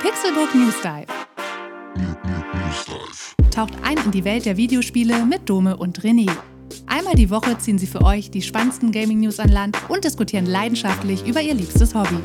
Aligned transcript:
Pixelbook 0.00 0.54
News 0.54 0.74
Dive. 0.82 1.06
Taucht 3.50 3.72
ein 3.82 3.96
in 4.04 4.10
die 4.10 4.24
Welt 4.24 4.44
der 4.44 4.58
Videospiele 4.58 5.24
mit 5.24 5.48
Dome 5.48 5.76
und 5.76 6.00
René. 6.00 6.30
Einmal 6.86 7.14
die 7.14 7.30
Woche 7.30 7.56
ziehen 7.58 7.78
sie 7.78 7.86
für 7.86 8.02
euch 8.02 8.30
die 8.30 8.42
spannendsten 8.42 8.92
Gaming-News 8.92 9.40
an 9.40 9.48
Land 9.48 9.78
und 9.88 10.04
diskutieren 10.04 10.44
leidenschaftlich 10.44 11.26
über 11.26 11.40
ihr 11.40 11.54
liebstes 11.54 11.94
Hobby. 11.94 12.18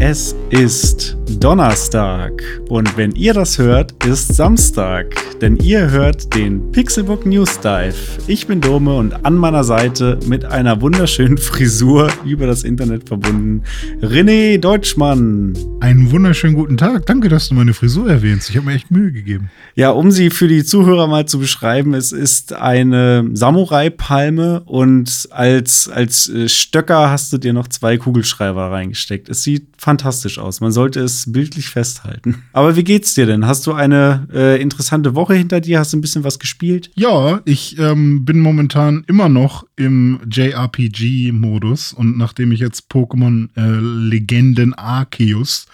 Es 0.00 0.34
ist 0.48 1.18
Donnerstag 1.40 2.42
und 2.70 2.96
wenn 2.96 3.12
ihr 3.12 3.34
das 3.34 3.58
hört, 3.58 3.92
ist 4.06 4.34
Samstag, 4.34 5.27
denn 5.40 5.56
ihr 5.56 5.90
hört 5.90 6.34
den 6.34 6.72
Pixelbook 6.72 7.24
News 7.24 7.60
Dive. 7.60 7.94
Ich 8.26 8.46
bin 8.46 8.60
Dome 8.60 8.96
und 8.96 9.24
an 9.24 9.36
meiner 9.36 9.62
Seite 9.62 10.18
mit 10.26 10.44
einer 10.44 10.80
wunderschönen 10.80 11.38
Frisur 11.38 12.10
über 12.24 12.46
das 12.46 12.64
Internet 12.64 13.08
verbunden 13.08 13.62
René 14.02 14.58
Deutschmann. 14.58 15.56
Einen 15.80 16.10
wunderschönen 16.10 16.54
guten 16.54 16.76
Tag. 16.76 17.06
Danke, 17.06 17.28
dass 17.28 17.48
du 17.48 17.54
meine 17.54 17.72
Frisur 17.72 18.10
erwähnst. 18.10 18.50
Ich 18.50 18.56
habe 18.56 18.66
mir 18.66 18.74
echt 18.74 18.90
Mühe 18.90 19.12
gegeben. 19.12 19.50
Ja, 19.74 19.90
um 19.90 20.10
sie 20.10 20.30
für 20.30 20.48
die 20.48 20.64
Zuhörer 20.64 21.06
mal 21.06 21.26
zu 21.26 21.38
beschreiben, 21.38 21.94
es 21.94 22.10
ist 22.10 22.52
eine 22.52 23.28
Samurai-Palme 23.32 24.62
und 24.64 25.28
als, 25.30 25.88
als 25.88 26.28
äh, 26.28 26.48
Stöcker 26.48 27.10
hast 27.10 27.32
du 27.32 27.38
dir 27.38 27.52
noch 27.52 27.68
zwei 27.68 27.96
Kugelschreiber 27.96 28.72
reingesteckt. 28.72 29.28
Es 29.28 29.44
sieht 29.44 29.68
fantastisch 29.78 30.38
aus. 30.38 30.60
Man 30.60 30.72
sollte 30.72 31.00
es 31.00 31.30
bildlich 31.32 31.68
festhalten. 31.70 32.42
Aber 32.52 32.76
wie 32.76 32.84
geht's 32.84 33.14
dir 33.14 33.26
denn? 33.26 33.46
Hast 33.46 33.66
du 33.66 33.72
eine 33.72 34.26
äh, 34.32 34.60
interessante 34.60 35.14
Woche 35.14 35.34
hinter 35.34 35.60
dir? 35.60 35.78
Hast 35.78 35.92
du 35.92 35.96
ein 35.96 36.00
bisschen 36.00 36.24
was 36.24 36.38
gespielt? 36.38 36.90
Ja, 36.96 37.40
ich 37.44 37.78
ähm, 37.78 38.24
bin 38.24 38.40
momentan 38.40 39.04
immer 39.06 39.28
noch 39.28 39.66
im 39.76 40.20
JRPG-Modus 40.28 41.92
und 41.92 42.18
nachdem 42.18 42.52
ich 42.52 42.60
jetzt 42.60 42.90
Pokémon 42.90 43.48
äh, 43.56 43.80
Legenden 43.80 44.74
Arceus 44.74 45.66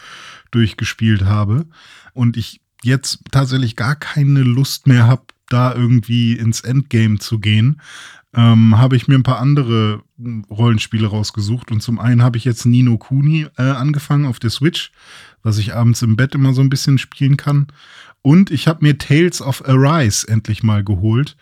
durchgespielt 0.51 1.25
habe 1.25 1.67
und 2.13 2.37
ich 2.37 2.61
jetzt 2.83 3.21
tatsächlich 3.33 3.75
gar 3.75 3.97
keine 3.97 4.43
Lust 4.43 4.87
mehr 4.87 5.07
habe, 5.07 5.23
da 5.49 5.75
irgendwie 5.75 6.35
ins 6.35 6.61
Endgame 6.61 7.19
zu 7.19 7.39
gehen, 7.39 7.81
ähm, 8.35 8.79
habe 8.79 8.97
ich 8.97 9.09
mir 9.09 9.15
ein 9.15 9.23
paar 9.23 9.41
andere 9.41 10.03
Rollenspiele 10.51 11.07
rausgesucht. 11.07 11.71
Und 11.71 11.83
zum 11.83 11.99
einen 11.99 12.23
habe 12.23 12.37
ich 12.37 12.45
jetzt 12.45 12.67
Nino 12.67 12.99
Kuni 12.99 13.47
äh, 13.57 13.63
angefangen 13.63 14.27
auf 14.27 14.39
der 14.39 14.51
Switch, 14.51 14.93
was 15.43 15.59
ich 15.59 15.75
abends 15.75 16.03
im 16.03 16.17
Bett 16.17 16.35
immer 16.35 16.53
so 16.53 16.61
ein 16.61 16.71
bisschen 16.71 16.99
spielen 16.99 17.37
kann. 17.37 17.67
Und 18.23 18.51
ich 18.51 18.69
habe 18.69 18.85
mir 18.85 18.97
Tales 18.97 19.43
of 19.43 19.67
Arise 19.69 20.27
endlich 20.27 20.63
mal 20.63 20.83
geholt. 20.85 21.37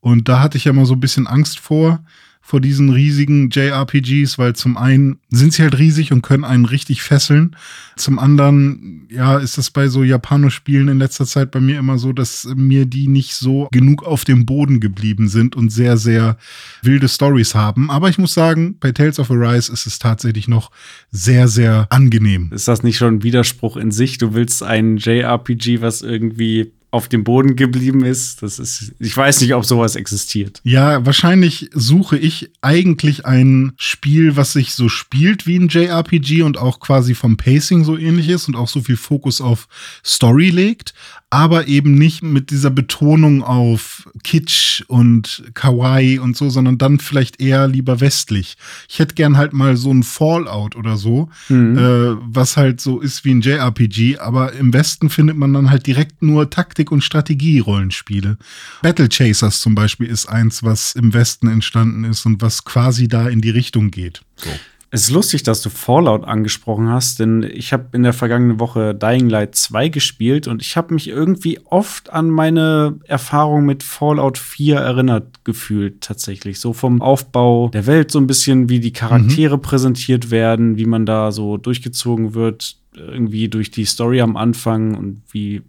Und 0.00 0.28
da 0.28 0.40
hatte 0.40 0.58
ich 0.58 0.64
ja 0.64 0.72
mal 0.72 0.86
so 0.86 0.94
ein 0.94 1.00
bisschen 1.00 1.26
Angst 1.26 1.58
vor, 1.58 2.04
vor 2.46 2.60
diesen 2.60 2.90
riesigen 2.90 3.50
JRPGs, 3.50 4.38
weil 4.38 4.54
zum 4.54 4.76
einen 4.76 5.18
sind 5.30 5.52
sie 5.52 5.62
halt 5.62 5.76
riesig 5.80 6.12
und 6.12 6.22
können 6.22 6.44
einen 6.44 6.64
richtig 6.64 7.02
fesseln. 7.02 7.56
Zum 7.96 8.20
anderen, 8.20 9.08
ja, 9.10 9.38
ist 9.38 9.58
das 9.58 9.72
bei 9.72 9.88
so 9.88 10.04
Japanospielen 10.04 10.86
in 10.86 10.98
letzter 10.98 11.26
Zeit 11.26 11.50
bei 11.50 11.58
mir 11.58 11.76
immer 11.76 11.98
so, 11.98 12.12
dass 12.12 12.46
mir 12.54 12.86
die 12.86 13.08
nicht 13.08 13.34
so 13.34 13.66
genug 13.72 14.04
auf 14.04 14.24
dem 14.24 14.46
Boden 14.46 14.78
geblieben 14.78 15.26
sind 15.26 15.56
und 15.56 15.70
sehr, 15.70 15.96
sehr 15.96 16.38
wilde 16.82 17.08
Stories 17.08 17.56
haben. 17.56 17.90
Aber 17.90 18.10
ich 18.10 18.18
muss 18.18 18.34
sagen, 18.34 18.76
bei 18.78 18.92
Tales 18.92 19.18
of 19.18 19.32
Arise 19.32 19.72
ist 19.72 19.86
es 19.86 19.98
tatsächlich 19.98 20.46
noch 20.46 20.70
sehr, 21.10 21.48
sehr 21.48 21.88
angenehm. 21.90 22.50
Ist 22.52 22.68
das 22.68 22.84
nicht 22.84 22.96
schon 22.96 23.16
ein 23.16 23.22
Widerspruch 23.24 23.76
in 23.76 23.90
sich? 23.90 24.18
Du 24.18 24.34
willst 24.34 24.62
ein 24.62 24.98
JRPG, 24.98 25.80
was 25.80 26.02
irgendwie 26.02 26.75
auf 26.96 27.08
dem 27.08 27.24
Boden 27.24 27.54
geblieben 27.54 28.04
ist. 28.04 28.42
Das 28.42 28.58
ist, 28.58 28.94
ich 28.98 29.16
weiß 29.16 29.42
nicht, 29.42 29.54
ob 29.54 29.64
sowas 29.64 29.94
existiert. 29.96 30.60
Ja, 30.64 31.04
wahrscheinlich 31.04 31.70
suche 31.74 32.16
ich 32.16 32.50
eigentlich 32.62 33.26
ein 33.26 33.72
Spiel, 33.76 34.36
was 34.36 34.54
sich 34.54 34.74
so 34.74 34.88
spielt 34.88 35.46
wie 35.46 35.58
ein 35.58 35.68
JRPG 35.68 36.42
und 36.42 36.58
auch 36.58 36.80
quasi 36.80 37.14
vom 37.14 37.36
Pacing 37.36 37.84
so 37.84 37.96
ähnlich 37.96 38.28
ist 38.28 38.48
und 38.48 38.56
auch 38.56 38.68
so 38.68 38.80
viel 38.80 38.96
Fokus 38.96 39.40
auf 39.40 39.68
Story 40.04 40.50
legt, 40.50 40.94
aber 41.28 41.68
eben 41.68 41.94
nicht 41.94 42.22
mit 42.22 42.50
dieser 42.50 42.70
Betonung 42.70 43.42
auf 43.42 44.08
Kitsch 44.24 44.82
und 44.86 45.44
Kawaii 45.54 46.18
und 46.18 46.36
so, 46.36 46.48
sondern 46.48 46.78
dann 46.78 46.98
vielleicht 46.98 47.40
eher 47.40 47.68
lieber 47.68 48.00
westlich. 48.00 48.56
Ich 48.88 49.00
hätte 49.00 49.14
gern 49.14 49.36
halt 49.36 49.52
mal 49.52 49.76
so 49.76 49.92
ein 49.92 50.02
Fallout 50.02 50.76
oder 50.76 50.96
so, 50.96 51.28
mhm. 51.48 51.76
äh, 51.76 52.16
was 52.20 52.56
halt 52.56 52.80
so 52.80 53.00
ist 53.00 53.24
wie 53.24 53.32
ein 53.32 53.42
JRPG, 53.42 54.18
aber 54.18 54.52
im 54.54 54.72
Westen 54.72 55.10
findet 55.10 55.36
man 55.36 55.52
dann 55.52 55.68
halt 55.68 55.86
direkt 55.86 56.22
nur 56.22 56.48
Taktik- 56.48 56.85
und 56.90 57.02
Strategie-Rollenspiele. 57.02 58.38
Battle 58.82 59.08
Chasers 59.08 59.60
zum 59.60 59.74
Beispiel 59.74 60.08
ist 60.08 60.26
eins, 60.26 60.62
was 60.62 60.94
im 60.94 61.14
Westen 61.14 61.48
entstanden 61.48 62.04
ist 62.04 62.26
und 62.26 62.42
was 62.42 62.64
quasi 62.64 63.08
da 63.08 63.28
in 63.28 63.40
die 63.40 63.50
Richtung 63.50 63.90
geht. 63.90 64.22
So. 64.36 64.50
Es 64.90 65.02
ist 65.02 65.10
lustig, 65.10 65.42
dass 65.42 65.62
du 65.62 65.68
Fallout 65.68 66.24
angesprochen 66.24 66.88
hast, 66.88 67.18
denn 67.18 67.42
ich 67.42 67.72
habe 67.72 67.88
in 67.92 68.04
der 68.04 68.12
vergangenen 68.12 68.60
Woche 68.60 68.94
Dying 68.94 69.28
Light 69.28 69.56
2 69.56 69.88
gespielt 69.88 70.46
und 70.46 70.62
ich 70.62 70.76
habe 70.76 70.94
mich 70.94 71.08
irgendwie 71.08 71.58
oft 71.64 72.12
an 72.12 72.30
meine 72.30 72.98
Erfahrung 73.04 73.66
mit 73.66 73.82
Fallout 73.82 74.38
4 74.38 74.76
erinnert 74.76 75.44
gefühlt, 75.44 76.02
tatsächlich. 76.02 76.60
So 76.60 76.72
vom 76.72 77.02
Aufbau 77.02 77.68
der 77.70 77.86
Welt, 77.86 78.12
so 78.12 78.20
ein 78.20 78.28
bisschen, 78.28 78.68
wie 78.68 78.78
die 78.78 78.92
Charaktere 78.92 79.56
mhm. 79.56 79.62
präsentiert 79.62 80.30
werden, 80.30 80.78
wie 80.78 80.86
man 80.86 81.04
da 81.04 81.32
so 81.32 81.56
durchgezogen 81.56 82.34
wird, 82.34 82.76
irgendwie 82.96 83.48
durch 83.48 83.70
die 83.70 83.84
Story 83.84 84.20
am 84.20 84.36
Anfang 84.36 84.94
und 84.96 85.22
wie, 85.30 85.62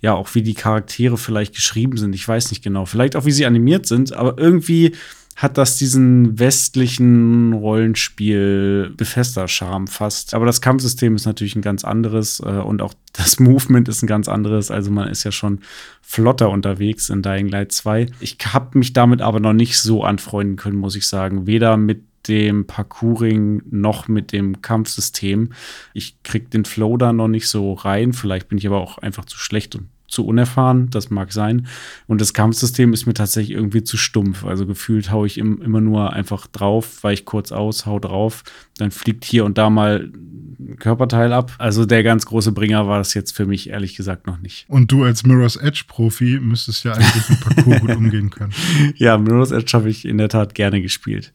ja, 0.00 0.14
auch 0.14 0.34
wie 0.34 0.42
die 0.42 0.54
Charaktere 0.54 1.16
vielleicht 1.16 1.54
geschrieben 1.54 1.96
sind. 1.96 2.14
Ich 2.14 2.26
weiß 2.26 2.50
nicht 2.50 2.62
genau. 2.62 2.86
Vielleicht 2.86 3.16
auch, 3.16 3.24
wie 3.24 3.32
sie 3.32 3.46
animiert 3.46 3.86
sind, 3.86 4.12
aber 4.12 4.38
irgendwie 4.38 4.92
hat 5.40 5.56
das 5.56 5.76
diesen 5.76 6.38
westlichen 6.38 7.54
Rollenspiel 7.54 8.92
befester 8.94 9.48
Charme 9.48 9.86
fast. 9.86 10.34
Aber 10.34 10.44
das 10.44 10.60
Kampfsystem 10.60 11.16
ist 11.16 11.24
natürlich 11.24 11.56
ein 11.56 11.62
ganz 11.62 11.82
anderes 11.82 12.40
äh, 12.40 12.48
und 12.48 12.82
auch 12.82 12.92
das 13.14 13.40
Movement 13.40 13.88
ist 13.88 14.02
ein 14.02 14.06
ganz 14.06 14.28
anderes. 14.28 14.70
Also 14.70 14.90
man 14.90 15.08
ist 15.08 15.24
ja 15.24 15.32
schon 15.32 15.60
flotter 16.02 16.50
unterwegs 16.50 17.08
in 17.08 17.22
Dying 17.22 17.48
Light 17.48 17.72
2. 17.72 18.06
Ich 18.20 18.36
habe 18.52 18.76
mich 18.78 18.92
damit 18.92 19.22
aber 19.22 19.40
noch 19.40 19.54
nicht 19.54 19.78
so 19.78 20.04
anfreunden 20.04 20.56
können, 20.56 20.76
muss 20.76 20.94
ich 20.94 21.06
sagen. 21.06 21.46
Weder 21.46 21.78
mit 21.78 22.02
dem 22.28 22.66
Parkouring 22.66 23.62
noch 23.70 24.08
mit 24.08 24.32
dem 24.32 24.62
Kampfsystem. 24.62 25.52
Ich 25.94 26.22
krieg 26.22 26.50
den 26.50 26.64
Flow 26.64 26.96
da 26.96 27.12
noch 27.12 27.28
nicht 27.28 27.48
so 27.48 27.72
rein. 27.72 28.12
Vielleicht 28.12 28.48
bin 28.48 28.58
ich 28.58 28.66
aber 28.66 28.80
auch 28.80 28.98
einfach 28.98 29.24
zu 29.24 29.38
schlecht 29.38 29.74
und 29.76 29.88
zu 30.10 30.26
unerfahren, 30.26 30.90
das 30.90 31.10
mag 31.10 31.32
sein. 31.32 31.66
Und 32.06 32.20
das 32.20 32.34
Kampfsystem 32.34 32.92
ist 32.92 33.06
mir 33.06 33.14
tatsächlich 33.14 33.56
irgendwie 33.56 33.84
zu 33.84 33.96
stumpf. 33.96 34.44
Also 34.44 34.66
gefühlt 34.66 35.10
haue 35.10 35.26
ich 35.26 35.38
im, 35.38 35.62
immer 35.62 35.80
nur 35.80 36.12
einfach 36.12 36.46
drauf, 36.46 37.02
weiche 37.02 37.24
kurz 37.24 37.52
aus, 37.52 37.86
hau 37.86 37.98
drauf, 37.98 38.42
dann 38.76 38.90
fliegt 38.90 39.24
hier 39.24 39.44
und 39.44 39.58
da 39.58 39.70
mal 39.70 40.10
ein 40.58 40.76
Körperteil 40.78 41.32
ab. 41.32 41.52
Also 41.58 41.86
der 41.86 42.02
ganz 42.02 42.26
große 42.26 42.52
Bringer 42.52 42.86
war 42.86 42.98
das 42.98 43.14
jetzt 43.14 43.34
für 43.34 43.46
mich 43.46 43.70
ehrlich 43.70 43.96
gesagt 43.96 44.26
noch 44.26 44.38
nicht. 44.38 44.66
Und 44.68 44.92
du 44.92 45.04
als 45.04 45.24
Mirror's 45.24 45.56
Edge 45.56 45.84
Profi 45.86 46.38
müsstest 46.40 46.84
ja 46.84 46.92
eigentlich 46.92 47.28
mit 47.28 47.40
Parcours 47.40 47.80
gut 47.80 47.96
umgehen 47.96 48.30
können. 48.30 48.52
Ja, 48.96 49.18
Mirror's 49.18 49.50
Edge 49.50 49.72
habe 49.74 49.88
ich 49.88 50.04
in 50.04 50.18
der 50.18 50.28
Tat 50.28 50.54
gerne 50.54 50.82
gespielt. 50.82 51.32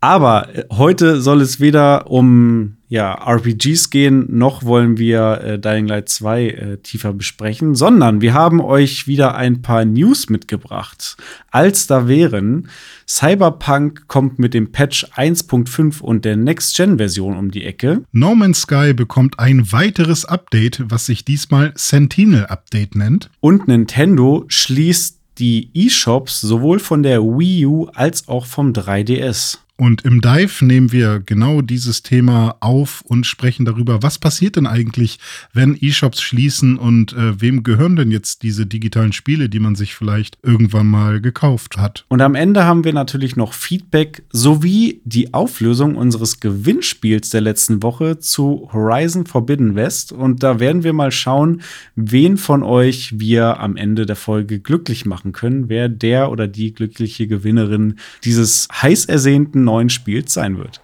Aber 0.00 0.54
äh, 0.54 0.64
heute 0.72 1.20
soll 1.20 1.40
es 1.40 1.60
weder 1.60 2.10
um 2.10 2.75
ja, 2.88 3.14
RPGs 3.14 3.90
gehen, 3.90 4.26
noch 4.28 4.62
wollen 4.62 4.96
wir 4.96 5.40
äh, 5.42 5.58
Dying 5.58 5.88
Light 5.88 6.08
2 6.08 6.46
äh, 6.46 6.76
tiefer 6.78 7.12
besprechen, 7.12 7.74
sondern 7.74 8.20
wir 8.20 8.32
haben 8.32 8.60
euch 8.60 9.08
wieder 9.08 9.34
ein 9.34 9.60
paar 9.60 9.84
News 9.84 10.28
mitgebracht. 10.28 11.16
Als 11.50 11.88
da 11.88 12.06
wären, 12.06 12.68
Cyberpunk 13.08 14.06
kommt 14.06 14.38
mit 14.38 14.54
dem 14.54 14.70
Patch 14.70 15.04
1.5 15.16 16.00
und 16.00 16.24
der 16.24 16.36
Next-Gen-Version 16.36 17.36
um 17.36 17.50
die 17.50 17.64
Ecke. 17.64 18.02
No 18.12 18.34
Man's 18.34 18.62
Sky 18.62 18.94
bekommt 18.94 19.40
ein 19.40 19.72
weiteres 19.72 20.24
Update, 20.24 20.84
was 20.88 21.06
sich 21.06 21.24
diesmal 21.24 21.72
Sentinel 21.74 22.46
Update 22.46 22.94
nennt. 22.94 23.30
Und 23.40 23.66
Nintendo 23.66 24.44
schließt 24.46 25.18
die 25.38 25.70
eShops 25.74 26.40
sowohl 26.40 26.78
von 26.78 27.02
der 27.02 27.22
Wii 27.22 27.66
U 27.66 27.86
als 27.94 28.28
auch 28.28 28.46
vom 28.46 28.72
3DS. 28.72 29.58
Und 29.76 30.06
im 30.06 30.22
Dive 30.22 30.64
nehmen 30.64 30.90
wir 30.90 31.20
genau 31.20 31.60
dieses 31.60 32.02
Thema 32.02 32.56
auf 32.60 33.02
und 33.02 33.26
sprechen 33.26 33.66
darüber, 33.66 34.02
was 34.02 34.18
passiert 34.18 34.56
denn 34.56 34.66
eigentlich, 34.66 35.18
wenn 35.52 35.76
E-Shops 35.78 36.22
schließen 36.22 36.78
und 36.78 37.12
äh, 37.12 37.40
wem 37.40 37.62
gehören 37.62 37.96
denn 37.96 38.10
jetzt 38.10 38.42
diese 38.42 38.66
digitalen 38.66 39.12
Spiele, 39.12 39.50
die 39.50 39.60
man 39.60 39.74
sich 39.74 39.94
vielleicht 39.94 40.38
irgendwann 40.42 40.86
mal 40.86 41.20
gekauft 41.20 41.76
hat. 41.76 42.06
Und 42.08 42.22
am 42.22 42.34
Ende 42.34 42.64
haben 42.64 42.84
wir 42.84 42.94
natürlich 42.94 43.36
noch 43.36 43.52
Feedback 43.52 44.22
sowie 44.30 45.02
die 45.04 45.34
Auflösung 45.34 45.96
unseres 45.96 46.40
Gewinnspiels 46.40 47.28
der 47.28 47.42
letzten 47.42 47.82
Woche 47.82 48.18
zu 48.18 48.70
Horizon 48.72 49.26
Forbidden 49.26 49.74
West. 49.74 50.10
Und 50.10 50.42
da 50.42 50.58
werden 50.58 50.84
wir 50.84 50.94
mal 50.94 51.12
schauen, 51.12 51.60
wen 51.96 52.38
von 52.38 52.62
euch 52.62 53.18
wir 53.18 53.60
am 53.60 53.76
Ende 53.76 54.06
der 54.06 54.16
Folge 54.16 54.58
glücklich 54.58 55.04
machen 55.04 55.32
können, 55.32 55.68
wer 55.68 55.90
der 55.90 56.30
oder 56.30 56.48
die 56.48 56.72
glückliche 56.72 57.26
Gewinnerin 57.26 57.96
dieses 58.24 58.68
heiß 58.72 59.04
ersehnten 59.04 59.65
neuen 59.66 59.90
Spiels 59.90 60.32
sein 60.32 60.56
wird. 60.56 60.80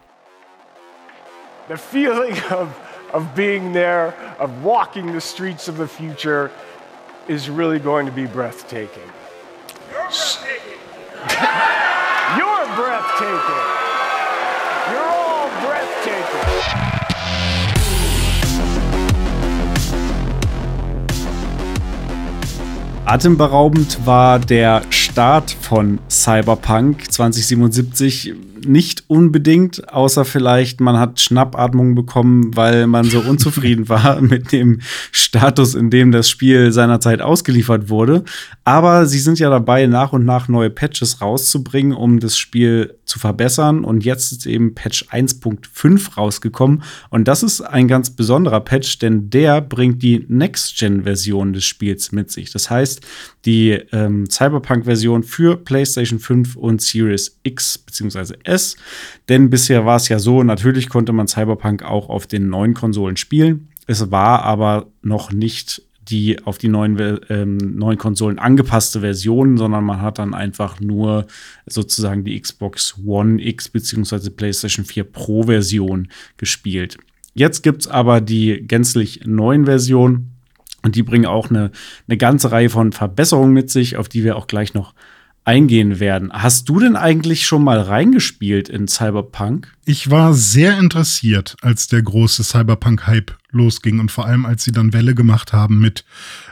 The 1.68 1.78
feeling 1.78 2.36
of, 2.50 2.68
of 3.14 3.34
being 3.34 3.72
there, 3.72 4.12
of 4.38 4.50
walking 4.62 5.12
the 5.12 5.20
streets 5.20 5.68
of 5.68 5.78
the 5.78 5.86
future 5.86 6.50
is 7.28 7.48
really 7.48 7.78
going 7.78 8.04
to 8.06 8.12
be 8.12 8.26
breathtaking. 8.26 9.08
You're 12.36 12.66
breathtaking. 12.74 13.62
You're 14.90 15.08
all 15.08 15.48
breathtaking. 15.64 16.82
Atemberaubend 23.06 24.04
war 24.06 24.38
der 24.40 24.82
Start 24.90 25.50
von 25.60 26.00
Cyberpunk 26.08 27.10
2077 27.10 28.51
nicht 28.66 29.04
unbedingt, 29.08 29.92
außer 29.92 30.24
vielleicht 30.24 30.80
man 30.80 30.98
hat 30.98 31.20
Schnappatmung 31.20 31.94
bekommen, 31.94 32.56
weil 32.56 32.86
man 32.86 33.04
so 33.04 33.20
unzufrieden 33.20 33.88
war 33.88 34.20
mit 34.20 34.52
dem 34.52 34.80
Status, 35.10 35.74
in 35.74 35.90
dem 35.90 36.12
das 36.12 36.28
Spiel 36.28 36.72
seinerzeit 36.72 37.20
ausgeliefert 37.20 37.88
wurde. 37.88 38.24
Aber 38.64 39.06
sie 39.06 39.18
sind 39.18 39.38
ja 39.38 39.50
dabei, 39.50 39.86
nach 39.86 40.12
und 40.12 40.24
nach 40.24 40.48
neue 40.48 40.70
Patches 40.70 41.20
rauszubringen, 41.20 41.92
um 41.92 42.20
das 42.20 42.36
Spiel 42.36 42.98
zu 43.04 43.18
verbessern. 43.18 43.84
Und 43.84 44.04
jetzt 44.04 44.32
ist 44.32 44.46
eben 44.46 44.74
Patch 44.74 45.04
1.5 45.10 46.14
rausgekommen. 46.14 46.82
Und 47.10 47.28
das 47.28 47.42
ist 47.42 47.60
ein 47.60 47.88
ganz 47.88 48.10
besonderer 48.10 48.60
Patch, 48.60 48.98
denn 48.98 49.30
der 49.30 49.60
bringt 49.60 50.02
die 50.02 50.24
Next-Gen-Version 50.28 51.52
des 51.52 51.64
Spiels 51.64 52.12
mit 52.12 52.30
sich. 52.30 52.52
Das 52.52 52.70
heißt, 52.70 53.00
die 53.44 53.70
ähm, 53.92 54.28
Cyberpunk-Version 54.30 55.22
für 55.22 55.56
PlayStation 55.56 56.18
5 56.18 56.56
und 56.56 56.80
Series 56.80 57.38
X 57.42 57.78
bzw. 57.78 58.34
S. 58.44 58.76
Denn 59.28 59.50
bisher 59.50 59.84
war 59.84 59.96
es 59.96 60.08
ja 60.08 60.18
so, 60.18 60.42
natürlich 60.42 60.88
konnte 60.88 61.12
man 61.12 61.28
Cyberpunk 61.28 61.82
auch 61.82 62.08
auf 62.08 62.26
den 62.26 62.48
neuen 62.48 62.74
Konsolen 62.74 63.16
spielen. 63.16 63.68
Es 63.86 64.10
war 64.10 64.42
aber 64.42 64.86
noch 65.02 65.32
nicht 65.32 65.82
die 66.08 66.44
auf 66.44 66.58
die 66.58 66.68
neuen, 66.68 67.20
ähm, 67.28 67.56
neuen 67.58 67.98
Konsolen 67.98 68.38
angepasste 68.38 69.00
Version, 69.00 69.56
sondern 69.56 69.84
man 69.84 70.00
hat 70.00 70.18
dann 70.18 70.34
einfach 70.34 70.80
nur 70.80 71.26
sozusagen 71.66 72.24
die 72.24 72.40
Xbox 72.40 72.96
One 73.04 73.42
X 73.42 73.68
bzw. 73.68 74.30
PlayStation 74.30 74.84
4 74.84 75.04
Pro 75.04 75.44
Version 75.44 76.08
gespielt. 76.36 76.98
Jetzt 77.34 77.62
gibt 77.62 77.82
es 77.82 77.88
aber 77.88 78.20
die 78.20 78.66
gänzlich 78.66 79.24
neuen 79.24 79.64
Versionen 79.64 80.31
und 80.82 80.96
die 80.96 81.02
bringen 81.02 81.26
auch 81.26 81.50
eine, 81.50 81.70
eine 82.08 82.16
ganze 82.16 82.50
Reihe 82.52 82.70
von 82.70 82.92
Verbesserungen 82.92 83.52
mit 83.52 83.70
sich, 83.70 83.96
auf 83.96 84.08
die 84.08 84.24
wir 84.24 84.36
auch 84.36 84.46
gleich 84.46 84.74
noch 84.74 84.94
eingehen 85.44 85.98
werden. 85.98 86.32
Hast 86.32 86.68
du 86.68 86.78
denn 86.78 86.96
eigentlich 86.96 87.46
schon 87.46 87.64
mal 87.64 87.80
reingespielt 87.80 88.68
in 88.68 88.86
Cyberpunk? 88.86 89.72
Ich 89.84 90.10
war 90.10 90.34
sehr 90.34 90.78
interessiert, 90.78 91.56
als 91.62 91.88
der 91.88 92.02
große 92.02 92.44
Cyberpunk-Hype 92.44 93.32
losging 93.52 94.00
und 94.00 94.10
vor 94.10 94.26
allem, 94.26 94.44
als 94.46 94.64
sie 94.64 94.72
dann 94.72 94.92
Welle 94.92 95.14
gemacht 95.14 95.52
haben 95.52 95.78
mit, 95.78 96.04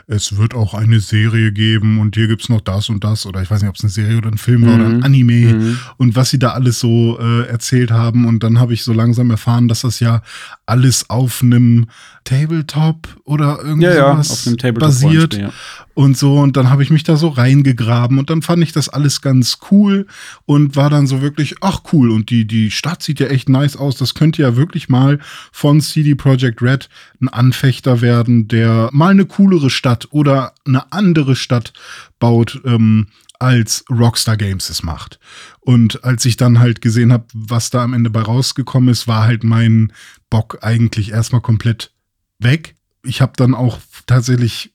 es 0.07 0.37
wird 0.37 0.53
auch 0.53 0.73
eine 0.73 0.99
Serie 0.99 1.51
geben 1.51 1.99
und 1.99 2.15
hier 2.15 2.27
gibt's 2.27 2.49
noch 2.49 2.61
das 2.61 2.89
und 2.89 3.03
das 3.03 3.25
oder 3.25 3.41
ich 3.41 3.49
weiß 3.51 3.61
nicht, 3.61 3.69
ob 3.69 3.75
es 3.75 3.83
eine 3.83 3.89
Serie 3.91 4.17
oder 4.17 4.29
ein 4.29 4.37
Film 4.37 4.65
war 4.65 4.75
oder 4.75 4.85
ein 4.85 5.03
Anime 5.03 5.31
Mhm. 5.53 5.79
und 5.97 6.15
was 6.15 6.29
sie 6.29 6.39
da 6.39 6.49
alles 6.49 6.79
so 6.79 7.17
äh, 7.19 7.47
erzählt 7.47 7.91
haben 7.91 8.25
und 8.25 8.43
dann 8.43 8.59
habe 8.59 8.73
ich 8.73 8.83
so 8.83 8.93
langsam 8.93 9.31
erfahren, 9.31 9.67
dass 9.67 9.81
das 9.81 9.99
ja 9.99 10.21
alles 10.65 11.09
auf 11.09 11.41
einem 11.41 11.87
Tabletop 12.23 13.07
oder 13.23 13.59
irgendwie 13.63 13.85
Ja, 13.87 13.95
ja, 13.95 14.11
auf 14.19 14.47
einem 14.47 14.57
Tabletop 14.57 14.89
basiert 14.89 15.33
ja. 15.35 15.51
Und 15.93 16.17
so 16.17 16.39
und 16.39 16.57
dann 16.57 16.69
habe 16.69 16.83
ich 16.83 16.89
mich 16.89 17.03
da 17.03 17.15
so 17.17 17.27
reingegraben 17.27 18.17
und 18.19 18.29
dann 18.29 18.41
fand 18.41 18.63
ich 18.63 18.71
das 18.71 18.89
alles 18.89 19.21
ganz 19.21 19.59
cool 19.71 20.07
und 20.45 20.75
war 20.75 20.89
dann 20.89 21.07
so 21.07 21.21
wirklich 21.21 21.55
ach 21.61 21.81
cool 21.91 22.11
und 22.11 22.29
die 22.29 22.45
die 22.45 22.71
Stadt 22.71 23.03
sieht 23.03 23.19
ja 23.19 23.27
echt 23.27 23.49
nice 23.49 23.75
aus 23.75 23.97
das 23.97 24.13
könnte 24.13 24.41
ja 24.41 24.55
wirklich 24.55 24.89
mal 24.89 25.19
von 25.51 25.81
CD 25.81 26.15
Projekt 26.15 26.61
Red 26.61 26.89
ein 27.21 27.29
Anfechter 27.29 28.01
werden 28.01 28.47
der 28.47 28.89
mal 28.91 29.11
eine 29.11 29.25
coolere 29.25 29.69
Stadt 29.69 30.07
oder 30.11 30.53
eine 30.65 30.91
andere 30.91 31.35
Stadt 31.35 31.73
baut 32.19 32.61
ähm, 32.65 33.07
als 33.41 33.83
Rockstar 33.89 34.37
Games 34.37 34.69
es 34.69 34.83
macht. 34.83 35.19
Und 35.59 36.03
als 36.03 36.23
ich 36.25 36.37
dann 36.37 36.59
halt 36.59 36.79
gesehen 36.79 37.11
habe, 37.11 37.25
was 37.33 37.71
da 37.71 37.83
am 37.83 37.93
Ende 37.93 38.11
bei 38.11 38.21
rausgekommen 38.21 38.89
ist, 38.89 39.07
war 39.07 39.23
halt 39.23 39.43
mein 39.43 39.91
Bock 40.29 40.59
eigentlich 40.61 41.11
erstmal 41.11 41.41
komplett 41.41 41.91
weg. 42.37 42.75
Ich 43.03 43.19
habe 43.19 43.33
dann 43.35 43.55
auch 43.55 43.79
tatsächlich 44.05 44.73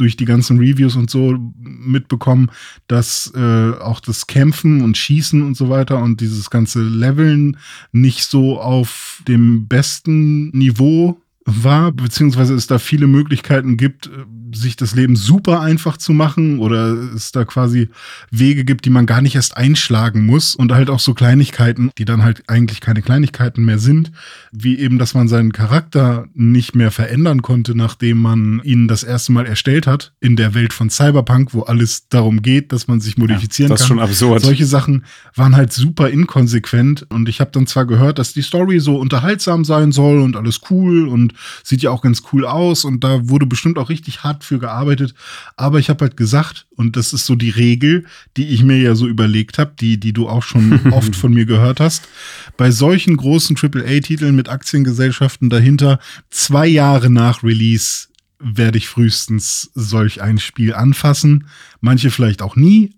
durch 0.00 0.16
die 0.16 0.24
ganzen 0.24 0.58
Reviews 0.58 0.96
und 0.96 1.10
so 1.10 1.36
mitbekommen, 1.58 2.50
dass 2.86 3.32
äh, 3.34 3.70
auch 3.80 4.00
das 4.00 4.26
Kämpfen 4.26 4.82
und 4.82 4.96
Schießen 4.96 5.42
und 5.42 5.56
so 5.56 5.68
weiter 5.68 5.98
und 5.98 6.20
dieses 6.20 6.50
ganze 6.50 6.82
Leveln 6.82 7.56
nicht 7.92 8.24
so 8.24 8.60
auf 8.60 9.22
dem 9.26 9.66
besten 9.66 10.50
Niveau 10.50 11.20
war, 11.48 11.92
beziehungsweise 11.92 12.54
es 12.54 12.66
da 12.66 12.78
viele 12.78 13.06
Möglichkeiten 13.06 13.76
gibt, 13.76 14.06
äh, 14.06 14.10
sich 14.54 14.76
das 14.76 14.94
Leben 14.94 15.16
super 15.16 15.60
einfach 15.60 15.96
zu 15.96 16.12
machen 16.12 16.58
oder 16.58 16.92
es 17.14 17.32
da 17.32 17.44
quasi 17.44 17.88
Wege 18.30 18.64
gibt, 18.64 18.84
die 18.84 18.90
man 18.90 19.06
gar 19.06 19.20
nicht 19.20 19.34
erst 19.34 19.56
einschlagen 19.56 20.24
muss 20.24 20.54
und 20.54 20.72
halt 20.72 20.88
auch 20.90 21.00
so 21.00 21.12
Kleinigkeiten, 21.12 21.90
die 21.98 22.04
dann 22.04 22.22
halt 22.22 22.44
eigentlich 22.48 22.80
keine 22.80 23.02
Kleinigkeiten 23.02 23.64
mehr 23.64 23.78
sind, 23.78 24.10
wie 24.50 24.78
eben, 24.78 24.98
dass 24.98 25.14
man 25.14 25.28
seinen 25.28 25.52
Charakter 25.52 26.28
nicht 26.34 26.74
mehr 26.74 26.90
verändern 26.90 27.42
konnte, 27.42 27.76
nachdem 27.76 28.22
man 28.22 28.60
ihn 28.64 28.88
das 28.88 29.02
erste 29.02 29.32
Mal 29.32 29.46
erstellt 29.46 29.86
hat 29.86 30.12
in 30.20 30.36
der 30.36 30.54
Welt 30.54 30.72
von 30.72 30.90
Cyberpunk, 30.90 31.52
wo 31.52 31.62
alles 31.62 32.08
darum 32.08 32.42
geht, 32.42 32.72
dass 32.72 32.88
man 32.88 33.00
sich 33.00 33.18
modifizieren 33.18 33.70
das 33.70 33.82
ist 33.82 33.88
kann. 33.88 33.98
schon 33.98 34.04
absurd. 34.04 34.42
Solche 34.42 34.66
Sachen 34.66 35.04
waren 35.34 35.56
halt 35.56 35.72
super 35.72 36.08
inkonsequent 36.08 37.06
und 37.10 37.28
ich 37.28 37.40
habe 37.40 37.50
dann 37.52 37.66
zwar 37.66 37.86
gehört, 37.86 38.18
dass 38.18 38.32
die 38.32 38.42
Story 38.42 38.80
so 38.80 38.96
unterhaltsam 38.96 39.64
sein 39.64 39.92
soll 39.92 40.20
und 40.20 40.36
alles 40.36 40.60
cool 40.70 41.06
und 41.08 41.34
sieht 41.62 41.82
ja 41.82 41.90
auch 41.90 42.02
ganz 42.02 42.22
cool 42.32 42.44
aus 42.44 42.84
und 42.84 43.04
da 43.04 43.28
wurde 43.28 43.46
bestimmt 43.46 43.78
auch 43.78 43.88
richtig 43.88 44.22
hart 44.22 44.44
für 44.44 44.58
gearbeitet, 44.58 45.14
aber 45.56 45.78
ich 45.78 45.90
habe 45.90 46.04
halt 46.04 46.16
gesagt 46.16 46.66
und 46.76 46.96
das 46.96 47.12
ist 47.12 47.26
so 47.26 47.34
die 47.34 47.50
Regel, 47.50 48.06
die 48.36 48.48
ich 48.48 48.62
mir 48.62 48.78
ja 48.78 48.94
so 48.94 49.06
überlegt 49.06 49.58
habe, 49.58 49.72
die 49.78 49.98
die 49.98 50.12
du 50.12 50.28
auch 50.28 50.42
schon 50.42 50.80
oft 50.92 51.14
von 51.16 51.32
mir 51.32 51.46
gehört 51.46 51.80
hast, 51.80 52.08
bei 52.56 52.70
solchen 52.70 53.16
großen 53.16 53.56
AAA-Titeln 53.56 54.34
mit 54.34 54.48
Aktiengesellschaften 54.48 55.50
dahinter 55.50 55.98
zwei 56.30 56.66
Jahre 56.66 57.10
nach 57.10 57.42
Release 57.42 58.08
werde 58.40 58.78
ich 58.78 58.88
frühestens 58.88 59.70
solch 59.74 60.22
ein 60.22 60.38
Spiel 60.38 60.72
anfassen, 60.72 61.48
manche 61.80 62.10
vielleicht 62.10 62.40
auch 62.40 62.54
nie, 62.54 62.94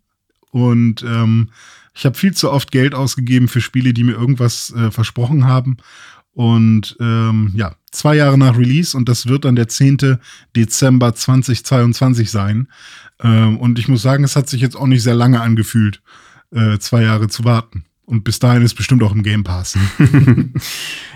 und 0.51 1.03
ähm, 1.03 1.51
ich 1.95 2.05
habe 2.05 2.17
viel 2.17 2.35
zu 2.35 2.51
oft 2.51 2.71
Geld 2.71 2.95
ausgegeben 2.95 3.49
für 3.49 3.61
Spiele, 3.61 3.93
die 3.93 4.05
mir 4.05 4.13
irgendwas 4.13 4.73
äh, 4.73 4.91
versprochen 4.91 5.47
haben. 5.47 5.77
Und 6.33 6.97
ähm, 7.01 7.53
ja, 7.57 7.75
zwei 7.91 8.17
Jahre 8.17 8.39
nach 8.39 8.57
Release 8.57 8.97
und 8.97 9.09
das 9.09 9.27
wird 9.27 9.45
dann 9.45 9.57
der 9.57 9.69
10. 9.69 10.19
Dezember 10.57 11.15
2022 11.15 12.31
sein. 12.31 12.69
Ähm, 13.23 13.59
und 13.59 13.79
ich 13.79 13.89
muss 13.89 14.03
sagen, 14.03 14.25
es 14.25 14.37
hat 14.37 14.49
sich 14.49 14.61
jetzt 14.61 14.77
auch 14.77 14.87
nicht 14.87 15.03
sehr 15.03 15.15
lange 15.15 15.41
angefühlt, 15.41 16.03
äh, 16.53 16.79
zwei 16.79 17.03
Jahre 17.03 17.29
zu 17.29 17.45
warten. 17.45 17.85
Und 18.07 18.25
bis 18.25 18.41
dahin 18.41 18.63
ist 18.63 18.75
bestimmt 18.75 19.03
auch 19.03 19.13
im 19.13 19.23
Game 19.23 19.45
Pass. 19.45 19.79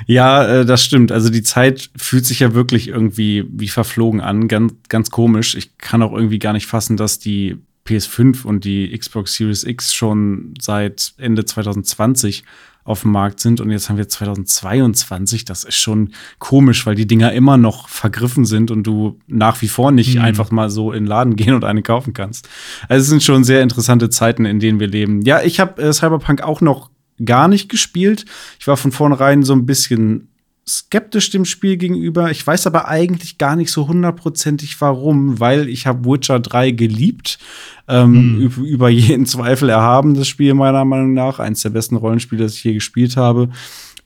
Ja, 0.07 0.47
äh, 0.47 0.67
das 0.67 0.85
stimmt. 0.85 1.13
Also 1.13 1.31
die 1.31 1.43
Zeit 1.43 1.91
fühlt 1.97 2.27
sich 2.27 2.41
ja 2.41 2.55
wirklich 2.55 2.89
irgendwie 2.89 3.45
wie 3.51 3.69
verflogen 3.69 4.21
an. 4.21 4.49
Ganz, 4.49 4.75
ganz 4.89 5.11
komisch. 5.11 5.55
Ich 5.55 5.79
kann 5.79 6.03
auch 6.03 6.13
irgendwie 6.13 6.39
gar 6.39 6.53
nicht 6.53 6.67
fassen, 6.67 6.97
dass 6.97 7.19
die 7.19 7.57
PS5 7.87 8.45
und 8.45 8.65
die 8.65 8.97
Xbox 8.97 9.35
Series 9.35 9.65
X 9.65 9.95
schon 9.95 10.55
seit 10.61 11.15
Ende 11.19 11.45
2020 11.45 12.45
auf 12.85 13.03
dem 13.03 13.13
Markt 13.13 13.41
sind 13.41 13.61
und 13.61 13.71
jetzt 13.71 13.89
haben 13.89 13.97
wir 13.97 14.09
2022. 14.09 15.45
Das 15.45 15.65
ist 15.65 15.77
schon 15.77 16.11
komisch, 16.39 16.87
weil 16.87 16.95
die 16.95 17.07
Dinger 17.07 17.33
immer 17.33 17.57
noch 17.57 17.89
vergriffen 17.89 18.45
sind 18.45 18.71
und 18.71 18.85
du 18.85 19.19
nach 19.27 19.63
wie 19.63 19.69
vor 19.69 19.91
nicht 19.91 20.17
Mhm. 20.17 20.23
einfach 20.23 20.51
mal 20.51 20.71
so 20.71 20.93
in 20.93 21.05
den 21.05 21.09
Laden 21.09 21.37
gehen 21.37 21.55
und 21.55 21.65
eine 21.65 21.83
kaufen 21.83 22.13
kannst. 22.13 22.49
Also 22.89 23.03
es 23.03 23.09
sind 23.09 23.23
schon 23.23 23.43
sehr 23.45 23.63
interessante 23.63 24.11
Zeiten, 24.11 24.45
in 24.45 24.61
denen 24.61 24.81
wir 24.81 24.87
leben. 24.87 25.23
Ja, 25.23 25.43
ich 25.43 25.61
habe 25.61 25.83
äh, 25.83 25.93
Cyberpunk 25.93 26.43
auch 26.43 26.61
noch 26.61 26.91
gar 27.25 27.49
nicht 27.49 27.69
gespielt. 27.69 28.25
Ich 28.59 28.67
war 28.67 28.77
von 28.77 28.93
vornherein 28.93 29.43
so 29.45 29.55
ein 29.55 29.67
bisschen 29.67 30.29
skeptisch 30.67 31.31
dem 31.31 31.45
Spiel 31.45 31.77
gegenüber. 31.77 32.31
Ich 32.31 32.47
weiß 32.47 32.67
aber 32.67 32.89
eigentlich 32.89 33.37
gar 33.39 33.55
nicht 33.57 33.71
so 33.71 33.87
hundertprozentig 33.89 34.81
warum, 34.81 35.39
weil 35.41 35.69
ich 35.69 35.87
habe 35.87 36.05
Witcher 36.11 36.41
3 36.41 36.71
geliebt. 36.71 37.39
Ähm, 37.87 38.39
üb- 38.41 38.65
über 38.65 38.89
jeden 38.89 39.27
Zweifel 39.27 39.69
erhaben 39.69 40.15
das 40.15 40.27
Spiel 40.29 40.55
meiner 40.55 40.85
Meinung 40.85 41.13
nach. 41.13 41.39
Eins 41.39 41.63
der 41.63 41.71
besten 41.71 41.97
Rollenspiele, 41.97 42.45
das 42.45 42.55
ich 42.55 42.65
je 42.65 42.73
gespielt 42.75 43.17
habe. 43.17 43.51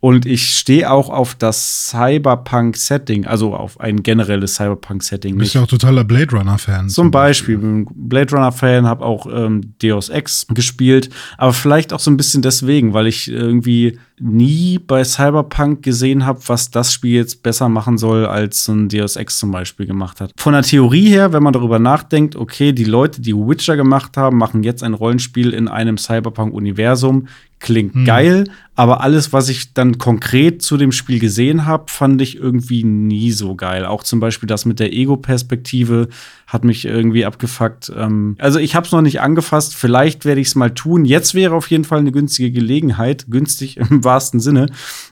Und 0.00 0.26
ich 0.26 0.50
stehe 0.50 0.90
auch 0.90 1.10
auf 1.10 1.34
das 1.34 1.88
Cyberpunk-Setting, 1.88 3.26
also 3.26 3.54
auf 3.54 3.80
ein 3.80 4.04
generelles 4.04 4.54
Cyberpunk-Setting. 4.54 5.32
Du 5.32 5.38
bist 5.40 5.54
ja 5.54 5.62
auch 5.62 5.66
totaler 5.66 6.04
Blade 6.04 6.36
Runner-Fan. 6.36 6.88
Zum 6.88 7.10
Beispiel, 7.10 7.58
bin 7.58 7.86
Blade 7.90 8.32
Runner-Fan, 8.32 8.86
habe 8.86 9.04
auch 9.04 9.26
ähm, 9.26 9.74
Deus 9.82 10.08
Ex 10.08 10.46
gespielt, 10.48 11.10
aber 11.36 11.52
vielleicht 11.52 11.92
auch 11.92 11.98
so 11.98 12.12
ein 12.12 12.16
bisschen 12.16 12.42
deswegen, 12.42 12.94
weil 12.94 13.08
ich 13.08 13.28
irgendwie 13.28 13.98
nie 14.20 14.78
bei 14.78 15.04
Cyberpunk 15.04 15.82
gesehen 15.82 16.26
habe, 16.26 16.40
was 16.46 16.70
das 16.70 16.92
Spiel 16.92 17.16
jetzt 17.16 17.42
besser 17.42 17.68
machen 17.68 17.98
soll, 17.98 18.26
als 18.26 18.64
so 18.64 18.72
ein 18.72 18.88
Deus 18.88 19.16
Ex 19.16 19.38
zum 19.38 19.50
Beispiel 19.50 19.86
gemacht 19.86 20.20
hat. 20.20 20.32
Von 20.36 20.52
der 20.52 20.62
Theorie 20.62 21.08
her, 21.08 21.32
wenn 21.32 21.42
man 21.42 21.52
darüber 21.52 21.78
nachdenkt, 21.78 22.36
okay, 22.36 22.72
die 22.72 22.84
Leute, 22.84 23.20
die 23.20 23.34
Witcher 23.34 23.76
gemacht 23.76 24.16
haben, 24.16 24.38
machen 24.38 24.62
jetzt 24.62 24.82
ein 24.82 24.94
Rollenspiel 24.94 25.52
in 25.52 25.68
einem 25.68 25.98
Cyberpunk-Universum, 25.98 27.28
klingt 27.60 27.94
hm. 27.94 28.04
geil, 28.04 28.44
aber 28.74 29.00
alles, 29.00 29.32
was 29.32 29.48
ich 29.48 29.74
dann 29.74 29.98
konkret 29.98 30.62
zu 30.62 30.76
dem 30.76 30.92
Spiel 30.92 31.18
gesehen 31.18 31.66
habe, 31.66 31.84
fand 31.88 32.22
ich 32.22 32.36
irgendwie 32.36 32.84
nie 32.84 33.32
so 33.32 33.56
geil. 33.56 33.84
Auch 33.84 34.04
zum 34.04 34.20
Beispiel 34.20 34.46
das 34.46 34.64
mit 34.66 34.78
der 34.78 34.92
Ego-Perspektive 34.92 36.08
hat 36.48 36.64
mich 36.64 36.86
irgendwie 36.86 37.26
abgefuckt. 37.26 37.92
Ähm, 37.94 38.34
also 38.38 38.58
ich 38.58 38.74
habe 38.74 38.86
es 38.86 38.92
noch 38.92 39.02
nicht 39.02 39.20
angefasst. 39.20 39.76
Vielleicht 39.76 40.24
werde 40.24 40.40
ich 40.40 40.48
es 40.48 40.54
mal 40.54 40.70
tun. 40.70 41.04
Jetzt 41.04 41.34
wäre 41.34 41.54
auf 41.54 41.70
jeden 41.70 41.84
Fall 41.84 41.98
eine 41.98 42.10
günstige 42.10 42.50
Gelegenheit, 42.50 43.26
günstig 43.28 43.76
im 43.90 44.02
wahrsten 44.02 44.40
Sinne, 44.40 44.66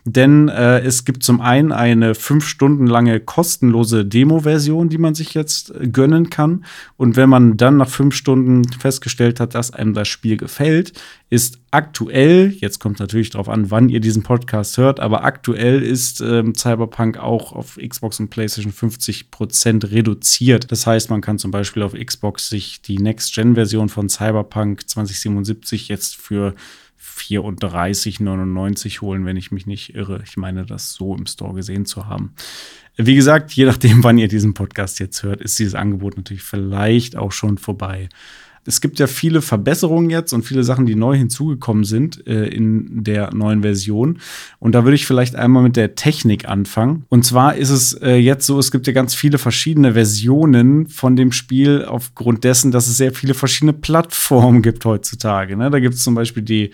denn 0.04 0.48
äh, 0.48 0.80
es 0.80 1.04
gibt 1.04 1.22
zum 1.22 1.42
einen 1.42 1.72
eine 1.72 2.14
fünf 2.14 2.46
Stunden 2.48 2.86
lange 2.86 3.20
kostenlose 3.20 4.06
Demo-Version, 4.06 4.88
die 4.88 4.98
man 4.98 5.14
sich 5.14 5.34
jetzt 5.34 5.74
äh, 5.74 5.86
gönnen 5.88 6.30
kann. 6.30 6.64
Und 6.96 7.16
wenn 7.16 7.28
man 7.28 7.58
dann 7.58 7.76
nach 7.76 7.90
fünf 7.90 8.14
Stunden 8.14 8.62
festgestellt 8.72 9.38
hat, 9.38 9.54
dass 9.54 9.72
einem 9.72 9.92
das 9.92 10.08
Spiel 10.08 10.38
gefällt, 10.38 10.94
ist 11.28 11.58
aktuell, 11.72 12.54
jetzt 12.60 12.78
kommt 12.78 13.00
natürlich 13.00 13.30
darauf 13.30 13.48
an, 13.48 13.70
wann 13.70 13.88
ihr 13.88 13.98
diesen 13.98 14.22
Podcast 14.22 14.78
hört, 14.78 15.00
aber 15.00 15.24
aktuell 15.24 15.82
ist 15.82 16.20
ähm, 16.20 16.54
Cyberpunk 16.54 17.18
auch 17.18 17.52
auf 17.52 17.76
Xbox 17.76 18.20
und 18.20 18.30
PlayStation 18.30 18.72
50 18.72 19.32
Prozent 19.32 19.90
reduziert. 19.90 20.70
Das 20.70 20.86
heißt, 20.86 21.10
man 21.10 21.20
kann 21.26 21.38
zum 21.40 21.50
Beispiel 21.50 21.82
auf 21.82 21.92
Xbox 21.92 22.48
sich 22.48 22.80
die 22.82 22.98
Next-Gen-Version 22.98 23.88
von 23.88 24.08
Cyberpunk 24.08 24.88
2077 24.88 25.88
jetzt 25.88 26.16
für 26.16 26.54
34,99 27.00 29.00
holen, 29.00 29.26
wenn 29.26 29.36
ich 29.36 29.50
mich 29.50 29.66
nicht 29.66 29.96
irre. 29.96 30.22
Ich 30.24 30.36
meine, 30.36 30.64
das 30.64 30.92
so 30.92 31.16
im 31.16 31.26
Store 31.26 31.52
gesehen 31.52 31.84
zu 31.84 32.06
haben. 32.06 32.32
Wie 32.96 33.16
gesagt, 33.16 33.50
je 33.52 33.64
nachdem, 33.64 34.04
wann 34.04 34.18
ihr 34.18 34.28
diesen 34.28 34.54
Podcast 34.54 35.00
jetzt 35.00 35.24
hört, 35.24 35.40
ist 35.40 35.58
dieses 35.58 35.74
Angebot 35.74 36.16
natürlich 36.16 36.44
vielleicht 36.44 37.16
auch 37.16 37.32
schon 37.32 37.58
vorbei 37.58 38.08
es 38.66 38.80
gibt 38.80 38.98
ja 38.98 39.06
viele 39.06 39.42
Verbesserungen 39.42 40.10
jetzt 40.10 40.32
und 40.32 40.42
viele 40.42 40.64
Sachen, 40.64 40.86
die 40.86 40.94
neu 40.94 41.16
hinzugekommen 41.16 41.84
sind 41.84 42.26
äh, 42.26 42.46
in 42.46 43.04
der 43.04 43.32
neuen 43.32 43.62
Version. 43.62 44.18
Und 44.58 44.74
da 44.74 44.84
würde 44.84 44.96
ich 44.96 45.06
vielleicht 45.06 45.36
einmal 45.36 45.62
mit 45.62 45.76
der 45.76 45.94
Technik 45.94 46.48
anfangen. 46.48 47.04
Und 47.08 47.24
zwar 47.24 47.56
ist 47.56 47.70
es 47.70 47.92
äh, 47.94 48.16
jetzt 48.16 48.46
so, 48.46 48.58
es 48.58 48.70
gibt 48.70 48.86
ja 48.86 48.92
ganz 48.92 49.14
viele 49.14 49.38
verschiedene 49.38 49.92
Versionen 49.92 50.88
von 50.88 51.16
dem 51.16 51.32
Spiel 51.32 51.84
aufgrund 51.84 52.44
dessen, 52.44 52.72
dass 52.72 52.88
es 52.88 52.96
sehr 52.96 53.12
viele 53.12 53.34
verschiedene 53.34 53.72
Plattformen 53.72 54.62
gibt 54.62 54.84
heutzutage. 54.84 55.56
Ne? 55.56 55.70
Da 55.70 55.78
gibt 55.78 55.94
es 55.94 56.02
zum 56.02 56.14
Beispiel 56.14 56.42
die 56.42 56.70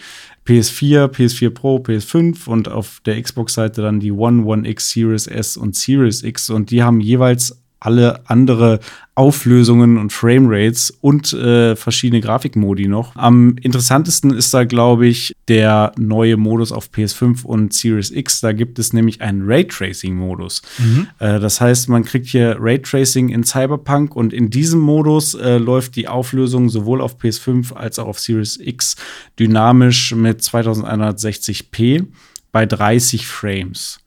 PS4, 0.46 1.06
PS4 1.06 1.50
Pro, 1.50 1.76
PS5 1.76 2.48
und 2.48 2.68
auf 2.68 3.00
der 3.04 3.20
Xbox-Seite 3.20 3.82
dann 3.82 4.00
die 4.00 4.12
One, 4.12 4.44
One 4.44 4.68
X, 4.68 4.90
Series 4.90 5.26
S 5.26 5.56
und 5.56 5.76
Series 5.76 6.22
X. 6.22 6.50
Und 6.50 6.70
die 6.70 6.82
haben 6.82 7.00
jeweils 7.00 7.61
alle 7.84 8.28
andere 8.28 8.80
Auflösungen 9.14 9.98
und 9.98 10.12
Framerates 10.12 10.90
und 11.00 11.32
äh, 11.32 11.76
verschiedene 11.76 12.20
Grafikmodi 12.20 12.88
noch. 12.88 13.14
Am 13.16 13.56
interessantesten 13.60 14.32
ist 14.32 14.54
da, 14.54 14.64
glaube 14.64 15.06
ich, 15.06 15.34
der 15.48 15.92
neue 15.98 16.36
Modus 16.36 16.72
auf 16.72 16.88
PS5 16.88 17.44
und 17.44 17.74
Series 17.74 18.10
X. 18.10 18.40
Da 18.40 18.52
gibt 18.52 18.78
es 18.78 18.92
nämlich 18.92 19.20
einen 19.20 19.42
Raytracing-Modus. 19.44 20.62
Mhm. 20.78 21.08
Äh, 21.18 21.40
das 21.40 21.60
heißt, 21.60 21.88
man 21.88 22.04
kriegt 22.04 22.26
hier 22.26 22.56
Raytracing 22.58 23.28
in 23.28 23.44
Cyberpunk 23.44 24.16
und 24.16 24.32
in 24.32 24.48
diesem 24.48 24.80
Modus 24.80 25.34
äh, 25.34 25.58
läuft 25.58 25.96
die 25.96 26.08
Auflösung 26.08 26.70
sowohl 26.70 27.00
auf 27.00 27.18
PS5 27.18 27.74
als 27.74 27.98
auch 27.98 28.06
auf 28.06 28.18
Series 28.18 28.58
X 28.58 28.96
dynamisch 29.38 30.14
mit 30.14 30.40
2160p 30.40 32.06
bei 32.52 32.64
30 32.64 33.26
Frames 33.26 33.98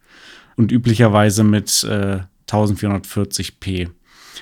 und 0.55 0.71
üblicherweise 0.71 1.43
mit 1.43 1.83
äh, 1.83 2.19
1440p. 2.49 3.89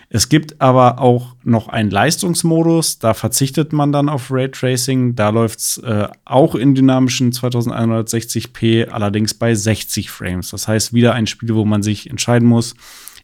Es 0.10 0.30
gibt 0.30 0.62
aber 0.62 1.00
auch 1.00 1.36
noch 1.44 1.68
einen 1.70 1.90
Leistungsmodus, 1.90 3.00
da 3.00 3.14
verzichtet 3.14 3.74
man 3.74 3.92
dann 3.92 4.10
auf 4.10 4.32
Raytracing. 4.32 5.16
Da 5.16 5.30
läuft 5.30 5.60
es 5.60 5.78
äh, 5.80 6.08
auch 6.26 6.56
in 6.56 6.76
dynamischen 6.76 7.32
2160p, 7.32 8.90
allerdings 8.90 9.34
bei 9.34 9.54
60 9.56 10.10
Frames. 10.10 10.50
Das 10.52 10.68
heißt, 10.68 10.94
wieder 10.94 11.14
ein 11.14 11.28
Spiel, 11.28 11.56
wo 11.56 11.66
man 11.66 11.84
sich 11.84 12.10
entscheiden 12.10 12.48
muss, 12.48 12.76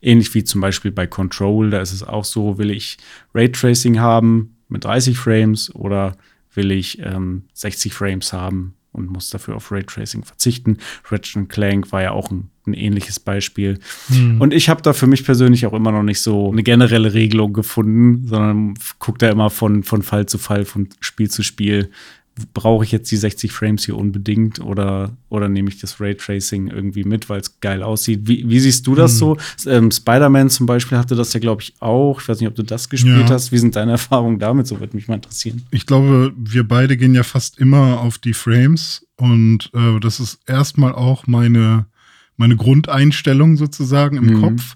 ähnlich 0.02 0.34
wie 0.34 0.44
zum 0.44 0.62
Beispiel 0.62 0.92
bei 0.92 1.08
Control, 1.08 1.70
da 1.70 1.82
ist 1.82 1.94
es 1.94 2.04
auch 2.04 2.26
so, 2.26 2.58
will 2.58 2.72
ich 2.72 2.98
Raytracing 3.34 4.00
haben 4.00 4.58
mit 4.68 4.84
30 4.84 5.18
Frames 5.18 5.74
oder 5.74 6.18
will 6.54 6.72
ich 6.72 7.00
ähm, 7.00 7.44
60 7.54 7.94
Frames 7.94 8.34
haben 8.34 8.76
und 8.92 9.10
muss 9.10 9.30
dafür 9.30 9.56
auf 9.56 9.72
Raytracing 9.72 10.24
verzichten. 10.24 10.78
Ratchet 11.10 11.50
Clank 11.50 11.92
war 11.92 12.02
ja 12.02 12.12
auch 12.12 12.32
ein, 12.32 12.50
ein 12.66 12.74
ähnliches 12.74 13.20
Beispiel. 13.20 13.80
Hm. 14.08 14.42
Und 14.42 14.54
ich 14.54 14.70
habe 14.70 14.82
da 14.82 14.94
für 14.94 15.08
mich 15.08 15.24
persönlich 15.24 15.66
auch 15.66 15.74
immer 15.74 15.92
noch 15.92 16.04
nicht 16.04 16.22
so 16.22 16.52
eine 16.52 16.64
generelle 16.64 17.14
Regelung 17.14 17.54
gefunden, 17.54 18.28
sondern 18.28 18.74
gucke 18.98 19.20
da 19.20 19.30
immer 19.30 19.50
von, 19.50 19.84
von 19.84 20.02
Fall 20.02 20.26
zu 20.26 20.38
Fall, 20.38 20.66
von 20.66 20.90
Spiel 21.00 21.30
zu 21.30 21.44
Spiel, 21.44 21.92
brauche 22.54 22.84
ich 22.84 22.92
jetzt 22.92 23.12
die 23.12 23.18
60 23.18 23.52
Frames 23.52 23.86
hier 23.86 23.98
unbedingt 23.98 24.60
oder, 24.60 25.18
oder 25.30 25.50
nehme 25.50 25.70
ich 25.70 25.80
das 25.80 26.00
Raytracing 26.00 26.68
irgendwie 26.68 27.04
mit, 27.04 27.30
weil 27.30 27.42
es 27.42 27.60
geil 27.60 27.84
aussieht? 27.84 28.22
Wie, 28.24 28.48
wie, 28.50 28.60
siehst 28.60 28.88
du 28.88 28.96
das 28.96 29.12
hm. 29.14 29.18
so? 29.18 29.38
Ähm, 29.68 29.92
Spider-Man 29.92 30.50
zum 30.50 30.66
Beispiel 30.66 30.98
hatte 30.98 31.16
das 31.16 31.34
ja, 31.34 31.40
glaube 31.40 31.62
ich, 31.62 31.74
auch. 31.80 32.22
Ich 32.22 32.28
weiß 32.28 32.40
nicht, 32.40 32.50
ob 32.50 32.56
du 32.56 32.64
das 32.64 32.90
gespielt 32.90 33.30
ja. 33.30 33.30
hast. 33.30 33.52
Wie 33.52 33.58
sind 33.58 33.76
deine 33.76 33.92
Erfahrungen 33.92 34.40
damit? 34.40 34.68
So 34.68 34.80
würde 34.80 34.96
mich 34.96 35.08
mal 35.08 35.16
interessieren. 35.16 35.64
Ich 35.72 35.86
glaube, 35.86 36.34
wir 36.38 36.68
beide 36.68 36.98
gehen 36.98 37.16
ja 37.16 37.24
fast 37.24 37.60
immer 37.60 38.00
auf 38.00 38.18
die 38.18 38.34
Frames 38.34 39.06
und 39.18 39.70
äh, 39.74 40.00
das 40.00 40.20
ist 40.20 40.40
erstmal 40.46 40.94
auch 40.94 41.28
meine, 41.28 41.88
meine 42.38 42.56
Grundeinstellung 42.56 43.58
sozusagen 43.58 44.18
im 44.18 44.36
mhm. 44.36 44.42
Kopf. 44.42 44.76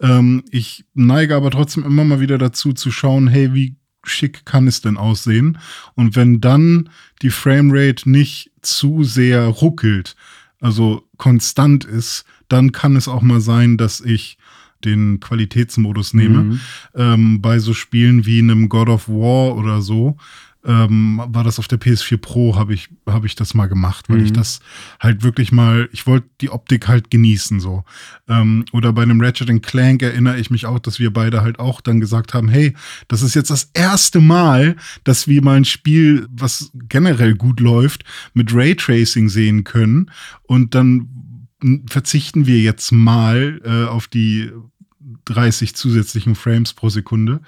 Ähm, 0.00 0.42
ich 0.50 0.84
neige 0.94 1.36
aber 1.36 1.50
trotzdem 1.50 1.84
immer 1.84 2.04
mal 2.04 2.20
wieder 2.20 2.38
dazu 2.38 2.72
zu 2.72 2.90
schauen, 2.90 3.28
hey, 3.28 3.54
wie 3.54 3.76
schick 4.04 4.44
kann 4.44 4.66
es 4.66 4.80
denn 4.80 4.96
aussehen? 4.96 5.58
Und 5.94 6.16
wenn 6.16 6.40
dann 6.40 6.90
die 7.22 7.30
Framerate 7.30 8.10
nicht 8.10 8.50
zu 8.62 9.04
sehr 9.04 9.46
ruckelt, 9.46 10.16
also 10.60 11.08
konstant 11.16 11.84
ist, 11.84 12.24
dann 12.48 12.72
kann 12.72 12.96
es 12.96 13.08
auch 13.08 13.22
mal 13.22 13.40
sein, 13.40 13.76
dass 13.76 14.00
ich 14.00 14.38
den 14.84 15.20
Qualitätsmodus 15.20 16.14
nehme. 16.14 16.44
Mhm. 16.44 16.60
Ähm, 16.94 17.40
bei 17.40 17.58
so 17.58 17.74
Spielen 17.74 18.26
wie 18.26 18.40
einem 18.40 18.68
God 18.68 18.88
of 18.88 19.08
War 19.08 19.56
oder 19.56 19.82
so, 19.82 20.16
ähm, 20.64 21.20
war 21.26 21.42
das 21.42 21.58
auf 21.58 21.66
der 21.66 21.80
PS4 21.80 22.18
Pro, 22.18 22.56
habe 22.56 22.72
ich, 22.72 22.88
hab 23.06 23.24
ich 23.24 23.34
das 23.34 23.54
mal 23.54 23.66
gemacht, 23.66 24.08
weil 24.08 24.18
mhm. 24.18 24.26
ich 24.26 24.32
das 24.32 24.60
halt 25.00 25.22
wirklich 25.22 25.50
mal, 25.50 25.88
ich 25.92 26.06
wollte 26.06 26.28
die 26.40 26.50
Optik 26.50 26.86
halt 26.86 27.10
genießen 27.10 27.58
so. 27.58 27.84
Ähm, 28.28 28.64
oder 28.72 28.92
bei 28.92 29.02
einem 29.02 29.20
Ratchet 29.20 29.62
Clank 29.62 30.02
erinnere 30.02 30.38
ich 30.38 30.50
mich 30.50 30.66
auch, 30.66 30.78
dass 30.78 31.00
wir 31.00 31.12
beide 31.12 31.42
halt 31.42 31.58
auch 31.58 31.80
dann 31.80 32.00
gesagt 32.00 32.32
haben, 32.32 32.48
hey, 32.48 32.74
das 33.08 33.22
ist 33.22 33.34
jetzt 33.34 33.50
das 33.50 33.70
erste 33.74 34.20
Mal, 34.20 34.76
dass 35.04 35.26
wir 35.26 35.42
mal 35.42 35.56
ein 35.56 35.64
Spiel, 35.64 36.26
was 36.30 36.70
generell 36.88 37.34
gut 37.34 37.58
läuft, 37.58 38.04
mit 38.34 38.54
Raytracing 38.54 39.28
sehen 39.28 39.64
können. 39.64 40.10
Und 40.42 40.74
dann 40.74 41.08
verzichten 41.88 42.46
wir 42.46 42.60
jetzt 42.60 42.92
mal 42.92 43.60
äh, 43.64 43.88
auf 43.88 44.06
die 44.06 44.50
30 45.24 45.74
zusätzlichen 45.74 46.34
Frames 46.34 46.72
pro 46.72 46.88
Sekunde. 46.88 47.40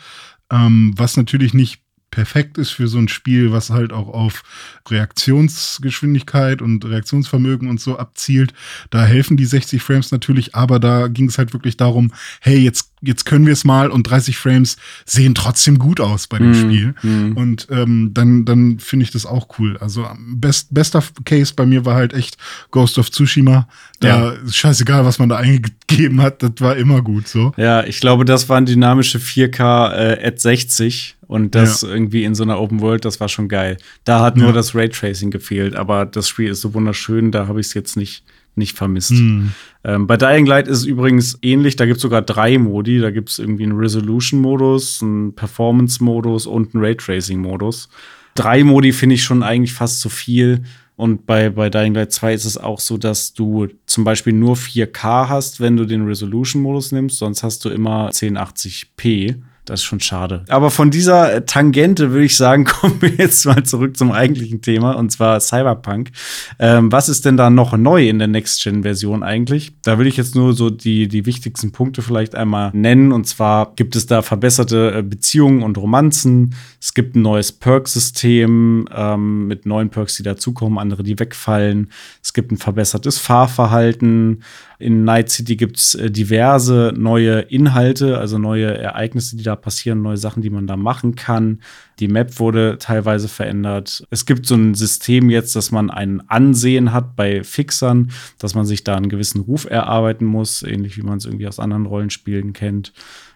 Ähm, 0.50 0.94
was 0.96 1.16
natürlich 1.16 1.54
nicht 1.54 1.83
perfekt 2.14 2.58
ist 2.58 2.70
für 2.70 2.86
so 2.86 2.98
ein 2.98 3.08
Spiel, 3.08 3.50
was 3.50 3.70
halt 3.70 3.92
auch 3.92 4.06
auf 4.06 4.44
Reaktionsgeschwindigkeit 4.88 6.62
und 6.62 6.84
Reaktionsvermögen 6.84 7.68
und 7.68 7.80
so 7.80 7.98
abzielt. 7.98 8.54
Da 8.90 9.04
helfen 9.04 9.36
die 9.36 9.44
60 9.44 9.82
Frames 9.82 10.12
natürlich, 10.12 10.54
aber 10.54 10.78
da 10.78 11.08
ging 11.08 11.28
es 11.28 11.38
halt 11.38 11.52
wirklich 11.52 11.76
darum, 11.76 12.12
hey, 12.40 12.58
jetzt, 12.58 12.92
jetzt 13.04 13.24
können 13.24 13.46
wir 13.46 13.52
es 13.52 13.64
mal 13.64 13.90
und 13.90 14.04
30 14.04 14.36
Frames 14.36 14.76
sehen 15.04 15.34
trotzdem 15.34 15.78
gut 15.78 16.00
aus 16.00 16.26
bei 16.26 16.38
dem 16.38 16.50
mm, 16.50 16.54
Spiel. 16.54 16.94
Mm. 17.02 17.36
Und 17.36 17.66
ähm, 17.70 18.10
dann, 18.14 18.44
dann 18.44 18.78
finde 18.78 19.04
ich 19.04 19.10
das 19.10 19.26
auch 19.26 19.48
cool. 19.58 19.76
Also 19.78 20.06
best, 20.18 20.72
bester 20.72 21.02
Case 21.24 21.52
bei 21.54 21.66
mir 21.66 21.84
war 21.84 21.94
halt 21.94 22.12
echt 22.12 22.36
Ghost 22.70 22.98
of 22.98 23.10
Tsushima. 23.10 23.68
Da 24.00 24.08
ja. 24.08 24.30
ist 24.30 24.56
scheißegal, 24.56 25.04
was 25.04 25.18
man 25.18 25.28
da 25.28 25.36
eingegeben 25.44 26.22
hat, 26.22 26.42
das 26.42 26.52
war 26.58 26.76
immer 26.76 27.02
gut 27.02 27.28
so. 27.28 27.52
Ja, 27.56 27.84
ich 27.84 28.00
glaube, 28.00 28.24
das 28.24 28.48
waren 28.48 28.66
dynamische 28.66 29.18
4K 29.18 29.92
äh, 29.92 30.26
at 30.26 30.40
60 30.40 31.16
und 31.26 31.54
das 31.54 31.82
ja. 31.82 31.88
irgendwie 31.88 32.24
in 32.24 32.34
so 32.34 32.42
einer 32.42 32.60
Open 32.60 32.80
World, 32.80 33.04
das 33.04 33.20
war 33.20 33.28
schon 33.28 33.48
geil. 33.48 33.76
Da 34.04 34.20
hat 34.20 34.36
nur 34.36 34.48
ja. 34.48 34.52
das 34.52 34.74
Raytracing 34.74 35.30
gefehlt, 35.30 35.74
aber 35.74 36.06
das 36.06 36.28
Spiel 36.28 36.50
ist 36.50 36.60
so 36.60 36.74
wunderschön, 36.74 37.30
da 37.30 37.46
habe 37.48 37.60
ich 37.60 37.68
es 37.68 37.74
jetzt 37.74 37.96
nicht, 37.96 38.24
nicht 38.56 38.76
vermisst. 38.76 39.12
Mhm. 39.12 39.52
Ähm, 39.84 40.06
bei 40.06 40.16
Dying 40.16 40.46
Light 40.46 40.68
ist 40.68 40.78
es 40.78 40.84
übrigens 40.84 41.38
ähnlich, 41.42 41.76
da 41.76 41.86
gibt 41.86 41.96
es 41.96 42.02
sogar 42.02 42.22
drei 42.22 42.58
Modi. 42.58 43.00
Da 43.00 43.10
gibt 43.10 43.30
es 43.30 43.38
irgendwie 43.38 43.64
einen 43.64 43.78
Resolution-Modus, 43.78 45.02
einen 45.02 45.34
Performance-Modus 45.34 46.46
und 46.46 46.74
einen 46.74 46.84
Raytracing-Modus. 46.84 47.88
Drei 48.34 48.64
Modi 48.64 48.92
finde 48.92 49.14
ich 49.14 49.24
schon 49.24 49.42
eigentlich 49.42 49.74
fast 49.74 50.00
zu 50.00 50.08
viel. 50.08 50.62
Und 50.96 51.26
bei, 51.26 51.50
bei 51.50 51.70
Dying 51.70 51.94
Light 51.94 52.12
2 52.12 52.34
ist 52.34 52.44
es 52.44 52.56
auch 52.56 52.78
so, 52.78 52.98
dass 52.98 53.34
du 53.34 53.66
zum 53.86 54.04
Beispiel 54.04 54.32
nur 54.32 54.54
4K 54.54 55.28
hast, 55.28 55.60
wenn 55.60 55.76
du 55.76 55.84
den 55.84 56.06
Resolution-Modus 56.06 56.92
nimmst, 56.92 57.18
sonst 57.18 57.42
hast 57.42 57.64
du 57.64 57.70
immer 57.70 58.10
1080p 58.10 59.36
das 59.64 59.80
ist 59.80 59.84
schon 59.84 60.00
schade. 60.00 60.44
Aber 60.48 60.70
von 60.70 60.90
dieser 60.90 61.46
Tangente 61.46 62.10
würde 62.10 62.26
ich 62.26 62.36
sagen, 62.36 62.64
kommen 62.64 63.00
wir 63.00 63.10
jetzt 63.10 63.46
mal 63.46 63.62
zurück 63.64 63.96
zum 63.96 64.12
eigentlichen 64.12 64.60
Thema 64.60 64.92
und 64.92 65.10
zwar 65.10 65.40
Cyberpunk. 65.40 66.10
Ähm, 66.58 66.92
was 66.92 67.08
ist 67.08 67.24
denn 67.24 67.36
da 67.36 67.48
noch 67.50 67.76
neu 67.76 68.08
in 68.08 68.18
der 68.18 68.28
Next-Gen-Version 68.28 69.22
eigentlich? 69.22 69.72
Da 69.82 69.98
will 69.98 70.06
ich 70.06 70.16
jetzt 70.16 70.34
nur 70.34 70.52
so 70.52 70.68
die, 70.70 71.08
die 71.08 71.24
wichtigsten 71.24 71.72
Punkte 71.72 72.02
vielleicht 72.02 72.34
einmal 72.34 72.70
nennen. 72.74 73.12
Und 73.12 73.26
zwar 73.26 73.72
gibt 73.74 73.96
es 73.96 74.06
da 74.06 74.22
verbesserte 74.22 74.96
äh, 74.98 75.02
Beziehungen 75.02 75.62
und 75.62 75.78
Romanzen. 75.78 76.54
Es 76.80 76.92
gibt 76.92 77.16
ein 77.16 77.22
neues 77.22 77.52
Perk-System 77.52 78.86
ähm, 78.94 79.46
mit 79.46 79.64
neuen 79.64 79.88
Perks, 79.88 80.16
die 80.16 80.22
dazukommen, 80.22 80.78
andere, 80.78 81.02
die 81.02 81.18
wegfallen. 81.18 81.90
Es 82.22 82.34
gibt 82.34 82.52
ein 82.52 82.58
verbessertes 82.58 83.18
Fahrverhalten. 83.18 84.42
In 84.84 85.04
Night 85.04 85.30
City 85.30 85.56
gibt 85.56 85.78
es 85.78 85.94
äh, 85.94 86.10
diverse 86.10 86.92
neue 86.94 87.40
Inhalte, 87.40 88.18
also 88.18 88.36
neue 88.36 88.76
Ereignisse, 88.76 89.34
die 89.34 89.42
da 89.42 89.56
passieren, 89.56 90.02
neue 90.02 90.18
Sachen, 90.18 90.42
die 90.42 90.50
man 90.50 90.66
da 90.66 90.76
machen 90.76 91.14
kann. 91.14 91.62
Die 92.00 92.08
Map 92.08 92.38
wurde 92.38 92.76
teilweise 92.78 93.28
verändert. 93.28 94.06
Es 94.10 94.26
gibt 94.26 94.44
so 94.44 94.56
ein 94.56 94.74
System 94.74 95.30
jetzt, 95.30 95.56
dass 95.56 95.70
man 95.70 95.88
ein 95.88 96.28
Ansehen 96.28 96.92
hat 96.92 97.16
bei 97.16 97.42
Fixern, 97.44 98.10
dass 98.38 98.54
man 98.54 98.66
sich 98.66 98.84
da 98.84 98.94
einen 98.94 99.08
gewissen 99.08 99.40
Ruf 99.40 99.64
erarbeiten 99.64 100.26
muss, 100.26 100.62
ähnlich 100.62 100.98
wie 100.98 101.02
man 101.02 101.16
es 101.16 101.24
irgendwie 101.24 101.48
aus 101.48 101.60
anderen 101.60 101.86
Rollenspielen 101.86 102.52
kennt 102.52 102.92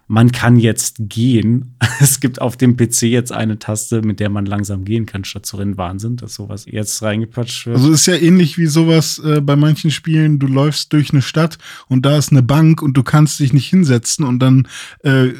man 0.08 0.32
kann 0.32 0.56
jetzt 0.56 0.96
gehen. 0.98 1.74
Es 2.00 2.20
gibt 2.20 2.40
auf 2.40 2.56
dem 2.56 2.76
PC 2.76 3.02
jetzt 3.02 3.32
eine 3.32 3.58
Taste, 3.58 4.02
mit 4.02 4.20
der 4.20 4.30
man 4.30 4.46
langsam 4.46 4.84
gehen 4.84 5.04
kann, 5.04 5.24
statt 5.24 5.44
zu 5.44 5.56
rennen. 5.56 5.76
Wahnsinn, 5.76 6.16
dass 6.16 6.34
sowas 6.34 6.64
jetzt 6.64 7.02
reingepatscht 7.02 7.66
wird. 7.66 7.76
Also 7.76 7.90
ist 7.90 8.06
ja 8.06 8.14
ähnlich 8.14 8.56
wie 8.56 8.66
sowas 8.66 9.18
äh, 9.18 9.40
bei 9.40 9.56
manchen 9.56 9.90
Spielen, 9.90 10.38
du 10.38 10.46
läufst 10.46 10.92
durch 10.92 11.10
eine 11.10 11.22
Stadt 11.22 11.58
und 11.88 12.06
da 12.06 12.16
ist 12.16 12.30
eine 12.30 12.42
Bank 12.42 12.82
und 12.82 12.96
du 12.96 13.02
kannst 13.02 13.40
dich 13.40 13.52
nicht 13.52 13.68
hinsetzen 13.68 14.24
und 14.24 14.38
dann 14.38 14.68
äh, 15.02 15.30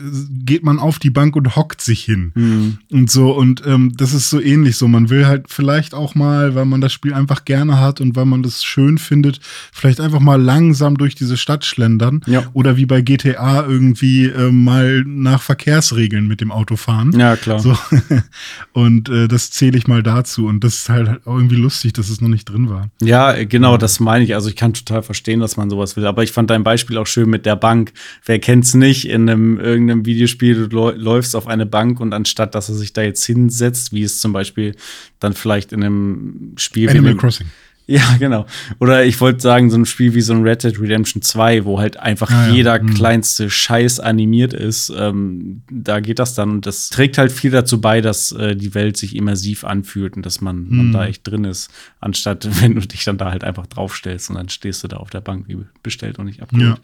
geht 0.44 0.64
man 0.64 0.80
auf 0.80 0.98
die 0.98 1.10
Bank 1.10 1.36
und 1.36 1.54
hockt 1.54 1.80
sich 1.80 2.04
hin. 2.04 2.32
Mhm. 2.34 2.78
Und 2.90 3.08
so, 3.08 3.30
und 3.30 3.62
ähm, 3.64 3.92
das 3.96 4.12
ist 4.12 4.28
so 4.28 4.40
ähnlich 4.40 4.76
so. 4.76 4.88
Man 4.88 5.10
will 5.10 5.26
halt 5.26 5.46
vielleicht 5.48 5.94
auch 5.94 6.16
mal, 6.16 6.56
weil 6.56 6.64
man 6.64 6.80
das 6.80 6.92
Spiel 6.92 7.14
einfach 7.14 7.44
gerne 7.44 7.78
hat 7.78 8.00
und 8.00 8.16
weil 8.16 8.26
man 8.26 8.42
das 8.42 8.64
schön 8.64 8.98
findet, 8.98 9.38
vielleicht 9.72 10.00
einfach 10.00 10.20
mal 10.20 10.42
langsam 10.42 10.98
durch 10.98 11.14
diese 11.14 11.36
Stadt 11.36 11.64
schlendern. 11.64 12.20
Ja. 12.26 12.42
Oder 12.52 12.76
wie 12.76 12.86
bei 12.86 13.00
GTA 13.00 13.64
irgendwie 13.64 14.26
ähm, 14.26 14.57
mal 14.64 15.02
nach 15.06 15.42
Verkehrsregeln 15.42 16.26
mit 16.26 16.40
dem 16.40 16.50
Auto 16.50 16.76
fahren. 16.76 17.12
Ja, 17.18 17.36
klar. 17.36 17.58
So. 17.58 17.76
Und 18.72 19.08
äh, 19.08 19.28
das 19.28 19.50
zähle 19.50 19.78
ich 19.78 19.86
mal 19.86 20.02
dazu. 20.02 20.46
Und 20.46 20.64
das 20.64 20.74
ist 20.74 20.88
halt 20.88 21.26
auch 21.26 21.36
irgendwie 21.36 21.56
lustig, 21.56 21.92
dass 21.94 22.08
es 22.08 22.20
noch 22.20 22.28
nicht 22.28 22.48
drin 22.48 22.68
war. 22.68 22.90
Ja, 23.00 23.32
genau, 23.44 23.76
das 23.76 24.00
meine 24.00 24.24
ich. 24.24 24.34
Also 24.34 24.48
ich 24.48 24.56
kann 24.56 24.74
total 24.74 25.02
verstehen, 25.02 25.40
dass 25.40 25.56
man 25.56 25.70
sowas 25.70 25.96
will. 25.96 26.06
Aber 26.06 26.22
ich 26.22 26.32
fand 26.32 26.50
dein 26.50 26.64
Beispiel 26.64 26.98
auch 26.98 27.06
schön 27.06 27.30
mit 27.30 27.46
der 27.46 27.56
Bank. 27.56 27.92
Wer 28.24 28.38
kennt's 28.38 28.74
nicht 28.74 29.08
in 29.08 29.28
einem 29.28 29.58
irgendeinem 29.58 30.06
Videospiel, 30.06 30.68
du 30.68 30.90
läufst 30.90 31.36
auf 31.36 31.46
eine 31.46 31.66
Bank 31.66 32.00
und 32.00 32.12
anstatt, 32.12 32.54
dass 32.54 32.68
er 32.68 32.74
sich 32.74 32.92
da 32.92 33.02
jetzt 33.02 33.24
hinsetzt, 33.24 33.92
wie 33.92 34.02
es 34.02 34.20
zum 34.20 34.32
Beispiel 34.32 34.74
dann 35.20 35.34
vielleicht 35.34 35.72
in 35.72 35.82
einem 35.82 36.52
Spiel 36.56 36.88
Animal 36.88 37.16
Crossing. 37.16 37.46
Ja, 37.90 38.16
genau. 38.18 38.44
Oder 38.80 39.06
ich 39.06 39.18
wollte 39.18 39.40
sagen, 39.40 39.70
so 39.70 39.78
ein 39.78 39.86
Spiel 39.86 40.12
wie 40.14 40.20
so 40.20 40.34
ein 40.34 40.42
Red 40.42 40.62
Dead 40.62 40.78
Redemption 40.78 41.22
2, 41.22 41.64
wo 41.64 41.78
halt 41.80 41.96
einfach 41.96 42.30
ja, 42.30 42.48
ja. 42.48 42.52
jeder 42.52 42.82
Mhm. 42.82 42.92
kleinste 42.92 43.48
Scheiß 43.48 43.98
animiert 43.98 44.52
ist, 44.52 44.92
ähm, 44.94 45.62
da 45.70 46.00
geht 46.00 46.18
das 46.18 46.34
dann 46.34 46.50
und 46.50 46.66
das 46.66 46.90
trägt 46.90 47.16
halt 47.16 47.32
viel 47.32 47.50
dazu 47.50 47.80
bei, 47.80 48.02
dass 48.02 48.30
äh, 48.32 48.54
die 48.54 48.74
Welt 48.74 48.98
sich 48.98 49.16
immersiv 49.16 49.64
anfühlt 49.64 50.16
und 50.16 50.26
dass 50.26 50.42
man, 50.42 50.68
man 50.68 50.88
Mhm. 50.88 50.92
da 50.92 51.06
echt 51.06 51.26
drin 51.26 51.44
ist, 51.44 51.70
anstatt 51.98 52.46
wenn 52.62 52.74
du 52.74 52.82
dich 52.86 53.04
dann 53.04 53.16
da 53.16 53.30
halt 53.30 53.42
einfach 53.42 53.66
draufstellst 53.66 54.28
und 54.28 54.36
dann 54.36 54.50
stehst 54.50 54.84
du 54.84 54.88
da 54.88 54.98
auf 54.98 55.08
der 55.08 55.22
Bank 55.22 55.44
wie 55.48 55.56
bestellt 55.82 56.18
und 56.18 56.26
nicht 56.26 56.42
abgeholt. 56.42 56.80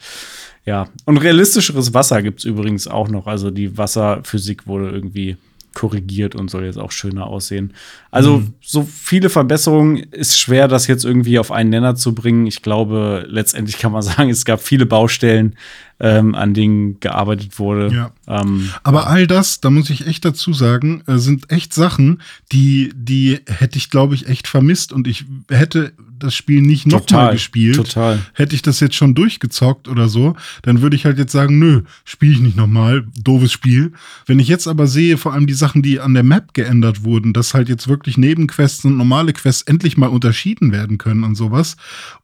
Ja. 0.65 0.89
Und 1.05 1.19
realistischeres 1.19 1.93
Wasser 1.93 2.23
gibt's 2.23 2.45
übrigens 2.45 2.89
auch 2.89 3.09
noch. 3.11 3.27
Also 3.27 3.51
die 3.51 3.77
Wasserphysik 3.77 4.67
wurde 4.67 4.89
irgendwie 4.89 5.37
korrigiert 5.75 6.35
und 6.35 6.51
soll 6.51 6.65
jetzt 6.65 6.79
auch 6.79 6.91
schöner 6.93 7.27
aussehen. 7.27 7.73
Also 8.11 8.39
Mhm. 8.39 8.55
so 8.61 8.83
viele 8.83 9.29
Verbesserungen 9.31 9.97
ist 10.11 10.39
schwer, 10.39 10.69
das 10.69 10.87
jetzt 10.87 11.05
irgendwie 11.05 11.39
auf 11.39 11.51
einen 11.53 11.71
Nenner 11.71 11.95
zu 11.97 12.15
bringen. 12.15 12.47
Ich 12.47 12.63
glaube, 12.63 13.27
letztendlich 13.29 13.79
kann 13.79 13.93
man 13.93 14.03
sagen, 14.03 14.31
es 14.31 14.45
gab 14.45 14.61
viele 14.63 14.87
Baustellen, 14.87 15.57
ähm, 16.01 16.35
an 16.35 16.55
denen 16.55 17.01
gearbeitet 17.01 17.59
wurde. 17.59 17.95
Ja. 17.95 18.11
Ähm, 18.27 18.71
Aber 18.83 19.07
all 19.07 19.27
das, 19.27 19.61
da 19.61 19.71
muss 19.71 19.91
ich 19.91 20.07
echt 20.07 20.25
dazu 20.25 20.53
sagen, 20.53 21.03
äh, 21.07 21.19
sind 21.19 21.51
echt 21.51 21.73
Sachen, 21.73 22.23
die, 22.53 22.93
die 22.95 23.41
hätte 23.47 23.79
ich, 23.79 23.91
glaube 23.91 24.15
ich, 24.15 24.29
echt 24.29 24.49
vermisst. 24.49 24.93
Und 24.93 25.07
ich 25.07 25.25
hätte 25.49 25.93
das 26.19 26.35
Spiel 26.35 26.63
nicht 26.63 26.87
nochmal 26.87 27.33
gespielt. 27.33 27.77
total. 27.77 28.21
Hätte 28.33 28.55
ich 28.55 28.63
das 28.63 28.81
jetzt 28.81 28.95
schon 28.97 29.15
durchgezockt 29.15 29.89
oder 29.89 30.09
so, 30.09 30.35
dann 30.63 30.81
würde 30.81 30.97
ich 30.97 31.05
halt 31.05 31.19
jetzt 31.19 31.33
sagen, 31.33 31.59
nö, 31.59 31.83
spiele 32.05 32.33
ich 32.33 32.41
nicht 32.41 32.57
nochmal, 32.57 33.07
doofes 33.23 33.53
Spiel. 33.53 33.93
Wenn 34.27 34.39
ich 34.39 34.49
jetzt 34.49 34.67
aber 34.67 34.87
sehe, 34.87 35.19
vor 35.19 35.33
allem 35.33 35.47
die 35.47 35.55
Sachen, 35.55 35.83
die 35.83 36.01
an 36.01 36.15
der 36.15 36.23
Map 36.23 36.55
geändert 36.55 37.05
wurden, 37.05 37.33
dass 37.33 37.55
halt 37.55 37.69
jetzt 37.69 37.89
wirklich 37.89 38.17
Nebenquests 38.17 38.85
und 38.85 38.97
normale 38.97 39.33
Quests 39.33 39.63
endlich 39.63 39.97
mal 39.97 40.09
unterschieden 40.09 40.73
werden 40.73 40.99
können 40.99 41.25
und 41.25 41.35
sowas, 41.35 41.77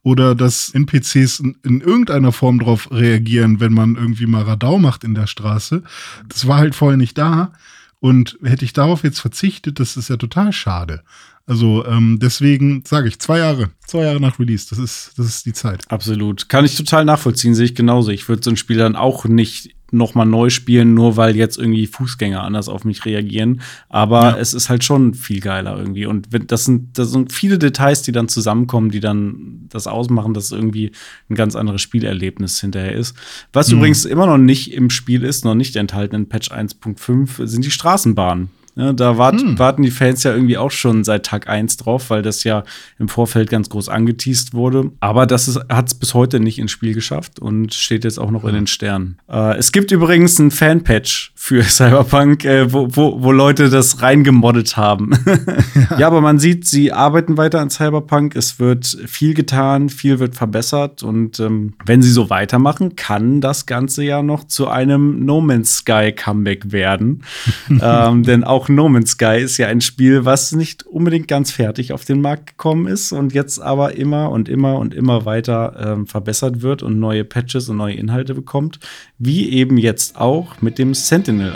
oder 0.03 0.35
dass 0.35 0.69
NPCs 0.69 1.39
in, 1.39 1.57
in 1.63 1.81
irgendeiner 1.81 2.31
Form 2.31 2.59
drauf 2.59 2.89
reagieren, 2.91 3.59
wenn 3.61 3.73
man 3.73 3.95
irgendwie 3.95 4.25
mal 4.25 4.43
Radau 4.43 4.77
macht 4.77 5.05
in 5.05 5.15
der 5.15 5.27
Straße, 5.27 5.83
das 6.27 6.47
war 6.47 6.57
halt 6.57 6.75
vorher 6.75 6.97
nicht 6.97 7.17
da. 7.17 7.53
Und 7.99 8.39
hätte 8.41 8.65
ich 8.65 8.73
darauf 8.73 9.03
jetzt 9.03 9.19
verzichtet, 9.19 9.79
das 9.79 9.95
ist 9.95 10.09
ja 10.09 10.17
total 10.17 10.51
schade. 10.51 11.03
Also 11.45 11.85
ähm, 11.85 12.17
deswegen 12.19 12.83
sage 12.85 13.07
ich 13.07 13.19
zwei 13.19 13.39
Jahre, 13.39 13.69
zwei 13.85 14.03
Jahre 14.03 14.19
nach 14.19 14.39
Release, 14.39 14.67
das 14.69 14.79
ist, 14.79 15.13
das 15.17 15.27
ist 15.27 15.45
die 15.45 15.53
Zeit. 15.53 15.83
Absolut. 15.89 16.49
Kann 16.49 16.65
ich 16.65 16.75
total 16.75 17.05
nachvollziehen, 17.05 17.55
sehe 17.55 17.65
ich 17.65 17.75
genauso. 17.75 18.09
Ich 18.11 18.27
würde 18.27 18.43
so 18.43 18.49
ein 18.49 18.57
Spiel 18.57 18.77
dann 18.77 18.95
auch 18.95 19.25
nicht 19.25 19.75
noch 19.91 20.15
mal 20.15 20.25
neu 20.25 20.49
spielen, 20.49 20.93
nur 20.93 21.17
weil 21.17 21.35
jetzt 21.35 21.57
irgendwie 21.57 21.85
Fußgänger 21.87 22.41
anders 22.43 22.69
auf 22.69 22.85
mich 22.85 23.05
reagieren. 23.05 23.61
Aber 23.89 24.21
Ja. 24.21 24.37
es 24.37 24.53
ist 24.53 24.69
halt 24.69 24.83
schon 24.83 25.13
viel 25.13 25.39
geiler 25.41 25.77
irgendwie. 25.77 26.05
Und 26.05 26.29
das, 26.51 26.65
sind, 26.65 26.97
das 26.97 27.11
sind 27.11 27.31
viele 27.33 27.59
Details, 27.59 28.01
die 28.01 28.11
dann 28.11 28.27
zusammenkommen, 28.29 28.89
die 28.91 28.99
dann 29.01 29.65
das 29.69 29.87
ausmachen, 29.87 30.33
dass 30.33 30.51
irgendwie 30.51 30.91
ein 31.29 31.35
ganz 31.35 31.55
anderes 31.55 31.81
Spielerlebnis 31.81 32.59
hinterher 32.61 32.93
ist. 32.93 33.15
Was 33.53 33.69
Mhm. 33.69 33.77
übrigens 33.77 34.05
immer 34.05 34.25
noch 34.25 34.37
nicht 34.37 34.73
im 34.73 34.89
Spiel 34.89 35.23
ist, 35.23 35.43
noch 35.45 35.55
nicht 35.55 35.75
enthalten 35.75 36.15
in 36.15 36.29
Patch 36.29 36.51
1.5, 36.51 37.45
sind 37.45 37.65
die 37.65 37.71
Straßenbahnen. 37.71 38.49
Ja, 38.75 38.93
da 38.93 39.17
wart, 39.17 39.41
Hm. 39.41 39.59
warten 39.59 39.81
die 39.81 39.91
Fans 39.91 40.23
ja 40.23 40.33
irgendwie 40.33 40.57
auch 40.57 40.71
schon 40.71 41.03
seit 41.03 41.25
Tag 41.25 41.49
1 41.49 41.77
drauf, 41.77 42.09
weil 42.09 42.21
das 42.21 42.43
ja 42.43 42.63
im 42.99 43.09
Vorfeld 43.09 43.49
ganz 43.49 43.69
groß 43.69 43.89
angeteased 43.89 44.53
wurde. 44.53 44.91
Aber 45.01 45.25
das 45.25 45.59
hat 45.69 45.87
es 45.87 45.93
bis 45.93 46.13
heute 46.13 46.39
nicht 46.39 46.57
ins 46.57 46.71
Spiel 46.71 46.93
geschafft 46.93 47.39
und 47.39 47.73
steht 47.73 48.03
jetzt 48.05 48.17
auch 48.17 48.31
noch 48.31 48.45
in 48.45 48.53
den 48.53 48.67
Sternen. 48.67 49.17
Äh, 49.29 49.57
es 49.57 49.71
gibt 49.73 49.91
übrigens 49.91 50.39
einen 50.39 50.51
Fanpatch 50.51 51.33
für 51.35 51.63
Cyberpunk, 51.69 52.45
äh, 52.45 52.71
wo, 52.71 52.87
wo, 52.91 53.21
wo 53.21 53.31
Leute 53.31 53.69
das 53.69 54.01
reingemoddet 54.01 54.77
haben. 54.77 55.11
ja. 55.97 56.07
aber 56.07 56.21
man 56.21 56.39
sieht, 56.39 56.65
sie 56.65 56.93
arbeiten 56.93 57.37
weiter 57.37 57.59
an 57.59 57.69
Cyberpunk. 57.69 58.35
Es 58.35 58.59
wird 58.59 58.85
viel 59.05 59.33
getan, 59.33 59.89
viel 59.89 60.19
wird 60.19 60.35
verbessert 60.35 61.03
und 61.03 61.39
ähm, 61.41 61.73
wenn 61.85 62.01
sie 62.01 62.11
so 62.11 62.29
weitermachen, 62.29 62.95
kann 62.95 63.41
das 63.41 63.65
Ganze 63.65 64.03
ja 64.03 64.21
noch 64.23 64.45
zu 64.45 64.69
einem 64.69 65.25
No 65.25 65.41
Man's 65.41 65.77
Sky 65.77 66.13
Comeback 66.15 66.71
werden. 66.71 67.23
ähm, 67.69 68.23
denn 68.23 68.43
auch 68.45 68.60
No 68.69 68.89
Man's 68.89 69.11
Sky 69.11 69.39
ist 69.41 69.57
ja 69.57 69.67
ein 69.67 69.81
Spiel, 69.81 70.25
was 70.25 70.51
nicht 70.51 70.83
unbedingt 70.83 71.27
ganz 71.27 71.51
fertig 71.51 71.93
auf 71.93 72.05
den 72.05 72.21
Markt 72.21 72.47
gekommen 72.47 72.87
ist 72.87 73.11
und 73.11 73.33
jetzt 73.33 73.59
aber 73.59 73.95
immer 73.95 74.31
und 74.31 74.49
immer 74.49 74.79
und 74.79 74.93
immer 74.93 75.25
weiter 75.25 75.75
ähm, 75.79 76.07
verbessert 76.07 76.61
wird 76.61 76.83
und 76.83 76.99
neue 76.99 77.23
Patches 77.23 77.69
und 77.69 77.77
neue 77.77 77.95
Inhalte 77.95 78.33
bekommt, 78.33 78.79
wie 79.17 79.49
eben 79.49 79.77
jetzt 79.77 80.17
auch 80.17 80.61
mit 80.61 80.77
dem 80.79 80.93
Sentinel 80.93 81.55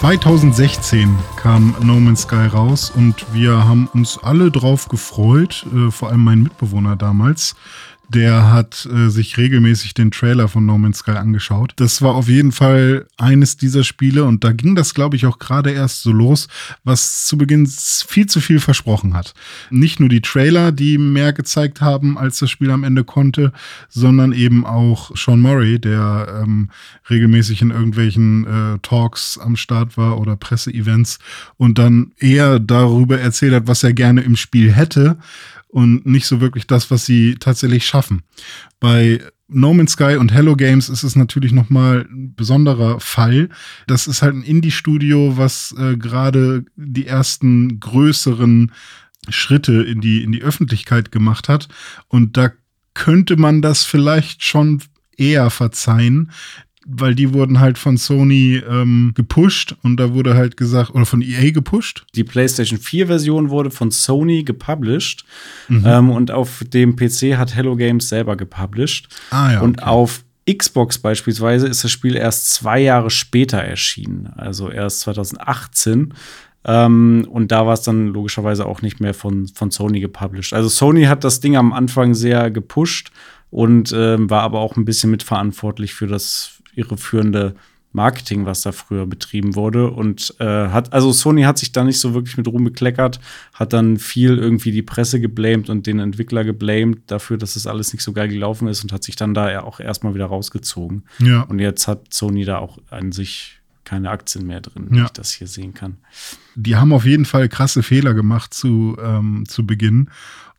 ...2016 0.00 1.08
kam 1.36 1.74
No 1.82 2.00
Man's 2.00 2.22
Sky 2.22 2.46
raus 2.46 2.90
und 2.90 3.26
wir 3.34 3.68
haben 3.68 3.86
uns 3.92 4.18
alle 4.22 4.50
drauf 4.50 4.88
gefreut, 4.88 5.66
äh, 5.74 5.90
vor 5.90 6.08
allem 6.08 6.24
mein 6.24 6.42
Mitbewohner 6.42 6.96
damals. 6.96 7.54
Der 8.12 8.50
hat 8.50 8.88
äh, 8.92 9.08
sich 9.08 9.38
regelmäßig 9.38 9.94
den 9.94 10.10
Trailer 10.10 10.48
von 10.48 10.66
No 10.66 10.76
Man's 10.76 10.98
Sky 10.98 11.12
angeschaut. 11.12 11.74
Das 11.76 12.02
war 12.02 12.16
auf 12.16 12.28
jeden 12.28 12.50
Fall 12.50 13.06
eines 13.18 13.56
dieser 13.56 13.84
Spiele 13.84 14.24
und 14.24 14.42
da 14.42 14.50
ging 14.50 14.74
das, 14.74 14.94
glaube 14.94 15.14
ich, 15.14 15.26
auch 15.26 15.38
gerade 15.38 15.70
erst 15.70 16.02
so 16.02 16.10
los, 16.10 16.48
was 16.82 17.26
zu 17.26 17.38
Beginn 17.38 17.68
viel 17.68 18.26
zu 18.26 18.40
viel 18.40 18.58
versprochen 18.58 19.14
hat. 19.14 19.32
Nicht 19.70 20.00
nur 20.00 20.08
die 20.08 20.22
Trailer, 20.22 20.72
die 20.72 20.98
mehr 20.98 21.32
gezeigt 21.32 21.80
haben, 21.80 22.18
als 22.18 22.40
das 22.40 22.50
Spiel 22.50 22.72
am 22.72 22.82
Ende 22.82 23.04
konnte, 23.04 23.52
sondern 23.88 24.32
eben 24.32 24.66
auch 24.66 25.16
Sean 25.16 25.40
Murray, 25.40 25.78
der 25.78 26.42
ähm, 26.42 26.70
regelmäßig 27.08 27.62
in 27.62 27.70
irgendwelchen 27.70 28.44
äh, 28.44 28.78
Talks 28.82 29.38
am 29.38 29.54
Start 29.54 29.96
war 29.96 30.18
oder 30.18 30.34
Presseevents 30.34 31.20
und 31.58 31.78
dann 31.78 32.10
eher 32.18 32.58
darüber 32.58 33.20
erzählt 33.20 33.54
hat, 33.54 33.68
was 33.68 33.84
er 33.84 33.92
gerne 33.92 34.22
im 34.22 34.34
Spiel 34.34 34.72
hätte 34.72 35.16
und 35.70 36.06
nicht 36.06 36.26
so 36.26 36.40
wirklich 36.40 36.66
das, 36.66 36.90
was 36.90 37.06
sie 37.06 37.36
tatsächlich 37.36 37.86
schaffen. 37.86 38.22
Bei 38.80 39.20
No 39.48 39.74
Man's 39.74 39.92
Sky 39.92 40.16
und 40.16 40.32
Hello 40.32 40.56
Games 40.56 40.88
ist 40.88 41.02
es 41.02 41.16
natürlich 41.16 41.52
noch 41.52 41.70
mal 41.70 42.06
ein 42.10 42.34
besonderer 42.34 43.00
Fall. 43.00 43.48
Das 43.86 44.06
ist 44.06 44.22
halt 44.22 44.34
ein 44.34 44.42
Indie-Studio, 44.42 45.36
was 45.36 45.74
äh, 45.76 45.96
gerade 45.96 46.64
die 46.76 47.06
ersten 47.06 47.80
größeren 47.80 48.72
Schritte 49.28 49.82
in 49.82 50.00
die 50.00 50.22
in 50.22 50.32
die 50.32 50.42
Öffentlichkeit 50.42 51.12
gemacht 51.12 51.48
hat 51.48 51.68
und 52.08 52.36
da 52.36 52.52
könnte 52.94 53.36
man 53.36 53.62
das 53.62 53.84
vielleicht 53.84 54.44
schon 54.44 54.82
eher 55.16 55.50
verzeihen, 55.50 56.30
weil 56.86 57.14
die 57.14 57.34
wurden 57.34 57.60
halt 57.60 57.78
von 57.78 57.96
Sony 57.96 58.62
ähm, 58.68 59.12
gepusht 59.14 59.76
und 59.82 59.98
da 59.98 60.14
wurde 60.14 60.34
halt 60.34 60.56
gesagt, 60.56 60.90
oder 60.94 61.04
von 61.04 61.20
EA 61.20 61.50
gepusht. 61.50 62.06
Die 62.14 62.24
PlayStation 62.24 62.78
4-Version 62.78 63.50
wurde 63.50 63.70
von 63.70 63.90
Sony 63.90 64.44
gepublished 64.44 65.24
mhm. 65.68 65.84
ähm, 65.86 66.10
und 66.10 66.30
auf 66.30 66.64
dem 66.66 66.96
PC 66.96 67.36
hat 67.36 67.54
Hello 67.54 67.76
Games 67.76 68.08
selber 68.08 68.36
gepublished. 68.36 69.08
Ah, 69.30 69.52
ja, 69.52 69.60
und 69.60 69.78
okay. 69.78 69.90
auf 69.90 70.24
Xbox 70.50 70.98
beispielsweise 70.98 71.68
ist 71.68 71.84
das 71.84 71.90
Spiel 71.90 72.16
erst 72.16 72.50
zwei 72.50 72.80
Jahre 72.80 73.10
später 73.10 73.58
erschienen, 73.58 74.32
also 74.36 74.70
erst 74.70 75.00
2018. 75.00 76.14
Ähm, 76.64 77.26
und 77.30 77.52
da 77.52 77.66
war 77.66 77.74
es 77.74 77.82
dann 77.82 78.08
logischerweise 78.08 78.66
auch 78.66 78.82
nicht 78.82 79.00
mehr 79.00 79.14
von, 79.14 79.48
von 79.48 79.70
Sony 79.70 80.00
gepublished. 80.00 80.54
Also 80.54 80.68
Sony 80.68 81.04
hat 81.04 81.24
das 81.24 81.40
Ding 81.40 81.56
am 81.56 81.72
Anfang 81.72 82.14
sehr 82.14 82.50
gepusht 82.50 83.10
und 83.50 83.92
ähm, 83.92 84.30
war 84.30 84.42
aber 84.42 84.60
auch 84.60 84.76
ein 84.76 84.84
bisschen 84.84 85.10
mitverantwortlich 85.10 85.94
für 85.94 86.06
das 86.06 86.59
irreführende 86.74 87.54
Marketing, 87.92 88.46
was 88.46 88.62
da 88.62 88.72
früher 88.72 89.06
betrieben 89.06 89.56
wurde. 89.56 89.90
Und 89.90 90.34
äh, 90.38 90.44
hat, 90.44 90.92
also 90.92 91.12
Sony 91.12 91.42
hat 91.42 91.58
sich 91.58 91.72
da 91.72 91.82
nicht 91.82 91.98
so 91.98 92.14
wirklich 92.14 92.36
mit 92.36 92.46
rumbekleckert, 92.46 93.20
hat 93.52 93.72
dann 93.72 93.96
viel 93.96 94.38
irgendwie 94.38 94.70
die 94.70 94.82
Presse 94.82 95.20
geblamed 95.20 95.70
und 95.70 95.86
den 95.86 95.98
Entwickler 95.98 96.44
geblamed 96.44 97.10
dafür, 97.10 97.36
dass 97.36 97.54
das 97.54 97.66
alles 97.66 97.92
nicht 97.92 98.02
so 98.02 98.12
geil 98.12 98.28
gelaufen 98.28 98.68
ist 98.68 98.82
und 98.84 98.92
hat 98.92 99.02
sich 99.02 99.16
dann 99.16 99.34
da 99.34 99.62
auch 99.62 99.80
erstmal 99.80 100.14
wieder 100.14 100.26
rausgezogen. 100.26 101.04
Ja. 101.18 101.42
Und 101.42 101.58
jetzt 101.58 101.88
hat 101.88 102.12
Sony 102.14 102.44
da 102.44 102.58
auch 102.58 102.78
an 102.90 103.10
sich 103.10 103.60
keine 103.84 104.10
Aktien 104.10 104.46
mehr 104.46 104.60
drin, 104.60 104.86
wie 104.90 105.02
ich 105.02 105.10
das 105.10 105.32
hier 105.32 105.48
sehen 105.48 105.74
kann. 105.74 105.96
Die 106.54 106.76
haben 106.76 106.92
auf 106.92 107.04
jeden 107.04 107.24
Fall 107.24 107.48
krasse 107.48 107.82
Fehler 107.82 108.14
gemacht 108.14 108.54
zu, 108.54 108.96
ähm, 109.02 109.46
zu 109.48 109.66
Beginn. 109.66 110.10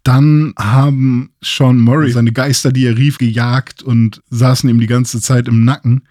Dann 0.03 0.53
haben 0.57 1.31
Sean 1.43 1.79
Murray 1.79 2.11
seine 2.11 2.31
Geister, 2.31 2.71
die 2.71 2.85
er 2.85 2.97
rief, 2.97 3.17
gejagt 3.17 3.83
und 3.83 4.21
saßen 4.29 4.69
ihm 4.69 4.79
die 4.79 4.87
ganze 4.87 5.21
Zeit 5.21 5.47
im 5.47 5.63
Nacken. 5.63 6.03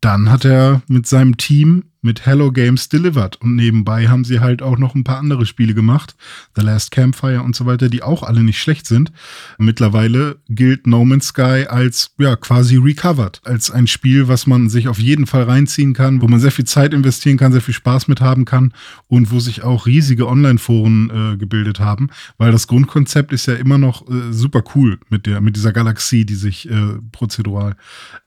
Dann 0.00 0.30
hat 0.30 0.44
er 0.44 0.82
mit 0.88 1.06
seinem 1.06 1.36
Team 1.36 1.84
mit 2.02 2.26
Hello 2.26 2.50
Games 2.50 2.88
delivered. 2.88 3.36
Und 3.36 3.56
nebenbei 3.56 4.08
haben 4.08 4.24
sie 4.24 4.40
halt 4.40 4.62
auch 4.62 4.78
noch 4.78 4.94
ein 4.94 5.04
paar 5.04 5.18
andere 5.18 5.46
Spiele 5.46 5.74
gemacht. 5.74 6.16
The 6.56 6.62
Last 6.62 6.90
Campfire 6.90 7.42
und 7.42 7.54
so 7.54 7.66
weiter, 7.66 7.88
die 7.88 8.02
auch 8.02 8.22
alle 8.22 8.42
nicht 8.42 8.58
schlecht 8.58 8.86
sind. 8.86 9.12
Mittlerweile 9.58 10.38
gilt 10.48 10.86
No 10.86 11.04
Man's 11.04 11.28
Sky 11.28 11.66
als, 11.68 12.14
ja, 12.18 12.36
quasi 12.36 12.76
recovered. 12.76 13.40
Als 13.44 13.70
ein 13.70 13.86
Spiel, 13.86 14.28
was 14.28 14.46
man 14.46 14.68
sich 14.68 14.88
auf 14.88 14.98
jeden 14.98 15.26
Fall 15.26 15.44
reinziehen 15.44 15.92
kann, 15.92 16.22
wo 16.22 16.28
man 16.28 16.40
sehr 16.40 16.52
viel 16.52 16.64
Zeit 16.64 16.94
investieren 16.94 17.36
kann, 17.36 17.52
sehr 17.52 17.60
viel 17.60 17.74
Spaß 17.74 18.08
mit 18.08 18.20
haben 18.20 18.44
kann 18.44 18.72
und 19.08 19.30
wo 19.30 19.40
sich 19.40 19.62
auch 19.62 19.86
riesige 19.86 20.26
Online-Foren 20.26 21.10
äh, 21.10 21.36
gebildet 21.36 21.80
haben. 21.80 22.08
Weil 22.38 22.52
das 22.52 22.66
Grundkonzept 22.66 23.32
ist 23.32 23.46
ja 23.46 23.54
immer 23.54 23.78
noch 23.78 24.08
äh, 24.08 24.32
super 24.32 24.62
cool 24.74 24.98
mit 25.08 25.26
der, 25.26 25.40
mit 25.40 25.56
dieser 25.56 25.72
Galaxie, 25.72 26.24
die 26.24 26.34
sich 26.34 26.70
äh, 26.70 26.98
prozedural 27.12 27.76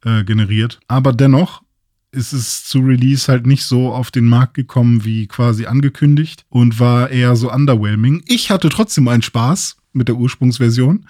äh, 0.06 0.24
generiert. 0.24 0.80
Aber 0.88 1.14
dennoch 1.14 1.63
ist 2.14 2.32
es 2.32 2.64
zu 2.64 2.80
Release 2.80 3.32
halt 3.32 3.46
nicht 3.46 3.66
so 3.66 3.92
auf 3.92 4.12
den 4.12 4.26
Markt 4.26 4.54
gekommen 4.54 5.04
wie 5.04 5.28
quasi 5.28 5.66
angekündigt 5.66 6.46
und 6.50 6.80
war 6.80 7.10
eher 7.10 7.36
so 7.36 7.52
underwhelming. 7.52 8.24
Ich 8.28 8.52
hatte 8.52 8.70
trotzdem 8.70 9.08
einen 9.08 9.24
Spaß 9.24 9.78
mit 9.94 10.08
der 10.08 10.16
Ursprungsversion, 10.16 11.06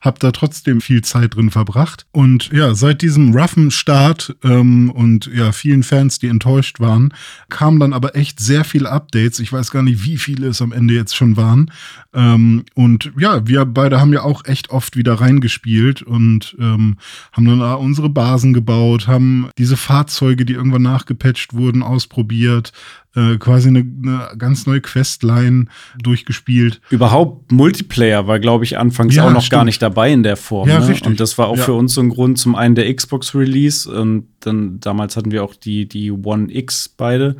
habe 0.00 0.18
da 0.20 0.30
trotzdem 0.30 0.80
viel 0.80 1.02
Zeit 1.02 1.34
drin 1.34 1.50
verbracht 1.50 2.06
und 2.12 2.50
ja, 2.52 2.74
seit 2.74 3.02
diesem 3.02 3.34
roughen 3.34 3.70
Start 3.70 4.36
ähm, 4.42 4.90
und 4.90 5.30
ja, 5.34 5.52
vielen 5.52 5.82
Fans, 5.82 6.18
die 6.18 6.28
enttäuscht 6.28 6.80
waren, 6.80 7.12
kamen 7.48 7.80
dann 7.80 7.92
aber 7.92 8.16
echt 8.16 8.40
sehr 8.40 8.64
viele 8.64 8.90
Updates. 8.90 9.40
Ich 9.40 9.52
weiß 9.52 9.70
gar 9.70 9.82
nicht, 9.82 10.04
wie 10.04 10.16
viele 10.16 10.48
es 10.48 10.62
am 10.62 10.72
Ende 10.72 10.94
jetzt 10.94 11.16
schon 11.16 11.36
waren. 11.36 11.70
Ähm, 12.14 12.64
und 12.74 13.12
ja, 13.18 13.46
wir 13.46 13.64
beide 13.64 14.00
haben 14.00 14.12
ja 14.12 14.22
auch 14.22 14.44
echt 14.44 14.70
oft 14.70 14.96
wieder 14.96 15.14
reingespielt 15.14 16.02
und 16.02 16.56
ähm, 16.58 16.96
haben 17.32 17.44
dann 17.46 17.60
unsere 17.76 18.08
Basen 18.08 18.52
gebaut, 18.52 19.06
haben 19.06 19.50
diese 19.58 19.76
Fahrzeuge, 19.76 20.44
die 20.44 20.54
irgendwann 20.54 20.82
nachgepatcht 20.82 21.54
wurden, 21.54 21.82
ausprobiert, 21.82 22.72
äh, 23.14 23.36
quasi 23.38 23.68
eine, 23.68 23.80
eine, 23.80 24.28
ganz 24.36 24.66
neue 24.66 24.80
Questline 24.80 25.66
durchgespielt. 25.98 26.80
Überhaupt 26.90 27.50
Multiplayer 27.50 28.26
war, 28.26 28.38
glaube 28.38 28.64
ich, 28.64 28.78
anfangs 28.78 29.14
ja, 29.14 29.26
auch 29.26 29.30
noch 29.30 29.42
stimmt. 29.42 29.58
gar 29.58 29.64
nicht 29.64 29.82
dabei 29.82 30.12
in 30.12 30.22
der 30.22 30.36
Form. 30.36 30.68
Ja, 30.68 30.80
ne? 30.80 30.88
richtig. 30.88 31.06
Und 31.06 31.20
das 31.20 31.38
war 31.38 31.48
auch 31.48 31.56
ja. 31.56 31.64
für 31.64 31.74
uns 31.74 31.94
so 31.94 32.00
ein 32.00 32.10
Grund, 32.10 32.38
zum 32.38 32.54
einen 32.54 32.74
der 32.74 32.92
Xbox-Release 32.94 33.90
und 33.90 34.28
dann 34.40 34.78
damals 34.80 35.16
hatten 35.16 35.32
wir 35.32 35.42
auch 35.42 35.54
die, 35.54 35.88
die 35.88 36.12
One 36.12 36.54
X 36.54 36.88
beide. 36.88 37.36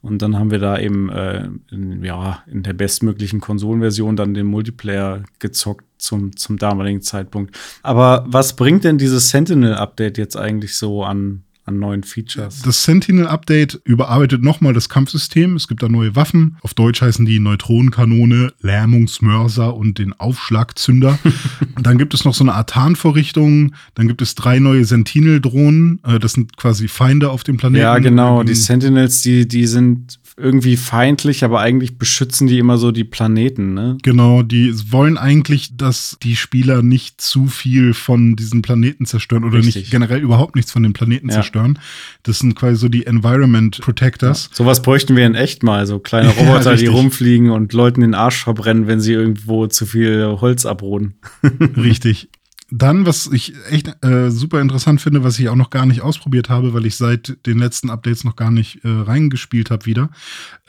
Und 0.00 0.20
dann 0.20 0.36
haben 0.36 0.50
wir 0.50 0.58
da 0.58 0.78
eben 0.78 1.08
äh, 1.10 1.48
in, 1.70 2.02
ja, 2.02 2.42
in 2.46 2.64
der 2.64 2.72
bestmöglichen 2.72 3.40
Konsolenversion 3.40 4.16
dann 4.16 4.34
den 4.34 4.46
Multiplayer 4.46 5.22
gezockt 5.38 5.84
zum, 5.98 6.36
zum 6.36 6.58
damaligen 6.58 7.02
Zeitpunkt. 7.02 7.56
Aber 7.82 8.24
was 8.26 8.56
bringt 8.56 8.82
denn 8.82 8.98
dieses 8.98 9.30
Sentinel-Update 9.30 10.18
jetzt 10.18 10.36
eigentlich 10.36 10.76
so 10.76 11.04
an, 11.04 11.44
an 11.64 11.78
neuen 11.78 12.02
Features. 12.02 12.62
Das 12.62 12.84
Sentinel-Update 12.84 13.80
überarbeitet 13.84 14.42
nochmal 14.42 14.72
das 14.72 14.88
Kampfsystem. 14.88 15.54
Es 15.54 15.68
gibt 15.68 15.82
da 15.82 15.88
neue 15.88 16.16
Waffen. 16.16 16.56
Auf 16.62 16.74
Deutsch 16.74 17.02
heißen 17.02 17.24
die 17.24 17.38
Neutronenkanone, 17.38 18.52
Lähmungsmörser 18.60 19.76
und 19.76 19.98
den 19.98 20.12
Aufschlagzünder. 20.12 21.18
dann 21.82 21.98
gibt 21.98 22.14
es 22.14 22.24
noch 22.24 22.34
so 22.34 22.42
eine 22.44 22.54
Art 22.54 22.70
Tarnvorrichtung. 22.70 23.74
Dann 23.94 24.08
gibt 24.08 24.22
es 24.22 24.34
drei 24.34 24.58
neue 24.58 24.84
Sentinel-Drohnen. 24.84 26.00
Äh, 26.04 26.18
das 26.18 26.32
sind 26.32 26.56
quasi 26.56 26.88
Feinde 26.88 27.30
auf 27.30 27.44
dem 27.44 27.58
Planeten. 27.58 27.82
Ja, 27.82 27.98
genau. 27.98 28.42
Die 28.42 28.54
Sentinels, 28.54 29.22
die, 29.22 29.46
die 29.46 29.66
sind 29.66 30.18
irgendwie 30.36 30.76
feindlich, 30.76 31.44
aber 31.44 31.60
eigentlich 31.60 31.98
beschützen 31.98 32.46
die 32.46 32.58
immer 32.58 32.78
so 32.78 32.90
die 32.90 33.04
Planeten, 33.04 33.74
ne? 33.74 33.98
Genau, 34.02 34.42
die 34.42 34.74
wollen 34.90 35.18
eigentlich, 35.18 35.76
dass 35.76 36.16
die 36.22 36.36
Spieler 36.36 36.82
nicht 36.82 37.20
zu 37.20 37.46
viel 37.46 37.92
von 37.92 38.34
diesen 38.34 38.62
Planeten 38.62 39.04
zerstören 39.04 39.44
oder 39.44 39.58
Richtig. 39.58 39.76
nicht 39.76 39.90
generell 39.90 40.20
überhaupt 40.20 40.56
nichts 40.56 40.72
von 40.72 40.82
den 40.82 40.94
Planeten 40.94 41.28
ja. 41.28 41.34
zerstören. 41.34 41.78
Das 42.22 42.38
sind 42.38 42.54
quasi 42.54 42.76
so 42.76 42.88
die 42.88 43.06
Environment 43.06 43.78
Protectors. 43.80 44.48
Ja. 44.50 44.56
Sowas 44.56 44.80
bräuchten 44.80 45.16
wir 45.16 45.26
in 45.26 45.34
echt 45.34 45.62
mal, 45.62 45.86
so 45.86 45.98
kleine 45.98 46.28
Roboter, 46.36 46.72
ja, 46.72 46.76
die 46.76 46.86
rumfliegen 46.86 47.50
und 47.50 47.74
Leuten 47.74 48.00
den 48.00 48.14
Arsch 48.14 48.42
verbrennen, 48.42 48.86
wenn 48.86 49.00
sie 49.00 49.12
irgendwo 49.12 49.66
zu 49.66 49.84
viel 49.84 50.38
Holz 50.40 50.64
abroden. 50.64 51.14
richtig 51.76 52.28
dann, 52.74 53.04
was 53.04 53.28
ich 53.30 53.52
echt 53.68 54.02
äh, 54.02 54.30
super 54.30 54.60
interessant 54.60 55.00
finde, 55.02 55.22
was 55.22 55.38
ich 55.38 55.50
auch 55.50 55.56
noch 55.56 55.68
gar 55.68 55.84
nicht 55.84 56.00
ausprobiert 56.00 56.48
habe, 56.48 56.72
weil 56.72 56.86
ich 56.86 56.96
seit 56.96 57.36
den 57.46 57.58
letzten 57.58 57.90
Updates 57.90 58.24
noch 58.24 58.34
gar 58.34 58.50
nicht 58.50 58.82
äh, 58.82 58.88
reingespielt 58.88 59.70
habe 59.70 59.84
wieder, 59.84 60.08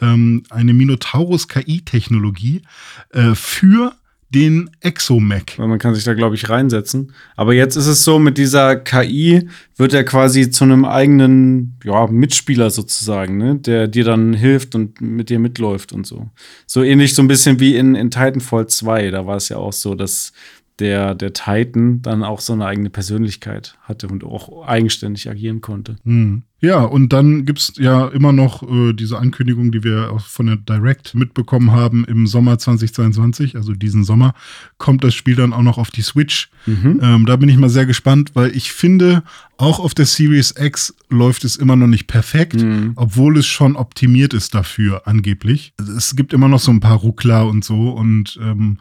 ähm, 0.02 0.44
eine 0.50 0.74
Minotaurus 0.74 1.48
KI-Technologie 1.48 2.64
äh, 3.12 3.36
für 3.36 3.94
den 4.34 4.70
Exomac. 4.82 5.60
Man 5.60 5.78
kann 5.78 5.94
sich 5.94 6.04
da, 6.04 6.14
glaube 6.14 6.36
ich, 6.36 6.50
reinsetzen. 6.50 7.14
Aber 7.36 7.54
jetzt 7.54 7.76
ist 7.76 7.86
es 7.86 8.04
so, 8.04 8.18
mit 8.18 8.38
dieser 8.38 8.76
KI 8.76 9.48
wird 9.78 9.94
er 9.94 10.04
quasi 10.04 10.50
zu 10.50 10.64
einem 10.64 10.86
eigenen 10.86 11.78
ja, 11.84 12.08
Mitspieler 12.08 12.72
sozusagen, 12.72 13.38
ne? 13.38 13.56
der 13.58 13.88
dir 13.88 14.04
dann 14.04 14.34
hilft 14.34 14.74
und 14.76 15.00
mit 15.02 15.30
dir 15.30 15.40
mitläuft 15.40 15.94
und 15.94 16.08
so. 16.08 16.30
So 16.66 16.84
ähnlich 16.84 17.14
so 17.14 17.22
ein 17.22 17.28
bisschen 17.28 17.60
wie 17.60 17.76
in, 17.76 17.96
in 17.96 18.10
Titanfall 18.10 18.68
2. 18.68 19.12
Da 19.12 19.28
war 19.28 19.38
es 19.38 19.50
ja 19.50 19.58
auch 19.58 19.74
so, 19.74 19.94
dass 19.94 20.34
der, 20.80 21.16
der 21.16 21.34
Titan 21.34 22.02
dann 22.02 22.24
auch 22.24 22.40
so 22.40 22.54
eine 22.54 22.66
eigene 22.66 22.90
Persönlichkeit 22.90 23.78
hatte 23.84 24.08
und 24.08 24.24
auch 24.24 24.68
eigenständig 24.68 25.30
agieren 25.30 25.62
konnte. 25.62 25.98
Mhm. 26.04 26.44
Ja, 26.64 26.82
und 26.82 27.12
dann 27.12 27.46
gibt 27.46 27.60
es 27.60 27.74
ja 27.76 28.08
immer 28.08 28.32
noch 28.32 28.64
äh, 28.64 28.94
diese 28.94 29.20
Ankündigung, 29.20 29.74
die 29.74 29.84
wir 29.84 30.14
auch 30.14 30.22
von 30.22 30.46
der 30.46 30.56
Direct 30.56 31.14
mitbekommen 31.14 31.74
haben 31.74 32.06
im 32.06 32.26
Sommer 32.26 32.58
2022, 32.58 33.58
also 33.58 33.74
diesen 33.74 34.06
Sommer, 34.06 34.34
kommt 34.78 35.04
das 35.04 35.14
Spiel 35.14 35.36
dann 35.36 35.52
auch 35.52 35.62
noch 35.62 35.78
auf 35.78 35.92
die 35.92 36.02
Switch. 36.02 36.50
Mhm. 36.66 37.02
Ähm, 37.04 37.26
da 37.26 37.36
bin 37.36 37.50
ich 37.50 37.58
mal 37.58 37.68
sehr 37.68 37.86
gespannt, 37.86 38.32
weil 38.34 38.56
ich 38.56 38.72
finde, 38.72 39.24
auch 39.58 39.82
auf 39.82 39.94
der 39.94 40.06
Series 40.06 40.56
X 40.58 40.96
läuft 41.10 41.44
es 41.44 41.58
immer 41.58 41.76
noch 41.76 41.88
nicht 41.88 42.08
perfekt, 42.08 42.62
mhm. 42.62 42.94
obwohl 42.96 43.38
es 43.38 43.46
schon 43.46 43.76
optimiert 43.76 44.34
ist 44.34 44.56
dafür, 44.56 45.06
angeblich. 45.06 45.74
Es 45.98 46.16
gibt 46.16 46.32
immer 46.32 46.48
noch 46.48 46.60
so 46.60 46.72
ein 46.72 46.80
paar 46.80 46.96
Ruckler 46.96 47.46
und 47.46 47.66
so 47.66 47.90
und 47.90 48.40
ähm, 48.42 48.78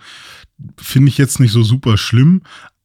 finde 0.77 1.09
ich 1.09 1.19
jetzt 1.19 1.41
nicht 1.41 1.53
so 1.53 1.63
super 1.63 1.97
schlimm, 1.97 2.43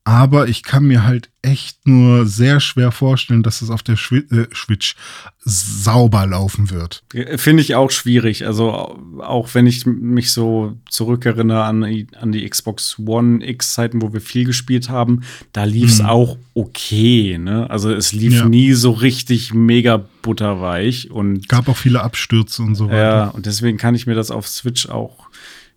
aber 0.07 0.47
ich 0.47 0.63
kann 0.63 0.85
mir 0.85 1.03
halt 1.03 1.29
echt 1.41 1.85
nur 1.85 2.25
sehr 2.25 2.61
schwer 2.61 2.93
vorstellen, 2.93 3.43
dass 3.43 3.61
es 3.61 3.69
auf 3.69 3.83
der 3.83 3.95
äh, 3.95 4.45
Switch 4.55 4.95
sauber 5.39 6.25
laufen 6.25 6.71
wird. 6.71 7.03
Finde 7.35 7.61
ich 7.61 7.75
auch 7.75 7.91
schwierig. 7.91 8.45
Also 8.45 8.97
auch 9.19 9.53
wenn 9.53 9.67
ich 9.67 9.85
mich 9.85 10.31
so 10.31 10.77
zurückerinnere 10.89 11.65
an, 11.65 11.83
an 12.21 12.31
die 12.31 12.49
Xbox 12.49 12.97
One 13.05 13.45
X-Zeiten, 13.45 14.01
wo 14.01 14.13
wir 14.13 14.21
viel 14.21 14.45
gespielt 14.45 14.89
haben, 14.89 15.23
da 15.51 15.65
lief 15.65 15.91
es 15.91 16.01
mhm. 16.01 16.05
auch 16.05 16.37
okay. 16.53 17.37
Ne? 17.37 17.69
Also 17.69 17.91
es 17.91 18.13
lief 18.13 18.35
ja. 18.35 18.45
nie 18.45 18.71
so 18.71 18.91
richtig 18.91 19.53
mega 19.53 20.05
butterweich 20.21 21.11
und 21.11 21.49
gab 21.49 21.67
auch 21.67 21.75
viele 21.75 22.01
Abstürze 22.01 22.61
und 22.61 22.75
so 22.75 22.87
weiter. 22.87 22.97
Ja, 22.97 23.27
und 23.27 23.45
deswegen 23.45 23.77
kann 23.77 23.93
ich 23.93 24.07
mir 24.07 24.15
das 24.15 24.31
auf 24.31 24.47
Switch 24.47 24.87
auch 24.87 25.26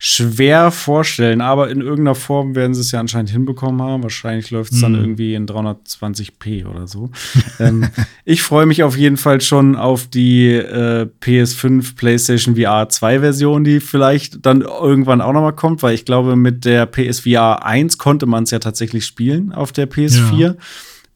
schwer 0.02 0.70
vorstellen, 0.70 1.42
aber 1.42 1.68
in 1.68 1.82
irgendeiner 1.82 2.14
Form 2.14 2.54
werden 2.54 2.72
sie 2.72 2.80
es 2.80 2.90
ja 2.90 3.00
anscheinend 3.00 3.28
hinbekommen 3.28 3.82
haben. 3.82 4.02
Wahrscheinlich 4.02 4.50
läuft 4.50 4.72
es 4.72 4.80
dann 4.80 4.92
Mhm. 4.92 4.98
irgendwie 5.00 5.34
in 5.34 5.46
320p 5.46 6.64
oder 6.64 6.86
so. 6.86 7.10
ähm, 7.58 7.86
ich 8.24 8.42
freue 8.42 8.64
mich 8.64 8.82
auf 8.82 8.96
jeden 8.96 9.18
Fall 9.18 9.42
schon 9.42 9.76
auf 9.76 10.06
die 10.06 10.52
äh, 10.52 11.06
PS5 11.20 11.96
PlayStation 11.96 12.56
VR 12.56 12.88
2 12.88 13.20
Version, 13.20 13.62
die 13.62 13.78
vielleicht 13.78 14.46
dann 14.46 14.62
irgendwann 14.62 15.20
auch 15.20 15.34
noch 15.34 15.42
mal 15.42 15.52
kommt, 15.52 15.82
weil 15.82 15.94
ich 15.94 16.06
glaube, 16.06 16.34
mit 16.34 16.64
der 16.64 16.86
PSVR 16.86 17.66
1 17.66 17.98
konnte 17.98 18.24
man 18.24 18.44
es 18.44 18.52
ja 18.52 18.58
tatsächlich 18.58 19.04
spielen 19.04 19.52
auf 19.52 19.70
der 19.70 19.86
PS4. 19.86 20.38
Ja. 20.38 20.54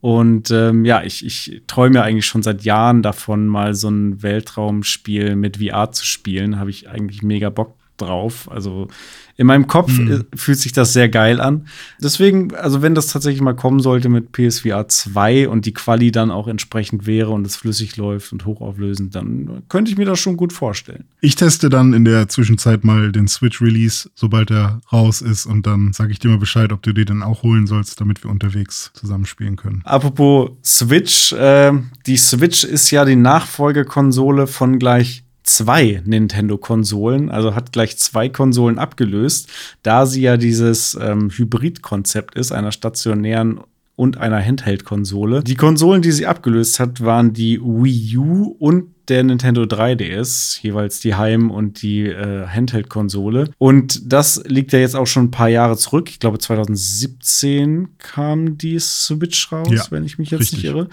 Und 0.03 0.51
ähm, 0.51 0.85
ja, 0.85 1.03
ich, 1.03 1.25
ich 1.25 1.63
träume 1.67 1.95
ja 1.95 2.03
eigentlich 2.03 2.27
schon 2.27 2.43
seit 2.43 2.65
Jahren 2.65 3.03
davon, 3.03 3.47
mal 3.47 3.75
so 3.75 3.89
ein 3.89 4.23
Weltraumspiel 4.23 5.37
mit 5.37 5.57
VR 5.57 5.91
zu 5.93 6.05
spielen. 6.05 6.59
Habe 6.59 6.69
ich 6.69 6.91
eigentlich 6.91 7.23
mega 7.23 7.49
Bock 7.49 7.77
drauf. 7.97 8.51
Also 8.51 8.89
in 9.37 9.47
meinem 9.49 9.67
Kopf 9.67 9.91
Mhm. 9.99 10.25
fühlt 10.35 10.59
sich 10.59 10.73
das 10.73 10.93
sehr 10.93 11.09
geil 11.09 11.41
an. 11.41 11.67
Deswegen, 12.01 12.55
also 12.55 12.83
wenn 12.83 12.95
das 12.95 13.09
tatsächlich 13.09 13.43
mal 13.43 13.55
kommen 13.55 13.81
sollte 13.81 14.09
mit 14.09 14.31
PSVR 14.33 14.87
2 14.89 15.49
und 15.49 15.67
die 15.67 15.75
Quali 15.75 16.13
dann 16.13 16.31
auch 16.31 16.47
entsprechend 16.47 17.07
wäre 17.07 17.31
und 17.31 17.45
es 17.47 17.57
flüssig 17.57 17.97
läuft 17.97 18.33
und 18.33 18.47
hochauflösend, 18.47 19.15
dann 19.15 19.63
könnte 19.69 19.91
ich 19.91 19.97
mir 19.97 20.07
das 20.07 20.21
schon 20.21 20.37
gut 20.37 20.53
vorstellen. 20.53 21.05
Ich 21.21 21.35
teste 21.35 21.69
dann 21.69 21.95
in 21.95 22.05
der 22.05 22.29
Zwischenzeit 22.29 22.85
mal 22.85 23.11
den 23.11 23.27
Switch-Release, 23.27 24.09
sobald 24.15 24.51
er 24.53 24.81
raus 24.93 25.21
ist. 25.21 25.47
Und 25.47 25.67
dann 25.67 25.93
sage 25.93 26.13
ich 26.13 26.19
dir 26.21 26.29
mal 26.29 26.39
Bescheid, 26.39 26.73
ob 26.73 26.83
du 26.83 26.93
dir 26.93 27.05
den 27.05 27.23
auch 27.23 27.43
holen 27.43 27.67
sollst, 27.67 28.01
damit 28.01 28.23
wir 28.23 28.31
unterwegs 28.31 28.93
zusammen 28.95 29.27
spielen 29.27 29.57
können. 29.57 29.83
Apropos 29.85 30.51
Switch, 30.65 31.33
äh, 31.33 31.73
die 32.07 32.17
Switch 32.17 32.63
ist 32.65 32.91
ja 32.93 33.05
die 33.05 33.17
Nachfolgekonsole 33.17 34.47
von 34.47 34.79
gleich 34.79 35.25
zwei 35.45 36.03
Nintendo-Konsolen, 36.05 37.31
also 37.31 37.55
hat 37.55 37.73
gleich 37.73 37.97
zwei 37.99 38.29
Konsolen 38.29 38.79
abgelöst, 38.79 39.49
da 39.83 40.07
sie 40.07 40.23
ja 40.23 40.37
dieses 40.37 40.99
ähm, 41.01 41.31
Hybrid-Konzept 41.31 42.35
ist, 42.35 42.51
einer 42.51 42.73
stationären 42.73 43.61
und 43.97 44.17
einer 44.17 44.43
Handheld-Konsole. 44.45 45.45
Die 45.45 45.55
Konsolen, 45.55 46.03
die 46.03 46.11
sie 46.11 46.27
abgelöst 46.27 46.81
hat, 46.81 47.01
waren 47.05 47.33
die 47.33 47.61
Wii 47.63 48.17
U 48.17 48.57
und 48.59 48.87
der 49.09 49.23
Nintendo 49.23 49.63
3DS, 49.65 50.61
jeweils 50.63 50.99
die 50.99 51.15
Heim- 51.15 51.51
und 51.51 51.83
die 51.83 52.07
äh, 52.07 52.47
Handheld-Konsole. 52.47 53.51
Und 53.59 54.11
das 54.13 54.43
liegt 54.47 54.73
ja 54.73 54.79
jetzt 54.79 54.97
auch 54.97 55.07
schon 55.07 55.25
ein 55.25 55.31
paar 55.31 55.51
Jahre 55.51 55.77
zurück. 55.77 56.09
Ich 56.09 56.19
glaube, 56.21 56.39
2017 56.39 57.89
kam 57.99 58.57
die 58.59 58.79
Switch 58.81 59.53
raus, 59.53 59.69
Ja, 59.71 59.85
wenn 59.91 60.05
ich 60.05 60.19
mich 60.19 60.31
jetzt 60.31 60.41
richtig. 60.41 60.59
nicht 60.61 60.65
irre. 60.65 60.89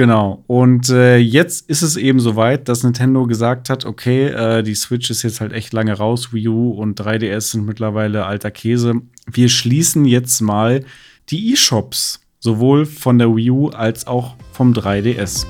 Genau. 0.00 0.42
Und 0.46 0.88
äh, 0.88 1.18
jetzt 1.18 1.68
ist 1.68 1.82
es 1.82 1.98
eben 1.98 2.20
soweit, 2.20 2.70
dass 2.70 2.82
Nintendo 2.82 3.26
gesagt 3.26 3.68
hat, 3.68 3.84
okay, 3.84 4.28
äh, 4.28 4.62
die 4.62 4.74
Switch 4.74 5.10
ist 5.10 5.22
jetzt 5.22 5.42
halt 5.42 5.52
echt 5.52 5.74
lange 5.74 5.92
raus, 5.92 6.32
Wii 6.32 6.48
U 6.48 6.70
und 6.70 6.98
3DS 6.98 7.50
sind 7.50 7.66
mittlerweile 7.66 8.24
alter 8.24 8.50
Käse. 8.50 8.94
Wir 9.30 9.50
schließen 9.50 10.06
jetzt 10.06 10.40
mal 10.40 10.86
die 11.28 11.52
eShops, 11.52 12.22
sowohl 12.38 12.86
von 12.86 13.18
der 13.18 13.36
Wii 13.36 13.50
U 13.50 13.68
als 13.68 14.06
auch 14.06 14.36
vom 14.54 14.72
3DS. 14.72 15.44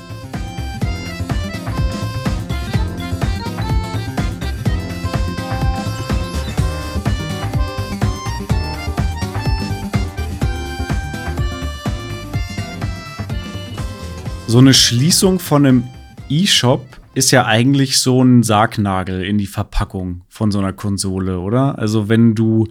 So 14.51 14.59
eine 14.59 14.75
Schließung 14.75 15.39
von 15.39 15.65
einem 15.65 15.85
E-Shop 16.29 16.85
ist 17.15 17.31
ja 17.31 17.47
eigentlich 17.47 18.01
so 18.01 18.21
ein 18.21 18.43
Sargnagel 18.43 19.23
in 19.23 19.39
die 19.39 19.47
Verpackung 19.47 20.23
von 20.29 20.51
so 20.51 20.59
einer 20.59 20.73
Konsole, 20.73 21.39
oder? 21.39 21.79
Also 21.79 22.09
wenn 22.09 22.35
du 22.35 22.67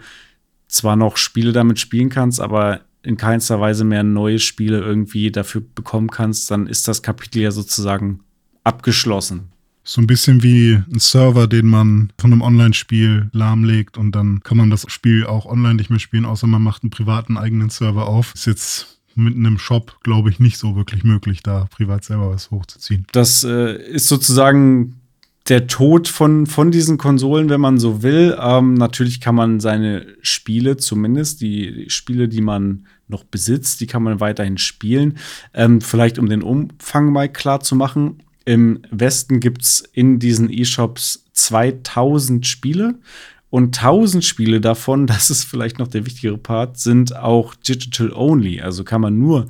zwar 0.68 0.98
noch 0.98 1.16
Spiele 1.16 1.54
damit 1.54 1.80
spielen 1.80 2.10
kannst, 2.10 2.42
aber 2.42 2.82
in 3.02 3.16
keinster 3.16 3.62
Weise 3.62 3.86
mehr 3.86 4.04
neue 4.04 4.40
Spiele 4.40 4.82
irgendwie 4.82 5.32
dafür 5.32 5.64
bekommen 5.74 6.10
kannst, 6.10 6.52
dann 6.52 6.68
ist 6.68 6.90
das 6.90 7.02
Kapitel 7.02 7.42
ja 7.42 7.52
sozusagen 7.52 8.20
abgeschlossen. 8.66 9.48
So 9.86 10.02
ein 10.02 10.08
bisschen 10.08 10.44
wie 10.44 10.84
ein 10.92 11.00
Server, 11.00 11.48
den 11.48 11.68
man 11.68 12.12
von 12.20 12.34
einem 12.34 12.42
Online-Spiel 12.42 13.30
lahmlegt 13.32 13.98
und 13.98 14.14
dann 14.16 14.42
kann 14.42 14.58
man 14.58 14.70
das 14.70 14.84
Spiel 14.90 15.26
auch 15.26 15.46
online 15.46 15.76
nicht 15.76 15.90
mehr 15.90 16.00
spielen, 16.00 16.26
außer 16.26 16.46
man 16.46 16.62
macht 16.62 16.84
einen 16.84 16.90
privaten 16.90 17.38
eigenen 17.38 17.70
Server 17.70 18.06
auf. 18.06 18.36
Ist 18.36 18.48
jetzt 18.48 18.99
mit 19.20 19.36
einem 19.36 19.58
Shop, 19.58 19.98
glaube 20.04 20.30
ich, 20.30 20.40
nicht 20.40 20.58
so 20.58 20.76
wirklich 20.76 21.04
möglich, 21.04 21.44
da 21.44 21.68
privat 21.70 22.04
selber 22.04 22.32
was 22.32 22.52
hochzuziehen. 22.52 23.06
Das 23.12 23.44
äh, 23.44 23.76
ist 23.76 24.08
sozusagen 24.08 24.96
der 25.48 25.68
Tod 25.68 26.08
von, 26.08 26.46
von 26.46 26.72
diesen 26.72 26.98
Konsolen, 26.98 27.50
wenn 27.50 27.62
man 27.62 27.80
so 27.80 28.04
will. 28.04 28.38
Ähm, 28.40 28.76
natürlich 28.76 29.20
kann 29.20 29.36
man 29.36 29.60
seine 29.60 30.06
Spiele, 30.22 30.78
zumindest 30.78 31.42
die 31.42 31.86
Spiele, 31.90 32.28
die 32.28 32.42
man 32.42 32.86
noch 33.08 33.24
besitzt, 33.24 33.82
die 33.82 33.88
kann 33.88 34.04
man 34.04 34.20
weiterhin 34.20 34.58
spielen. 34.58 35.18
Ähm, 35.54 35.82
vielleicht 35.82 36.20
um 36.20 36.30
den 36.30 36.44
Umfang 36.44 37.12
mal 37.12 37.30
klar 37.30 37.62
zu 37.62 37.76
machen. 37.76 38.22
Im 38.46 38.82
Westen 38.92 39.40
gibt 39.40 39.64
es 39.64 39.84
in 39.94 40.20
diesen 40.20 40.52
E-Shops 40.52 41.26
2000 41.34 42.46
Spiele. 42.46 43.00
Und 43.50 43.78
1000 43.78 44.24
Spiele 44.24 44.62
davon, 44.62 45.08
das 45.08 45.30
ist 45.30 45.44
vielleicht 45.44 45.80
noch 45.80 45.88
der 45.88 46.06
wichtigere 46.06 46.38
Part, 46.38 46.80
sind 46.80 47.16
auch 47.16 47.56
digital 47.56 48.12
only. 48.14 48.62
Also 48.62 48.84
kann 48.84 49.02
man 49.02 49.18
nur 49.18 49.48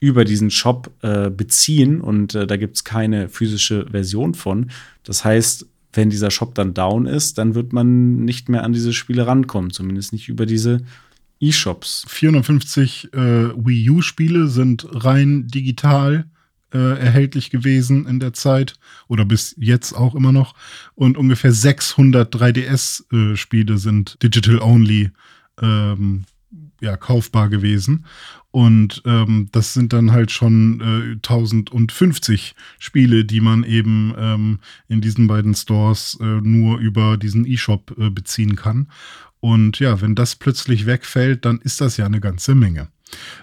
über 0.00 0.24
diesen 0.24 0.50
Shop 0.50 0.90
äh, 1.02 1.30
beziehen 1.30 2.00
und 2.00 2.34
äh, 2.34 2.46
da 2.46 2.56
gibt 2.56 2.74
es 2.74 2.82
keine 2.82 3.28
physische 3.28 3.86
Version 3.88 4.34
von. 4.34 4.70
Das 5.04 5.24
heißt, 5.24 5.66
wenn 5.92 6.10
dieser 6.10 6.30
Shop 6.30 6.56
dann 6.56 6.74
down 6.74 7.06
ist, 7.06 7.38
dann 7.38 7.54
wird 7.54 7.72
man 7.72 8.24
nicht 8.24 8.48
mehr 8.48 8.64
an 8.64 8.72
diese 8.72 8.92
Spiele 8.92 9.26
rankommen, 9.26 9.70
zumindest 9.70 10.12
nicht 10.12 10.28
über 10.28 10.44
diese 10.44 10.80
E-Shops. 11.38 12.04
450 12.08 13.12
äh, 13.12 13.18
Wii 13.18 13.90
U-Spiele 13.90 14.48
sind 14.48 14.86
rein 14.90 15.46
digital 15.48 16.24
äh, 16.72 16.98
erhältlich 16.98 17.50
gewesen 17.50 18.06
in 18.06 18.20
der 18.20 18.32
Zeit 18.32 18.74
oder 19.08 19.24
bis 19.24 19.54
jetzt 19.58 19.92
auch 19.92 20.14
immer 20.14 20.32
noch. 20.32 20.54
Und 20.94 21.16
ungefähr 21.16 21.52
600 21.52 22.34
3DS-Spiele 22.34 23.78
sind 23.78 24.22
digital 24.22 24.60
only 24.60 25.10
ähm, 25.60 26.24
ja, 26.80 26.96
kaufbar 26.96 27.48
gewesen. 27.48 28.04
Und 28.50 29.02
ähm, 29.06 29.48
das 29.52 29.72
sind 29.72 29.94
dann 29.94 30.12
halt 30.12 30.30
schon 30.30 30.80
äh, 30.80 31.12
1050 31.14 32.54
Spiele, 32.78 33.24
die 33.24 33.40
man 33.40 33.64
eben 33.64 34.12
ähm, 34.18 34.58
in 34.88 35.00
diesen 35.00 35.26
beiden 35.26 35.54
Stores 35.54 36.18
äh, 36.20 36.24
nur 36.24 36.78
über 36.78 37.16
diesen 37.16 37.46
E-Shop 37.46 37.94
äh, 37.98 38.10
beziehen 38.10 38.56
kann. 38.56 38.88
Und 39.40 39.78
ja, 39.78 40.00
wenn 40.02 40.14
das 40.14 40.36
plötzlich 40.36 40.86
wegfällt, 40.86 41.44
dann 41.44 41.60
ist 41.60 41.80
das 41.80 41.96
ja 41.96 42.04
eine 42.04 42.20
ganze 42.20 42.54
Menge. 42.54 42.88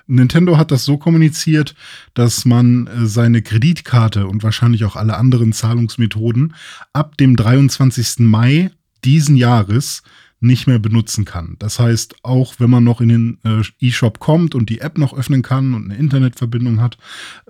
Nintendo 0.07 0.57
hat 0.57 0.71
das 0.71 0.85
so 0.85 0.97
kommuniziert, 0.97 1.75
dass 2.13 2.45
man 2.45 2.87
äh, 2.87 3.05
seine 3.05 3.41
Kreditkarte 3.41 4.27
und 4.27 4.43
wahrscheinlich 4.43 4.85
auch 4.85 4.95
alle 4.95 5.17
anderen 5.17 5.53
Zahlungsmethoden 5.53 6.55
ab 6.93 7.17
dem 7.17 7.35
23. 7.35 8.19
Mai 8.19 8.71
diesen 9.03 9.35
Jahres 9.35 10.03
nicht 10.41 10.67
mehr 10.67 10.79
benutzen 10.79 11.25
kann. 11.25 11.57
Das 11.59 11.79
heißt, 11.79 12.15
auch 12.23 12.55
wenn 12.59 12.69
man 12.69 12.83
noch 12.83 13.01
in 13.01 13.09
den 13.09 13.37
äh, 13.43 13.61
E-Shop 13.79 14.19
kommt 14.19 14.55
und 14.55 14.69
die 14.69 14.79
App 14.79 14.97
noch 14.97 15.13
öffnen 15.13 15.41
kann 15.41 15.73
und 15.73 15.85
eine 15.85 15.97
Internetverbindung 15.97 16.79
hat, 16.79 16.97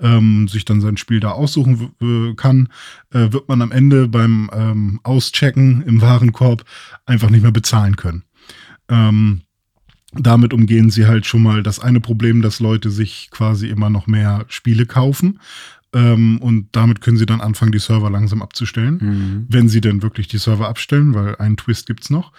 ähm, 0.02 0.48
sich 0.48 0.66
dann 0.66 0.82
sein 0.82 0.98
Spiel 0.98 1.20
da 1.20 1.32
aussuchen 1.32 2.36
kann, 2.36 2.70
äh, 3.12 3.32
wird 3.32 3.48
man 3.48 3.62
am 3.62 3.72
Ende 3.72 4.08
beim 4.08 4.50
ähm, 4.54 5.00
Auschecken 5.04 5.84
im 5.84 6.02
Warenkorb 6.02 6.66
einfach 7.06 7.30
nicht 7.30 7.44
mehr 7.44 7.52
bezahlen 7.52 7.96
können. 7.96 8.24
Ähm, 8.90 9.42
damit 10.14 10.54
umgehen 10.54 10.90
sie 10.90 11.06
halt 11.06 11.26
schon 11.26 11.44
mal 11.44 11.62
das 11.64 11.80
eine 11.80 12.00
Problem, 12.00 12.42
dass 12.42 12.60
Leute 12.60 12.90
sich 12.90 13.30
quasi 13.32 13.68
immer 13.68 13.90
noch 13.90 14.08
mehr 14.08 14.46
Spiele 14.48 14.86
kaufen. 14.86 15.40
Ähm, 15.92 16.38
und 16.40 16.68
damit 16.74 17.02
können 17.02 17.18
sie 17.18 17.26
dann 17.26 17.42
anfangen, 17.42 17.72
die 17.72 17.80
Server 17.80 18.12
langsam 18.12 18.44
abzustellen, 18.44 19.00
Mhm. 19.02 19.46
wenn 19.50 19.70
sie 19.70 19.82
denn 19.82 20.04
wirklich 20.04 20.28
die 20.28 20.38
Server 20.38 20.68
abstellen, 20.68 21.16
weil 21.16 21.36
einen 21.38 21.58
Twist 21.58 21.88
gibt's 21.88 22.12
noch. 22.12 22.32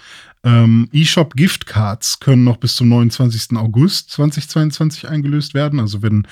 Ähm, 0.45 0.89
eShop 0.93 1.35
Gift 1.35 1.67
Cards 1.67 2.21
können 2.21 2.45
noch 2.45 2.59
bis 2.59 2.77
zum 2.77 2.89
29. 2.89 3.57
August 3.59 4.11
2022 4.11 5.09
eingelöst 5.09 5.55
werden. 5.55 5.81
Also 5.81 6.01
wenn 6.01 6.27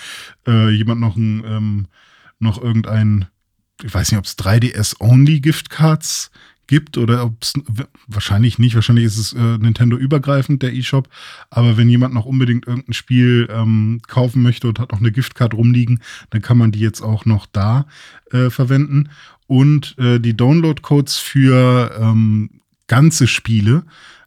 äh, 0.47 0.71
jemand 0.71 1.01
noch 1.01 1.17
ein, 1.17 1.43
ähm, 1.45 1.87
noch 2.39 2.63
irgendein, 2.63 3.27
ich 3.83 3.93
weiß 3.93 4.13
nicht, 4.13 4.19
ob 4.19 4.25
es 4.25 4.39
3DS-only 4.39 5.41
Gift 5.41 5.71
Cards 5.71 6.31
gibt 6.69 6.97
oder 6.97 7.25
ob 7.25 7.43
es 7.43 7.55
wahrscheinlich 8.07 8.59
nicht, 8.61 8.77
wahrscheinlich 8.77 9.07
ist 9.07 9.19
es 9.19 9.33
äh, 9.33 9.59
Nintendo 9.59 9.97
übergreifend, 9.97 10.63
der 10.63 10.75
eShop, 10.75 11.09
aber 11.51 11.77
wenn 11.77 11.89
jemand 11.89 12.15
noch 12.15 12.27
unbedingt 12.27 12.67
irgendein 12.67 12.93
Spiel 12.93 13.49
ähm, 13.51 14.01
kaufen 14.07 14.43
möchte 14.43 14.69
und 14.69 14.79
hat 14.79 14.93
noch 14.93 15.01
eine 15.01 15.11
Giftcard 15.11 15.55
rumliegen, 15.55 16.01
dann 16.31 16.43
kann 16.43 16.59
man 16.59 16.71
die 16.71 16.81
jetzt 16.81 17.01
auch 17.01 17.25
noch 17.25 17.47
da 17.47 17.87
äh, 18.31 18.51
verwenden 18.51 19.09
und 19.49 19.99
äh, 19.99 20.21
die 20.21 20.37
Download-Codes 20.37 21.17
für 21.17 21.99
ähm, 21.99 22.51
ganze 22.87 23.27
Spiele 23.27 23.85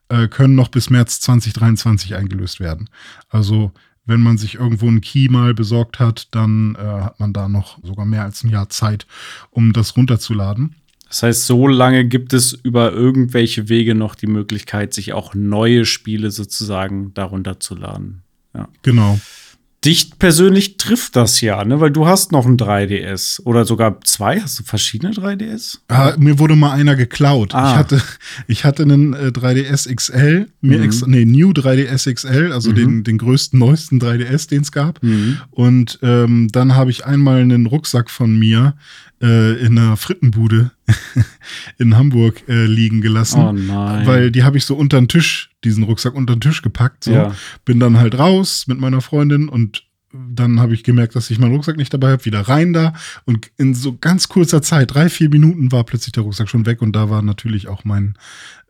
äh, 0.10 0.28
können 0.28 0.56
noch 0.56 0.68
bis 0.68 0.90
März 0.90 1.22
2023 1.22 2.16
eingelöst 2.16 2.60
werden. 2.60 2.90
Also 3.30 3.72
wenn 4.06 4.22
man 4.22 4.38
sich 4.38 4.56
irgendwo 4.56 4.88
einen 4.88 5.02
Key 5.02 5.30
mal 5.30 5.54
besorgt 5.54 6.00
hat, 6.00 6.28
dann 6.32 6.76
äh, 6.76 6.80
hat 6.80 7.20
man 7.20 7.34
da 7.34 7.48
noch 7.48 7.84
sogar 7.84 8.06
mehr 8.06 8.24
als 8.24 8.44
ein 8.44 8.50
Jahr 8.50 8.70
Zeit, 8.70 9.06
um 9.52 9.74
das 9.74 9.96
runterzuladen. 9.96 10.76
Das 11.12 11.24
heißt, 11.24 11.46
so 11.46 11.68
lange 11.68 12.06
gibt 12.06 12.32
es 12.32 12.54
über 12.54 12.94
irgendwelche 12.94 13.68
Wege 13.68 13.96
noch 13.96 14.16
die 14.16 14.28
Möglichkeit, 14.28 14.94
sich 14.94 15.12
auch 15.12 15.36
neue 15.36 15.84
Spiele 15.84 16.32
sozusagen 16.32 17.14
darunter 17.14 17.60
zu 17.60 17.76
laden. 17.76 18.22
Ja. 18.56 18.70
Genau. 18.82 19.20
Dich 19.84 20.18
persönlich 20.20 20.78
trifft 20.78 21.18
das 21.18 21.42
ja, 21.42 21.66
ne? 21.66 21.82
Weil 21.82 21.92
du 21.92 22.08
hast 22.08 22.32
noch 22.32 22.46
ein 22.46 22.56
3DS 22.56 23.42
oder 23.44 23.66
sogar 23.66 24.00
zwei. 24.06 24.40
Hast 24.40 24.60
du 24.60 24.64
verschiedene 24.64 25.12
3DS? 25.12 25.80
Ah, 25.90 26.14
mir 26.18 26.40
wurde 26.40 26.56
mal 26.56 26.72
einer 26.72 26.96
geklaut. 26.96 27.54
Ah. 27.56 27.72
Ich 27.72 27.76
hatte, 27.78 28.02
ich 28.48 28.64
hatte 28.64 28.84
einen 28.84 29.14
äh, 29.14 29.32
3DS 29.34 29.94
XL, 29.94 30.48
mir 30.62 30.78
Mhm. 30.78 30.84
ex, 30.84 31.06
nee, 31.08 31.26
New 31.26 31.50
3DS 31.50 32.14
XL, 32.14 32.52
also 32.54 32.72
den, 32.72 33.04
den 33.04 33.18
größten, 33.18 33.60
neuesten 33.60 34.00
3DS, 34.00 34.48
den 34.48 34.62
es 34.62 34.72
gab. 34.72 35.04
Mhm. 35.04 35.40
Und 35.50 36.00
ähm, 36.04 36.48
dann 36.54 36.76
habe 36.76 36.92
ich 36.92 37.06
einmal 37.06 37.42
einen 37.42 37.66
Rucksack 37.66 38.10
von 38.12 38.40
mir 38.40 38.76
äh, 39.22 39.54
in 39.66 39.78
einer 39.78 39.98
Frittenbude 39.98 40.72
in 41.78 41.96
Hamburg 41.96 42.44
äh, 42.48 42.66
liegen 42.66 43.02
gelassen. 43.02 43.42
Oh 43.42 43.52
nein. 43.52 44.06
Weil 44.06 44.32
die 44.32 44.44
habe 44.44 44.58
ich 44.58 44.66
so 44.66 44.76
unter 44.76 45.00
den 45.00 45.08
Tisch, 45.08 45.52
diesen 45.64 45.84
Rucksack 45.84 46.16
unter 46.16 46.36
den 46.36 46.42
Tisch 46.42 46.62
gepackt. 46.62 47.06
So. 47.06 47.12
Ja. 47.12 47.36
Bin 47.66 47.80
dann 47.80 47.98
halt 47.98 48.18
raus 48.18 48.66
mit 48.68 48.80
meiner 48.80 49.02
Freundin 49.02 49.50
und 49.50 49.84
dann 50.14 50.60
habe 50.60 50.74
ich 50.74 50.84
gemerkt, 50.84 51.16
dass 51.16 51.30
ich 51.30 51.40
meinen 51.40 51.54
Rucksack 51.54 51.78
nicht 51.78 51.94
dabei 51.94 52.12
habe, 52.12 52.26
wieder 52.26 52.42
rein 52.42 52.74
da. 52.74 52.94
Und 53.26 53.50
in 53.58 53.74
so 53.74 53.98
ganz 53.98 54.28
kurzer 54.28 54.62
Zeit, 54.62 54.94
drei, 54.94 55.10
vier 55.10 55.30
Minuten, 55.30 55.72
war 55.72 55.84
plötzlich 55.86 56.12
der 56.12 56.24
Rucksack 56.24 56.50
schon 56.50 56.66
weg 56.66 56.82
und 56.82 56.94
da 56.96 57.10
war 57.10 57.22
natürlich 57.22 57.68
auch 57.68 57.84
mein 57.86 58.16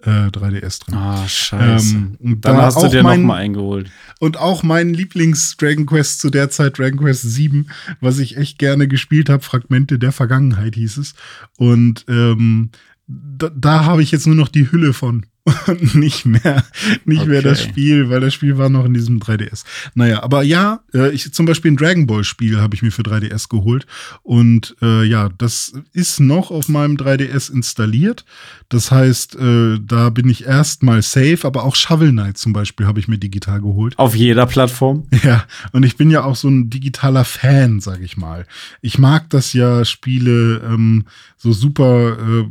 äh, 0.04 0.28
3DS 0.28 0.86
drin. 0.86 0.96
Ah, 0.96 1.28
scheiße. 1.28 1.96
Ähm, 1.96 2.18
und 2.20 2.46
Dann 2.46 2.58
da 2.58 2.64
hast 2.64 2.82
du 2.82 2.88
dir 2.88 3.04
noch 3.04 3.10
mein- 3.10 3.24
mal 3.24 3.36
eingeholt. 3.38 3.92
Und 4.20 4.38
auch 4.38 4.64
mein 4.64 4.94
Lieblings-Dragon 4.94 5.86
Quest 5.86 6.20
zu 6.22 6.30
der 6.30 6.50
Zeit, 6.50 6.78
Dragon 6.80 7.00
Quest 7.00 7.24
7, 7.24 7.68
was 8.00 8.20
ich 8.20 8.38
echt 8.38 8.58
gerne 8.60 8.88
gespielt 8.88 9.30
habe, 9.30 9.44
Fragmente 9.44 10.00
der 10.00 10.12
Vergangenheit 10.12 10.76
hieß 10.76 10.98
es. 10.98 11.14
Und 11.58 12.06
ähm, 12.08 12.70
da, 13.08 13.50
da 13.56 13.86
habe 13.86 14.02
ich 14.04 14.12
jetzt 14.12 14.26
nur 14.28 14.36
noch 14.36 14.48
die 14.48 14.72
Hülle 14.72 14.94
von. 14.94 15.26
Und 15.44 15.96
nicht 15.96 16.26
mehr, 16.26 16.64
nicht 17.06 17.26
mehr 17.26 17.42
das 17.42 17.62
Okay. 17.62 17.70
Spiel, 17.70 18.10
weil 18.10 18.20
das 18.20 18.34
Spiel 18.34 18.58
war 18.58 18.70
noch 18.70 18.86
in 18.86 18.94
diesem 18.94 19.20
3DS. 19.20 19.64
Naja, 19.96 20.22
aber 20.24 20.44
ja, 20.44 20.82
äh, 20.94 21.12
ich 21.12 21.34
zum 21.34 21.46
Beispiel 21.46 21.72
ein 21.72 21.78
Dragon 21.78 22.06
Ball 22.08 22.24
Spiel 22.24 22.60
habe 22.60 22.76
ich 22.76 22.82
mir 22.82 22.92
für 22.92 23.02
3DS 23.02 23.50
geholt. 23.50 23.86
Und 24.24 24.76
äh, 24.82 25.04
ja, 25.04 25.30
das 25.38 25.74
ist 25.94 26.20
noch 26.20 26.52
auf 26.52 26.70
meinem 26.70 26.96
3DS 26.96 27.52
installiert. 27.52 28.26
Das 28.70 28.92
heißt, 28.92 29.36
äh, 29.36 29.80
da 29.82 30.10
bin 30.12 30.30
ich 30.30 30.46
erstmal 30.46 31.02
safe, 31.02 31.40
aber 31.44 31.64
auch 31.64 31.76
Shovel 31.76 32.12
Knight 32.12 32.38
zum 32.38 32.54
Beispiel 32.54 32.86
habe 32.86 33.00
ich 33.00 33.08
mir 33.08 33.18
digital 33.18 33.62
geholt. 33.62 33.98
Auf 33.98 34.16
jeder 34.16 34.46
Plattform. 34.46 35.08
Ja, 35.24 35.46
und 35.72 35.84
ich 35.84 35.98
bin 35.98 36.10
ja 36.10 36.24
auch 36.24 36.36
so 36.36 36.48
ein 36.50 36.72
digitaler 36.72 37.26
Fan, 37.26 37.80
sag 37.80 38.02
ich 38.02 38.18
mal. 38.18 38.48
Ich 38.82 38.98
mag 38.98 39.30
das 39.30 39.54
ja, 39.54 39.86
Spiele 39.86 40.62
ähm, 40.66 41.06
so 41.38 41.52
super 41.52 42.18
äh, 42.18 42.46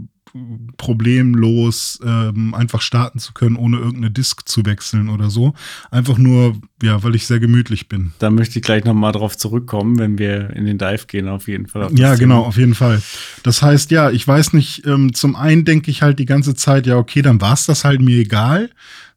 problemlos 0.77 1.99
ähm, 2.05 2.55
einfach 2.55 2.81
starten 2.81 3.19
zu 3.19 3.33
können, 3.33 3.57
ohne 3.57 3.77
irgendeine 3.79 4.11
Disk 4.11 4.49
zu 4.49 4.65
wechseln 4.67 5.09
oder 5.09 5.31
so. 5.31 5.55
Einfach 5.91 6.19
nur, 6.19 6.57
ja, 6.83 7.03
weil 7.03 7.15
ich 7.15 7.27
sehr 7.27 7.41
gemütlich 7.41 7.89
bin. 7.89 8.13
Da 8.19 8.31
möchte 8.31 8.59
ich 8.59 8.65
gleich 8.65 8.85
noch 8.85 8.95
mal 8.95 9.13
drauf 9.13 9.37
zurückkommen, 9.37 9.99
wenn 9.99 10.19
wir 10.19 10.51
in 10.51 10.65
den 10.67 10.79
Dive 10.79 11.07
gehen, 11.07 11.29
auf 11.29 11.49
jeden 11.49 11.67
Fall. 11.67 11.85
auf 11.85 11.91
Ja, 11.93 12.15
Thema. 12.15 12.17
genau, 12.17 12.43
auf 12.43 12.57
jeden 12.57 12.75
Fall. 12.75 13.03
Das 13.43 13.63
heißt, 13.63 13.91
ja, 13.91 14.11
ich 14.11 14.27
weiß 14.27 14.53
nicht, 14.53 14.87
ähm, 14.87 15.13
zum 15.13 15.37
einen 15.37 15.65
denke 15.65 15.91
ich 15.91 16.03
halt 16.03 16.19
die 16.19 16.27
ganze 16.27 16.55
Zeit, 16.55 16.87
ja, 16.87 16.97
okay, 16.97 17.23
dann 17.23 17.41
war's 17.41 17.67
das 17.67 17.85
halt 17.85 18.01
mir 18.01 18.19
egal. 18.19 18.71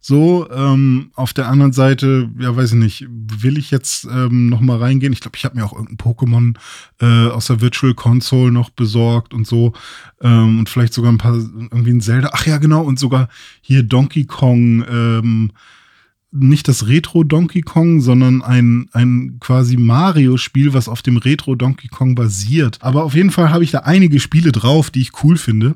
So, 0.06 0.50
ähm, 0.52 1.12
auf 1.16 1.32
der 1.32 1.48
anderen 1.48 1.72
Seite, 1.72 2.30
ja, 2.38 2.54
weiß 2.54 2.74
ich 2.74 2.78
nicht, 2.78 3.08
will 3.10 3.58
ich 3.58 3.72
jetzt 3.72 4.04
ähm, 4.04 4.50
noch 4.50 4.60
mal 4.60 4.78
reingehen? 4.78 5.14
Ich 5.14 5.22
glaube, 5.22 5.38
ich 5.38 5.46
habe 5.46 5.56
mir 5.56 5.64
auch 5.64 5.72
irgendein 5.72 5.96
Pokémon 5.96 6.58
äh, 7.00 7.32
aus 7.32 7.48
der 7.48 7.62
Virtual 7.62 7.94
Console 7.94 8.52
noch 8.52 8.70
besorgt 8.70 9.34
und 9.34 9.48
so. 9.48 9.72
Ähm, 10.20 10.60
und 10.60 10.68
vielleicht 10.68 10.94
sogar 10.94 11.10
ein 11.10 11.20
paar, 11.20 11.36
irgendwie 11.36 11.92
ein 11.92 12.02
Zelda. 12.02 12.32
Ach 12.34 12.46
ja, 12.46 12.58
genau, 12.58 12.84
und 12.84 13.00
sogar 13.00 13.30
hier 13.62 13.82
Donkey 13.82 14.26
Kong, 14.26 14.84
ähm, 14.90 15.52
nicht 16.36 16.68
das 16.68 16.88
Retro 16.88 17.24
Donkey 17.24 17.62
Kong, 17.62 18.02
sondern 18.02 18.42
ein, 18.42 18.88
ein 18.92 19.38
quasi 19.40 19.78
Mario-Spiel, 19.78 20.74
was 20.74 20.90
auf 20.90 21.02
dem 21.02 21.18
Retro 21.18 21.56
Donkey 21.56 21.88
Kong 21.88 22.16
basiert. 22.16 22.78
Aber 22.82 23.04
auf 23.04 23.14
jeden 23.16 23.30
Fall 23.32 23.52
habe 23.52 23.64
ich 23.64 23.72
da 23.72 23.80
einige 23.80 24.20
Spiele 24.20 24.52
drauf, 24.52 24.90
die 24.90 25.02
ich 25.02 25.12
cool 25.24 25.38
finde. 25.38 25.76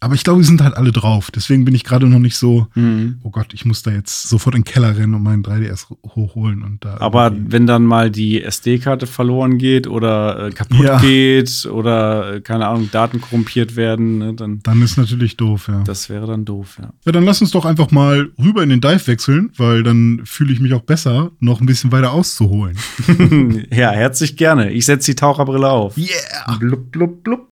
Aber 0.00 0.14
ich 0.14 0.22
glaube, 0.24 0.40
die 0.42 0.46
sind 0.46 0.62
halt 0.62 0.76
alle 0.76 0.92
drauf. 0.92 1.30
Deswegen 1.30 1.64
bin 1.64 1.74
ich 1.74 1.84
gerade 1.84 2.06
noch 2.06 2.18
nicht 2.18 2.36
so, 2.36 2.66
Mhm. 2.74 3.16
oh 3.22 3.30
Gott, 3.30 3.54
ich 3.54 3.64
muss 3.64 3.82
da 3.82 3.90
jetzt 3.92 4.28
sofort 4.28 4.54
in 4.54 4.60
den 4.62 4.64
Keller 4.70 4.96
rennen 4.96 5.14
und 5.14 5.22
meinen 5.22 5.42
3DS 5.42 5.86
hochholen 6.14 6.62
und 6.62 6.84
da. 6.84 6.98
Aber 7.00 7.26
irgendwie- 7.26 7.52
wenn 7.52 7.66
dann 7.66 7.84
mal 7.84 8.10
die 8.10 8.42
SD-Karte 8.42 9.06
verloren 9.06 9.56
geht 9.56 9.86
oder 9.86 10.48
äh, 10.48 10.50
kaputt 10.50 10.84
Ja. 10.84 11.00
geht 11.00 11.64
oder, 11.66 12.34
äh, 12.34 12.40
keine 12.42 12.66
Ahnung, 12.68 12.90
Daten 12.92 13.20
korrumpiert 13.22 13.76
werden, 13.76 14.18
ne, 14.18 14.34
dann 14.34 14.60
dann 14.62 14.82
ist 14.82 14.98
natürlich 14.98 15.36
doof, 15.38 15.68
ja. 15.68 15.82
das 15.84 16.10
wäre 16.10 16.26
dann 16.26 16.44
doof, 16.44 16.76
ja. 16.80 16.90
Ja, 17.06 17.12
dann 17.12 17.24
lass 17.24 17.40
uns 17.40 17.50
doch 17.52 17.64
einfach 17.64 17.90
mal 17.90 18.28
rüber 18.38 18.62
in 18.62 18.68
den 18.68 18.80
Dive 18.82 19.06
wechseln, 19.06 19.50
weil 19.56 19.82
dann 19.82 19.93
fühle 20.24 20.52
ich 20.52 20.60
mich 20.60 20.74
auch 20.74 20.82
besser, 20.82 21.30
noch 21.40 21.60
ein 21.60 21.66
bisschen 21.66 21.92
weiter 21.92 22.12
auszuholen. 22.12 22.76
ja, 23.70 23.90
herzlich 23.90 24.36
gerne. 24.36 24.70
Ich 24.70 24.86
setze 24.86 25.12
die 25.12 25.16
Taucherbrille 25.16 25.68
auf. 25.68 25.96
Yeah! 25.96 26.56
Blub, 26.58 26.90
blub, 26.90 27.22
blub. 27.22 27.53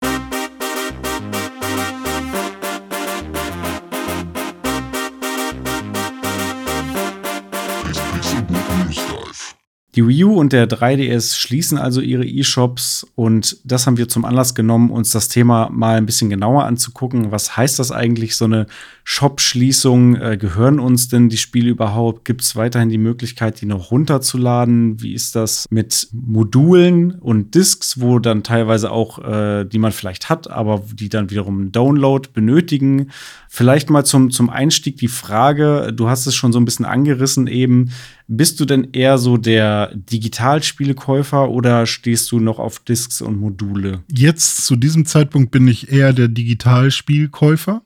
Die 9.96 10.06
Wii 10.06 10.26
U 10.26 10.34
und 10.34 10.52
der 10.52 10.68
3DS 10.68 11.38
schließen 11.38 11.78
also 11.78 12.02
ihre 12.02 12.26
E-Shops 12.26 13.08
und 13.16 13.58
das 13.64 13.88
haben 13.88 13.96
wir 13.96 14.10
zum 14.10 14.26
Anlass 14.26 14.54
genommen, 14.54 14.92
uns 14.92 15.12
das 15.12 15.30
Thema 15.30 15.70
mal 15.72 15.96
ein 15.96 16.06
bisschen 16.06 16.30
genauer 16.30 16.66
anzugucken. 16.66 17.32
Was 17.32 17.56
heißt 17.56 17.80
das 17.80 17.94
eigentlich, 17.94 18.36
so 18.36 18.44
eine 18.44 18.68
Shop-Schließung? 19.06 20.16
Äh, 20.16 20.38
gehören 20.38 20.82
uns 20.82 21.08
denn 21.08 21.30
die 21.30 21.38
Spiele 21.38 21.70
überhaupt? 21.70 22.26
Gibt 22.26 22.42
es 22.42 22.58
weiterhin 22.58 22.90
die 22.90 22.98
Möglichkeit, 22.98 23.62
die 23.62 23.66
noch 23.66 23.92
runterzuladen? 23.92 25.02
Wie 25.02 25.14
ist 25.14 25.34
das 25.34 25.66
mit 25.70 26.10
Modulen 26.12 27.12
und 27.14 27.56
Discs, 27.56 28.02
wo 28.02 28.20
dann 28.20 28.44
teilweise 28.44 28.92
auch, 28.92 29.20
äh, 29.20 29.64
die 29.64 29.80
man 29.80 29.94
vielleicht 29.94 30.28
hat, 30.28 30.50
aber 30.50 30.84
die 30.94 31.08
dann 31.08 31.30
wiederum 31.30 31.62
einen 31.62 31.72
Download 31.72 32.28
benötigen? 32.34 33.12
Vielleicht 33.48 33.90
mal 33.90 34.04
zum, 34.04 34.30
zum 34.30 34.50
Einstieg 34.50 34.98
die 34.98 35.08
Frage, 35.08 35.94
du 35.96 36.10
hast 36.10 36.26
es 36.26 36.36
schon 36.36 36.52
so 36.52 36.60
ein 36.60 36.66
bisschen 36.66 36.84
angerissen 36.84 37.48
eben, 37.48 37.92
bist 38.28 38.60
du 38.60 38.66
denn 38.66 38.90
eher 38.94 39.18
so 39.18 39.38
der 39.38 39.94
Digitalspielekäufer 39.96 41.50
oder 41.50 41.86
stehst 41.86 42.32
du 42.32 42.40
noch 42.40 42.60
auf 42.60 42.80
Discs 42.80 43.22
und 43.22 43.40
Module? 43.40 44.04
Jetzt 44.12 44.66
zu 44.66 44.76
diesem 44.76 45.06
Zeitpunkt 45.06 45.52
bin 45.52 45.68
ich 45.68 45.92
eher 45.92 46.14
der 46.14 46.28
Digitalspielkäufer. 46.28 47.84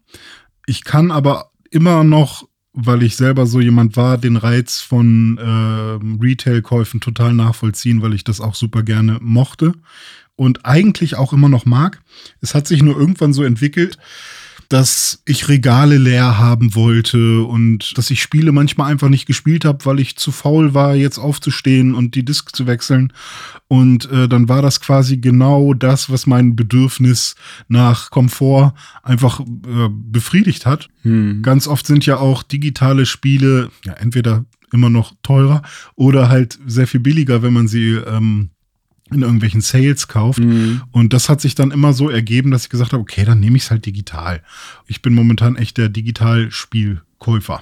Ich 0.66 0.84
kann 0.84 1.12
aber 1.12 1.52
immer 1.70 2.04
noch, 2.04 2.48
weil 2.74 3.04
ich 3.04 3.16
selber 3.16 3.46
so 3.46 3.60
jemand 3.60 3.98
war, 3.98 4.18
den 4.18 4.38
Reiz 4.38 4.80
von 4.80 5.40
ähm, 5.42 6.20
Retail-Käufen 6.22 7.02
total 7.02 7.34
nachvollziehen, 7.34 8.02
weil 8.02 8.14
ich 8.14 8.24
das 8.24 8.40
auch 8.40 8.56
super 8.56 8.84
gerne 8.84 9.18
mochte 9.22 9.74
und 10.36 10.66
eigentlich 10.66 11.16
auch 11.16 11.34
immer 11.34 11.50
noch 11.50 11.66
mag. 11.66 12.02
Es 12.40 12.56
hat 12.56 12.66
sich 12.66 12.82
nur 12.82 12.98
irgendwann 12.98 13.34
so 13.34 13.44
entwickelt, 13.44 13.98
dass 14.70 15.24
ich 15.26 15.50
Regale 15.50 15.98
leer 15.98 16.38
haben 16.38 16.76
wollte 16.76 17.42
und 17.42 17.98
dass 17.98 18.12
ich 18.12 18.22
Spiele 18.22 18.52
manchmal 18.52 18.92
einfach 18.92 19.10
nicht 19.10 19.26
gespielt 19.26 19.66
habe, 19.66 19.84
weil 19.86 20.00
ich 20.00 20.16
zu 20.16 20.32
faul 20.32 20.76
war, 20.76 20.96
jetzt 20.96 21.18
aufzustehen 21.18 21.96
und 21.96 22.14
die 22.14 22.24
Disk 22.24 22.56
zu 22.56 22.68
wechseln. 22.68 23.12
Und 23.68 24.10
äh, 24.12 24.30
dann 24.30 24.48
war 24.48 24.62
das 24.62 24.80
quasi 24.80 25.18
genau 25.18 25.74
das, 25.74 26.12
was 26.12 26.28
mein 26.28 26.56
Bedürfnis 26.56 27.36
nach 27.68 28.12
Komfort 28.12 28.74
einfach 29.02 29.40
äh, 29.40 29.90
befriedigt 29.90 30.68
hat. 30.68 30.88
Hm. 31.02 31.42
Ganz 31.42 31.68
oft 31.68 31.88
sind 31.88 32.06
ja 32.06 32.18
auch 32.18 32.44
digitale 32.44 33.08
Spiele 33.08 33.72
ja 33.84 33.94
entweder 33.94 34.46
immer 34.72 34.92
noch 34.92 35.14
teurer 35.24 35.64
oder 35.96 36.30
halt 36.30 36.60
sehr 36.68 36.86
viel 36.86 37.00
billiger, 37.00 37.42
wenn 37.42 37.54
man 37.54 37.68
sie 37.68 37.94
ähm, 37.94 38.52
in 39.12 39.22
irgendwelchen 39.22 39.62
Sales 39.62 40.08
kauft. 40.08 40.40
Mhm. 40.40 40.82
Und 40.92 41.14
das 41.14 41.30
hat 41.30 41.42
sich 41.42 41.56
dann 41.56 41.72
immer 41.72 41.94
so 41.94 42.10
ergeben, 42.10 42.52
dass 42.52 42.64
ich 42.64 42.70
gesagt 42.70 42.94
habe, 42.94 43.02
okay, 43.02 43.26
dann 43.26 43.40
nehme 43.40 43.58
ich 43.58 43.64
es 43.64 43.72
halt 43.72 43.86
digital. 43.86 44.42
Ich 44.88 45.02
bin 45.02 45.14
momentan 45.14 45.56
echt 45.56 45.78
der 45.78 45.90
Digitalspielkäufer. 47.20 47.62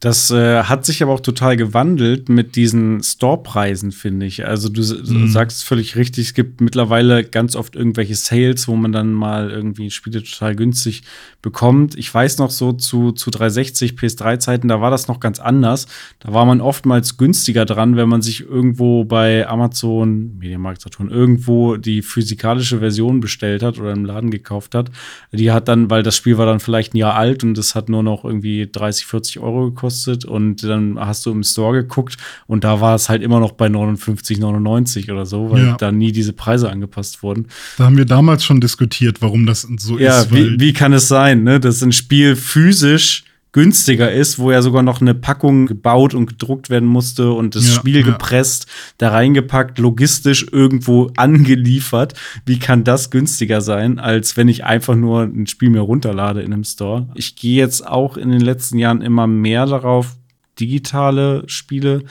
Das 0.00 0.30
äh, 0.30 0.62
hat 0.62 0.86
sich 0.86 1.02
aber 1.02 1.12
auch 1.12 1.20
total 1.20 1.56
gewandelt 1.56 2.28
mit 2.28 2.54
diesen 2.54 3.02
Storepreisen, 3.02 3.90
finde 3.92 4.26
ich. 4.26 4.46
Also 4.46 4.68
du 4.68 4.80
Mhm. 4.82 5.26
sagst 5.28 5.64
völlig 5.64 5.96
richtig, 5.96 6.28
es 6.28 6.34
gibt 6.34 6.60
mittlerweile 6.60 7.24
ganz 7.24 7.56
oft 7.56 7.74
irgendwelche 7.76 8.14
Sales, 8.14 8.68
wo 8.68 8.76
man 8.76 8.92
dann 8.92 9.12
mal 9.12 9.50
irgendwie 9.50 9.90
Spiele 9.90 10.22
total 10.22 10.54
günstig 10.54 11.02
bekommt. 11.42 11.96
Ich 11.96 12.12
weiß 12.12 12.38
noch 12.38 12.50
so 12.50 12.72
zu, 12.72 13.12
zu 13.12 13.30
360, 13.30 13.92
PS3-Zeiten, 13.94 14.68
da 14.68 14.80
war 14.80 14.90
das 14.90 15.08
noch 15.08 15.18
ganz 15.20 15.40
anders. 15.40 15.86
Da 16.20 16.32
war 16.32 16.44
man 16.44 16.60
oftmals 16.60 17.16
günstiger 17.16 17.64
dran, 17.64 17.96
wenn 17.96 18.08
man 18.08 18.22
sich 18.22 18.42
irgendwo 18.42 19.04
bei 19.04 19.46
Amazon, 19.48 20.36
Mediamarkt, 20.38 20.82
Saturn, 20.82 21.10
irgendwo 21.10 21.76
die 21.76 22.02
physikalische 22.02 22.78
Version 22.78 23.20
bestellt 23.20 23.62
hat 23.62 23.78
oder 23.78 23.92
im 23.92 24.04
Laden 24.04 24.30
gekauft 24.30 24.74
hat. 24.74 24.90
Die 25.32 25.50
hat 25.50 25.68
dann, 25.68 25.90
weil 25.90 26.02
das 26.02 26.16
Spiel 26.16 26.38
war 26.38 26.46
dann 26.46 26.60
vielleicht 26.60 26.94
ein 26.94 26.98
Jahr 26.98 27.14
alt 27.16 27.42
und 27.44 27.58
es 27.58 27.74
hat 27.74 27.88
nur 27.88 28.02
noch 28.02 28.24
irgendwie 28.24 28.68
30 28.70 28.95
30, 28.96 29.06
40 29.06 29.38
Euro 29.40 29.66
gekostet 29.70 30.24
und 30.24 30.62
dann 30.62 30.98
hast 30.98 31.26
du 31.26 31.30
im 31.32 31.42
Store 31.42 31.82
geguckt 31.82 32.16
und 32.46 32.64
da 32.64 32.80
war 32.80 32.94
es 32.94 33.08
halt 33.08 33.22
immer 33.22 33.40
noch 33.40 33.52
bei 33.52 33.68
59, 33.68 34.38
99 34.38 35.10
oder 35.10 35.26
so, 35.26 35.50
weil 35.50 35.66
Ja. 35.66 35.76
da 35.76 35.92
nie 35.92 36.12
diese 36.12 36.32
Preise 36.32 36.70
angepasst 36.70 37.22
wurden. 37.22 37.46
Da 37.78 37.84
haben 37.84 37.96
wir 37.96 38.04
damals 38.06 38.44
schon 38.44 38.60
diskutiert, 38.60 39.20
warum 39.20 39.46
das 39.46 39.66
so 39.78 39.98
Ja, 39.98 40.20
ist. 40.20 40.32
weil- 40.32 40.52
wie, 40.54 40.60
wie 40.60 40.72
kann 40.72 40.92
es 40.92 41.08
sein, 41.08 41.42
ne, 41.44 41.60
dass 41.60 41.82
ein 41.82 41.92
Spiel 41.92 42.36
physisch 42.36 43.24
günstiger 43.56 44.12
ist, 44.12 44.38
wo 44.38 44.52
ja 44.52 44.60
sogar 44.60 44.82
noch 44.82 45.00
eine 45.00 45.14
Packung 45.14 45.64
gebaut 45.64 46.12
und 46.12 46.26
gedruckt 46.26 46.68
werden 46.68 46.86
musste 46.86 47.32
und 47.32 47.54
das 47.54 47.66
Ja, 47.66 47.72
Spiel 47.72 48.00
ja. 48.00 48.04
gepresst, 48.04 48.66
da 48.98 49.08
reingepackt, 49.12 49.78
logistisch 49.78 50.46
irgendwo 50.52 51.10
angeliefert. 51.16 52.12
Wie 52.44 52.58
kann 52.58 52.84
das 52.84 53.10
günstiger 53.10 53.62
sein, 53.62 53.98
als 53.98 54.36
wenn 54.36 54.48
ich 54.48 54.64
einfach 54.66 54.94
nur 54.94 55.22
ein 55.22 55.46
Spiel 55.46 55.70
mir 55.70 55.80
runterlade 55.80 56.42
in 56.42 56.52
einem 56.52 56.64
Store? 56.64 57.08
Ich 57.14 57.34
gehe 57.34 57.56
jetzt 57.56 57.86
auch 57.86 58.18
in 58.18 58.28
den 58.30 58.42
letzten 58.42 58.76
Jahren 58.76 59.00
immer 59.00 59.26
mehr 59.26 59.64
darauf, 59.64 60.16
digitale 60.60 61.42
Spiele 61.46 62.04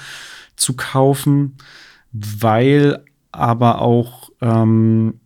zu 0.55 0.73
kaufen, 0.73 1.57
weil 2.11 3.03
aber 3.31 3.81
auch 3.83 4.31
ähm, 4.41 5.19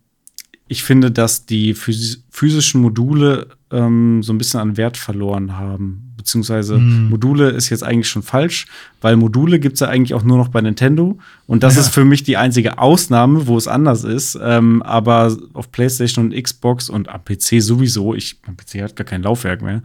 ich 0.68 0.84
finde, 0.84 1.10
dass 1.10 1.46
die 1.46 1.72
phys 1.74 2.24
physischen 2.30 2.80
Module 2.80 3.48
ähm, 3.72 4.22
so 4.22 4.32
ein 4.32 4.38
bisschen 4.38 4.60
an 4.60 4.76
Wert 4.76 4.96
verloren 4.96 5.56
haben. 5.56 6.09
Beziehungsweise 6.20 6.76
Mhm. 6.76 7.08
Module 7.08 7.48
ist 7.48 7.70
jetzt 7.70 7.82
eigentlich 7.82 8.10
schon 8.10 8.22
falsch, 8.22 8.66
weil 9.00 9.16
Module 9.16 9.58
gibt 9.58 9.74
es 9.74 9.80
ja 9.80 9.88
eigentlich 9.88 10.12
auch 10.12 10.22
nur 10.22 10.36
noch 10.36 10.48
bei 10.48 10.60
Nintendo. 10.60 11.18
Und 11.46 11.62
das 11.62 11.76
Ja. 11.76 11.80
ist 11.80 11.88
für 11.94 12.04
mich 12.04 12.24
die 12.24 12.36
einzige 12.36 12.76
Ausnahme, 12.78 13.46
wo 13.46 13.56
es 13.56 13.66
anders 13.66 14.04
ist. 14.04 14.38
Ähm, 14.42 14.82
aber 14.82 15.34
auf 15.54 15.72
PlayStation 15.72 16.26
und 16.26 16.42
Xbox 16.42 16.90
und 16.90 17.08
am 17.08 17.24
PC 17.24 17.62
sowieso, 17.62 18.14
ich, 18.14 18.38
mein 18.46 18.54
PC 18.58 18.82
hat 18.82 18.96
gar 18.96 19.06
kein 19.06 19.22
Laufwerk 19.22 19.62
mehr. 19.62 19.80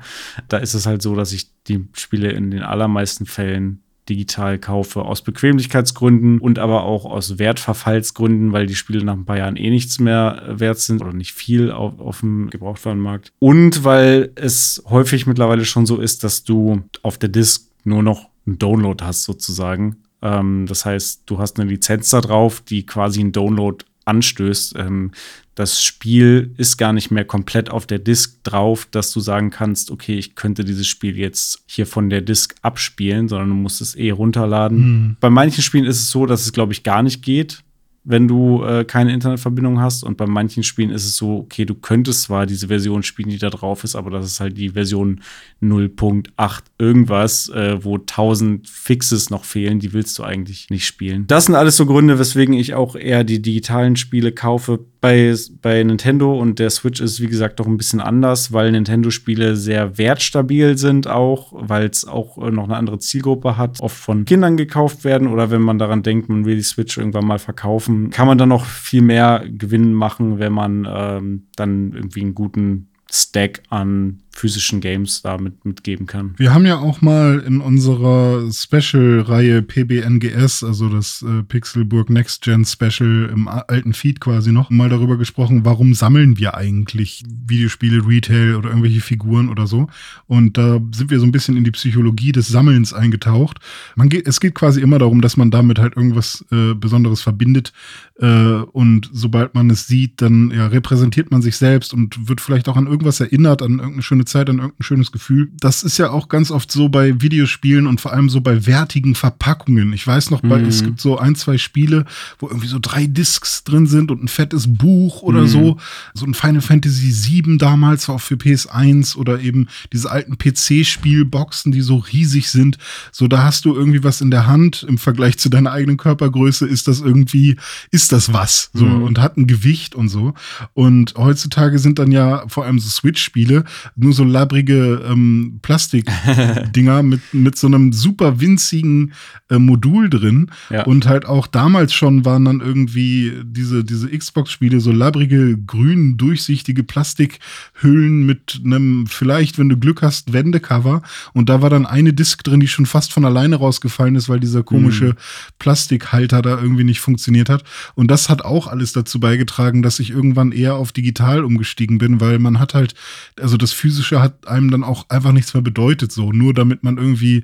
Da 0.50 0.58
ist 0.58 0.74
es 0.74 0.86
halt 0.86 1.02
so, 1.02 1.16
dass 1.16 1.32
ich 1.32 1.48
die 1.70 1.88
Spiele 1.94 2.32
in 2.32 2.52
den 2.52 2.62
allermeisten 2.64 3.26
Fällen 3.26 3.80
digital 4.10 4.60
kaufe, 4.60 5.04
aus 5.04 5.22
Bequemlichkeitsgründen 5.24 6.40
und 6.40 6.60
aber 6.60 6.84
auch 6.84 7.06
aus 7.06 7.40
Wertverfallsgründen, 7.40 8.52
weil 8.52 8.66
die 8.66 8.76
Spiele 8.76 9.04
nach 9.04 9.14
ein 9.14 9.26
paar 9.26 9.38
Jahren 9.38 9.56
eh 9.56 9.70
nichts 9.70 10.00
mehr 10.00 10.44
äh, 10.48 10.60
wert 10.60 10.80
sind 10.80 11.02
oder 11.02 11.14
nicht 11.14 11.34
viel 11.34 11.72
auf, 11.72 12.00
auf 12.00 12.20
dem 12.20 12.50
Gebrauchtwarenmarkt. 12.50 13.32
Und 13.40 13.84
weil 13.84 14.32
es 14.36 14.84
häufig 14.88 15.26
mittlerweile 15.26 15.66
schon 15.66 15.86
so 15.86 15.98
ist, 15.98 16.24
dass 16.24 16.44
du 16.44 16.84
auf 17.02 17.18
der 17.18 17.30
Disk 17.30 17.70
nur 17.84 18.04
noch 18.04 18.30
einen 18.46 18.60
Download 18.60 19.04
hast, 19.04 19.24
sozusagen. 19.24 19.98
Ähm, 20.22 20.66
das 20.68 20.86
heißt, 20.86 21.24
du 21.26 21.40
hast 21.40 21.60
eine 21.60 21.70
Lizenz 21.70 22.10
da 22.10 22.22
drauf, 22.22 22.62
die 22.62 22.86
quasi 22.86 23.22
einen 23.22 23.32
Download 23.32 23.84
anstößt. 24.06 24.76
Ähm, 24.78 25.12
das 25.56 25.82
Spiel 25.82 26.54
ist 26.58 26.78
gar 26.78 26.92
nicht 26.92 27.12
mehr 27.12 27.24
komplett 27.24 27.70
auf 27.72 27.88
der 27.88 28.00
Disk 28.00 28.44
drauf, 28.44 28.88
dass 28.92 29.12
du 29.12 29.22
sagen 29.22 29.50
kannst, 29.50 29.90
okay, 29.90 30.18
ich 30.18 30.36
könnte 30.36 30.66
dieses 30.66 30.86
Spiel 30.86 31.18
jetzt 31.18 31.64
hier 31.66 31.88
von 31.88 32.10
der 32.10 32.22
Disk 32.22 32.56
abspielen, 32.62 33.30
sondern 33.30 33.50
du 33.50 33.56
musst 33.56 33.80
es 33.80 33.96
eh 33.96 34.12
runterladen. 34.12 34.78
Hm. 34.78 35.18
Bei 35.22 35.30
manchen 35.30 35.64
Spielen 35.64 35.86
ist 35.86 36.02
es 36.02 36.12
so, 36.12 36.26
dass 36.26 36.42
es, 36.42 36.52
glaube 36.52 36.74
ich, 36.74 36.84
gar 36.84 37.02
nicht 37.04 37.24
geht, 37.24 37.64
wenn 38.06 38.28
du 38.28 38.64
äh, 38.64 38.86
keine 38.86 39.14
Internetverbindung 39.14 39.82
hast. 39.82 40.04
Und 40.04 40.16
bei 40.16 40.28
manchen 40.28 40.62
Spielen 40.64 40.92
ist 40.92 41.06
es 41.06 41.18
so, 41.18 41.40
okay, 41.40 41.66
du 41.66 41.74
könntest 41.74 42.22
zwar 42.24 42.46
diese 42.46 42.68
Version 42.68 43.02
spielen, 43.02 43.30
die 43.30 43.40
da 43.40 43.50
drauf 43.50 43.84
ist, 43.84 43.96
aber 43.96 44.12
das 44.12 44.26
ist 44.26 44.40
halt 44.40 44.58
die 44.58 44.70
Version 44.70 45.22
0.8 45.62 46.62
irgendwas, 46.78 47.50
äh, 47.50 47.84
wo 47.84 47.96
1000 47.96 48.70
Fixes 48.70 49.32
noch 49.32 49.44
fehlen, 49.44 49.80
die 49.80 49.92
willst 49.92 50.18
du 50.20 50.24
eigentlich 50.24 50.70
nicht 50.70 50.86
spielen. 50.86 51.26
Das 51.28 51.46
sind 51.46 51.56
alles 51.56 51.78
so 51.78 51.88
Gründe, 51.88 52.20
weswegen 52.20 52.54
ich 52.54 52.76
auch 52.76 52.96
eher 52.96 53.24
die 53.24 53.42
digitalen 53.42 53.96
Spiele 53.96 54.32
kaufe. 54.32 54.80
Bei, 55.02 55.36
bei 55.62 55.84
Nintendo 55.84 56.40
und 56.40 56.58
der 56.58 56.70
Switch 56.70 57.00
ist, 57.00 57.22
wie 57.22 57.28
gesagt, 57.28 57.60
doch 57.60 57.68
ein 57.68 57.78
bisschen 57.78 58.02
anders, 58.02 58.54
weil 58.54 58.72
Nintendo-Spiele 58.72 59.56
sehr 59.56 59.98
wertstabil 59.98 60.78
sind 60.78 61.08
auch, 61.08 61.54
weil 61.56 61.88
es 61.88 62.06
auch 62.08 62.38
äh, 62.38 62.52
noch 62.52 62.66
eine 62.66 62.76
andere 62.76 63.00
Zielgruppe 63.00 63.58
hat, 63.58 63.82
oft 63.82 63.98
von 63.98 64.26
Kindern 64.26 64.58
gekauft 64.58 65.04
werden 65.04 65.28
oder 65.28 65.52
wenn 65.52 65.62
man 65.62 65.80
daran 65.80 66.04
denkt, 66.04 66.30
man 66.30 66.46
will 66.46 66.56
die 66.56 66.64
Switch 66.64 66.98
irgendwann 66.98 67.26
mal 67.26 67.40
verkaufen, 67.40 67.95
kann 68.12 68.28
man 68.28 68.38
dann 68.38 68.50
noch 68.50 68.66
viel 68.66 69.02
mehr 69.02 69.44
Gewinn 69.48 69.94
machen, 69.94 70.40
wenn 70.40 70.54
man 70.54 70.88
ähm, 70.90 71.44
dann 71.56 71.94
irgendwie 71.94 72.22
einen 72.22 72.36
guten 72.36 72.88
Stack 73.12 73.64
an 73.70 74.22
physischen 74.36 74.82
Games 74.82 75.22
damit 75.22 75.64
mitgeben 75.64 76.08
kann. 76.08 76.34
Wir 76.38 76.54
haben 76.54 76.66
ja 76.66 76.78
auch 76.78 77.02
mal 77.02 77.40
in 77.40 77.62
unserer 77.62 78.52
Special-Reihe 78.52 79.62
PBNGS, 79.62 80.64
also 80.64 80.90
das 80.90 81.24
äh, 81.24 81.44
Pixelburg 81.44 82.10
Next 82.10 82.44
Gen 82.44 82.66
Special 82.66 83.30
im 83.32 83.48
alten 83.48 83.94
Feed 83.94 84.20
quasi 84.20 84.52
noch, 84.52 84.70
mal 84.70 84.90
darüber 84.90 85.18
gesprochen, 85.18 85.64
warum 85.64 85.94
sammeln 85.94 86.38
wir 86.38 86.56
eigentlich 86.56 87.24
Videospiele, 87.48 88.06
Retail 88.06 88.56
oder 88.56 88.70
irgendwelche 88.70 89.00
Figuren 89.00 89.48
oder 89.50 89.68
so. 89.68 89.88
Und 90.28 90.58
da 90.58 90.82
sind 90.94 91.12
wir 91.12 91.20
so 91.20 91.26
ein 91.26 91.32
bisschen 91.32 91.56
in 91.56 91.64
die 91.64 91.72
Psychologie 91.72 92.34
des 92.34 92.48
Sammelns 92.48 92.94
eingetaucht. 92.94 93.60
Man 93.96 94.10
geht, 94.10 94.28
es 94.28 94.42
geht 94.42 94.54
quasi 94.54 94.82
immer 94.82 95.00
darum, 95.00 95.22
dass 95.22 95.38
man 95.38 95.50
damit 95.50 95.80
halt 95.80 95.96
irgendwas 95.96 96.44
äh, 96.52 96.74
Besonderes 96.74 97.22
verbindet. 97.22 97.72
Äh, 98.20 98.26
und 98.28 99.10
sobald 99.14 99.56
man 99.56 99.70
es 99.70 99.88
sieht, 99.88 100.22
dann 100.22 100.52
ja, 100.52 100.68
repräsentiert 100.68 101.32
man 101.32 101.42
sich 101.42 101.56
selbst 101.56 101.94
und 101.94 102.28
wird 102.28 102.42
vielleicht 102.42 102.68
auch 102.68 102.76
an 102.76 102.88
irgendwas 102.88 103.22
erinnert, 103.22 103.62
an 103.62 103.80
irgendeine 103.80 104.02
schöne 104.02 104.25
Zeit, 104.26 104.50
an 104.50 104.58
irgendein 104.58 104.84
schönes 104.84 105.12
Gefühl. 105.12 105.50
Das 105.60 105.84
ist 105.84 105.98
ja 105.98 106.10
auch 106.12 106.28
ganz 106.30 106.52
oft 106.52 106.72
so 106.72 106.90
bei 106.90 107.22
Videospielen 107.22 107.88
und 107.88 108.02
vor 108.02 108.14
allem 108.14 108.30
so 108.30 108.42
bei 108.42 108.66
wertigen 108.66 109.16
Verpackungen. 109.16 109.94
Ich 109.94 110.06
weiß 110.06 110.32
noch, 110.32 110.42
bei, 110.42 110.60
Mhm. 110.60 110.66
es 110.68 110.84
gibt 110.84 111.00
so 111.02 111.18
ein, 111.18 111.36
zwei 111.36 111.58
Spiele, 111.58 112.06
wo 112.40 112.48
irgendwie 112.48 112.68
so 112.68 112.80
drei 112.82 113.08
Discs 113.08 113.64
drin 113.64 113.88
sind 113.88 114.12
und 114.12 114.24
ein 114.24 114.28
fettes 114.28 114.66
Buch 114.74 115.22
oder 115.22 115.42
Mhm. 115.42 115.48
so. 115.48 115.78
So 116.14 116.26
ein 116.26 116.34
Final 116.34 116.62
Fantasy 116.62 117.14
VII 117.46 117.58
damals 117.58 118.10
auch 118.10 118.22
für 118.22 118.36
PS1 118.36 119.16
oder 119.16 119.40
eben 119.40 119.68
diese 119.94 120.12
alten 120.12 120.38
PC-Spielboxen, 120.38 121.72
die 121.72 121.82
so 121.82 121.98
riesig 121.98 122.50
sind. 122.50 122.78
So, 123.12 123.28
da 123.28 123.44
hast 123.44 123.66
du 123.66 123.74
irgendwie 123.76 124.04
was 124.04 124.22
in 124.22 124.32
der 124.32 124.48
Hand 124.48 124.86
im 124.88 124.98
Vergleich 124.98 125.38
zu 125.38 125.50
deiner 125.50 125.72
eigenen 125.72 125.98
Körpergröße. 125.98 126.66
Ist 126.68 126.88
das 126.88 127.02
irgendwie, 127.02 127.58
ist 127.92 128.12
das 128.12 128.34
was? 128.34 128.70
So, 128.74 128.86
Mhm. 128.86 129.04
und 129.04 129.20
hat 129.20 129.38
ein 129.38 129.48
Gewicht 129.48 129.96
und 129.96 130.10
so. 130.10 130.34
Und 130.74 131.14
heutzutage 131.18 131.80
sind 131.80 132.00
dann 132.00 132.12
ja 132.12 132.44
vor 132.48 132.66
allem 132.66 132.80
so 132.80 132.90
Switch-Spiele 132.90 133.64
nur 133.96 134.14
so 134.16 134.24
labrige 134.24 135.06
ähm, 135.08 135.60
Plastikdinger 135.62 137.04
mit, 137.04 137.22
mit 137.34 137.58
so 137.58 137.68
einem 137.68 137.94
super 137.94 138.40
winzigen 138.40 139.14
äh, 139.50 139.60
Modul 139.60 140.10
drin. 140.10 140.50
Ja. 140.70 140.84
Und 140.86 141.08
halt 141.08 141.26
auch 141.26 141.48
damals 141.48 141.94
schon 141.94 142.26
waren 142.26 142.46
dann 142.46 142.62
irgendwie 142.62 143.34
diese, 143.44 143.84
diese 143.84 144.10
Xbox-Spiele 144.10 144.80
so 144.80 144.92
labrige, 144.92 145.58
grün, 145.58 146.18
durchsichtige 146.18 146.84
Plastikhüllen 146.84 148.26
mit 148.26 148.62
einem, 148.64 149.06
vielleicht, 149.08 149.60
wenn 149.60 149.70
du 149.70 149.78
Glück 149.78 150.02
hast, 150.02 150.34
Wendecover. 150.34 151.02
Und 151.34 151.50
da 151.50 151.62
war 151.62 151.70
dann 151.70 151.86
eine 151.86 152.14
Disk 152.14 152.44
drin, 152.44 152.60
die 152.60 152.68
schon 152.68 152.86
fast 152.86 153.14
von 153.14 153.26
alleine 153.26 153.58
rausgefallen 153.58 154.16
ist, 154.16 154.30
weil 154.30 154.40
dieser 154.40 154.64
komische 154.64 155.16
Plastikhalter 155.60 156.42
da 156.42 156.62
irgendwie 156.62 156.84
nicht 156.84 157.00
funktioniert 157.02 157.50
hat. 157.50 157.64
Und 157.96 158.10
das 158.10 158.30
hat 158.30 158.44
auch 158.44 158.68
alles 158.68 158.94
dazu 158.94 159.20
beigetragen, 159.20 159.82
dass 159.82 160.00
ich 160.00 160.12
irgendwann 160.12 160.52
eher 160.52 160.76
auf 160.76 160.92
digital 160.92 161.44
umgestiegen 161.44 161.98
bin, 161.98 162.22
weil 162.22 162.40
man 162.40 162.60
hat 162.60 162.74
halt, 162.74 162.94
also 163.40 163.58
das 163.58 163.74
Physische 163.74 164.05
hat 164.12 164.48
einem 164.48 164.72
dann 164.72 164.84
auch 164.84 165.10
einfach 165.10 165.32
nichts 165.32 165.54
mehr 165.54 165.64
bedeutet, 165.64 166.12
so. 166.12 166.32
Nur 166.32 166.54
damit 166.54 166.84
man 166.84 166.98
irgendwie 166.98 167.44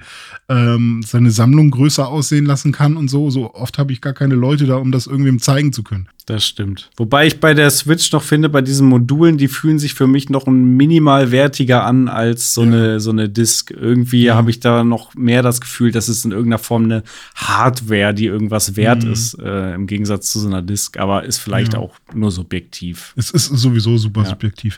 ähm, 0.49 1.01
seine 1.05 1.31
Sammlung 1.31 1.71
größer 1.71 2.07
aussehen 2.07 2.45
lassen 2.45 2.71
kann 2.71 2.97
und 2.97 3.09
so. 3.09 3.29
So 3.29 3.53
oft 3.53 3.77
habe 3.77 3.93
ich 3.93 4.01
gar 4.01 4.13
keine 4.13 4.35
Leute 4.35 4.65
da, 4.65 4.75
um 4.75 4.91
das 4.91 5.07
irgendwem 5.07 5.39
zeigen 5.39 5.73
zu 5.73 5.83
können. 5.83 6.07
Das 6.27 6.45
stimmt. 6.45 6.89
Wobei 6.97 7.25
ich 7.25 7.39
bei 7.39 7.53
der 7.55 7.69
Switch 7.71 8.11
noch 8.11 8.21
finde, 8.21 8.47
bei 8.47 8.61
diesen 8.61 8.87
Modulen, 8.87 9.37
die 9.37 9.47
fühlen 9.47 9.79
sich 9.79 9.95
für 9.95 10.05
mich 10.07 10.29
noch 10.29 10.45
ein 10.45 10.77
minimal 10.77 11.31
wertiger 11.31 11.83
an 11.83 12.07
als 12.07 12.53
so 12.53 12.61
eine 12.61 12.99
so 12.99 13.09
eine 13.09 13.27
Disk. 13.27 13.71
Irgendwie 13.71 14.25
Ja. 14.25 14.35
habe 14.35 14.51
ich 14.51 14.59
da 14.59 14.83
noch 14.83 15.15
mehr 15.15 15.41
das 15.41 15.59
Gefühl, 15.61 15.91
dass 15.91 16.07
es 16.09 16.23
in 16.23 16.31
irgendeiner 16.31 16.59
Form 16.59 16.83
eine 16.85 17.03
Hardware, 17.35 18.13
die 18.13 18.25
irgendwas 18.27 18.75
wert 18.75 19.03
Mhm. 19.03 19.11
ist, 19.13 19.33
äh, 19.39 19.73
im 19.73 19.87
Gegensatz 19.87 20.31
zu 20.31 20.39
so 20.39 20.47
einer 20.47 20.61
Disk. 20.61 20.97
Aber 20.99 21.23
ist 21.23 21.39
vielleicht 21.39 21.73
Ja. 21.73 21.79
auch 21.79 21.95
nur 22.13 22.29
subjektiv. 22.31 23.13
Es 23.15 23.31
ist 23.31 23.47
sowieso 23.47 23.97
super 23.97 24.21
Ja. 24.23 24.29
subjektiv. 24.29 24.77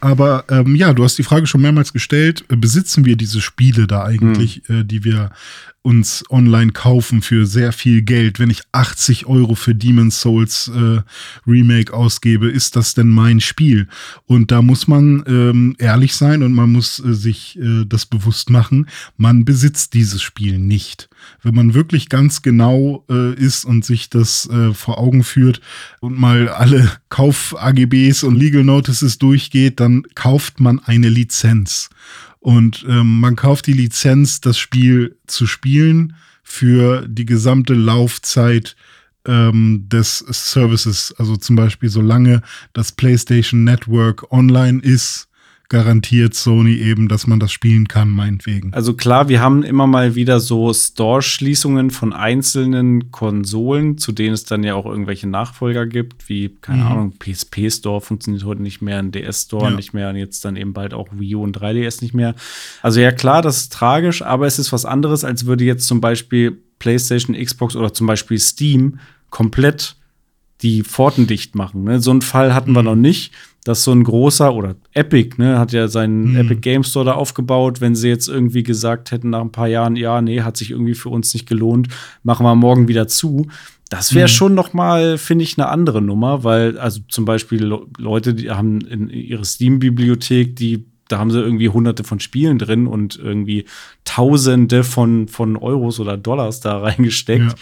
Aber 0.00 0.44
ähm, 0.48 0.76
ja, 0.76 0.92
du 0.92 1.02
hast 1.02 1.18
die 1.18 1.22
Frage 1.24 1.46
schon 1.46 1.60
mehrmals 1.62 1.92
gestellt. 1.92 2.44
Besitzen 2.48 3.04
wir 3.04 3.16
diese 3.16 3.40
Spiele 3.40 3.86
da 3.86 4.04
eigentlich, 4.04 4.62
äh, 4.70 4.84
die 4.84 5.02
wir 5.04 5.30
uns 5.84 6.24
online 6.30 6.72
kaufen 6.72 7.20
für 7.20 7.44
sehr 7.44 7.72
viel 7.72 8.02
Geld? 8.02 8.40
Wenn 8.40 8.48
ich 8.48 8.62
80 8.72 9.26
Euro 9.26 9.54
für 9.54 9.74
Demon's 9.74 10.20
Souls 10.20 10.70
äh, 10.74 11.02
Remake 11.46 11.92
ausgebe, 11.92 12.50
ist 12.50 12.74
das 12.74 12.94
denn 12.94 13.10
mein 13.10 13.40
Spiel? 13.40 13.86
Und 14.24 14.50
da 14.50 14.62
muss 14.62 14.88
man 14.88 15.22
ähm, 15.26 15.76
ehrlich 15.78 16.16
sein 16.16 16.42
und 16.42 16.54
man 16.54 16.72
muss 16.72 16.98
äh, 17.00 17.12
sich 17.12 17.58
äh, 17.58 17.84
das 17.86 18.06
bewusst 18.06 18.48
machen. 18.48 18.88
Man 19.18 19.44
besitzt 19.44 19.92
dieses 19.92 20.22
Spiel 20.22 20.58
nicht. 20.58 21.10
Wenn 21.42 21.54
man 21.54 21.74
wirklich 21.74 22.08
ganz 22.08 22.40
genau 22.40 23.04
äh, 23.10 23.34
ist 23.34 23.66
und 23.66 23.84
sich 23.84 24.08
das 24.08 24.48
äh, 24.48 24.72
vor 24.72 24.98
Augen 24.98 25.22
führt 25.22 25.60
und 26.00 26.18
mal 26.18 26.48
alle 26.48 26.90
Kauf-AGBs 27.10 28.24
und 28.24 28.36
Legal 28.36 28.64
Notices 28.64 29.18
durchgeht, 29.18 29.80
dann 29.80 30.04
kauft 30.14 30.60
man 30.60 30.80
eine 30.80 31.10
Lizenz. 31.10 31.90
Und 32.44 32.84
ähm, 32.86 33.20
man 33.20 33.36
kauft 33.36 33.66
die 33.68 33.72
Lizenz, 33.72 34.42
das 34.42 34.58
Spiel 34.58 35.16
zu 35.26 35.46
spielen 35.46 36.14
für 36.42 37.08
die 37.08 37.24
gesamte 37.24 37.72
Laufzeit 37.72 38.76
ähm, 39.26 39.86
des 39.88 40.18
Services. 40.18 41.14
Also 41.16 41.38
zum 41.38 41.56
Beispiel, 41.56 41.88
solange 41.88 42.42
das 42.74 42.92
PlayStation 42.92 43.64
Network 43.64 44.30
online 44.30 44.82
ist, 44.82 45.26
garantiert 45.68 46.34
Sony 46.34 46.74
eben, 46.76 47.08
dass 47.08 47.26
man 47.26 47.40
das 47.40 47.50
spielen 47.50 47.88
kann, 47.88 48.10
meinetwegen. 48.10 48.72
Also 48.74 48.94
klar, 48.94 49.28
wir 49.28 49.40
haben 49.40 49.62
immer 49.62 49.86
mal 49.86 50.14
wieder 50.14 50.38
so 50.38 50.72
Store-Schließungen 50.72 51.90
von 51.90 52.12
einzelnen 52.12 53.10
Konsolen, 53.10 53.96
zu 53.98 54.12
denen 54.12 54.34
es 54.34 54.44
dann 54.44 54.62
ja 54.62 54.74
auch 54.74 54.86
irgendwelche 54.86 55.26
Nachfolger 55.28 55.86
gibt, 55.86 56.28
wie, 56.28 56.50
keine 56.60 56.82
Mhm. 56.84 56.90
Ahnung, 56.90 57.12
PSP-Store 57.18 58.00
funktioniert 58.00 58.44
heute 58.44 58.62
nicht 58.62 58.82
mehr, 58.82 58.98
ein 58.98 59.10
DS-Store 59.12 59.70
Ja. 59.70 59.76
nicht 59.76 59.94
mehr 59.94 60.10
und 60.10 60.16
jetzt 60.16 60.44
dann 60.44 60.56
eben 60.56 60.72
bald 60.72 60.92
auch 60.94 61.08
Wii 61.12 61.36
U 61.36 61.42
und 61.42 61.56
3DS 61.60 62.02
nicht 62.02 62.14
mehr. 62.14 62.34
Also 62.82 63.00
ja 63.00 63.12
klar, 63.12 63.42
das 63.42 63.58
ist 63.62 63.72
tragisch, 63.72 64.22
aber 64.22 64.46
es 64.46 64.58
ist 64.58 64.72
was 64.72 64.84
anderes, 64.84 65.24
als 65.24 65.46
würde 65.46 65.64
jetzt 65.64 65.86
zum 65.86 66.00
Beispiel 66.00 66.58
PlayStation, 66.78 67.34
Xbox 67.36 67.74
oder 67.76 67.92
zum 67.94 68.06
Beispiel 68.06 68.38
Steam 68.38 68.98
komplett 69.30 69.96
die 70.62 70.82
Pforten 70.82 71.26
dicht 71.26 71.54
machen. 71.54 71.84
Ne? 71.84 72.00
So 72.00 72.10
einen 72.10 72.22
Fall 72.22 72.54
hatten 72.54 72.72
wir 72.72 72.80
Mhm. 72.82 72.86
noch 72.86 72.94
nicht, 72.96 73.32
dass 73.64 73.82
so 73.84 73.92
ein 73.92 74.04
großer 74.04 74.54
oder 74.54 74.76
Epic, 74.92 75.36
ne, 75.38 75.58
hat 75.58 75.72
ja 75.72 75.88
seinen 75.88 76.32
Mhm. 76.32 76.36
Epic 76.36 76.60
Game 76.60 76.84
Store 76.84 77.04
da 77.04 77.12
aufgebaut. 77.12 77.80
Wenn 77.80 77.94
sie 77.94 78.08
jetzt 78.08 78.28
irgendwie 78.28 78.62
gesagt 78.62 79.10
hätten 79.10 79.30
nach 79.30 79.40
ein 79.40 79.52
paar 79.52 79.68
Jahren, 79.68 79.96
ja, 79.96 80.20
nee, 80.20 80.42
hat 80.42 80.56
sich 80.56 80.70
irgendwie 80.70 80.94
für 80.94 81.08
uns 81.08 81.32
nicht 81.34 81.46
gelohnt, 81.48 81.88
machen 82.22 82.44
wir 82.44 82.54
morgen 82.54 82.88
wieder 82.88 83.08
zu. 83.08 83.46
Das 83.90 84.14
wäre 84.14 84.26
Mhm. 84.26 84.32
schon 84.32 84.54
noch 84.54 84.72
mal, 84.74 85.18
finde 85.18 85.44
ich, 85.44 85.56
eine 85.58 85.68
andere 85.68 86.02
Nummer, 86.02 86.44
weil 86.44 86.78
also 86.78 87.00
zum 87.08 87.24
Beispiel 87.24 87.64
Le 87.64 87.80
Leute, 87.98 88.34
die 88.34 88.50
haben 88.50 88.80
in 88.82 89.08
ihre 89.08 89.44
Steam-Bibliothek, 89.44 90.56
die 90.56 90.84
da 91.08 91.18
haben 91.18 91.30
sie 91.30 91.38
irgendwie 91.38 91.68
hunderte 91.68 92.02
von 92.02 92.18
Spielen 92.18 92.58
drin 92.58 92.86
und 92.86 93.18
irgendwie 93.18 93.66
Tausende 94.06 94.84
von, 94.84 95.28
von 95.28 95.56
Euros 95.56 96.00
oder 96.00 96.16
Dollars 96.16 96.60
da 96.60 96.78
reingesteckt 96.82 97.44
Ja. 97.50 97.54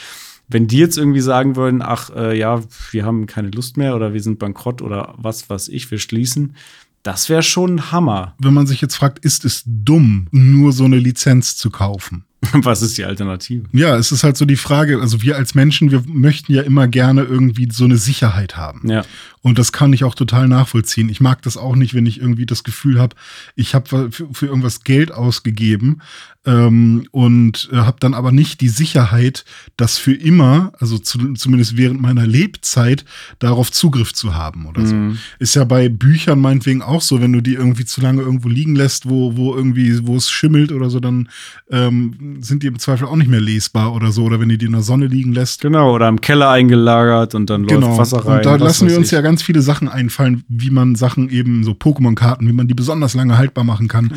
Wenn 0.53 0.67
die 0.67 0.79
jetzt 0.79 0.99
irgendwie 0.99 1.21
sagen 1.21 1.57
würden, 1.57 1.83
ach 1.83 2.11
äh, 2.11 2.39
ja, 2.39 2.61
wir 2.91 3.05
haben 3.05 3.27
keine 3.27 3.51
Lust 3.51 3.77
mehr 3.77 3.97
oder 3.97 4.13
wir 4.13 4.23
sind 4.23 4.39
bankrott 4.39 4.83
oder 4.83 5.15
was 5.17 5.49
weiß 5.49 5.69
ich, 5.69 5.91
wir 5.91 5.99
schließen, 5.99 6.55
das 7.03 7.29
wäre 7.29 7.43
schon 7.43 7.77
ein 7.77 7.93
Hammer. 7.93 8.35
Wenn 8.39 8.55
man 8.55 8.67
sich 8.67 8.81
jetzt 8.81 8.95
fragt, 8.95 9.25
ist 9.25 9.45
es 9.45 9.63
dumm, 9.67 10.29
nur 10.31 10.73
so 10.73 10.85
eine 10.85 10.99
Lizenz 10.99 11.57
zu 11.57 11.71
kaufen? 11.71 12.25
was 12.53 12.83
ist 12.83 12.99
die 12.99 13.05
Alternative? 13.05 13.65
Ja, 13.73 13.97
es 13.97 14.11
ist 14.13 14.25
halt 14.25 14.37
so 14.37 14.45
die 14.45 14.57
Frage, 14.57 15.01
also 15.01 15.23
wir 15.23 15.37
als 15.37 15.55
Menschen, 15.55 15.91
wir 15.91 16.03
möchten 16.07 16.53
ja 16.53 16.63
immer 16.63 16.89
gerne 16.89 17.23
irgendwie 17.23 17.69
so 17.71 17.85
eine 17.85 17.97
Sicherheit 17.97 18.57
haben. 18.57 18.89
Ja. 18.89 19.05
Und 19.43 19.59
das 19.59 19.73
kann 19.73 19.93
ich 19.93 20.05
auch 20.05 20.15
total 20.15 20.47
nachvollziehen. 20.47 21.09
Ich 21.09 21.21
mag 21.21 21.43
das 21.43 21.57
auch 21.57 21.75
nicht, 21.75 21.95
wenn 21.95 22.07
ich 22.07 22.21
irgendwie 22.21 22.47
das 22.47 22.63
Gefühl 22.63 23.01
habe, 23.01 23.17
ich 23.57 23.75
habe 23.75 24.11
für, 24.11 24.33
für 24.33 24.47
irgendwas 24.47 24.85
Geld 24.85 25.13
ausgegeben 25.13 26.01
ähm, 26.45 27.07
und 27.11 27.69
äh, 27.73 27.77
habe 27.77 27.99
dann 28.01 28.15
aber 28.15 28.33
nicht 28.33 28.61
die 28.61 28.69
Sicherheit, 28.69 29.45
das 29.77 29.99
für 29.99 30.15
immer, 30.15 30.73
also 30.79 30.99
zu, 30.99 31.35
zumindest 31.35 31.77
während 31.77 32.01
meiner 32.01 32.27
Lebzeit, 32.27 33.05
darauf 33.39 33.71
Zugriff 33.71 34.13
zu 34.13 34.35
haben 34.35 34.67
oder 34.67 34.87
so. 34.87 34.95
Mhm. 34.95 35.19
Ist 35.39 35.55
ja 35.55 35.65
bei 35.65 35.89
Büchern 35.89 36.41
meinetwegen 36.41 36.83
auch 36.83 37.01
so, 37.01 37.21
wenn 37.21 37.33
du 37.33 37.41
die 37.41 37.55
irgendwie 37.55 37.85
zu 37.85 38.01
lange 38.01 38.23
irgendwo 38.23 38.49
liegen 38.49 38.75
lässt, 38.75 39.09
wo, 39.09 39.37
wo 39.37 39.55
irgendwie, 39.55 40.07
wo 40.07 40.17
es 40.17 40.31
schimmelt 40.31 40.73
oder 40.73 40.91
so, 40.91 41.01
dann 41.01 41.29
ähm, 41.71 42.39
sind 42.41 42.63
die 42.63 42.67
im 42.67 42.79
Zweifel 42.79 43.07
auch 43.07 43.17
nicht 43.17 43.31
mehr 43.31 43.41
lesbar 43.41 43.95
oder 43.95 44.13
so. 44.13 44.25
Oder 44.25 44.41
wenn 44.41 44.49
du 44.49 44.59
die 44.59 44.67
in 44.67 44.73
der 44.73 44.83
Sonne 44.83 45.07
liegen 45.07 45.33
lässt. 45.33 45.61
Genau, 45.63 45.95
oder 45.95 46.09
im 46.09 46.21
Keller 46.21 46.51
eingelagert 46.51 47.35
und 47.35 47.51
dann 47.51 47.65
läuft 47.65 47.99
Wasser 47.99 48.19
rein. 48.19 48.43
Genau. 48.43 48.55
Und 48.55 48.61
da 48.61 48.65
lassen 48.65 48.89
wir 48.89 48.97
uns 48.97 49.07
ich. 49.07 49.13
ja 49.13 49.21
ganz 49.21 49.32
viele 49.41 49.63
Sachen 49.63 49.89
einfallen, 49.89 50.43
wie 50.49 50.71
man 50.71 50.97
Sachen 50.97 51.31
eben, 51.31 51.65
so 51.65 51.71
Pokémon-Karten, 51.73 52.47
wie 52.47 52.53
man 52.53 52.69
die 52.69 52.75
besonders 52.75 53.15
lange 53.15 53.39
haltbar 53.39 53.65
machen 53.65 53.89
kann. 53.89 54.13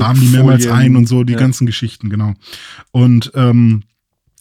Rahmen 0.00 0.20
die 0.20 0.28
mehrmals 0.28 0.66
ein 0.66 0.96
und 0.96 1.06
so, 1.08 1.24
die 1.24 1.32
Ja. 1.34 1.38
ganzen 1.38 1.64
Geschichten, 1.64 2.10
genau. 2.10 2.34
Und 2.90 3.30
ähm, 3.34 3.84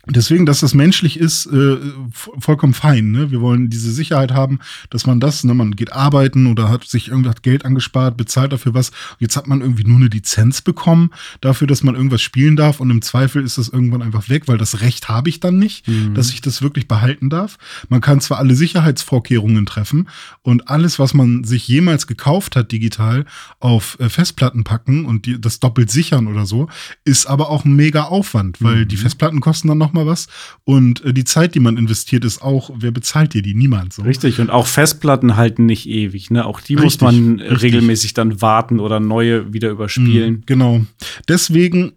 Deswegen, 0.10 0.45
dass 0.45 0.62
das 0.62 0.74
menschlich 0.74 1.20
ist, 1.20 1.45
äh, 1.47 1.49
vo- 1.49 2.39
vollkommen 2.39 2.74
fein. 2.74 3.12
Ne? 3.12 3.32
Wir 3.32 3.41
wollen 3.41 3.70
diese 3.70 3.91
Sicherheit 3.91 4.32
haben, 4.32 4.60
dass 4.89 5.05
man 5.05 5.20
das, 5.20 5.43
ne, 5.43 5.53
man 5.53 5.76
geht 5.76 5.91
arbeiten 5.93 6.47
oder 6.47 6.70
hat 6.70 6.86
sich 6.86 7.10
irgendwie 7.10 7.30
hat 7.30 7.43
Geld 7.43 7.66
angespart, 7.66 8.18
bezahlt 8.18 8.51
dafür 8.53 8.74
was. 8.74 8.91
Jetzt 9.20 9.36
hat 9.36 9.47
man 9.47 9.62
irgendwie 9.62 9.84
nur 9.84 9.97
eine 9.97 10.08
Lizenz 10.08 10.62
bekommen 10.62 11.12
dafür, 11.41 11.68
dass 11.68 11.84
man 11.84 11.95
irgendwas 11.95 12.22
spielen 12.22 12.55
darf 12.55 12.80
und 12.80 12.89
im 12.89 13.01
Zweifel 13.01 13.43
ist 13.43 13.58
das 13.58 13.70
irgendwann 13.70 14.01
einfach 14.01 14.30
weg, 14.30 14.43
weil 14.47 14.58
das 14.58 14.82
Recht 14.82 15.10
habe 15.10 15.30
ich 15.30 15.39
dann 15.39 15.60
nicht, 15.60 15.86
dass 16.14 16.30
ich 16.32 16.41
das 16.41 16.62
wirklich 16.62 16.88
behalten 16.88 17.30
darf. 17.30 17.58
Man 17.89 18.01
kann 18.01 18.22
zwar 18.22 18.38
alle 18.39 18.55
Sicherheitsvorkehrungen 18.55 19.66
treffen 19.66 20.08
und 20.41 20.70
alles, 20.70 20.99
was 20.99 21.14
man 21.14 21.43
sich 21.43 21.68
jemals 21.68 22.08
gekauft 22.08 22.55
hat 22.55 22.72
digital, 22.72 23.26
auf 23.60 23.97
äh, 23.99 24.10
Festplatten 24.10 24.64
packen 24.64 25.05
und 25.05 25.26
die, 25.26 25.39
das 25.39 25.60
doppelt 25.60 25.91
sichern 25.91 26.28
oder 26.28 26.45
so, 26.45 26.70
ist 27.03 27.26
aber 27.26 27.49
auch 27.49 27.66
ein 27.66 27.76
mega 27.76 28.03
Aufwand, 28.03 28.62
weil 28.62 28.86
die 28.86 28.97
Festplatten 28.97 29.41
kosten 29.41 29.68
dann 29.68 29.78
noch 29.78 29.93
mal 29.98 30.06
was 30.06 30.28
und 30.64 31.04
äh, 31.04 31.14
die 31.14 31.24
Zeit, 31.24 31.56
die 31.56 31.60
man 31.60 31.78
investiert, 31.78 32.24
ist 32.24 32.41
auch, 32.41 32.72
wer 32.78 32.91
bezahlt 32.91 33.34
dir 33.34 33.41
die? 33.41 33.54
Niemand. 33.54 33.93
So. 33.93 34.04
Richtig, 34.04 34.39
und 34.39 34.50
auch 34.50 34.68
Festplatten 34.68 35.36
halten 35.36 35.66
nicht 35.66 35.88
ewig, 35.88 36.32
ne? 36.32 36.45
Auch 36.45 36.62
die 36.62 36.76
muss 36.76 36.86
Richtig, 36.86 37.02
man 37.02 37.39
richtig. 37.39 37.64
regelmäßig 37.64 38.14
dann 38.14 38.41
warten 38.41 38.80
oder 38.80 39.00
neue 39.00 39.54
wieder 39.54 39.70
überspielen. 39.70 40.34
Mhm, 40.36 40.43
Genau. 40.45 40.86
Deswegen, 41.28 41.93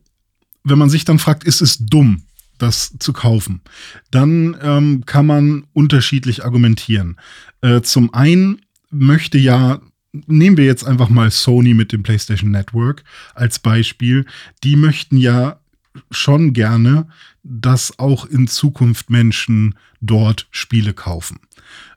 wenn 0.64 0.78
man 0.78 0.90
sich 0.90 1.04
dann 1.04 1.18
fragt, 1.18 1.44
ist 1.44 1.60
es 1.60 1.78
dumm, 1.78 2.22
das 2.58 2.94
zu 2.98 3.12
kaufen, 3.12 3.60
dann 4.10 4.56
ähm, 4.62 5.04
kann 5.06 5.26
man 5.26 5.64
unterschiedlich 5.72 6.44
argumentieren. 6.44 7.16
Äh, 7.62 7.80
zum 7.82 8.12
einen 8.14 8.60
möchte 8.90 9.38
ja, 9.38 9.80
nehmen 10.26 10.56
wir 10.56 10.64
jetzt 10.64 10.84
einfach 10.84 11.08
mal 11.08 11.30
Sony 11.30 11.74
mit 11.74 11.92
dem 11.92 12.02
PlayStation 12.02 12.50
Network 12.50 13.04
als 13.34 13.58
Beispiel, 13.58 14.26
die 14.64 14.76
möchten 14.76 15.16
ja 15.16 15.60
schon 16.10 16.52
gerne, 16.52 17.08
dass 17.42 17.98
auch 17.98 18.26
in 18.26 18.46
Zukunft 18.48 19.10
Menschen 19.10 19.74
dort 20.00 20.46
Spiele 20.50 20.94
kaufen. 20.94 21.40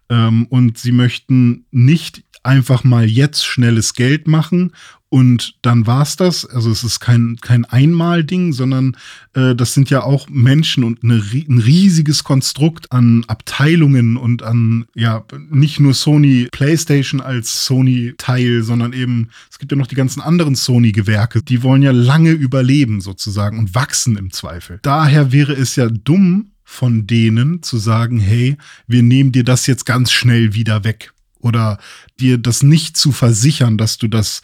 Ähm, 0.10 0.46
und 0.48 0.78
sie 0.78 0.92
möchten 0.92 1.66
nicht 1.72 2.24
einfach 2.44 2.84
mal 2.84 3.06
jetzt 3.06 3.46
schnelles 3.46 3.94
Geld 3.94 4.28
machen 4.28 4.74
und 5.14 5.54
dann 5.62 5.86
war's 5.86 6.16
das. 6.16 6.44
Also 6.44 6.72
es 6.72 6.84
ist 6.84 7.00
kein, 7.00 7.38
kein 7.40 7.66
Einmal-Ding, 7.66 8.52
sondern 8.52 8.98
äh, 9.36 9.54
das 9.54 9.76
sind 9.76 9.92
ja 9.92 10.02
auch 10.02 10.28
Menschen 10.28 10.84
und 10.84 11.04
eine, 11.04 11.22
ein 11.24 11.60
riesiges 11.60 12.24
Konstrukt 12.24 12.92
an 12.92 13.24
Abteilungen 13.28 14.18
und 14.18 14.42
an, 14.42 14.86
ja, 14.96 15.24
nicht 15.52 15.80
nur 15.80 15.94
Sony 15.94 16.48
PlayStation 16.52 17.22
als 17.22 17.64
Sony-Teil, 17.66 18.64
sondern 18.64 18.92
eben, 18.92 19.30
es 19.52 19.60
gibt 19.60 19.72
ja 19.72 19.78
noch 19.78 19.86
die 19.86 19.94
ganzen 19.94 20.20
anderen 20.20 20.56
Sony-Gewerke, 20.56 21.44
die 21.44 21.62
wollen 21.62 21.84
ja 21.84 21.92
lange 21.92 22.32
überleben 22.32 23.00
sozusagen 23.00 23.60
und 23.60 23.76
wachsen 23.76 24.18
im 24.18 24.32
Zweifel. 24.32 24.80
Daher 24.82 25.32
wäre 25.32 25.54
es 25.54 25.76
ja 25.76 25.90
dumm 25.90 26.54
von 26.64 27.06
denen 27.06 27.62
zu 27.62 27.78
sagen, 27.78 28.20
hey, 28.20 28.58
wir 28.88 29.04
nehmen 29.04 29.32
dir 29.32 29.44
das 29.44 29.68
jetzt 29.68 29.86
ganz 29.86 30.12
schnell 30.12 30.56
wieder 30.56 30.84
weg 30.84 31.14
oder 31.44 31.78
dir 32.20 32.38
das 32.38 32.64
nicht 32.64 32.98
zu 32.98 33.12
versichern, 33.12 33.78
dass 33.78 33.98
du 33.98 34.08
das 34.08 34.42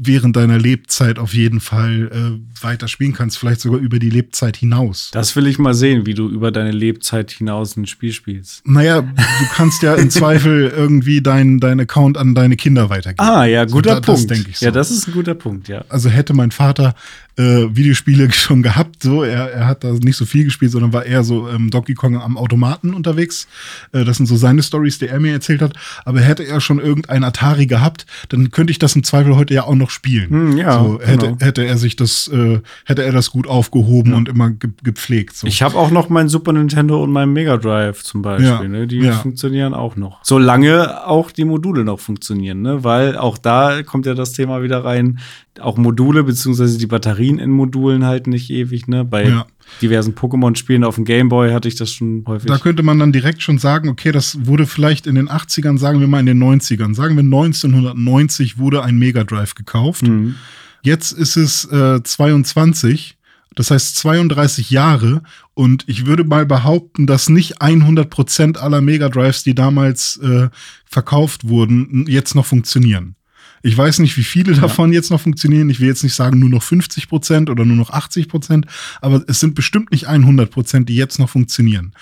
während 0.00 0.36
deiner 0.36 0.58
Lebzeit 0.58 1.18
auf 1.18 1.34
jeden 1.34 1.60
Fall 1.60 2.10
äh, 2.12 2.62
weiter 2.64 2.86
spielen 2.88 3.12
kannst, 3.12 3.38
vielleicht 3.38 3.60
sogar 3.60 3.80
über 3.80 3.98
die 3.98 4.10
Lebzeit 4.10 4.56
hinaus. 4.56 5.10
Das 5.12 5.34
will 5.36 5.46
ich 5.46 5.58
mal 5.58 5.74
sehen, 5.74 6.06
wie 6.06 6.14
du 6.14 6.28
über 6.28 6.50
deine 6.52 6.70
Lebzeit 6.70 7.30
hinaus 7.32 7.76
ein 7.76 7.86
Spiel 7.86 8.12
spielst. 8.12 8.66
Naja, 8.66 9.02
du 9.02 9.46
kannst 9.54 9.82
ja 9.82 9.94
im 9.94 10.10
Zweifel 10.10 10.72
irgendwie 10.74 11.20
dein, 11.20 11.58
dein 11.60 11.80
Account 11.80 12.16
an 12.18 12.34
deine 12.34 12.56
Kinder 12.56 12.90
weitergeben. 12.90 13.26
Ah, 13.28 13.44
ja, 13.44 13.66
So, 13.68 13.76
guter 13.76 13.94
da- 13.94 14.00
das 14.00 14.06
Punkt. 14.20 14.30
denk 14.30 14.48
ich 14.48 14.58
so. 14.58 14.64
Ja, 14.66 14.70
das 14.70 14.90
ist 14.90 15.08
ein 15.08 15.12
guter 15.12 15.34
Punkt, 15.34 15.68
ja. 15.68 15.84
Also 15.88 16.08
hätte 16.08 16.34
mein 16.34 16.50
Vater 16.50 16.94
äh, 17.36 17.66
Videospiele 17.74 18.30
schon 18.32 18.62
gehabt, 18.62 19.02
so 19.02 19.22
er, 19.22 19.52
er 19.52 19.66
hat 19.66 19.84
da 19.84 19.92
nicht 19.92 20.16
so 20.16 20.24
viel 20.24 20.44
gespielt, 20.44 20.72
sondern 20.72 20.92
war 20.92 21.06
eher 21.06 21.22
so 21.22 21.48
ähm, 21.48 21.70
Donkey 21.70 21.94
Kong 21.94 22.16
am 22.16 22.36
Automaten 22.36 22.94
unterwegs. 22.94 23.46
Äh, 23.92 24.04
das 24.04 24.16
sind 24.16 24.26
so 24.26 24.36
seine 24.36 24.62
Stories, 24.62 24.98
die 24.98 25.08
er 25.08 25.20
mir 25.20 25.32
erzählt 25.32 25.62
hat. 25.62 25.74
Aber 26.04 26.20
hätte 26.20 26.44
er 26.44 26.60
schon 26.60 26.78
irgendein 26.78 27.24
Atari 27.24 27.66
gehabt, 27.66 28.06
dann 28.28 28.50
könnte 28.50 28.70
ich 28.70 28.78
das 28.78 28.96
im 28.96 29.04
Zweifel 29.04 29.36
heute 29.36 29.54
ja 29.54 29.64
auch 29.64 29.74
noch 29.74 29.90
spielen. 29.90 30.30
Hm, 30.30 30.56
ja, 30.58 30.82
so, 30.82 31.00
hätte, 31.00 31.26
genau. 31.26 31.38
hätte 31.40 31.64
er 31.64 31.78
sich 31.78 31.96
das, 31.96 32.28
äh, 32.28 32.60
hätte 32.84 33.04
er 33.04 33.12
das 33.12 33.30
gut 33.30 33.46
aufgehoben 33.46 34.14
und 34.14 34.28
immer 34.28 34.50
ge 34.50 34.70
gepflegt. 34.82 35.36
So. 35.36 35.46
Ich 35.46 35.62
habe 35.62 35.76
auch 35.76 35.90
noch 35.90 36.08
mein 36.08 36.28
Super 36.28 36.52
Nintendo 36.52 37.02
und 37.02 37.12
mein 37.12 37.32
Mega 37.32 37.56
Drive 37.56 38.02
zum 38.02 38.22
Beispiel. 38.22 38.46
Ja, 38.46 38.62
Ne? 38.72 38.86
Die 38.86 38.98
ja. 38.98 39.12
funktionieren 39.12 39.74
auch 39.74 39.96
noch. 39.96 40.20
Solange 40.22 41.06
auch 41.06 41.30
die 41.30 41.44
Module 41.44 41.84
noch 41.84 42.00
funktionieren, 42.00 42.62
ne? 42.62 42.82
Weil 42.82 43.16
auch 43.16 43.38
da 43.38 43.82
kommt 43.82 44.06
ja 44.06 44.14
das 44.14 44.32
Thema 44.32 44.62
wieder 44.62 44.84
rein. 44.84 45.18
Auch 45.60 45.76
Module 45.76 46.24
beziehungsweise 46.24 46.78
die 46.78 46.86
Batterien 46.86 47.38
in 47.38 47.50
Modulen 47.50 48.04
halten 48.04 48.30
nicht 48.30 48.48
ewig, 48.50 48.88
ne? 48.88 49.04
Bei 49.04 49.28
Ja. 49.28 49.46
diversen 49.82 50.14
Pokémon-Spielen 50.14 50.82
auf 50.82 50.94
dem 50.94 51.04
Gameboy 51.04 51.52
hatte 51.52 51.68
ich 51.68 51.74
das 51.74 51.92
schon 51.92 52.24
häufig. 52.26 52.46
Da 52.48 52.58
könnte 52.58 52.82
man 52.82 52.98
dann 52.98 53.12
direkt 53.12 53.42
schon 53.42 53.58
sagen, 53.58 53.88
okay, 53.90 54.12
das 54.12 54.46
wurde 54.46 54.66
vielleicht 54.66 55.06
in 55.06 55.14
den 55.14 55.28
80ern, 55.28 55.78
sagen 55.78 56.00
wir 56.00 56.08
mal 56.08 56.20
in 56.20 56.26
den 56.26 56.42
90ern, 56.42 56.94
sagen 56.94 57.16
wir 57.16 57.22
1990 57.22 58.58
wurde 58.58 58.82
ein 58.82 58.98
Mega 58.98 59.24
Drive 59.24 59.54
gekauft. 59.54 60.02
Mhm. 60.02 60.36
Jetzt 60.82 61.12
ist 61.12 61.36
es 61.36 61.64
äh, 61.66 62.02
22, 62.02 63.16
das 63.54 63.70
heißt 63.70 63.96
32 63.96 64.70
Jahre 64.70 65.22
und 65.54 65.84
ich 65.86 66.06
würde 66.06 66.24
mal 66.24 66.46
behaupten, 66.46 67.06
dass 67.06 67.28
nicht 67.28 67.60
100% 67.60 68.56
aller 68.56 68.80
Mega 68.80 69.08
Drives, 69.08 69.44
die 69.44 69.54
damals 69.54 70.16
äh, 70.22 70.48
verkauft 70.86 71.46
wurden, 71.46 72.06
jetzt 72.08 72.34
noch 72.34 72.46
funktionieren. 72.46 73.14
Ich 73.62 73.76
weiß 73.76 74.00
nicht, 74.00 74.16
wie 74.16 74.24
viele 74.24 74.54
davon 74.54 74.92
jetzt 74.92 75.10
noch 75.10 75.20
funktionieren. 75.20 75.70
Ich 75.70 75.80
will 75.80 75.88
jetzt 75.88 76.02
nicht 76.02 76.14
sagen 76.14 76.38
nur 76.38 76.48
noch 76.48 76.62
50 76.62 77.08
Prozent 77.08 77.48
oder 77.48 77.64
nur 77.64 77.76
noch 77.76 77.90
80 77.90 78.28
Prozent, 78.28 78.66
aber 79.00 79.24
es 79.28 79.40
sind 79.40 79.54
bestimmt 79.54 79.92
nicht 79.92 80.08
100 80.08 80.50
Prozent, 80.50 80.88
die 80.88 80.96
jetzt 80.96 81.18
noch 81.18 81.30
funktionieren. 81.30 81.92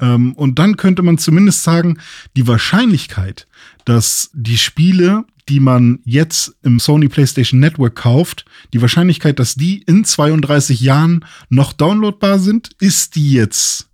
Ähm, 0.00 0.32
und 0.34 0.58
dann 0.58 0.76
könnte 0.76 1.02
man 1.02 1.18
zumindest 1.18 1.62
sagen, 1.62 1.98
die 2.36 2.46
Wahrscheinlichkeit, 2.46 3.46
dass 3.84 4.30
die 4.32 4.58
Spiele, 4.58 5.24
die 5.48 5.60
man 5.60 6.00
jetzt 6.04 6.56
im 6.62 6.80
Sony 6.80 7.08
PlayStation 7.08 7.60
Network 7.60 7.94
kauft, 7.94 8.44
die 8.72 8.80
Wahrscheinlichkeit, 8.80 9.38
dass 9.38 9.54
die 9.54 9.82
in 9.82 10.04
32 10.04 10.80
Jahren 10.80 11.24
noch 11.48 11.72
downloadbar 11.72 12.38
sind, 12.38 12.70
ist 12.80 13.14
die 13.14 13.32
jetzt 13.32 13.88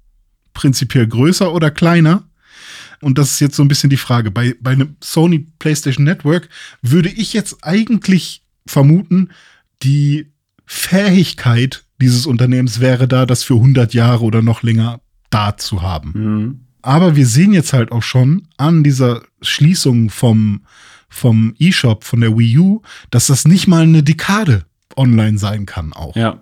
prinzipiell 0.55 1.07
größer 1.07 1.53
oder 1.53 1.71
kleiner? 1.71 2.30
Und 3.01 3.19
das 3.19 3.33
ist 3.33 3.41
jetzt 3.41 3.57
so 3.57 3.63
ein 3.63 3.69
bisschen 3.69 3.91
die 3.91 3.97
Frage. 3.97 4.31
Bei, 4.31 4.55
bei 4.61 4.73
einem 4.73 4.97
Sony 5.03 5.47
PlayStation 5.59 6.05
Network 6.05 6.49
würde 6.83 7.09
ich 7.09 7.33
jetzt 7.33 7.59
eigentlich 7.63 8.43
vermuten, 8.67 9.31
die 9.83 10.27
Fähigkeit 10.67 11.85
dieses 12.01 12.27
Unternehmens 12.27 12.81
wäre 12.81 13.09
da, 13.09 13.27
das 13.27 13.43
für 13.43 13.55
100 13.55 13.95
Jahre 13.95 14.25
oder 14.25 14.43
noch 14.43 14.63
länger 14.63 15.01
da 15.31 15.57
zu 15.57 15.83
haben. 15.83 16.13
Mhm. 16.15 16.61
Aber 16.83 17.17
wir 17.17 17.27
sehen 17.27 17.53
jetzt 17.53 17.73
halt 17.73 17.93
auch 17.93 18.03
schon 18.03 18.49
an 18.57 18.83
dieser 18.83 19.23
Schließung 19.43 20.11
vom, 20.11 20.63
vom 21.09 21.55
eShop, 21.59 22.05
von 22.05 22.21
der 22.21 22.37
Wii 22.39 22.59
U, 22.59 22.83
dass 23.11 23.27
das 23.27 23.47
nicht 23.47 23.67
mal 23.67 23.83
eine 23.83 24.03
Dekade 24.03 24.65
online 24.97 25.39
sein 25.39 25.67
kann 25.67 25.93
auch. 25.93 26.17
Ja. 26.17 26.41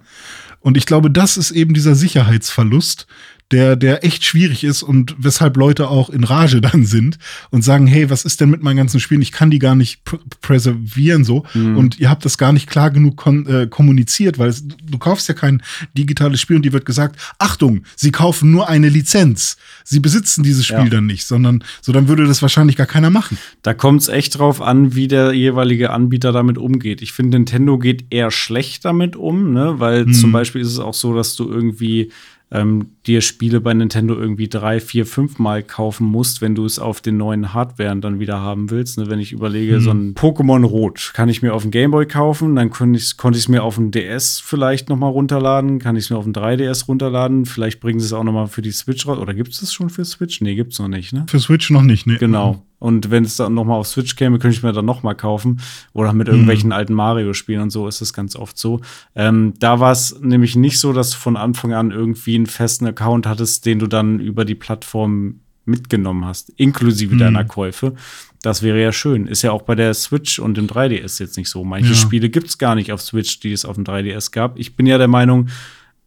Und 0.60 0.76
ich 0.76 0.86
glaube, 0.86 1.10
das 1.10 1.36
ist 1.36 1.50
eben 1.50 1.74
dieser 1.74 1.94
Sicherheitsverlust, 1.94 3.06
der, 3.50 3.76
der 3.76 4.04
echt 4.04 4.24
schwierig 4.26 4.62
ist 4.62 4.82
und 4.82 5.14
weshalb 5.18 5.56
Leute 5.56 5.88
auch 5.88 6.10
in 6.10 6.22
Rage 6.24 6.60
dann 6.62 6.84
sind 6.84 7.18
und 7.50 7.62
sagen, 7.62 7.86
hey, 7.86 8.10
was 8.10 8.24
ist 8.24 8.40
denn 8.40 8.50
mit 8.50 8.62
meinen 8.62 8.76
ganzen 8.76 9.00
Spielen? 9.00 9.22
Ich 9.22 9.32
kann 9.32 9.50
die 9.50 9.58
gar 9.58 9.74
nicht 9.74 10.04
pr 10.04 10.18
präservieren 10.40 11.24
so. 11.24 11.44
Und 11.54 11.98
ihr 11.98 12.10
habt 12.10 12.24
das 12.24 12.36
gar 12.38 12.52
nicht 12.52 12.68
klar 12.68 12.90
genug 12.90 13.24
äh, 13.26 13.66
kommuniziert, 13.66 14.38
weil 14.38 14.48
es, 14.48 14.66
du 14.66 14.98
kaufst 14.98 15.28
ja 15.28 15.34
kein 15.34 15.62
digitales 15.96 16.40
Spiel 16.40 16.56
und 16.56 16.64
dir 16.64 16.72
wird 16.72 16.84
gesagt, 16.86 17.16
Achtung, 17.38 17.82
sie 17.96 18.10
kaufen 18.12 18.50
nur 18.50 18.68
eine 18.68 18.88
Lizenz. 18.88 19.56
Sie 19.84 20.00
besitzen 20.00 20.42
dieses 20.42 20.66
Spiel 20.66 20.78
Ja. 20.84 20.88
dann 20.90 21.06
nicht, 21.06 21.26
sondern 21.26 21.62
so 21.80 21.92
dann 21.92 22.08
würde 22.08 22.26
das 22.26 22.42
wahrscheinlich 22.42 22.76
gar 22.76 22.86
keiner 22.86 23.10
machen. 23.10 23.38
Da 23.62 23.74
kommt 23.74 24.02
es 24.02 24.08
echt 24.08 24.38
drauf 24.38 24.60
an, 24.62 24.94
wie 24.94 25.08
der 25.08 25.32
jeweilige 25.32 25.90
Anbieter 25.90 26.32
damit 26.32 26.58
umgeht. 26.58 27.02
Ich 27.02 27.12
finde, 27.12 27.38
Nintendo 27.38 27.78
geht 27.78 28.06
eher 28.10 28.30
schlecht 28.30 28.84
damit 28.84 29.16
um, 29.16 29.52
ne? 29.52 29.74
weil 29.78 30.06
Mhm. 30.06 30.14
zum 30.14 30.32
Beispiel 30.32 30.60
ist 30.62 30.68
es 30.68 30.78
auch 30.78 30.94
so, 30.94 31.14
dass 31.14 31.36
du 31.36 31.48
irgendwie 31.50 32.10
ähm, 32.50 32.86
dir 33.06 33.20
Spiele 33.20 33.60
bei 33.60 33.74
Nintendo 33.74 34.14
irgendwie 34.14 34.48
drei, 34.48 34.80
vier, 34.80 35.04
fünf 35.04 35.38
Mal 35.38 35.62
kaufen 35.62 36.06
musst, 36.06 36.40
wenn 36.40 36.54
du 36.54 36.64
es 36.64 36.78
auf 36.78 37.00
den 37.02 37.18
neuen 37.18 37.52
Hardwaren 37.52 38.00
dann 38.00 38.20
wieder 38.20 38.40
haben 38.40 38.70
willst. 38.70 38.96
Ne? 38.98 39.08
Wenn 39.10 39.18
ich 39.20 39.32
überlege, 39.32 39.76
Mhm. 39.76 39.80
so 39.80 39.90
ein 39.90 40.14
Pokémon 40.14 40.64
Rot 40.64 41.10
kann 41.14 41.28
ich 41.28 41.42
mir 41.42 41.52
auf 41.52 41.62
dem 41.62 41.70
Gameboy 41.70 42.06
kaufen, 42.06 42.56
dann 42.56 42.70
konnte 42.70 42.98
ich 42.98 43.14
es 43.38 43.48
mir 43.48 43.62
auf 43.62 43.74
dem 43.74 43.90
DS 43.90 44.40
vielleicht 44.40 44.88
noch 44.88 44.96
mal 44.96 45.08
runterladen, 45.08 45.78
kann 45.78 45.96
ich 45.96 46.04
es 46.04 46.10
mir 46.10 46.16
auf 46.16 46.24
dem 46.24 46.32
3DS 46.32 46.88
runterladen, 46.88 47.44
vielleicht 47.44 47.80
bringen 47.80 48.00
sie 48.00 48.06
es 48.06 48.12
auch 48.14 48.24
noch 48.24 48.32
mal 48.32 48.46
für 48.46 48.62
die 48.62 48.70
Switch 48.72 49.06
raus. 49.06 49.18
Oder 49.18 49.34
gibt 49.34 49.52
es 49.52 49.60
das 49.60 49.72
schon 49.74 49.90
für 49.90 50.04
Switch? 50.06 50.40
Nee, 50.40 50.54
gibt's 50.54 50.78
noch 50.78 50.88
nicht, 50.88 51.12
ne? 51.12 51.26
Für 51.28 51.40
Switch 51.40 51.68
noch 51.70 51.82
nicht, 51.82 52.06
ne? 52.06 52.16
Genau. 52.18 52.62
Und 52.78 53.10
wenn 53.10 53.24
es 53.24 53.36
dann 53.36 53.54
noch 53.54 53.64
mal 53.64 53.74
auf 53.74 53.88
Switch 53.88 54.14
käme, 54.16 54.38
könnte 54.38 54.56
ich 54.56 54.62
mir 54.62 54.72
dann 54.72 54.84
noch 54.84 55.02
mal 55.02 55.14
kaufen. 55.14 55.60
Oder 55.92 56.12
mit 56.12 56.28
irgendwelchen 56.28 56.72
alten 56.72 56.94
Mario-Spielen 56.94 57.62
und 57.62 57.70
so 57.70 57.88
ist 57.88 58.00
es 58.00 58.12
ganz 58.12 58.36
oft 58.36 58.56
so. 58.56 58.80
Ähm, 59.16 59.54
da 59.58 59.80
war 59.80 59.90
es 59.92 60.18
nämlich 60.20 60.54
nicht 60.54 60.78
so, 60.78 60.92
dass 60.92 61.10
du 61.10 61.16
von 61.16 61.36
Anfang 61.36 61.72
an 61.74 61.90
irgendwie 61.90 62.36
einen 62.36 62.46
festen 62.46 62.86
Account 62.86 63.26
hattest, 63.26 63.66
den 63.66 63.78
du 63.80 63.86
dann 63.88 64.20
über 64.20 64.44
die 64.44 64.54
Plattform 64.54 65.40
mitgenommen 65.64 66.24
hast, 66.24 66.50
inklusive 66.56 67.16
deiner 67.16 67.44
Käufe. 67.44 67.94
Das 68.42 68.62
wäre 68.62 68.80
ja 68.80 68.92
schön. 68.92 69.26
Ist 69.26 69.42
ja 69.42 69.52
auch 69.52 69.62
bei 69.62 69.74
der 69.74 69.92
Switch 69.94 70.38
und 70.38 70.56
dem 70.56 70.66
3DS 70.66 71.20
jetzt 71.20 71.36
nicht 71.36 71.50
so. 71.50 71.64
Manche 71.64 71.90
Ja. 71.90 71.94
Spiele 71.96 72.30
gibt 72.30 72.46
es 72.48 72.56
gar 72.58 72.74
nicht 72.74 72.92
auf 72.92 73.02
Switch, 73.02 73.40
die 73.40 73.52
es 73.52 73.64
auf 73.64 73.74
dem 73.74 73.84
3DS 73.84 74.30
gab. 74.32 74.58
Ich 74.58 74.76
bin 74.76 74.86
ja 74.86 74.96
der 74.96 75.08
Meinung, 75.08 75.48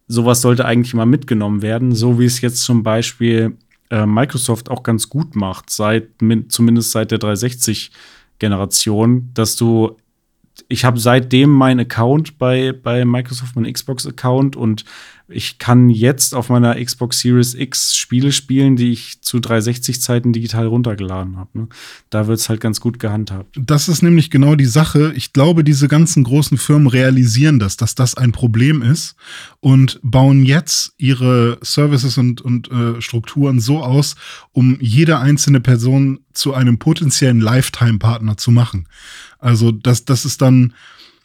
sowas 0.08 0.40
sollte 0.40 0.64
eigentlich 0.64 0.94
mal 0.94 1.06
mitgenommen 1.06 1.62
werden, 1.62 1.94
so 1.94 2.18
wie 2.18 2.24
es 2.24 2.40
jetzt 2.40 2.62
zum 2.62 2.82
Beispiel 2.82 3.56
äh, 3.92 4.06
Microsoft 4.06 4.70
auch 4.70 4.82
ganz 4.82 5.08
gut 5.08 5.36
macht, 5.36 5.70
seit 5.70 6.22
min- 6.22 6.48
zumindest 6.48 6.92
seit 6.92 7.10
der 7.10 7.18
360-Generation, 7.20 9.30
dass 9.34 9.56
du 9.56 9.96
ich 10.68 10.84
habe 10.84 10.98
seitdem 10.98 11.50
meinen 11.50 11.80
Account 11.80 12.38
bei, 12.38 12.72
bei 12.72 13.04
Microsoft, 13.04 13.56
meinen 13.56 13.72
Xbox-Account 13.72 14.56
und 14.56 14.84
ich 15.28 15.58
kann 15.58 15.88
jetzt 15.88 16.34
auf 16.34 16.48
meiner 16.48 16.82
Xbox 16.82 17.20
Series 17.20 17.54
X 17.54 17.96
Spiele 17.96 18.32
spielen, 18.32 18.76
die 18.76 18.92
ich 18.92 19.22
zu 19.22 19.38
360-Zeiten 19.38 20.32
digital 20.32 20.66
runtergeladen 20.66 21.36
habe. 21.36 21.50
Ne? 21.54 21.68
Da 22.10 22.26
wird 22.26 22.38
es 22.38 22.48
halt 22.48 22.60
ganz 22.60 22.80
gut 22.80 22.98
gehandhabt. 22.98 23.58
Das 23.58 23.88
ist 23.88 24.02
nämlich 24.02 24.30
genau 24.30 24.54
die 24.54 24.66
Sache. 24.66 25.12
Ich 25.16 25.32
glaube, 25.32 25.64
diese 25.64 25.88
ganzen 25.88 26.24
großen 26.24 26.58
Firmen 26.58 26.86
realisieren 26.86 27.58
das, 27.58 27.76
dass 27.76 27.94
das 27.94 28.14
ein 28.14 28.32
Problem 28.32 28.82
ist 28.82 29.16
und 29.60 30.00
bauen 30.02 30.44
jetzt 30.44 30.92
ihre 30.98 31.58
Services 31.62 32.18
und, 32.18 32.40
und 32.40 32.70
äh, 32.70 33.00
Strukturen 33.00 33.60
so 33.60 33.82
aus, 33.82 34.16
um 34.52 34.76
jede 34.80 35.18
einzelne 35.18 35.60
Person 35.60 36.20
zu 36.32 36.54
einem 36.54 36.78
potenziellen 36.78 37.40
Lifetime-Partner 37.40 38.36
zu 38.36 38.50
machen. 38.50 38.86
Also 39.42 39.70
das, 39.72 40.04
das 40.04 40.24
ist 40.24 40.40
dann, 40.40 40.72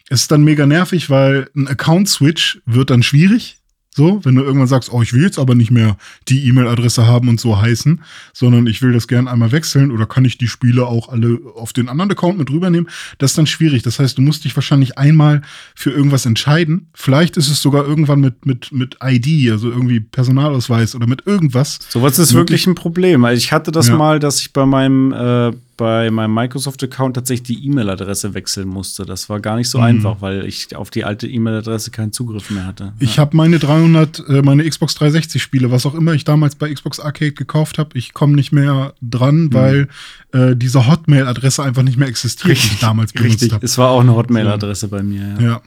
es 0.09 0.21
ist 0.21 0.31
dann 0.31 0.43
mega 0.43 0.65
nervig, 0.65 1.09
weil 1.09 1.49
ein 1.55 1.67
Account-Switch 1.67 2.59
wird 2.65 2.89
dann 2.89 3.03
schwierig. 3.03 3.57
So, 3.95 4.23
wenn 4.23 4.35
du 4.35 4.43
irgendwann 4.43 4.67
sagst, 4.67 4.93
oh, 4.93 5.01
ich 5.01 5.11
will 5.13 5.23
jetzt 5.23 5.39
aber 5.39 5.55
nicht 5.55 5.71
mehr 5.71 5.97
die 6.27 6.47
E-Mail-Adresse 6.47 7.07
haben 7.07 7.29
und 7.29 7.39
so 7.39 7.59
heißen, 7.59 8.01
sondern 8.31 8.67
ich 8.67 8.83
will 8.83 8.93
das 8.93 9.07
gern 9.07 9.27
einmal 9.27 9.51
wechseln 9.51 9.89
oder 9.89 10.05
kann 10.05 10.23
ich 10.23 10.37
die 10.37 10.47
Spiele 10.47 10.85
auch 10.85 11.09
alle 11.09 11.39
auf 11.55 11.73
den 11.73 11.89
anderen 11.89 12.11
Account 12.11 12.37
mit 12.37 12.51
rübernehmen, 12.51 12.91
das 13.17 13.31
ist 13.31 13.39
dann 13.39 13.47
schwierig. 13.47 13.81
Das 13.81 13.97
heißt, 13.97 14.15
du 14.15 14.21
musst 14.21 14.45
dich 14.45 14.55
wahrscheinlich 14.55 14.99
einmal 14.99 15.41
für 15.73 15.89
irgendwas 15.89 16.27
entscheiden. 16.27 16.89
Vielleicht 16.93 17.37
ist 17.37 17.49
es 17.49 17.59
sogar 17.59 17.87
irgendwann 17.87 18.19
mit, 18.19 18.45
mit, 18.45 18.71
mit 18.71 18.99
ID, 19.03 19.51
also 19.51 19.71
irgendwie 19.71 19.99
Personalausweis 19.99 20.93
oder 20.93 21.07
mit 21.07 21.25
irgendwas. 21.25 21.79
Sowas 21.89 22.19
ist 22.19 22.35
wirklich 22.35 22.67
ein 22.67 22.75
Problem. 22.75 23.25
Also 23.25 23.39
ich 23.39 23.51
hatte 23.51 23.71
das 23.71 23.87
Ja. 23.87 23.95
mal, 23.95 24.19
dass 24.19 24.39
ich 24.41 24.53
bei 24.53 24.67
meinem, 24.67 25.11
äh, 25.11 25.53
bei 25.77 26.09
meinem 26.09 26.33
Microsoft-Account 26.33 27.15
tatsächlich 27.15 27.57
die 27.57 27.65
E-Mail-Adresse 27.67 28.33
wechseln 28.33 28.67
musste. 28.67 29.05
Das 29.05 29.29
war 29.29 29.39
gar 29.39 29.55
nicht 29.55 29.69
so 29.69 29.79
einfach, 29.79 30.21
weil 30.21 30.45
ich 30.45 30.75
auf 30.75 30.89
die 30.89 31.05
alte 31.05 31.27
E-Mail-Adresse 31.27 31.91
keinen 31.91 32.11
Zugriff 32.11 32.49
mehr 32.49 32.65
hatte. 32.65 32.93
Ich 32.99 33.19
habe 33.19 33.37
meine 33.37 33.59
300, 33.59 34.23
äh, 34.27 34.41
meine 34.41 34.67
Xbox 34.67 34.95
360 34.95 35.41
Spiele, 35.41 35.71
was 35.71 35.85
auch 35.85 35.93
immer 35.93 36.13
ich 36.13 36.23
damals 36.23 36.55
bei 36.55 36.73
Xbox 36.73 36.99
Arcade 36.99 37.33
gekauft 37.33 37.77
habe, 37.77 37.97
ich 37.97 38.13
komme 38.13 38.33
nicht 38.33 38.51
mehr 38.51 38.93
dran, 39.01 39.53
weil 39.53 39.87
äh, 40.33 40.55
diese 40.55 40.87
Hotmail-Adresse 40.87 41.63
einfach 41.63 41.83
nicht 41.83 41.97
mehr 41.97 42.07
existiert, 42.07 42.57
die 42.57 42.73
ich 42.73 42.79
damals 42.79 43.13
benutzt 43.13 43.33
Richtig, 43.33 43.53
habe. 43.53 43.65
es 43.65 43.77
war 43.77 43.89
auch 43.89 44.01
eine 44.01 44.15
Hotmail-Adresse 44.15 44.87
bei 44.87 45.03
mir. 45.03 45.35
Ja. 45.39 45.45
Ja. 45.45 45.61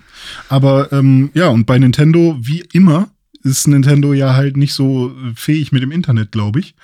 Aber 0.48 0.92
ähm, 0.92 1.30
ja, 1.34 1.48
und 1.48 1.66
bei 1.66 1.78
Nintendo, 1.78 2.36
wie 2.40 2.64
immer, 2.72 3.08
ist 3.42 3.68
Nintendo 3.68 4.12
ja 4.12 4.34
halt 4.34 4.56
nicht 4.56 4.74
so 4.74 5.10
äh, 5.10 5.32
fähig 5.34 5.72
mit 5.72 5.82
dem 5.82 5.92
Internet, 5.92 6.32
glaube 6.32 6.60
ich. 6.60 6.74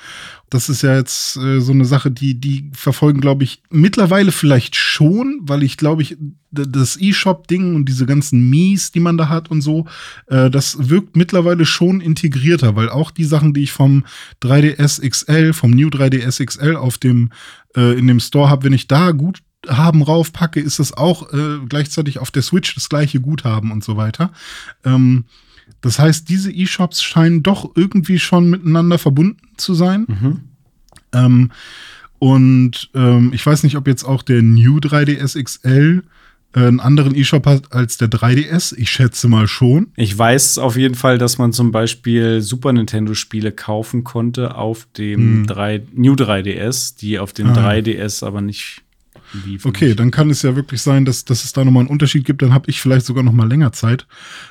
Das 0.48 0.68
ist 0.68 0.82
ja 0.82 0.94
jetzt 0.96 1.36
äh, 1.36 1.60
so 1.60 1.72
eine 1.72 1.84
Sache, 1.84 2.10
die, 2.10 2.40
die 2.40 2.70
verfolgen, 2.72 3.20
glaube 3.20 3.44
ich, 3.44 3.62
mittlerweile 3.70 4.32
vielleicht 4.32 4.76
schon, 4.76 5.40
weil 5.42 5.62
ich 5.62 5.76
glaube 5.76 6.02
ich, 6.02 6.16
das 6.50 6.96
E-Shop-Ding 6.98 7.74
und 7.74 7.86
diese 7.86 8.06
ganzen 8.06 8.48
Mies, 8.48 8.92
die 8.92 9.00
man 9.00 9.18
da 9.18 9.28
hat 9.28 9.50
und 9.50 9.60
so, 9.60 9.86
äh, 10.28 10.48
das 10.50 10.88
wirkt 10.88 11.16
mittlerweile 11.16 11.66
schon 11.66 12.00
integrierter, 12.00 12.76
weil 12.76 12.88
auch 12.88 13.10
die 13.10 13.24
Sachen, 13.24 13.52
die 13.52 13.64
ich 13.64 13.72
vom 13.72 14.04
3DS 14.42 15.06
XL, 15.06 15.52
vom 15.52 15.72
New 15.72 15.88
3DS 15.88 16.44
XL 16.44 16.76
auf 16.76 16.96
dem, 16.96 17.30
äh, 17.76 17.98
in 17.98 18.06
dem 18.06 18.20
Store 18.20 18.48
habe, 18.48 18.64
wenn 18.64 18.72
ich 18.72 18.88
da 18.88 19.10
gut 19.10 19.42
haben 19.68 20.02
raufpacke, 20.02 20.60
ist 20.60 20.78
das 20.78 20.92
auch 20.92 21.32
äh, 21.32 21.58
gleichzeitig 21.68 22.18
auf 22.18 22.30
der 22.30 22.42
Switch 22.42 22.74
das 22.74 22.88
gleiche 22.88 23.20
Guthaben 23.20 23.72
und 23.72 23.84
so 23.84 23.96
weiter. 23.96 24.30
Ähm, 24.84 25.24
das 25.86 25.98
heißt, 25.98 26.28
diese 26.28 26.50
E-Shops 26.52 27.02
scheinen 27.02 27.42
doch 27.42 27.70
irgendwie 27.74 28.18
schon 28.18 28.50
miteinander 28.50 28.98
verbunden 28.98 29.38
zu 29.56 29.74
sein. 29.74 30.06
Mhm. 30.08 30.40
Ähm, 31.12 31.50
und 32.18 32.90
ähm, 32.94 33.30
ich 33.34 33.44
weiß 33.44 33.62
nicht, 33.62 33.76
ob 33.76 33.86
jetzt 33.86 34.04
auch 34.04 34.22
der 34.22 34.42
New 34.42 34.78
3DS 34.78 35.42
XL 35.42 36.02
äh, 36.54 36.58
einen 36.60 36.80
anderen 36.80 37.14
E-Shop 37.14 37.44
hat 37.46 37.72
als 37.72 37.98
der 37.98 38.08
3DS. 38.08 38.74
Ich 38.76 38.90
schätze 38.90 39.28
mal 39.28 39.46
schon. 39.46 39.88
Ich 39.96 40.16
weiß 40.16 40.58
auf 40.58 40.76
jeden 40.76 40.94
Fall, 40.94 41.18
dass 41.18 41.36
man 41.38 41.52
zum 41.52 41.72
Beispiel 41.72 42.40
Super 42.40 42.72
Nintendo-Spiele 42.72 43.52
kaufen 43.52 44.02
konnte 44.04 44.54
auf 44.54 44.86
dem 44.96 45.20
Hm. 45.40 45.46
3, 45.46 45.82
New 45.94 46.14
3DS, 46.14 46.96
die 46.98 47.18
auf 47.18 47.32
dem 47.32 47.48
Ah. 47.48 47.52
3DS 47.70 48.24
aber 48.24 48.40
nicht. 48.40 48.82
Okay, 49.64 49.94
dann 49.94 50.10
kann 50.10 50.30
es 50.30 50.42
ja 50.42 50.56
wirklich 50.56 50.82
sein, 50.82 51.04
dass, 51.04 51.24
dass 51.24 51.44
es 51.44 51.52
da 51.52 51.64
nochmal 51.64 51.82
einen 51.82 51.90
Unterschied 51.90 52.24
gibt. 52.24 52.42
Dann 52.42 52.54
habe 52.54 52.70
ich 52.70 52.80
vielleicht 52.80 53.06
sogar 53.06 53.22
noch 53.22 53.32
mal 53.32 53.48
länger 53.48 53.72
Zeit. 53.72 54.06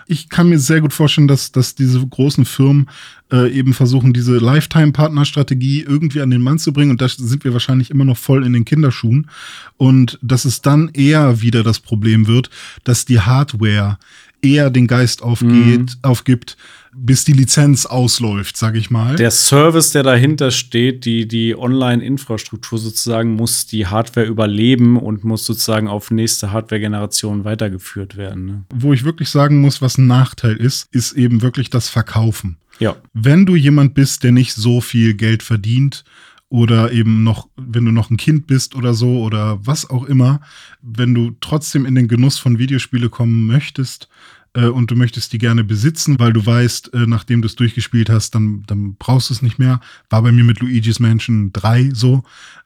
Ich 0.07 0.29
kann 0.29 0.49
mir 0.49 0.59
sehr 0.59 0.81
gut 0.81 0.93
vorstellen, 0.93 1.27
dass, 1.27 1.51
dass 1.51 1.75
diese 1.75 2.05
großen 2.05 2.45
Firmen 2.45 2.89
äh, 3.31 3.51
eben 3.51 3.73
versuchen, 3.73 4.13
diese 4.13 4.37
Lifetime-Partner-Strategie 4.37 5.81
irgendwie 5.81 6.21
an 6.21 6.29
den 6.29 6.41
Mann 6.41 6.59
zu 6.59 6.73
bringen. 6.73 6.91
Und 6.91 7.01
da 7.01 7.07
sind 7.07 7.43
wir 7.43 7.53
wahrscheinlich 7.53 7.89
immer 7.89 8.05
noch 8.05 8.17
voll 8.17 8.45
in 8.45 8.53
den 8.53 8.65
Kinderschuhen. 8.65 9.29
Und 9.77 10.19
dass 10.21 10.45
es 10.45 10.61
dann 10.61 10.89
eher 10.89 11.41
wieder 11.41 11.63
das 11.63 11.79
Problem 11.79 12.27
wird, 12.27 12.49
dass 12.83 13.05
die 13.05 13.19
Hardware 13.19 13.97
eher 14.41 14.69
den 14.69 14.87
Geist 14.87 15.23
aufgeht, 15.23 15.97
aufgibt, 16.03 16.57
bis 16.97 17.25
die 17.25 17.33
Lizenz 17.33 17.85
ausläuft, 17.85 18.57
sage 18.57 18.79
ich 18.79 18.89
mal. 18.89 19.15
Der 19.15 19.31
Service, 19.31 19.91
der 19.91 20.03
dahinter 20.03 20.51
steht, 20.51 21.05
die, 21.05 21.27
die 21.27 21.55
Online-Infrastruktur 21.55 22.79
sozusagen, 22.79 23.35
muss 23.35 23.67
die 23.67 23.87
Hardware 23.87 24.25
überleben 24.25 24.97
und 24.97 25.23
muss 25.23 25.45
sozusagen 25.45 25.87
auf 25.87 26.11
nächste 26.11 26.51
Hardware-Generation 26.51 27.43
weitergeführt 27.43 28.15
werden. 28.17 28.45
Ne? 28.45 28.65
wo 28.73 28.93
ich 28.93 29.03
wirklich 29.03 29.29
sagen 29.29 29.61
muss, 29.61 29.81
was 29.81 29.97
ein 29.97 30.07
Nachteil 30.07 30.55
ist, 30.55 30.87
ist 30.91 31.13
eben 31.13 31.41
wirklich 31.41 31.69
das 31.69 31.89
Verkaufen. 31.89 32.57
Ja. 32.79 32.95
Wenn 33.13 33.45
du 33.45 33.55
jemand 33.55 33.93
bist, 33.93 34.23
der 34.23 34.31
nicht 34.31 34.53
so 34.53 34.81
viel 34.81 35.13
Geld 35.13 35.43
verdient 35.43 36.03
oder 36.49 36.91
eben 36.91 37.23
noch, 37.23 37.49
wenn 37.55 37.85
du 37.85 37.91
noch 37.91 38.09
ein 38.09 38.17
Kind 38.17 38.47
bist 38.47 38.75
oder 38.75 38.93
so 38.93 39.21
oder 39.21 39.59
was 39.65 39.89
auch 39.89 40.05
immer, 40.05 40.41
wenn 40.81 41.13
du 41.13 41.35
trotzdem 41.41 41.85
in 41.85 41.95
den 41.95 42.07
Genuss 42.07 42.37
von 42.37 42.59
Videospiele 42.59 43.09
kommen 43.09 43.45
möchtest, 43.45 44.09
äh, 44.55 44.67
und 44.67 44.89
du 44.89 44.95
möchtest 44.95 45.33
die 45.33 45.37
gerne 45.37 45.63
besitzen, 45.63 46.17
weil 46.17 46.33
du 46.33 46.45
weißt, 46.45 46.93
äh, 46.93 47.05
nachdem 47.05 47.41
du 47.41 47.47
es 47.47 47.55
durchgespielt 47.55 48.09
hast, 48.09 48.33
dann, 48.33 48.63
dann 48.67 48.95
brauchst 48.95 49.29
du 49.29 49.33
es 49.33 49.41
nicht 49.41 49.59
mehr. 49.59 49.81
War 50.09 50.21
bei 50.23 50.31
mir 50.31 50.43
mit 50.43 50.59
Luigi's 50.59 50.99
Mansion 50.99 51.51
3 51.53 51.91
so. 51.93 52.23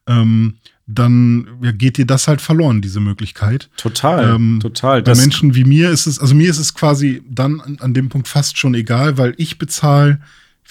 Ähm, 0.08 0.56
dann 0.86 1.48
ja, 1.62 1.72
geht 1.72 1.98
dir 1.98 2.06
das 2.06 2.28
halt 2.28 2.42
verloren, 2.42 2.82
diese 2.82 3.00
Möglichkeit. 3.00 3.70
Total, 3.78 4.36
Ähm, 4.36 4.60
total. 4.62 5.04
Bei 5.04 5.14
Menschen 5.14 5.54
wie 5.54 5.64
mir 5.64 5.92
ist 5.92 6.08
es, 6.08 6.20
also 6.20 6.34
mir 6.34 6.50
ist 6.50 6.58
es 6.58 6.74
quasi 6.74 7.22
dann 7.30 7.60
an, 7.62 7.78
an 7.80 7.94
dem 7.94 8.10
Punkt 8.10 8.28
fast 8.28 8.58
schon 8.58 8.74
egal, 8.74 9.18
weil 9.18 9.34
ich 9.38 9.60
bezahle 9.60 10.20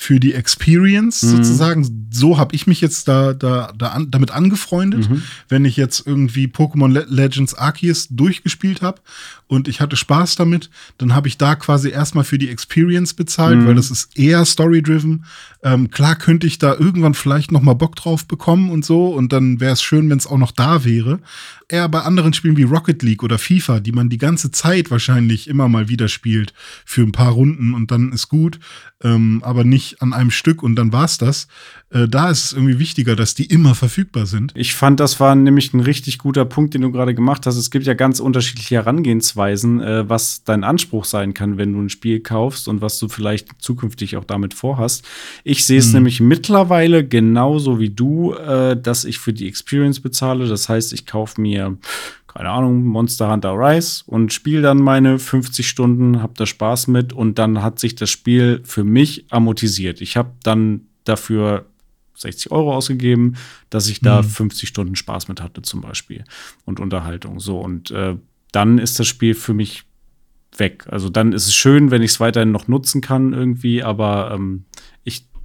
für 0.01 0.21
die 0.21 0.33
Experience 0.33 1.25
Mhm. 1.25 1.29
sozusagen. 1.39 2.09
So 2.13 2.39
habe 2.39 2.55
ich 2.55 2.69
mich 2.69 2.81
jetzt 2.81 3.09
da, 3.09 3.35
da, 3.35 3.73
da 3.77 3.89
an, 3.89 4.13
damit 4.13 4.31
angefreundet. 4.31 5.11
Mhm. 5.11 5.23
Wenn 5.49 5.65
ich 5.65 5.77
jetzt 5.77 6.07
irgendwie 6.07 6.47
Pokémon 6.47 6.93
Le 6.93 7.05
Legends 7.09 7.55
Arceus 7.55 8.07
durchgespielt 8.09 8.81
habe 8.81 9.01
und 9.49 9.67
ich 9.67 9.81
hatte 9.81 9.97
Spaß 9.97 10.37
damit, 10.37 10.71
dann 10.99 11.17
habe 11.17 11.27
ich 11.27 11.37
da 11.37 11.57
quasi 11.57 11.91
erstmal 11.91 12.23
für 12.23 12.39
die 12.39 12.49
Experience 12.49 13.13
bezahlt, 13.13 13.59
Mhm. 13.59 13.67
weil 13.67 13.75
das 13.75 13.91
ist 13.91 14.17
eher 14.17 14.45
story-driven. 14.45 15.25
Ähm, 15.65 15.91
klar 15.91 16.15
könnte 16.15 16.47
ich 16.47 16.59
da 16.61 16.75
irgendwann 16.77 17.15
vielleicht 17.15 17.51
noch 17.51 17.63
mal 17.63 17.75
Bock 17.75 17.97
drauf 17.97 18.25
bekommen 18.29 18.71
und 18.71 18.85
so 18.85 19.09
und 19.09 19.33
dann 19.33 19.59
wäre 19.59 19.73
es 19.73 19.83
schön, 19.83 20.09
wenn 20.11 20.19
es 20.19 20.29
auch 20.29 20.39
noch 20.39 20.53
da 20.53 20.85
wäre. 20.85 21.19
Eher 21.69 21.89
bei 21.89 22.01
anderen 22.03 22.33
Spielen 22.33 22.57
wie 22.57 22.63
Rocket 22.63 23.03
League 23.03 23.25
oder 23.25 23.37
FIFA, 23.37 23.81
die 23.81 23.93
man 23.93 24.09
die 24.09 24.17
ganze 24.17 24.53
Zeit 24.53 24.93
wahrscheinlich 24.93 25.49
immer 25.49 25.69
mal 25.69 25.89
wieder 25.89 26.07
spielt 26.09 26.55
für 26.87 27.03
ein 27.03 27.13
paar 27.13 27.33
Runden 27.33 27.75
und 27.75 27.91
dann 27.91 28.13
ist 28.13 28.29
gut, 28.29 28.61
ähm, 29.03 29.43
aber 29.45 29.65
nicht 29.65 29.88
an 30.01 30.13
einem 30.13 30.31
Stück 30.31 30.63
und 30.63 30.77
dann 30.77 30.93
war's 30.93 31.19
das. 31.19 31.49
Äh, 31.91 32.07
da 32.07 32.31
ist 32.31 32.45
es 32.45 32.53
irgendwie 32.53 32.79
wichtiger, 32.79 33.17
dass 33.17 33.35
die 33.35 33.47
immer 33.47 33.75
verfügbar 33.75 34.27
sind. 34.27 34.53
Ich 34.55 34.75
fand, 34.75 35.01
das 35.01 35.21
war 35.21 35.35
nämlich 35.35 35.73
ein 35.73 35.81
richtig 35.81 36.19
guter 36.19 36.45
Punkt, 36.45 36.75
den 36.75 36.83
du 36.83 36.93
gerade 36.93 37.15
gemacht 37.15 37.47
hast. 37.47 37.57
Es 37.57 37.71
gibt 37.71 37.87
ja 37.87 37.95
ganz 37.95 38.21
unterschiedliche 38.21 38.75
Herangehensweisen, 38.77 39.81
äh, 39.81 40.09
was 40.09 40.45
dein 40.45 40.65
Anspruch 40.65 41.05
sein 41.05 41.33
kann, 41.33 41.57
wenn 41.57 41.73
du 41.73 41.81
ein 41.81 41.89
Spiel 41.89 42.21
kaufst 42.21 42.69
und 42.69 42.81
was 42.83 42.99
du 42.99 43.09
vielleicht 43.09 43.49
zukünftig 43.59 44.17
auch 44.17 44.25
damit 44.25 44.55
vorhast. 44.55 45.07
Ich 45.45 45.65
sehe 45.65 45.79
es 45.79 45.93
nämlich 45.93 46.21
mittlerweile 46.21 47.07
genauso 47.07 47.81
wie 47.81 47.91
du, 47.91 48.35
äh, 48.35 48.77
dass 48.81 49.05
ich 49.05 49.19
für 49.19 49.33
die 49.33 49.49
Experience 49.49 50.01
bezahle. 50.01 50.47
Das 50.47 50.69
heißt, 50.69 50.93
ich 50.93 51.07
kaufe 51.07 51.41
mir 51.41 51.79
keine 52.39 52.51
Ahnung, 52.51 52.85
Monster 52.85 53.33
Hunter 53.33 53.55
Rise 53.55 54.05
und 54.07 54.33
spiele 54.33 54.63
dann 54.63 54.79
meine 54.79 55.19
50 55.19 55.69
Stunden, 55.69 56.23
hab 56.23 56.37
da 56.37 56.47
Spaß 56.47 56.87
mit 56.87 57.13
und 57.13 57.37
dann 57.37 57.63
hat 57.63 57.81
sich 57.81 57.97
das 57.97 58.11
Spiel 58.11 58.61
für 58.63 58.85
mich 58.85 59.25
amortisiert. 59.31 60.01
Ich 60.01 60.17
habe 60.17 60.31
dann 60.45 60.83
dafür 61.03 61.67
60 62.15 62.53
Euro 62.53 62.77
ausgegeben, 62.77 63.35
dass 63.71 63.89
ich 63.89 64.03
da 64.03 64.23
50 64.23 64.69
Stunden 64.69 64.95
Spaß 64.95 65.27
mit 65.27 65.43
hatte 65.43 65.63
zum 65.63 65.81
Beispiel 65.81 66.23
und 66.65 66.79
Unterhaltung. 66.79 67.41
So 67.41 67.59
und 67.59 67.91
äh, 67.91 68.15
dann 68.53 68.79
ist 68.79 69.01
das 69.01 69.09
Spiel 69.09 69.35
für 69.35 69.53
mich 69.53 69.83
weg. 70.59 70.85
Also 70.89 71.09
dann 71.09 71.33
ist 71.33 71.49
es 71.49 71.57
schön, 71.57 71.91
wenn 71.91 72.03
ich 72.03 72.13
es 72.13 72.21
weiterhin 72.21 72.53
noch 72.53 72.69
nutzen 72.69 73.01
kann 73.01 73.33
irgendwie, 73.33 73.83
aber 73.83 74.31
ähm, 74.33 74.65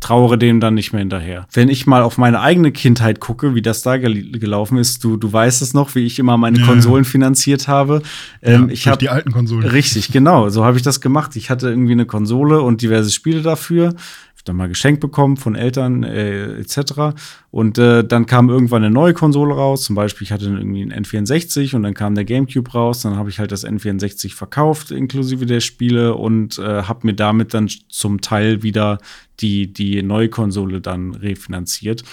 trauere 0.04 0.38
dem 0.38 0.60
dann 0.60 0.76
nicht 0.76 0.93
mehr 0.93 0.99
hinterher. 0.99 1.47
Wenn 1.51 1.70
ich 1.70 1.88
mal 1.88 2.04
auf 2.04 2.18
meine 2.18 2.39
eigene 2.41 2.72
Kindheit 2.72 3.20
gucke, 3.20 3.56
wie 3.56 3.62
das 3.62 3.82
da 3.82 3.97
gel 3.97 4.32
gelaufen 4.32 4.78
ist, 4.78 5.04
du, 5.04 5.18
du 5.18 5.32
weißt 5.34 5.62
es 5.62 5.74
noch, 5.74 5.95
wie 5.95 6.06
ich 6.06 6.20
immer 6.20 6.38
meine 6.38 6.60
Ja. 6.60 6.66
Konsolen 6.66 7.06
finanziert 7.06 7.68
habe. 7.68 8.01
Ähm, 8.41 8.68
Ja, 8.68 8.74
ich 8.74 8.88
habe 8.88 8.97
die 8.97 9.10
alten 9.10 9.32
Konsolen. 9.32 9.68
Richtig, 9.68 10.12
genau. 10.12 10.49
So 10.49 10.64
habe 10.64 10.78
ich 10.78 10.84
das 10.84 11.01
gemacht. 11.01 11.36
Ich 11.36 11.49
hatte 11.49 11.70
irgendwie 11.70 11.93
eine 11.93 12.06
Konsole 12.06 12.62
und 12.62 12.82
diverse 12.82 13.12
Spiele 13.12 13.41
dafür. 13.41 13.95
Dann 14.44 14.58
mal 14.58 14.68
geschenkt 14.68 15.00
bekommen 15.00 15.38
von 15.38 15.56
Eltern 15.56 16.04
äh, 16.04 16.60
etc. 16.60 17.16
Und 17.52 17.78
äh, 17.78 18.04
dann 18.04 18.26
kam 18.26 18.50
irgendwann 18.50 18.84
eine 18.84 18.94
neue 18.94 19.14
Konsole 19.14 19.54
raus. 19.54 19.84
Zum 19.84 19.96
Beispiel, 19.96 20.26
ich 20.26 20.32
hatte 20.32 20.46
irgendwie 20.46 20.82
einen 20.82 21.06
N64 21.06 21.76
und 21.76 21.84
dann 21.84 21.94
kam 21.94 22.16
der 22.16 22.26
GameCube 22.26 22.72
raus. 22.72 23.02
Dann 23.02 23.16
habe 23.16 23.30
ich 23.30 23.39
halt 23.39 23.52
das 23.52 23.66
N64 23.66 24.34
verkauft, 24.34 24.91
inklusive 24.91 25.46
der 25.46 25.62
Spiele 25.62 26.16
und 26.16 26.60
äh, 26.60 26.84
habe 26.84 27.08
mir 27.08 27.14
damit 27.14 27.54
dann 27.54 27.70
zum 27.89 28.22
Teil 28.22 28.64
wieder 28.64 29.00
die, 29.39 29.72
die 29.72 30.04
neue 30.04 30.30
Konsole 30.30 30.82
dann 30.82 31.14
refinanziert. 31.16 32.04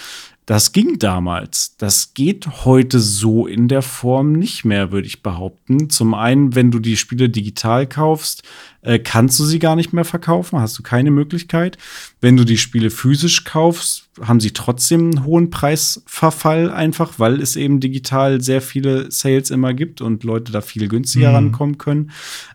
Das 0.50 0.72
ging 0.72 0.98
damals. 0.98 1.76
Das 1.76 2.12
geht 2.12 2.64
heute 2.64 2.98
so 2.98 3.46
in 3.46 3.68
der 3.68 3.82
Form 3.82 4.32
nicht 4.32 4.64
mehr, 4.64 4.90
würde 4.90 5.06
ich 5.06 5.22
behaupten. 5.22 5.90
Zum 5.90 6.12
einen, 6.12 6.56
wenn 6.56 6.72
du 6.72 6.80
die 6.80 6.96
Spiele 6.96 7.28
digital 7.28 7.86
kaufst, 7.86 8.42
äh, 8.82 8.98
kannst 8.98 9.38
du 9.38 9.44
sie 9.44 9.60
gar 9.60 9.76
nicht 9.76 9.92
mehr 9.92 10.04
verkaufen, 10.04 10.58
hast 10.58 10.76
du 10.76 10.82
keine 10.82 11.12
Möglichkeit. 11.12 11.78
Wenn 12.20 12.36
du 12.36 12.42
die 12.42 12.58
Spiele 12.58 12.90
physisch 12.90 13.44
kaufst, 13.44 14.08
haben 14.20 14.40
sie 14.40 14.50
trotzdem 14.50 15.12
einen 15.12 15.24
hohen 15.24 15.50
Preisverfall 15.50 16.68
einfach, 16.72 17.20
weil 17.20 17.40
es 17.40 17.54
eben 17.54 17.78
digital 17.78 18.40
sehr 18.40 18.60
viele 18.60 19.08
Sales 19.12 19.50
immer 19.52 19.72
gibt 19.72 20.00
und 20.00 20.24
Leute 20.24 20.50
da 20.50 20.62
viel 20.62 20.88
günstiger 20.88 21.28
Mhm. 21.28 21.34
rankommen 21.36 21.78
können. 21.78 22.10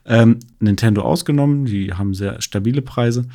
Ähm, 0.05 0.39
Nintendo 0.59 1.01
ausgenommen, 1.01 1.63
die 1.63 1.93
haben 1.93 2.13
sehr 2.13 2.41
stabile 2.41 2.81
Preise. 2.81 3.25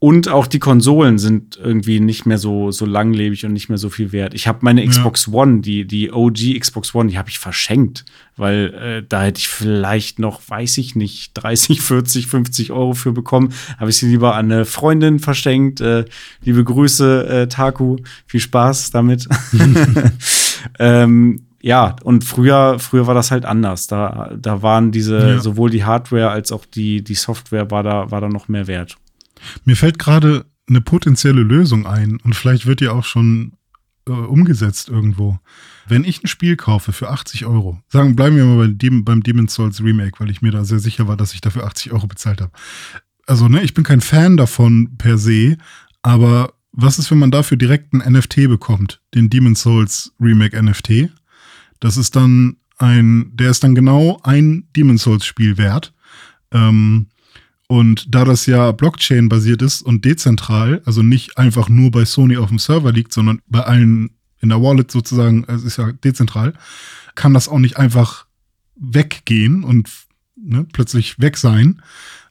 Und 0.00 0.28
auch 0.28 0.46
die 0.46 0.60
Konsolen 0.60 1.18
sind 1.18 1.58
irgendwie 1.60 1.98
nicht 1.98 2.24
mehr 2.24 2.38
so, 2.38 2.70
so 2.70 2.86
langlebig 2.86 3.44
und 3.44 3.52
nicht 3.52 3.68
mehr 3.68 3.78
so 3.78 3.90
viel 3.90 4.12
wert. 4.12 4.32
Ich 4.32 4.46
habe 4.46 4.58
meine 4.62 4.80
Ja. 4.84 4.88
Xbox 4.88 5.26
One, 5.26 5.60
die, 5.60 5.86
die 5.88 6.12
OG 6.12 6.56
Xbox 6.60 6.94
One, 6.94 7.10
die 7.10 7.18
habe 7.18 7.30
ich 7.30 7.40
verschenkt, 7.40 8.04
weil 8.36 8.74
äh, 8.74 9.02
da 9.08 9.24
hätte 9.24 9.40
ich 9.40 9.48
vielleicht 9.48 10.20
noch, 10.20 10.40
weiß 10.48 10.78
ich 10.78 10.94
nicht, 10.94 11.32
30, 11.34 11.80
40, 11.80 12.28
50 12.28 12.70
Euro 12.70 12.94
für 12.94 13.10
bekommen. 13.10 13.52
Habe 13.78 13.90
ich 13.90 13.96
sie 13.96 14.06
lieber 14.06 14.36
an 14.36 14.52
eine 14.52 14.64
Freundin 14.66 15.18
verschenkt. 15.18 15.80
Äh, 15.80 16.04
liebe 16.42 16.62
Grüße, 16.62 17.26
äh, 17.26 17.48
Taku. 17.48 17.96
Viel 18.26 18.40
Spaß 18.40 18.92
damit. 18.92 19.26
ähm, 20.78 21.42
ja, 21.60 21.96
und 22.04 22.22
früher, 22.24 22.78
früher 22.78 23.06
war 23.08 23.14
das 23.14 23.30
halt 23.32 23.44
anders. 23.44 23.88
Da, 23.88 24.32
da 24.40 24.62
waren 24.62 24.92
diese, 24.92 25.18
Ja. 25.18 25.40
sowohl 25.40 25.70
die 25.70 25.84
Hardware 25.84 26.30
als 26.30 26.52
auch 26.52 26.64
die, 26.64 27.02
die 27.02 27.14
Software 27.16 27.70
war 27.72 27.82
da, 27.82 28.10
war 28.12 28.20
da 28.20 28.28
noch 28.28 28.46
mehr 28.48 28.68
wert. 28.68 28.96
Mir 29.64 29.76
fällt 29.76 29.98
gerade 29.98 30.46
eine 30.68 30.80
potenzielle 30.80 31.42
Lösung 31.42 31.86
ein 31.86 32.18
und 32.18 32.34
vielleicht 32.34 32.66
wird 32.66 32.80
die 32.80 32.88
auch 32.88 33.04
schon 33.04 33.52
äh, 34.06 34.12
umgesetzt 34.12 34.88
irgendwo. 34.88 35.38
Wenn 35.86 36.04
ich 36.04 36.22
ein 36.22 36.26
Spiel 36.26 36.56
kaufe 36.56 36.92
für 36.92 37.10
80 37.10 37.46
Euro, 37.46 37.80
sagen, 37.88 38.16
bleiben 38.16 38.36
wir 38.36 38.44
mal 38.44 38.66
bei 38.66 38.72
dem, 38.72 39.04
beim 39.04 39.22
Demon's 39.22 39.54
Souls 39.54 39.82
Remake, 39.82 40.18
weil 40.18 40.30
ich 40.30 40.42
mir 40.42 40.50
da 40.50 40.64
sehr 40.64 40.78
sicher 40.78 41.08
war, 41.08 41.16
dass 41.16 41.34
ich 41.34 41.40
dafür 41.40 41.64
80 41.64 41.92
Euro 41.92 42.06
bezahlt 42.06 42.40
habe. 42.40 42.52
Also, 43.26 43.48
ne, 43.48 43.62
ich 43.62 43.74
bin 43.74 43.84
kein 43.84 44.00
Fan 44.00 44.36
davon 44.36 44.96
per 44.96 45.18
se, 45.18 45.56
aber 46.02 46.54
was 46.72 46.98
ist, 46.98 47.10
wenn 47.10 47.18
man 47.18 47.30
dafür 47.30 47.56
direkt 47.56 47.92
ein 47.92 48.12
NFT 48.12 48.48
bekommt? 48.48 49.00
Den 49.14 49.30
Demon's 49.30 49.62
Souls 49.62 50.14
Remake 50.20 50.60
NFT. 50.60 51.10
Das 51.80 51.96
ist 51.96 52.16
dann 52.16 52.56
ein, 52.78 53.32
der 53.34 53.50
ist 53.50 53.64
dann 53.64 53.74
genau 53.74 54.20
ein 54.22 54.68
Demon's 54.76 55.02
Souls 55.02 55.26
Spiel 55.26 55.58
wert. 55.58 55.92
Ähm, 56.52 57.08
und 57.68 58.14
da 58.14 58.24
das 58.24 58.46
ja 58.46 58.72
Blockchain-basiert 58.72 59.62
ist 59.62 59.82
und 59.82 60.04
dezentral, 60.04 60.82
also 60.86 61.02
nicht 61.02 61.38
einfach 61.38 61.68
nur 61.68 61.90
bei 61.90 62.04
Sony 62.04 62.38
auf 62.38 62.48
dem 62.48 62.58
Server 62.58 62.90
liegt, 62.90 63.12
sondern 63.12 63.40
bei 63.46 63.60
allen 63.60 64.10
in 64.40 64.48
der 64.48 64.62
Wallet 64.62 64.90
sozusagen, 64.90 65.44
es 65.48 65.64
ist 65.64 65.76
ja 65.76 65.92
dezentral, 65.92 66.54
kann 67.14 67.34
das 67.34 67.48
auch 67.48 67.58
nicht 67.58 67.76
einfach 67.76 68.26
weggehen 68.76 69.64
und 69.64 69.90
ne, 70.36 70.66
plötzlich 70.72 71.18
weg 71.18 71.36
sein. 71.36 71.82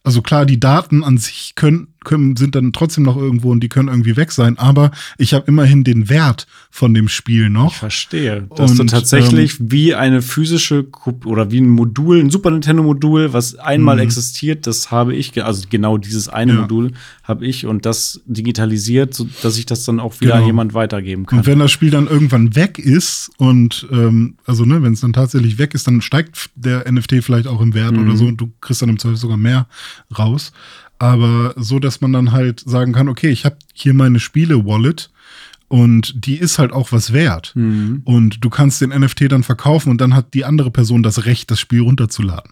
Also 0.04 0.22
klar, 0.22 0.46
die 0.46 0.60
Daten 0.60 1.04
an 1.04 1.18
sich 1.18 1.54
können, 1.56 1.94
können, 2.08 2.36
sind 2.36 2.56
dann 2.56 2.74
trotzdem 2.74 3.04
noch 3.04 3.18
irgendwo 3.18 3.52
und 3.52 3.60
die 3.62 3.70
können 3.70 3.90
irgendwie 3.90 4.16
weg 4.18 4.32
sein, 4.32 4.58
aber 4.58 4.90
ich 5.20 5.34
habe 5.36 5.46
immerhin 5.48 5.84
den 5.84 6.10
Wert 6.10 6.48
von 6.72 6.94
dem 6.94 7.08
Spiel 7.10 7.50
noch. 7.50 7.74
Ich 7.74 7.78
verstehe. 7.78 8.48
Dass 8.56 8.74
du 8.74 8.82
Und, 8.82 8.90
tatsächlich 8.90 9.58
wie 9.60 9.94
eine 9.94 10.22
physische 10.22 10.88
oder 11.26 11.52
wie 11.52 11.60
ein 11.62 11.70
Modul, 11.70 12.20
ein 12.20 12.30
Super 12.30 12.50
Nintendo-Modul, 12.52 13.34
was 13.34 13.56
einmal 13.56 13.98
Mhm. 13.98 14.02
existiert, 14.04 14.66
das 14.66 14.90
habe 14.90 15.14
ich, 15.16 15.44
also 15.44 15.66
genau 15.70 15.98
dieses 15.98 16.30
eine 16.30 16.54
Ja. 16.54 16.62
Modul 16.62 16.94
habe 17.24 17.46
ich 17.46 17.66
und 17.66 17.86
das 17.86 18.22
digitalisiert, 18.26 19.14
so 19.14 19.28
dass 19.44 19.58
ich 19.58 19.66
das 19.66 19.84
dann 19.84 20.00
auch 20.00 20.20
wieder 20.22 20.32
Genau. 20.32 20.42
an 20.44 20.48
jemand 20.48 20.74
weitergeben 20.74 21.26
kann. 21.26 21.40
Und 21.40 21.46
wenn 21.46 21.60
das 21.60 21.72
Spiel 21.72 21.90
dann 21.92 22.08
irgendwann 22.08 22.56
weg 22.56 22.80
ist 22.80 23.30
und 23.38 23.86
ähm, 23.92 24.36
also 24.46 24.64
ne, 24.66 24.82
wenn 24.82 24.94
es 24.94 25.02
dann 25.02 25.14
tatsächlich 25.14 25.58
weg 25.58 25.74
ist, 25.74 25.88
dann 25.88 26.02
steigt 26.02 26.50
der 26.56 26.90
NFT 26.92 27.22
vielleicht 27.22 27.48
auch 27.48 27.60
im 27.62 27.74
Wert 27.74 27.92
Mhm. 27.98 28.08
oder 28.08 28.16
so 28.18 28.26
und 28.26 28.38
du 28.38 28.50
kriegst 28.62 28.82
dann 28.82 28.90
im 28.90 28.98
Zweifel 28.98 29.18
sogar 29.18 29.38
mehr 29.38 29.68
raus. 30.18 30.54
Aber 31.00 31.54
so, 31.58 31.80
dass 31.80 32.02
man 32.02 32.14
dann 32.14 32.32
halt 32.32 32.62
sagen 32.66 32.94
kann, 32.94 33.10
okay, 33.10 33.30
ich 33.30 33.46
habe 33.46 33.58
hier 33.74 33.94
meine 33.94 34.20
Spiele-Wallet 34.20 35.10
und 35.68 36.26
die 36.26 36.38
ist 36.38 36.60
halt 36.60 36.72
auch 36.72 36.92
was 36.92 37.14
wert. 37.14 37.52
Mhm. 37.56 38.02
Und 38.06 38.44
du 38.44 38.50
kannst 38.50 38.82
den 38.82 38.90
NFT 38.90 39.32
dann 39.32 39.44
verkaufen 39.44 39.90
und 39.90 40.00
dann 40.02 40.16
hat 40.16 40.34
die 40.34 40.46
andere 40.46 40.72
Person 40.72 41.04
das 41.04 41.26
Recht, 41.26 41.52
das 41.52 41.60
Spiel 41.60 41.82
runterzuladen. 41.82 42.52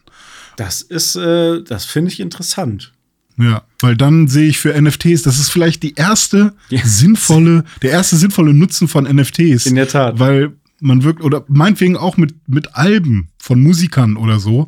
Das 0.58 0.82
ist, 0.82 1.16
äh, 1.16 1.64
das 1.64 1.86
finde 1.86 2.12
ich 2.12 2.20
interessant. 2.20 2.92
Ja, 3.38 3.64
weil 3.82 3.98
dann 3.98 4.28
sehe 4.30 4.48
ich 4.48 4.60
für 4.60 4.80
NFTs, 4.80 5.24
das 5.24 5.40
ist 5.40 5.50
vielleicht 5.50 5.84
die 5.84 5.96
erste 5.96 6.54
Ja. 6.70 6.82
sinnvolle, 6.86 7.66
der 7.82 7.92
erste 7.92 8.16
sinnvolle 8.16 8.54
Nutzen 8.54 8.88
von 8.88 9.04
NFTs. 9.06 9.66
In 9.66 9.76
der 9.76 9.90
Tat. 9.90 10.20
Weil 10.20 10.54
man 10.80 11.04
wirkt, 11.04 11.24
oder 11.24 11.44
meinetwegen 11.48 11.98
auch 11.98 12.18
mit, 12.18 12.36
mit 12.48 12.76
Alben 12.76 13.30
von 13.38 13.62
Musikern 13.62 14.18
oder 14.18 14.40
so. 14.40 14.68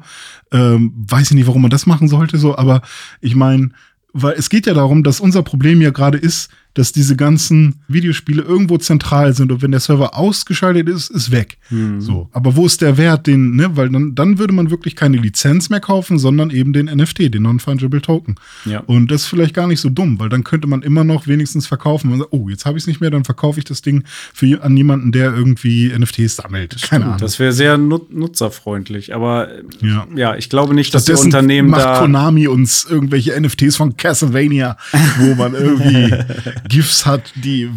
Ähm, 0.51 0.93
weiß 1.09 1.31
ich 1.31 1.35
nicht, 1.35 1.47
warum 1.47 1.61
man 1.61 1.71
das 1.71 1.85
machen 1.85 2.07
sollte, 2.07 2.37
so, 2.37 2.57
aber 2.57 2.81
ich 3.21 3.35
meine, 3.35 3.71
weil 4.13 4.35
es 4.37 4.49
geht 4.49 4.65
ja 4.65 4.73
darum, 4.73 5.03
dass 5.03 5.19
unser 5.19 5.43
Problem 5.43 5.81
ja 5.81 5.91
gerade 5.91 6.17
ist, 6.17 6.49
dass 6.77 6.91
diese 6.91 7.15
ganzen 7.15 7.75
Videospiele 7.87 8.43
irgendwo 8.43 8.77
zentral 8.77 9.33
sind 9.33 9.51
und 9.51 9.63
wenn 9.63 9.71
der 9.71 9.79
Server 9.79 10.15
ausgeschaltet 10.15 10.87
ist, 10.87 11.09
ist 11.09 11.31
weg. 11.31 11.57
Mhm. 11.71 11.99
So. 12.01 12.29
Aber 12.33 12.55
wo 12.55 12.67
ist 12.67 12.81
der 12.81 12.97
Wert, 12.97 13.25
den, 13.25 13.55
ne, 13.55 13.75
weil 13.75 13.89
dann, 13.89 14.13
dann 14.13 14.37
würde 14.37 14.53
man 14.53 14.69
wirklich 14.69 14.95
keine 14.95 15.17
Lizenz 15.17 15.71
mehr 15.71 15.79
kaufen, 15.79 16.19
sondern 16.19 16.51
eben 16.51 16.73
den 16.73 16.85
NFT, 16.85 17.33
den 17.33 17.43
Non-Fungible 17.43 18.01
Token. 18.01 18.35
Ja. 18.65 18.81
Und 18.81 19.09
das 19.09 19.23
ist 19.23 19.27
vielleicht 19.27 19.55
gar 19.55 19.65
nicht 19.65 19.79
so 19.79 19.89
dumm, 19.89 20.19
weil 20.19 20.29
dann 20.29 20.43
könnte 20.43 20.67
man 20.67 20.83
immer 20.83 21.03
noch 21.03 21.25
wenigstens 21.25 21.65
verkaufen. 21.65 22.11
Man 22.11 22.19
sagt, 22.19 22.31
oh, 22.31 22.47
jetzt 22.47 22.65
habe 22.65 22.77
ich 22.77 22.83
es 22.83 22.87
nicht 22.87 23.01
mehr, 23.01 23.09
dann 23.09 23.23
verkaufe 23.25 23.57
ich 23.57 23.65
das 23.65 23.81
Ding 23.81 24.03
für 24.33 24.61
an 24.61 24.77
jemanden, 24.77 25.11
der 25.11 25.33
irgendwie 25.33 25.91
NFTs 25.97 26.35
sammelt. 26.35 26.79
Keine 26.83 27.05
Ahnung. 27.05 27.17
Das 27.19 27.39
wäre 27.39 27.53
sehr 27.53 27.77
nut 27.77 28.13
nutzerfreundlich. 28.13 29.15
Aber 29.15 29.47
Ja. 29.81 30.05
ja, 30.15 30.35
ich 30.35 30.49
glaube 30.49 30.75
nicht, 30.75 30.93
dass 30.93 31.05
die 31.05 31.13
Stattdessen 31.13 31.27
Unternehmen 31.27 31.69
macht 31.69 31.85
da. 31.85 31.99
Konami 32.01 32.47
uns 32.47 32.85
irgendwelche 32.87 33.39
NFTs 33.39 33.75
von 33.75 33.97
Castlevania, 33.97 34.77
wo 35.19 35.33
man 35.33 35.55
irgendwie 35.55 36.13
GIFs 36.69 37.05
hat, 37.05 37.33
die. 37.35 37.69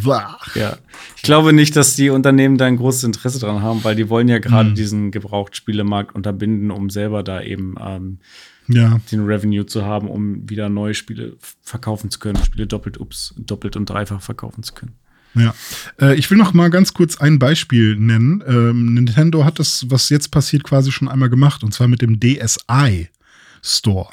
Ja. 0.54 0.78
Ich 1.16 1.22
glaube 1.22 1.52
nicht, 1.52 1.76
dass 1.76 1.96
die 1.96 2.10
Unternehmen 2.10 2.56
da 2.58 2.66
ein 2.66 2.76
großes 2.76 3.04
Interesse 3.04 3.38
dran 3.38 3.62
haben, 3.62 3.84
weil 3.84 3.96
die 3.96 4.08
wollen 4.08 4.28
ja 4.28 4.38
gerade 4.38 4.72
diesen 4.74 5.10
Gebrauchtspielemarkt 5.10 6.14
unterbinden, 6.14 6.70
um 6.70 6.90
selber 6.90 7.22
da 7.22 7.42
eben 7.42 7.74
ähm, 7.80 8.18
Ja. 8.68 9.00
den 9.10 9.24
Revenue 9.24 9.66
zu 9.66 9.84
haben, 9.84 10.08
um 10.08 10.48
wieder 10.48 10.68
neue 10.68 10.94
Spiele 10.94 11.36
verkaufen 11.62 12.10
zu 12.10 12.18
können, 12.18 12.42
Spiele 12.44 12.66
doppelt, 12.66 12.98
ups, 12.98 13.34
doppelt 13.36 13.76
und 13.76 13.88
dreifach 13.88 14.20
verkaufen 14.22 14.62
zu 14.62 14.74
können. 14.74 14.92
Ja, 15.34 15.54
äh, 16.00 16.16
ich 16.16 16.28
will 16.28 16.38
noch 16.38 16.54
mal 16.54 16.70
ganz 16.70 16.92
kurz 16.92 17.16
ein 17.18 17.38
Beispiel 17.38 17.94
nennen. 17.96 18.42
Ähm, 18.48 18.94
Nintendo 18.94 19.44
hat 19.44 19.60
das, 19.60 19.86
was 19.88 20.08
jetzt 20.08 20.32
passiert, 20.32 20.64
quasi 20.64 20.90
schon 20.90 21.08
einmal 21.08 21.30
gemacht, 21.30 21.62
und 21.62 21.72
zwar 21.72 21.86
mit 21.86 22.02
dem 22.02 22.18
DSi 22.18 23.08
Store. 23.62 24.08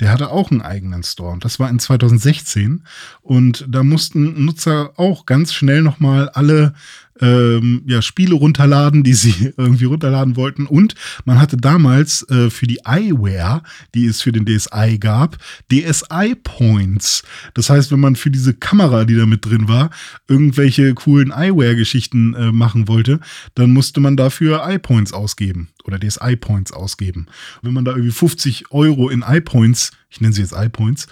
Der 0.00 0.10
hatte 0.10 0.30
auch 0.30 0.50
einen 0.50 0.62
eigenen 0.62 1.02
Store 1.02 1.32
und 1.32 1.44
das 1.44 1.58
war 1.58 1.68
in 1.68 1.78
2016 1.78 2.84
und 3.20 3.64
da 3.68 3.82
mussten 3.82 4.44
Nutzer 4.44 4.92
auch 4.96 5.26
ganz 5.26 5.52
schnell 5.52 5.82
noch 5.82 6.00
mal 6.00 6.28
alle 6.30 6.74
ähm, 7.20 7.82
ja, 7.86 8.02
Spiele 8.02 8.34
runterladen, 8.34 9.02
die 9.02 9.14
sie 9.14 9.52
irgendwie 9.56 9.84
runterladen 9.84 10.36
wollten. 10.36 10.66
Und 10.66 10.94
man 11.24 11.40
hatte 11.40 11.56
damals 11.56 12.28
äh, 12.30 12.50
für 12.50 12.66
die 12.66 12.80
iWare, 12.86 13.62
die 13.94 14.06
es 14.06 14.22
für 14.22 14.32
den 14.32 14.46
DSi 14.46 14.98
gab, 14.98 15.38
DSi-Points. 15.70 17.22
Das 17.54 17.70
heißt, 17.70 17.92
wenn 17.92 18.00
man 18.00 18.16
für 18.16 18.30
diese 18.30 18.54
Kamera, 18.54 19.04
die 19.04 19.16
da 19.16 19.26
mit 19.26 19.44
drin 19.44 19.68
war, 19.68 19.90
irgendwelche 20.28 20.94
coolen 20.94 21.32
iWare-Geschichten 21.34 22.34
äh, 22.34 22.52
machen 22.52 22.88
wollte, 22.88 23.20
dann 23.54 23.70
musste 23.70 24.00
man 24.00 24.16
dafür 24.16 24.68
iPoints 24.68 25.12
ausgeben 25.12 25.68
oder 25.84 25.98
DSi-Points 25.98 26.72
ausgeben. 26.72 27.26
Wenn 27.62 27.72
man 27.72 27.84
da 27.84 27.92
irgendwie 27.92 28.12
50 28.12 28.70
Euro 28.70 29.08
in 29.08 29.24
iPoints, 29.26 29.92
ich 30.10 30.20
nenne 30.20 30.32
sie 30.32 30.42
jetzt 30.42 30.54
iPoints, 30.56 31.06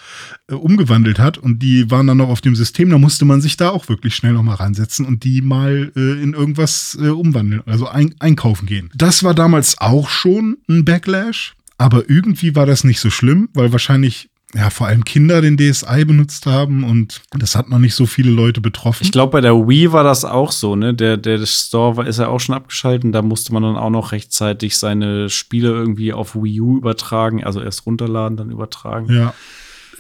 äh, 0.49 0.55
umgewandelt 0.55 1.18
hat 1.18 1.38
und 1.38 1.62
die 1.62 1.90
waren 1.90 2.07
dann 2.07 2.16
noch 2.16 2.28
auf 2.28 2.40
dem 2.40 2.57
System, 2.57 2.90
dann 2.90 3.01
musste 3.01 3.24
man 3.24 3.40
sich 3.40 3.57
da 3.57 3.70
auch 3.70 3.88
wirklich 3.88 4.14
schnell 4.14 4.32
noch 4.32 4.42
mal 4.42 4.55
ransetzen 4.55 5.05
und 5.05 5.24
die 5.24 5.42
mal 5.42 5.92
äh, 5.94 6.22
in 6.22 6.32
irgendwas 6.32 6.97
äh, 7.01 7.09
umwandeln, 7.09 7.62
also 7.66 7.88
ein, 7.88 8.14
einkaufen 8.18 8.66
gehen. 8.66 8.90
Das 8.94 9.22
war 9.22 9.34
damals 9.34 9.78
auch 9.78 10.09
schon 10.09 10.59
ein 10.68 10.84
Backlash, 10.84 11.55
aber 11.78 12.09
irgendwie 12.09 12.55
war 12.55 12.66
das 12.66 12.84
nicht 12.84 13.01
so 13.01 13.11
schlimm, 13.11 13.49
weil 13.53 13.72
wahrscheinlich 13.72 14.30
ja 14.55 14.70
vor 14.70 14.86
allem 14.86 15.05
Kinder 15.05 15.40
den 15.40 15.57
DSi 15.57 16.05
benutzt 16.05 16.47
haben 16.47 16.84
und 16.84 17.22
das 17.32 17.57
hat 17.57 17.68
noch 17.68 17.78
nicht 17.78 17.94
so 17.94 18.07
viele 18.07 18.30
Leute 18.30 18.61
betroffen. 18.61 19.05
Ich 19.05 19.12
glaube, 19.12 19.32
bei 19.32 19.40
der 19.40 19.55
Wii 19.55 19.92
war 19.92 20.05
das 20.05 20.24
auch 20.24 20.53
so, 20.53 20.76
ne? 20.76 20.94
Der, 20.94 21.16
der 21.16 21.44
Store 21.47 21.97
war, 21.97 22.07
ist 22.07 22.18
ja 22.18 22.28
auch 22.28 22.38
schon 22.38 22.55
abgeschaltet. 22.55 23.14
Da 23.14 23.22
musste 23.22 23.53
man 23.53 23.62
dann 23.62 23.76
auch 23.76 23.90
noch 23.90 24.12
rechtzeitig 24.12 24.76
seine 24.78 25.28
Spiele 25.28 25.68
irgendwie 25.68 26.12
auf 26.12 26.34
Wii 26.34 26.61
U 26.61 26.76
übertragen, 26.76 27.44
also 27.44 27.61
erst 27.61 27.86
runterladen, 27.86 28.36
dann 28.36 28.51
übertragen. 28.51 29.12
Ja. 29.12 29.34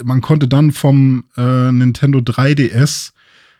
Man 0.02 0.20
konnte 0.20 0.46
dann 0.46 0.72
vom 0.72 1.24
äh, 1.36 1.72
Nintendo 1.72 2.18
3DS 2.18 3.12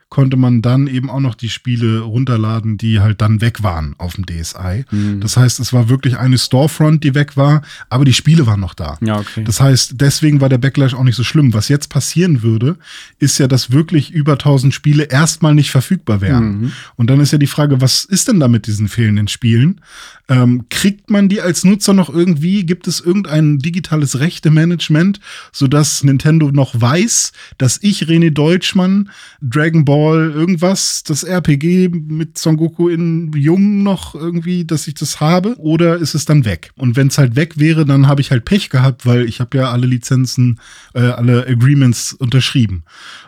konnte 0.09 0.37
man 0.37 0.63
dann 0.63 0.87
eben 0.87 1.11
auch 1.11 1.21
noch 1.21 1.35
die 1.35 1.49
Spiele 1.49 2.01
runterladen, 2.01 2.79
die 2.79 3.01
halt 3.01 3.21
dann 3.21 3.41
weg 3.41 3.65
waren 3.65 3.97
auf 3.99 4.15
dem 4.15 4.25
DSi. 4.25 4.85
Mhm. 4.91 5.21
Das 5.21 5.37
heißt, 5.37 5.59
es 5.59 5.73
war 5.73 5.89
wirklich 5.89 6.17
eine 6.17 6.39
Storefront, 6.39 7.03
die 7.03 7.15
weg 7.15 7.37
war, 7.37 7.63
aber 7.89 8.05
die 8.05 8.13
Spiele 8.13 8.47
waren 8.47 8.61
noch 8.61 8.75
da. 8.75 8.99
Ja, 9.01 9.19
okay. 9.19 9.43
Das 9.45 9.61
heißt, 9.61 9.95
deswegen 9.97 10.41
war 10.41 10.49
der 10.49 10.59
Backlash 10.59 10.95
auch 10.95 11.03
nicht 11.03 11.17
so 11.17 11.25
schlimm. 11.25 11.55
Was 11.55 11.69
jetzt 11.69 11.89
passieren 11.89 12.43
würde, 12.43 12.77
ist 13.19 13.39
ja, 13.39 13.49
dass 13.49 13.73
wirklich 13.73 14.13
über 14.13 14.33
1000 14.33 14.73
Spiele 14.73 15.05
erstmal 15.05 15.55
nicht 15.55 15.73
verfügbar 15.73 16.21
wären. 16.21 16.61
Mhm. 16.61 16.73
Und 16.95 17.11
dann 17.11 17.19
ist 17.19 17.33
ja 17.33 17.39
die 17.39 17.49
Frage, 17.49 17.81
was 17.81 18.05
ist 18.05 18.29
denn 18.29 18.39
da 18.39 18.47
mit 18.47 18.69
diesen 18.69 18.89
fehlenden 18.89 19.27
Spielen? 19.27 19.81
Ähm, 20.29 20.67
kriegt 20.71 21.11
man 21.11 21.29
die 21.29 21.41
als 21.41 21.65
Nutzer 21.65 21.95
noch 21.95 22.13
irgendwie? 22.13 22.65
Gibt 22.65 22.89
es 22.89 23.01
irgendein 23.01 23.59
digitales 23.59 24.19
Rechtemanagement, 24.19 25.21
sodass 25.53 26.03
Nintendo 26.05 26.51
noch 26.51 26.81
weiß, 26.81 27.33
dass 27.59 27.79
ich, 27.83 28.05
René 28.05 28.31
Deutschmann, 28.31 29.11
Dragon 29.41 29.85
Ball, 29.85 29.96
irgendwas, 30.05 31.03
das 31.03 31.25
RPG 31.25 31.89
mit 31.89 32.39
Son 32.39 32.57
Goku 32.57 32.89
in 32.89 33.33
Jung 33.33 33.83
noch 33.83 34.15
irgendwie, 34.15 34.65
dass 34.65 34.87
ich 34.87 34.95
das 34.95 35.21
habe? 35.21 35.57
Oder 35.59 35.97
ist 35.97 36.15
es 36.15 36.25
dann 36.25 36.45
weg? 36.45 36.71
Und 36.77 36.97
wenn 36.97 37.09
es 37.09 37.19
halt 37.19 37.37
weg 37.37 37.59
wäre, 37.59 37.85
dann 37.85 38.07
habe 38.07 38.21
ich 38.21 38.31
halt 38.31 38.45
Pech 38.45 38.71
gehabt, 38.71 39.07
weil 39.07 39.27
ich 39.27 39.41
habe 39.41 39.59
ja 39.59 39.71
alle 39.71 39.87
Lizenzen, 39.87 40.61
äh, 40.95 41.01
alle 41.01 41.47
Agreements 41.47 42.13
unterschrieben. 42.13 42.85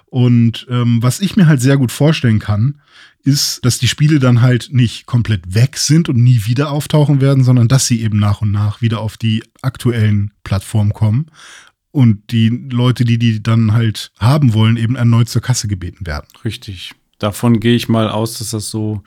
Und 0.07 0.67
ähm, 0.71 1.03
was 1.03 1.21
ich 1.21 1.37
mir 1.37 1.47
halt 1.47 1.61
sehr 1.61 1.77
gut 1.77 1.93
vorstellen 1.93 2.39
kann, 2.39 2.81
ist, 3.25 3.65
dass 3.65 3.79
die 3.79 3.89
Spiele 3.89 4.21
dann 4.21 4.41
halt 4.41 4.71
nicht 4.73 5.07
komplett 5.07 5.55
weg 5.55 5.77
sind 5.77 6.09
und 6.09 6.17
nie 6.17 6.47
wieder 6.47 6.71
auftauchen 6.71 7.21
werden, 7.21 7.45
sondern 7.45 7.69
dass 7.69 7.87
sie 7.87 8.01
eben 8.03 8.19
nach 8.19 8.41
und 8.41 8.53
nach 8.53 8.81
wieder 8.81 9.01
auf 9.01 9.17
die 9.17 9.45
aktuellen 9.61 10.33
Plattformen 10.45 10.93
kommen 10.93 11.27
und 11.91 12.31
die 12.31 12.49
Leute, 12.71 13.05
die 13.05 13.19
die 13.19 13.43
dann 13.43 13.73
halt 13.73 14.11
haben 14.19 14.53
wollen, 14.55 14.77
eben 14.77 14.97
erneut 14.97 15.29
zur 15.29 15.43
Kasse 15.43 15.69
gebeten 15.69 16.07
werden. 16.07 16.27
Richtig. 16.45 16.93
Davon 17.19 17.59
gehe 17.61 17.75
ich 17.75 17.89
mal 17.89 18.09
aus, 18.09 18.39
dass 18.39 18.51
das 18.51 18.71
so 18.71 19.03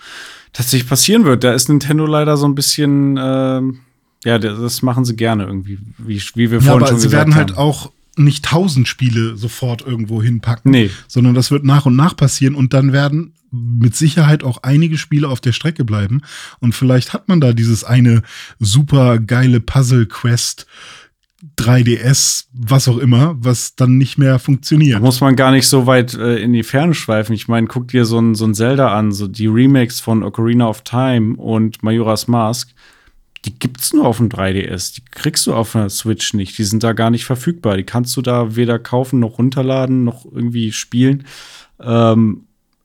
tatsächlich 0.52 0.90
passieren 0.90 1.24
wird. 1.24 1.44
Da 1.44 1.54
ist 1.54 1.70
Nintendo 1.70 2.06
leider 2.06 2.36
so 2.38 2.46
ein 2.46 2.56
bisschen, 2.56 3.18
ähm, 3.22 3.80
ja, 4.26 4.38
das 4.38 4.82
machen 4.82 5.06
sie 5.06 5.16
gerne 5.16 5.46
irgendwie, 5.46 5.80
wie, 5.98 6.22
wie 6.36 6.52
wir 6.52 6.60
Ja, 6.60 6.64
vorhin 6.66 6.72
aber 6.82 6.88
schon 6.88 7.00
sie 7.00 7.08
gesagt 7.08 7.28
werden 7.28 7.36
halt 7.36 7.52
haben. 7.52 7.58
auch 7.60 7.92
nicht 8.18 8.44
tausend 8.44 8.90
Spiele 8.90 9.38
sofort 9.38 9.82
irgendwo 9.84 10.22
hinpacken, 10.22 10.70
Nee. 10.72 10.90
sondern 11.08 11.34
das 11.34 11.50
wird 11.52 11.64
nach 11.64 11.86
und 11.86 11.96
nach 11.96 12.16
passieren 12.18 12.56
und 12.56 12.74
dann 12.74 12.92
werden 12.92 13.34
mit 13.54 13.96
Sicherheit 13.96 14.44
auch 14.44 14.64
einige 14.64 14.98
Spiele 14.98 15.28
auf 15.30 15.40
der 15.40 15.54
Strecke 15.54 15.86
bleiben 15.86 16.22
und 16.60 16.74
vielleicht 16.76 17.14
hat 17.14 17.30
man 17.30 17.40
da 17.42 17.54
dieses 17.54 17.84
eine 17.86 18.22
super 18.60 19.18
geile 19.20 19.60
Puzzle 19.62 20.06
Quest 20.06 20.68
3DS, 21.62 22.46
was 22.54 22.88
auch 22.88 22.98
immer, 22.98 23.36
was 23.40 23.76
dann 23.76 23.98
nicht 23.98 24.18
mehr 24.18 24.34
Da 24.34 24.40
funktioniert. 24.40 25.02
muss 25.02 25.22
man 25.22 25.36
gar 25.36 25.52
nicht 25.52 25.68
so 25.68 25.88
weit 25.88 26.14
äh, 26.14 26.38
in 26.38 26.54
die 26.54 26.64
Ferne 26.64 26.94
schweifen. 26.94 27.34
Ich 27.34 27.48
meine, 27.48 27.68
guck 27.68 27.90
dir 27.90 28.06
so 28.06 28.20
ein, 28.20 28.36
so 28.36 28.46
ein 28.46 28.54
Zelda 28.56 28.94
an, 28.98 29.12
so 29.12 29.28
die 29.28 29.48
Remakes 29.48 30.00
von 30.00 30.24
Ocarina 30.24 30.68
of 30.68 30.82
Time 30.82 31.36
und 31.38 31.84
Majora's 31.84 32.28
Mask. 32.28 32.70
Die 33.46 33.58
gibt's 33.58 33.94
nur 33.94 34.06
auf 34.06 34.18
dem 34.18 34.30
3DS. 34.30 34.96
Die 34.96 35.06
kriegst 35.10 35.48
du 35.48 35.54
auf 35.54 35.76
einer 35.76 35.90
Switch 35.90 36.34
nicht. 36.34 36.58
Die 36.58 36.64
sind 36.64 36.84
da 36.84 36.94
gar 36.94 37.10
nicht 37.10 37.26
verfügbar. 37.26 37.78
Die 37.78 37.84
kannst 37.84 38.16
du 38.16 38.22
da 38.22 38.56
weder 38.56 38.78
kaufen 38.78 39.20
noch 39.20 39.38
runterladen 39.38 40.04
noch 40.04 40.26
irgendwie 40.26 40.72
spielen. 40.72 41.26
Ähm, 41.80 42.44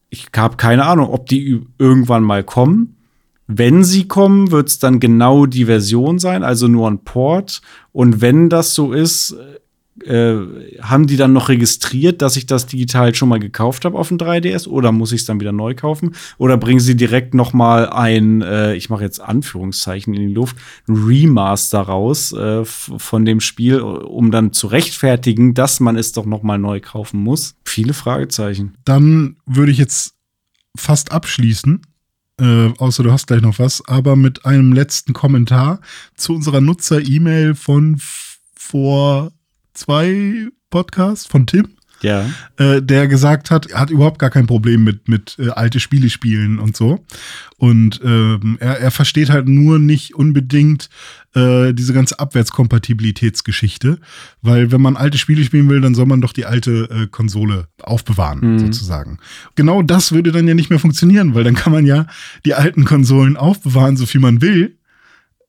ich 0.09 0.29
habe 0.37 0.57
keine 0.57 0.85
Ahnung, 0.85 1.11
ob 1.11 1.27
die 1.27 1.61
irgendwann 1.79 2.23
mal 2.23 2.43
kommen. 2.43 2.96
Wenn 3.47 3.85
sie 3.85 4.09
kommen, 4.09 4.51
wird 4.51 4.69
es 4.69 4.79
dann 4.79 5.01
genau 5.01 5.47
die 5.47 5.67
Version 5.67 6.19
sein, 6.19 6.43
also 6.43 6.69
nur 6.69 6.91
ein 6.91 7.05
Port. 7.05 7.61
Und 7.93 8.21
wenn 8.21 8.49
das 8.49 8.75
so 8.75 8.93
ist, 8.93 9.37
äh, 10.05 10.37
haben 10.83 11.07
die 11.07 11.17
dann 11.17 11.33
noch 11.33 11.49
registriert, 11.49 12.21
dass 12.21 12.37
ich 12.37 12.47
das 12.47 12.67
digital 12.67 13.15
schon 13.15 13.29
mal 13.29 13.39
gekauft 13.39 13.85
habe 13.85 13.99
auf 13.99 14.09
dem 14.09 14.19
3DS 14.19 14.69
oder 14.69 14.93
muss 14.93 15.13
ich 15.13 15.23
es 15.23 15.27
dann 15.27 15.41
wieder 15.41 15.53
neu 15.53 15.75
kaufen? 15.75 16.15
Oder 16.39 16.59
bringen 16.59 16.81
sie 16.81 16.97
direkt 16.97 17.35
noch 17.35 17.53
mal 17.53 17.89
ein, 17.89 18.43
äh, 18.43 18.75
ich 18.75 18.91
mache 18.91 19.05
jetzt 19.05 19.21
Anführungszeichen 19.21 20.13
in 20.13 20.29
die 20.29 20.35
Luft, 20.35 20.57
Remaster 20.89 21.81
raus 21.81 22.33
äh, 22.33 22.65
von 22.65 23.25
dem 23.25 23.41
Spiel, 23.41 23.81
um 23.81 24.31
dann 24.31 24.53
zu 24.53 24.67
rechtfertigen, 24.67 25.55
dass 25.55 25.81
man 25.81 25.97
es 25.97 26.13
doch 26.13 26.27
noch 26.27 26.43
mal 26.43 26.59
neu 26.59 26.81
kaufen 26.81 27.21
muss? 27.21 27.55
Viele 27.65 27.95
Fragezeichen. 27.95 28.75
Dann 28.85 29.37
würde 29.47 29.73
ich 29.73 29.79
jetzt 29.79 30.15
fast 30.77 31.11
abschließen. 31.11 31.81
Äh, 32.39 32.73
außer 32.79 33.03
du 33.03 33.13
hast 33.13 33.27
gleich 33.27 33.41
noch 33.41 33.59
was, 33.59 33.87
aber 33.89 34.15
mit 34.15 34.45
einem 34.45 34.73
letzten 34.73 35.13
Kommentar 35.13 35.81
zu 36.17 36.35
unserer 36.35 36.61
Nutzer-E-Mail 36.61 37.55
von 37.55 37.99
vor 38.55 39.33
zwei 39.73 40.49
Podcasts 40.71 41.27
von 41.27 41.47
Tim. 41.47 41.76
Ja. 42.03 42.29
äh, 42.59 42.83
der 42.83 43.09
gesagt 43.09 43.51
hat, 43.51 43.67
er 43.67 43.81
hat 43.81 43.91
überhaupt 43.91 44.19
gar 44.19 44.31
kein 44.31 44.47
Problem 44.47 44.85
mit, 44.85 45.09
mit 45.09 45.37
äh, 45.39 45.49
alte 45.51 45.81
Spiele 45.81 46.11
spielen 46.11 46.59
und 46.59 46.77
so. 46.77 47.05
Und 47.57 48.01
ähm, 48.05 48.59
er, 48.61 48.79
er 48.81 48.91
versteht 48.91 49.31
halt 49.31 49.49
nur 49.49 49.79
nicht 49.79 50.15
unbedingt 50.15 50.91
äh, 51.35 51.73
diese 51.73 51.93
ganze 51.95 52.19
Abwärtskompatibilitätsgeschichte, 52.91 53.99
weil 54.43 54.73
wenn 54.73 54.81
man 54.81 54.97
alte 54.97 55.19
Spiele 55.19 55.45
spielen 55.45 55.69
will, 55.69 55.81
dann 55.81 55.95
soll 55.95 56.07
man 56.07 56.21
doch 56.21 56.33
die 56.33 56.47
alte 56.47 56.89
äh, 56.91 57.07
Konsole 57.07 57.69
aufbewahren, 57.83 58.41
Mhm. 58.41 58.59
sozusagen. 58.59 59.19
Genau 59.55 59.83
das 59.83 60.13
würde 60.13 60.33
dann 60.33 60.49
ja 60.49 60.55
nicht 60.55 60.71
mehr 60.71 60.79
funktionieren, 60.79 61.35
weil 61.35 61.45
dann 61.45 61.55
kann 61.55 61.73
man 61.73 61.87
ja 61.87 62.07
die 62.45 62.55
alten 62.55 62.85
Konsolen 62.85 63.37
aufbewahren, 63.37 63.97
so 63.97 64.07
viel 64.07 64.21
man 64.21 64.41
will. 64.41 64.79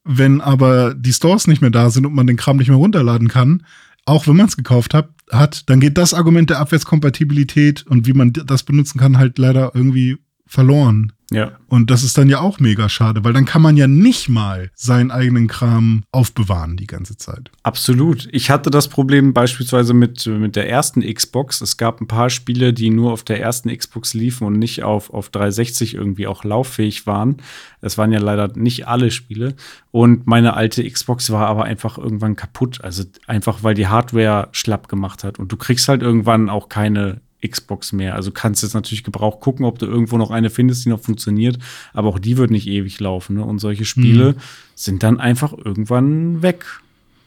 Wenn 0.04 0.40
aber 0.40 0.94
die 0.94 1.12
Stores 1.14 1.48
nicht 1.48 1.62
mehr 1.62 1.72
da 1.72 1.90
sind 1.90 2.06
und 2.06 2.16
man 2.16 2.28
den 2.28 2.38
Kram 2.38 2.58
nicht 2.58 2.70
mehr 2.70 2.78
runterladen 2.78 3.28
kann, 3.28 3.66
auch 4.06 4.26
wenn 4.28 4.38
man 4.38 4.46
es 4.48 4.56
gekauft 4.56 4.94
hat, 4.94 5.10
hat, 5.32 5.70
dann 5.70 5.80
geht 5.80 5.98
das 5.98 6.14
Argument 6.14 6.50
der 6.50 6.60
Abwärtskompatibilität 6.60 7.86
und 7.88 8.08
wie 8.08 8.14
man 8.14 8.34
das 8.34 8.64
benutzen 8.64 9.00
kann, 9.00 9.18
halt 9.18 9.38
leider 9.38 9.72
irgendwie 9.74 10.18
verloren. 10.46 11.14
Ja. 11.30 11.52
Und 11.68 11.92
das 11.92 12.04
ist 12.04 12.18
dann 12.18 12.30
ja 12.30 12.40
auch 12.40 12.60
mega 12.60 12.88
schade, 12.88 13.24
weil 13.24 13.34
dann 13.34 13.44
kann 13.44 13.62
man 13.62 13.76
ja 13.76 13.88
nicht 13.88 14.30
mal 14.30 14.72
seinen 14.76 15.12
eigenen 15.12 15.48
Kram 15.48 16.04
aufbewahren 16.12 16.78
die 16.78 16.88
ganze 16.88 17.18
Zeit. 17.18 17.52
Absolut. 17.64 18.30
Ich 18.32 18.50
hatte 18.50 18.70
das 18.70 18.88
Problem 18.88 19.34
beispielsweise 19.34 19.94
mit, 19.94 20.26
mit 20.26 20.56
der 20.56 20.70
ersten 20.70 21.02
Xbox. 21.02 21.60
Es 21.60 21.76
gab 21.76 22.00
ein 22.00 22.08
paar 22.08 22.30
Spiele, 22.30 22.74
die 22.74 22.90
nur 22.90 23.12
auf 23.12 23.24
der 23.24 23.42
ersten 23.42 23.76
Xbox 23.76 24.14
liefen 24.14 24.48
und 24.48 24.58
nicht 24.58 24.84
auf, 24.84 25.10
auf 25.10 25.30
360 25.30 25.96
irgendwie 25.96 26.28
auch 26.28 26.46
lauffähig 26.46 27.06
waren. 27.08 27.38
Es 27.82 27.98
waren 27.98 28.14
ja 28.14 28.20
leider 28.20 28.48
nicht 28.56 28.88
alle 28.88 29.12
Spiele. 29.12 29.56
Und 29.92 30.28
meine 30.28 30.54
alte 30.54 30.90
Xbox 30.90 31.30
war 31.30 31.48
aber 31.48 31.66
einfach 31.66 31.98
irgendwann 31.98 32.38
kaputt. 32.38 32.80
Also 32.84 33.04
einfach, 33.26 33.64
weil 33.64 33.74
die 33.74 33.88
Hardware 33.88 34.48
schlapp 34.54 34.88
gemacht 34.88 35.26
hat. 35.26 35.40
Und 35.40 35.52
du 35.52 35.58
kriegst 35.58 35.90
halt 35.90 36.02
irgendwann 36.02 36.50
auch 36.50 36.70
keine 36.70 37.20
Xbox 37.46 37.94
mehr. 37.94 38.16
Also 38.16 38.32
kannst 38.32 38.64
jetzt 38.64 38.74
natürlich 38.74 39.04
Gebrauch 39.04 39.40
gucken, 39.40 39.66
ob 39.66 39.80
du 39.80 39.86
irgendwo 39.86 40.18
noch 40.18 40.32
eine 40.32 40.50
findest, 40.50 40.86
die 40.86 40.90
noch 40.90 41.02
funktioniert, 41.02 41.60
aber 41.94 42.10
auch 42.10 42.20
die 42.20 42.38
wird 42.38 42.52
nicht 42.52 42.68
ewig 42.68 43.00
laufen. 43.00 43.36
Ne? 43.36 43.46
Und 43.46 43.60
solche 43.60 43.86
Spiele 43.86 44.34
mhm. 44.34 44.38
sind 44.76 45.04
dann 45.04 45.20
einfach 45.20 45.54
irgendwann 45.54 46.42
weg, 46.42 46.66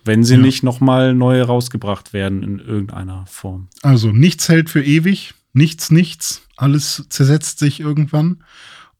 wenn 0.04 0.24
sie 0.24 0.34
ja. 0.34 0.40
nicht 0.40 0.62
noch 0.62 0.80
mal 0.80 1.14
neu 1.14 1.42
rausgebracht 1.42 2.12
werden 2.12 2.42
in 2.42 2.58
irgendeiner 2.58 3.24
Form. 3.26 3.68
Also 3.82 4.10
nichts 4.12 4.48
hält 4.48 4.70
für 4.70 4.82
ewig, 4.82 5.34
nichts, 5.52 5.90
nichts, 5.90 6.42
alles 6.56 7.06
zersetzt 7.08 7.58
sich 7.58 7.80
irgendwann 7.80 8.42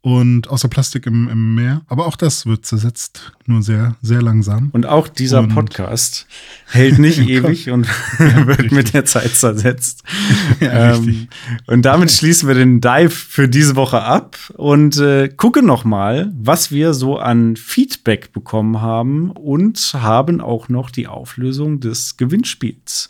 und 0.03 0.49
außer 0.49 0.69
Plastik 0.69 1.07
im, 1.07 1.29
im 1.29 1.55
Meer. 1.55 1.83
Aber 1.87 2.07
auch 2.07 2.17
das 2.17 2.47
wird 2.47 2.65
zersetzt, 2.65 3.33
nur 3.47 3.63
sehr, 3.63 3.97
sehr 4.01 4.23
langsam. 4.23 4.71
Und 4.73 4.87
auch 4.87 5.09
dieser 5.09 5.41
und 5.41 5.55
Podcast 5.55 6.27
hält 6.67 6.99
nicht 6.99 7.19
ewig 7.29 7.71
und 7.71 7.87
ja, 8.19 8.37
wird 8.47 8.59
richtig. 8.61 8.73
mit 8.73 8.95
der 8.95 9.05
Zeit 9.05 9.35
zersetzt. 9.35 10.03
Ja, 10.61 10.95
ähm, 10.95 11.29
und 11.67 11.83
damit 11.83 12.11
schließen 12.11 12.49
wir 12.49 12.55
den 12.55 12.81
Dive 12.81 13.11
für 13.11 13.49
diese 13.49 13.77
Woche 13.77 14.03
ab 14.03 14.39
und 14.57 14.97
äh, 14.99 15.29
gucken 15.29 15.67
noch 15.67 15.85
mal, 15.85 16.33
was 16.35 16.71
wir 16.71 16.95
so 16.95 17.19
an 17.19 17.57
Feedback 17.57 18.33
bekommen 18.33 18.81
haben 18.81 19.31
und 19.33 19.79
haben 19.95 20.41
auch 20.41 20.69
noch 20.69 20.91
die 20.91 21.09
Auflösung 21.09 21.81
des 21.81 22.17
Gewinnspiels. 22.17 23.10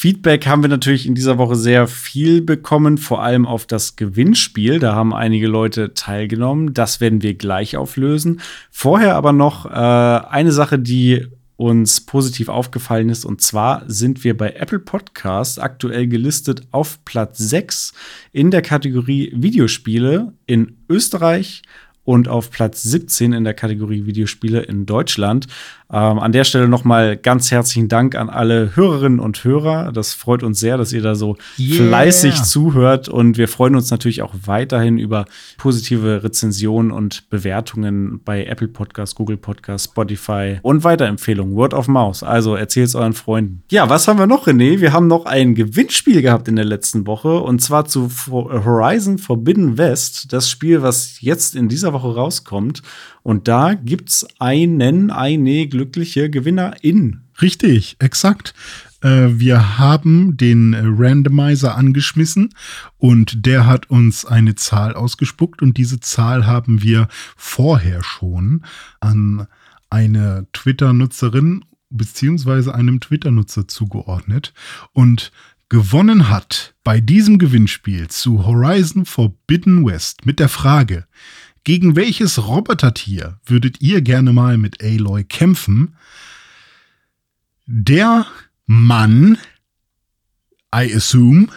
Feedback 0.00 0.46
haben 0.46 0.62
wir 0.62 0.70
natürlich 0.70 1.04
in 1.04 1.14
dieser 1.14 1.36
Woche 1.36 1.56
sehr 1.56 1.86
viel 1.86 2.40
bekommen, 2.40 2.96
vor 2.96 3.22
allem 3.22 3.44
auf 3.44 3.66
das 3.66 3.96
Gewinnspiel. 3.96 4.78
Da 4.78 4.94
haben 4.94 5.12
einige 5.12 5.46
Leute 5.46 5.92
teilgenommen. 5.92 6.72
Das 6.72 7.02
werden 7.02 7.20
wir 7.20 7.34
gleich 7.34 7.76
auflösen. 7.76 8.40
Vorher 8.70 9.14
aber 9.14 9.34
noch 9.34 9.66
äh, 9.66 9.68
eine 9.68 10.52
Sache, 10.52 10.78
die 10.78 11.26
uns 11.56 12.00
positiv 12.00 12.48
aufgefallen 12.48 13.10
ist. 13.10 13.26
Und 13.26 13.42
zwar 13.42 13.82
sind 13.88 14.24
wir 14.24 14.34
bei 14.34 14.52
Apple 14.52 14.78
Podcasts 14.78 15.58
aktuell 15.58 16.06
gelistet 16.06 16.62
auf 16.70 17.04
Platz 17.04 17.36
6 17.36 17.92
in 18.32 18.50
der 18.50 18.62
Kategorie 18.62 19.30
Videospiele 19.36 20.32
in 20.46 20.78
Österreich 20.88 21.60
und 22.04 22.26
auf 22.26 22.50
Platz 22.50 22.82
17 22.82 23.34
in 23.34 23.44
der 23.44 23.54
Kategorie 23.54 24.06
Videospiele 24.06 24.62
in 24.62 24.86
Deutschland. 24.86 25.46
Ähm, 25.92 26.18
an 26.18 26.32
der 26.32 26.44
Stelle 26.44 26.68
nochmal 26.68 27.16
ganz 27.16 27.50
herzlichen 27.50 27.88
Dank 27.88 28.14
an 28.14 28.30
alle 28.30 28.76
Hörerinnen 28.76 29.18
und 29.18 29.42
Hörer. 29.42 29.90
Das 29.92 30.14
freut 30.14 30.42
uns 30.42 30.60
sehr, 30.60 30.76
dass 30.76 30.92
ihr 30.92 31.02
da 31.02 31.16
so 31.16 31.36
yeah. 31.58 31.88
fleißig 31.88 32.42
zuhört. 32.42 33.08
Und 33.08 33.38
wir 33.38 33.48
freuen 33.48 33.74
uns 33.74 33.90
natürlich 33.90 34.22
auch 34.22 34.34
weiterhin 34.44 34.98
über 34.98 35.24
positive 35.58 36.22
Rezensionen 36.22 36.92
und 36.92 37.28
Bewertungen 37.28 38.20
bei 38.24 38.44
Apple 38.44 38.68
Podcasts, 38.68 39.16
Google 39.16 39.36
Podcasts, 39.36 39.90
Spotify 39.90 40.58
und 40.62 40.84
Weiterempfehlungen. 40.84 41.56
Word 41.56 41.74
of 41.74 41.88
Mouse. 41.88 42.22
Also 42.22 42.54
erzählt 42.54 42.88
es 42.88 42.94
euren 42.94 43.12
Freunden. 43.12 43.64
Ja, 43.70 43.88
was 43.88 44.06
haben 44.06 44.18
wir 44.18 44.28
noch, 44.28 44.46
René? 44.46 44.80
Wir 44.80 44.92
haben 44.92 45.08
noch 45.08 45.26
ein 45.26 45.56
Gewinnspiel 45.56 46.22
gehabt 46.22 46.46
in 46.46 46.56
der 46.56 46.64
letzten 46.64 47.06
Woche. 47.06 47.40
Und 47.40 47.60
zwar 47.60 47.86
zu 47.86 48.08
Horizon 48.30 49.18
Forbidden 49.18 49.76
West. 49.76 50.32
Das 50.32 50.48
Spiel, 50.48 50.82
was 50.82 51.20
jetzt 51.20 51.56
in 51.56 51.68
dieser 51.68 51.92
Woche 51.92 52.14
rauskommt. 52.14 52.82
Und 53.22 53.48
da 53.48 53.74
gibt's 53.74 54.26
einen, 54.38 55.10
eine 55.10 55.66
glückliche 55.66 56.30
Gewinnerin. 56.30 57.22
Richtig, 57.40 57.96
exakt. 57.98 58.54
Äh, 59.02 59.28
wir 59.32 59.78
haben 59.78 60.36
den 60.36 60.74
Randomizer 60.74 61.76
angeschmissen 61.76 62.54
und 62.98 63.46
der 63.46 63.66
hat 63.66 63.90
uns 63.90 64.24
eine 64.24 64.54
Zahl 64.54 64.94
ausgespuckt 64.94 65.62
und 65.62 65.76
diese 65.76 66.00
Zahl 66.00 66.46
haben 66.46 66.82
wir 66.82 67.08
vorher 67.36 68.02
schon 68.02 68.64
an 69.00 69.46
eine 69.88 70.46
Twitter-Nutzerin 70.52 71.64
beziehungsweise 71.90 72.74
einem 72.74 73.00
Twitter-Nutzer 73.00 73.66
zugeordnet 73.66 74.52
und 74.92 75.32
gewonnen 75.68 76.28
hat 76.28 76.74
bei 76.84 77.00
diesem 77.00 77.38
Gewinnspiel 77.38 78.08
zu 78.08 78.44
Horizon 78.46 79.06
Forbidden 79.06 79.84
West 79.86 80.26
mit 80.26 80.38
der 80.38 80.48
Frage, 80.48 81.06
gegen 81.64 81.96
welches 81.96 82.46
Robotertier 82.46 83.38
würdet 83.44 83.80
ihr 83.80 84.00
gerne 84.00 84.32
mal 84.32 84.58
mit 84.58 84.82
Aloy 84.82 85.24
kämpfen? 85.24 85.96
Der 87.66 88.26
Mann, 88.66 89.38
I 90.74 90.94
assume, 90.94 91.48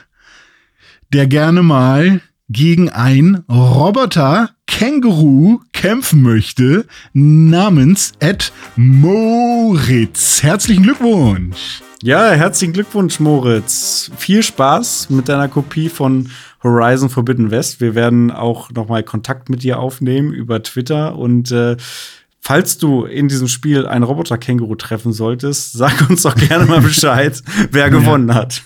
der 1.11 1.27
gerne 1.27 1.63
mal 1.63 2.21
gegen 2.49 2.89
ein 2.89 3.43
Roboter 3.49 4.55
Känguru 4.67 5.59
kämpfen 5.71 6.21
möchte, 6.21 6.85
namens 7.13 8.13
Ed 8.19 8.51
Moritz. 8.75 10.43
Herzlichen 10.43 10.83
Glückwunsch! 10.83 11.81
Ja, 12.05 12.31
herzlichen 12.31 12.73
Glückwunsch, 12.73 13.21
Moritz. 13.21 14.11
Viel 14.17 14.43
Spaß 14.43 15.09
mit 15.09 15.29
deiner 15.29 15.47
Kopie 15.47 15.87
von 15.87 16.29
Horizon 16.63 17.09
Forbidden 17.09 17.51
West. 17.51 17.81
Wir 17.81 17.93
werden 17.95 18.31
auch 18.31 18.71
noch 18.71 18.87
mal 18.87 19.03
Kontakt 19.03 19.49
mit 19.49 19.63
dir 19.63 19.79
aufnehmen 19.79 20.33
über 20.33 20.63
Twitter 20.63 21.15
und 21.17 21.51
äh, 21.51 21.77
Falls 22.45 22.77
du 22.77 23.05
in 23.05 23.29
diesem 23.29 23.47
Spiel 23.47 23.87
einen 23.87 24.03
Roboter-Känguru 24.03 24.75
treffen 24.75 25.13
solltest, 25.13 25.71
sag 25.71 26.09
uns 26.09 26.23
doch 26.23 26.35
gerne 26.35 26.65
mal 26.65 26.81
Bescheid, 26.81 27.41
wer 27.71 27.89
gewonnen 27.89 28.33
hat. 28.33 28.63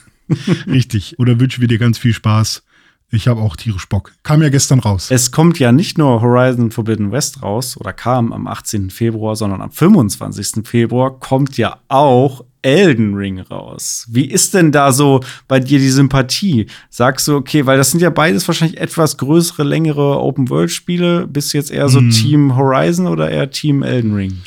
Richtig. 0.65 1.19
Oder 1.19 1.39
wünschen 1.39 1.61
wir 1.61 1.67
dir 1.67 1.77
ganz 1.77 1.99
viel 1.99 2.11
Spaß 2.11 2.63
ich 3.09 3.29
habe 3.29 3.41
auch 3.41 3.55
tierisch 3.55 3.87
Bock. 3.87 4.11
Kam 4.23 4.41
ja 4.41 4.49
gestern 4.49 4.79
raus. 4.79 5.07
Es 5.09 5.31
kommt 5.31 5.59
ja 5.59 5.71
nicht 5.71 5.97
nur 5.97 6.21
Horizon 6.21 6.71
Forbidden 6.71 7.11
West 7.13 7.41
raus 7.41 7.77
oder 7.77 7.93
kam 7.93 8.33
am 8.33 8.47
18. 8.47 8.89
Februar, 8.89 9.37
sondern 9.37 9.61
am 9.61 9.71
25. 9.71 10.67
Februar 10.67 11.17
kommt 11.17 11.57
ja 11.57 11.79
auch 11.87 12.43
Elden 12.61 13.15
Ring 13.15 13.39
raus. 13.39 14.05
Wie 14.09 14.25
ist 14.25 14.53
denn 14.53 14.73
da 14.73 14.91
so 14.91 15.21
bei 15.47 15.61
dir 15.61 15.79
die 15.79 15.89
Sympathie? 15.89 16.67
Sagst 16.89 17.29
du, 17.29 17.37
okay, 17.37 17.65
weil 17.65 17.77
das 17.77 17.91
sind 17.91 18.01
ja 18.01 18.09
beides 18.09 18.45
wahrscheinlich 18.45 18.79
etwas 18.79 19.17
größere, 19.17 19.63
längere 19.63 20.19
Open-World-Spiele. 20.19 21.27
Bist 21.27 21.53
du 21.53 21.59
jetzt 21.59 21.71
eher 21.71 21.87
so 21.87 22.01
mm. 22.01 22.09
Team 22.09 22.57
Horizon 22.57 23.07
oder 23.07 23.29
eher 23.29 23.49
Team 23.51 23.83
Elden 23.83 24.15
Ring? 24.15 24.41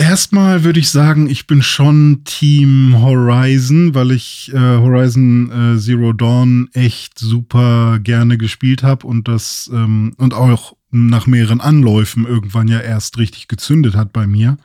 Erstmal 0.00 0.64
würde 0.64 0.80
ich 0.80 0.88
sagen, 0.88 1.28
ich 1.28 1.46
bin 1.46 1.60
schon 1.60 2.22
Team 2.24 3.02
Horizon, 3.02 3.94
weil 3.94 4.12
ich 4.12 4.50
äh, 4.50 4.56
Horizon 4.56 5.50
äh, 5.50 5.78
Zero 5.78 6.14
Dawn 6.14 6.70
echt 6.72 7.18
super 7.18 7.98
gerne 7.98 8.38
gespielt 8.38 8.82
habe 8.82 9.06
und 9.06 9.28
das 9.28 9.70
ähm, 9.70 10.14
und 10.16 10.32
auch 10.32 10.74
nach 10.90 11.26
mehreren 11.26 11.60
Anläufen 11.60 12.24
irgendwann 12.24 12.66
ja 12.68 12.80
erst 12.80 13.18
richtig 13.18 13.46
gezündet 13.46 13.94
hat 13.94 14.14
bei 14.14 14.26
mir. 14.26 14.56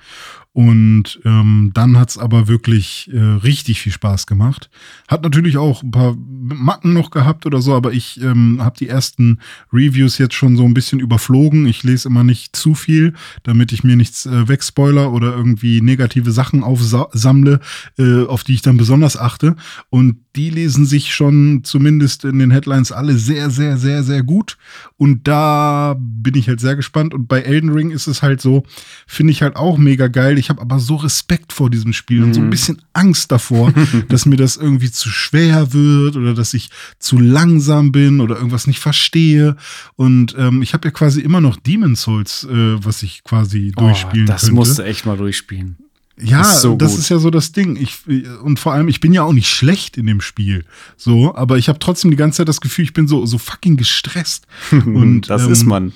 Und 0.55 1.19
ähm, 1.25 1.71
dann 1.73 1.99
hat's 1.99 2.17
aber 2.17 2.47
wirklich 2.47 3.11
äh, 3.13 3.19
richtig 3.19 3.81
viel 3.81 3.91
Spaß 3.91 4.25
gemacht. 4.25 4.69
Hat 5.05 5.21
natürlich 5.21 5.57
auch 5.57 5.83
ein 5.83 5.91
paar 5.91 6.15
Macken 6.17 6.93
noch 6.93 7.11
gehabt 7.11 7.45
oder 7.45 7.61
so, 7.61 7.75
aber 7.75 7.91
ich 7.91 8.21
ähm, 8.21 8.59
habe 8.61 8.77
die 8.77 8.87
ersten 8.87 9.39
Reviews 9.73 10.17
jetzt 10.17 10.33
schon 10.33 10.55
so 10.55 10.63
ein 10.63 10.73
bisschen 10.73 11.01
überflogen. 11.01 11.65
Ich 11.65 11.83
lese 11.83 12.07
immer 12.07 12.23
nicht 12.23 12.55
zu 12.55 12.73
viel, 12.73 13.15
damit 13.43 13.73
ich 13.73 13.83
mir 13.83 13.97
nichts 13.97 14.25
äh, 14.27 14.47
wegspoiler 14.47 15.11
oder 15.11 15.35
irgendwie 15.35 15.81
negative 15.81 16.31
Sachen 16.31 16.63
aufsammle, 16.63 17.59
äh, 17.99 18.23
auf 18.23 18.45
die 18.45 18.53
ich 18.53 18.61
dann 18.61 18.77
besonders 18.77 19.17
achte. 19.17 19.57
Und 19.89 20.24
die 20.35 20.49
lesen 20.49 20.85
sich 20.85 21.13
schon 21.13 21.61
zumindest 21.63 22.25
in 22.25 22.39
den 22.39 22.51
Headlines 22.51 22.91
alle 22.91 23.17
sehr, 23.17 23.49
sehr, 23.49 23.77
sehr, 23.77 24.03
sehr 24.03 24.23
gut. 24.23 24.57
Und 24.97 25.27
da 25.27 25.95
bin 25.97 26.35
ich 26.35 26.47
halt 26.47 26.59
sehr 26.59 26.75
gespannt. 26.75 27.13
Und 27.13 27.27
bei 27.27 27.41
Elden 27.41 27.69
Ring 27.69 27.91
ist 27.91 28.07
es 28.07 28.21
halt 28.21 28.41
so, 28.41 28.63
finde 29.07 29.31
ich 29.31 29.41
halt 29.41 29.55
auch 29.55 29.77
mega 29.77 30.07
geil. 30.07 30.37
Ich 30.37 30.49
habe 30.49 30.61
aber 30.61 30.79
so 30.79 30.95
Respekt 30.95 31.53
vor 31.53 31.69
diesem 31.69 31.93
Spiel 31.93 32.19
mhm. 32.19 32.25
und 32.25 32.33
so 32.33 32.41
ein 32.41 32.47
mhm. 32.47 32.51
bisschen 32.51 32.81
Angst 32.93 33.31
davor, 33.31 33.73
dass 34.09 34.25
mir 34.25 34.37
das 34.37 34.57
irgendwie 34.57 34.91
zu 34.91 35.09
schwer 35.09 35.73
wird 35.73 36.17
oder 36.17 36.33
dass 36.33 36.53
ich 36.53 36.69
zu 36.99 37.17
langsam 37.17 37.91
bin 37.91 38.19
oder 38.19 38.35
irgendwas 38.35 38.67
nicht 38.67 38.79
verstehe. 38.79 39.55
Und 39.95 40.35
ähm, 40.37 40.61
ich 40.61 40.73
habe 40.73 40.87
ja 40.87 40.91
quasi 40.91 41.21
immer 41.21 41.41
noch 41.41 41.57
Demon's 41.57 42.01
Souls, 42.01 42.45
äh, 42.49 42.83
was 42.83 43.03
ich 43.03 43.23
quasi 43.23 43.71
oh, 43.75 43.81
durchspielen 43.81 44.27
das 44.27 44.41
könnte. 44.41 44.55
musst 44.55 44.79
du 44.79 44.83
echt 44.83 45.05
mal 45.05 45.17
durchspielen. 45.17 45.77
Ja, 46.17 46.41
Ist 46.41 46.61
so 46.61 46.75
das 46.77 46.91
gut. 46.91 46.99
ist 46.99 47.09
ja 47.09 47.19
so 47.19 47.29
das 47.29 47.51
Ding. 47.51 47.75
Ich, 47.75 47.97
und 48.41 48.57
vor 48.57 48.73
allem, 48.73 48.87
ich 48.87 49.01
bin 49.01 49.11
ja 49.11 49.23
auch 49.23 49.33
nicht 49.33 49.49
schlecht 49.49 49.97
in 49.97 50.05
dem 50.05 50.21
Spiel. 50.21 50.63
So, 50.95 51.35
aber 51.35 51.57
ich 51.57 51.67
habe 51.67 51.79
trotzdem 51.79 52.09
die 52.09 52.17
ganze 52.17 52.37
Zeit 52.37 52.47
das 52.47 52.61
Gefühl, 52.61 52.85
ich 52.85 52.93
bin 52.93 53.07
so, 53.07 53.25
so 53.25 53.37
fucking 53.37 53.75
gestresst. 53.75 54.47
Und, 54.71 55.29
das 55.29 55.43
ähm, 55.43 55.51
ist 55.51 55.65
man. 55.65 55.93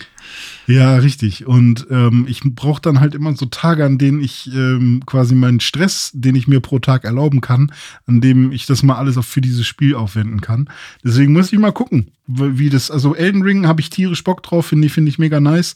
Ja, 0.68 0.98
richtig. 0.98 1.48
Und 1.48 1.88
ähm, 1.90 2.26
ich 2.30 2.42
brauche 2.44 2.82
dann 2.82 3.00
halt 3.00 3.16
immer 3.16 3.36
so 3.36 3.46
Tage, 3.46 3.86
an 3.86 3.98
denen 3.98 4.22
ich 4.22 4.54
ähm, 4.54 5.02
quasi 5.06 5.36
meinen 5.36 5.62
Stress, 5.62 6.12
den 6.14 6.36
ich 6.36 6.48
mir 6.48 6.60
pro 6.60 6.80
Tag 6.80 7.06
erlauben 7.06 7.42
kann, 7.42 7.72
an 8.06 8.22
dem 8.22 8.52
ich 8.52 8.66
das 8.66 8.84
mal 8.84 8.96
alles 8.96 9.18
auch 9.18 9.24
für 9.24 9.42
dieses 9.42 9.66
Spiel 9.66 9.96
aufwenden 9.96 10.42
kann. 10.42 10.70
Deswegen 11.04 11.34
muss 11.34 11.52
ich 11.52 11.60
mal 11.60 11.72
gucken, 11.72 12.12
wie 12.28 12.70
das, 12.70 12.92
also 12.92 13.16
Elden 13.16 13.42
Ring 13.42 13.68
habe 13.68 13.82
ich 13.82 13.90
tierisch 13.90 14.24
Bock 14.24 14.44
drauf, 14.44 14.68
finde 14.68 14.88
ich, 14.88 14.94
finde 14.94 15.10
ich 15.10 15.18
mega 15.18 15.40
nice. 15.40 15.76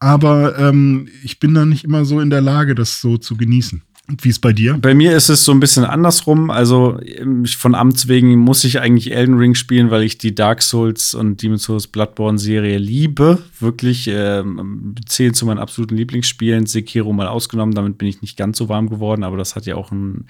Aber 0.00 0.58
ähm, 0.58 1.08
ich 1.22 1.38
bin 1.38 1.54
da 1.54 1.66
nicht 1.66 1.84
immer 1.84 2.04
so 2.04 2.20
in 2.20 2.30
der 2.30 2.40
Lage, 2.40 2.74
das 2.74 3.00
so 3.00 3.18
zu 3.18 3.36
genießen. 3.36 3.82
Wie 4.20 4.28
ist 4.28 4.40
bei 4.40 4.52
dir? 4.52 4.76
Bei 4.80 4.94
mir 4.94 5.16
ist 5.16 5.28
es 5.28 5.44
so 5.44 5.52
ein 5.52 5.60
bisschen 5.60 5.84
andersrum. 5.84 6.50
Also 6.50 6.98
ähm, 7.04 7.46
von 7.46 7.74
Amts 7.74 8.08
wegen 8.08 8.36
muss 8.38 8.64
ich 8.64 8.80
eigentlich 8.80 9.12
Elden 9.12 9.36
Ring 9.36 9.54
spielen, 9.54 9.90
weil 9.90 10.02
ich 10.02 10.18
die 10.18 10.34
Dark 10.34 10.62
Souls 10.62 11.14
und 11.14 11.42
Demon's 11.42 11.64
Souls 11.64 11.86
Bloodborne 11.86 12.38
Serie 12.38 12.78
liebe. 12.78 13.38
Wirklich 13.60 14.08
ähm, 14.12 14.94
zählen 15.06 15.34
zu 15.34 15.46
meinen 15.46 15.58
absoluten 15.58 15.96
Lieblingsspielen. 15.96 16.66
Sekiro 16.66 17.12
mal 17.12 17.28
ausgenommen, 17.28 17.74
damit 17.74 17.98
bin 17.98 18.08
ich 18.08 18.22
nicht 18.22 18.36
ganz 18.36 18.58
so 18.58 18.68
warm 18.68 18.88
geworden, 18.88 19.22
aber 19.22 19.36
das 19.36 19.54
hat 19.54 19.66
ja 19.66 19.76
auch 19.76 19.92
einen 19.92 20.26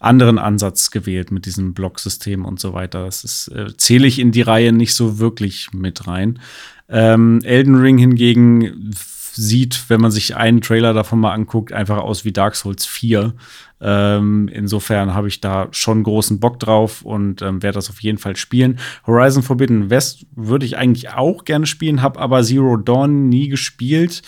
anderen 0.00 0.38
Ansatz 0.38 0.90
gewählt 0.90 1.30
mit 1.30 1.44
diesem 1.44 1.74
Blocksystem 1.74 2.44
und 2.44 2.60
so 2.60 2.72
weiter. 2.72 3.04
Das 3.04 3.24
ist, 3.24 3.48
äh, 3.48 3.76
zähle 3.76 4.06
ich 4.06 4.18
in 4.18 4.32
die 4.32 4.42
Reihe 4.42 4.72
nicht 4.72 4.94
so 4.94 5.18
wirklich 5.18 5.68
mit 5.72 6.06
rein. 6.06 6.38
Ähm, 6.88 7.40
Elden 7.44 7.76
Ring 7.76 7.98
hingegen 7.98 8.92
sieht, 9.38 9.88
wenn 9.88 10.00
man 10.00 10.10
sich 10.10 10.36
einen 10.36 10.60
Trailer 10.60 10.92
davon 10.92 11.20
mal 11.20 11.32
anguckt, 11.32 11.72
einfach 11.72 11.98
aus 11.98 12.24
wie 12.24 12.32
Dark 12.32 12.56
Souls 12.56 12.86
4. 12.86 13.34
Ähm, 13.80 14.48
insofern 14.52 15.14
habe 15.14 15.28
ich 15.28 15.40
da 15.40 15.68
schon 15.70 16.02
großen 16.02 16.40
Bock 16.40 16.58
drauf 16.58 17.02
und 17.02 17.40
ähm, 17.42 17.62
werde 17.62 17.76
das 17.76 17.88
auf 17.88 18.02
jeden 18.02 18.18
Fall 18.18 18.34
spielen. 18.34 18.80
Horizon 19.06 19.44
Forbidden 19.44 19.90
West 19.90 20.26
würde 20.34 20.66
ich 20.66 20.76
eigentlich 20.76 21.10
auch 21.10 21.44
gerne 21.44 21.66
spielen, 21.66 22.02
habe 22.02 22.18
aber 22.18 22.42
Zero 22.42 22.76
Dawn 22.76 23.28
nie 23.28 23.48
gespielt. 23.48 24.22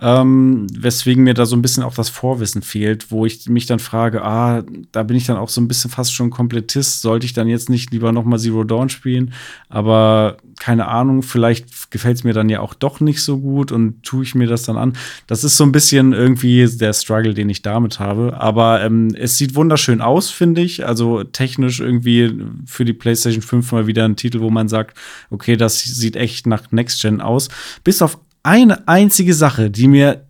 Ähm, 0.00 0.66
weswegen 0.76 1.22
mir 1.22 1.34
da 1.34 1.46
so 1.46 1.54
ein 1.54 1.62
bisschen 1.62 1.84
auch 1.84 1.94
das 1.94 2.08
Vorwissen 2.08 2.62
fehlt, 2.62 3.12
wo 3.12 3.26
ich 3.26 3.48
mich 3.48 3.66
dann 3.66 3.78
frage, 3.78 4.24
ah, 4.24 4.64
da 4.90 5.04
bin 5.04 5.16
ich 5.16 5.26
dann 5.26 5.36
auch 5.36 5.48
so 5.48 5.60
ein 5.60 5.68
bisschen 5.68 5.88
fast 5.90 6.12
schon 6.12 6.30
Komplettist. 6.30 7.00
Sollte 7.00 7.26
ich 7.26 7.32
dann 7.32 7.46
jetzt 7.46 7.70
nicht 7.70 7.92
lieber 7.92 8.10
noch 8.10 8.24
mal 8.24 8.38
Zero 8.38 8.64
Dawn 8.64 8.88
spielen? 8.88 9.32
Aber 9.68 10.38
keine 10.58 10.88
Ahnung, 10.88 11.22
vielleicht 11.22 11.92
gefällt 11.92 12.16
es 12.16 12.24
mir 12.24 12.32
dann 12.32 12.48
ja 12.48 12.58
auch 12.58 12.74
doch 12.74 12.98
nicht 12.98 13.22
so 13.22 13.38
gut 13.38 13.70
und 13.70 14.02
tue 14.02 14.24
ich 14.24 14.34
mir 14.34 14.48
das 14.48 14.64
dann 14.64 14.76
an. 14.76 14.94
Das 15.28 15.44
ist 15.44 15.56
so 15.56 15.62
ein 15.62 15.72
bisschen 15.72 16.12
irgendwie 16.12 16.66
der 16.66 16.92
Struggle, 16.92 17.34
den 17.34 17.48
ich 17.48 17.62
damit 17.62 18.00
habe. 18.00 18.36
Aber 18.40 18.82
ähm, 18.82 19.14
es 19.16 19.38
sieht 19.38 19.54
wunderschön 19.54 20.00
aus, 20.00 20.28
finde 20.28 20.62
ich. 20.62 20.84
Also 20.84 21.22
technisch 21.22 21.78
irgendwie 21.78 22.36
für 22.66 22.84
die 22.84 22.92
PlayStation 22.92 23.42
5 23.42 23.70
mal 23.70 23.86
wieder 23.86 24.04
ein 24.04 24.16
Titel, 24.16 24.40
wo 24.40 24.50
man 24.50 24.68
sagt, 24.68 24.98
okay, 25.30 25.56
das 25.56 25.80
sieht 25.80 26.16
echt 26.16 26.48
nach 26.48 26.72
Next 26.72 27.00
Gen 27.00 27.20
aus. 27.20 27.48
Bis 27.84 28.02
auf 28.02 28.18
eine 28.44 28.86
einzige 28.86 29.34
Sache, 29.34 29.70
die 29.70 29.88
mir 29.88 30.24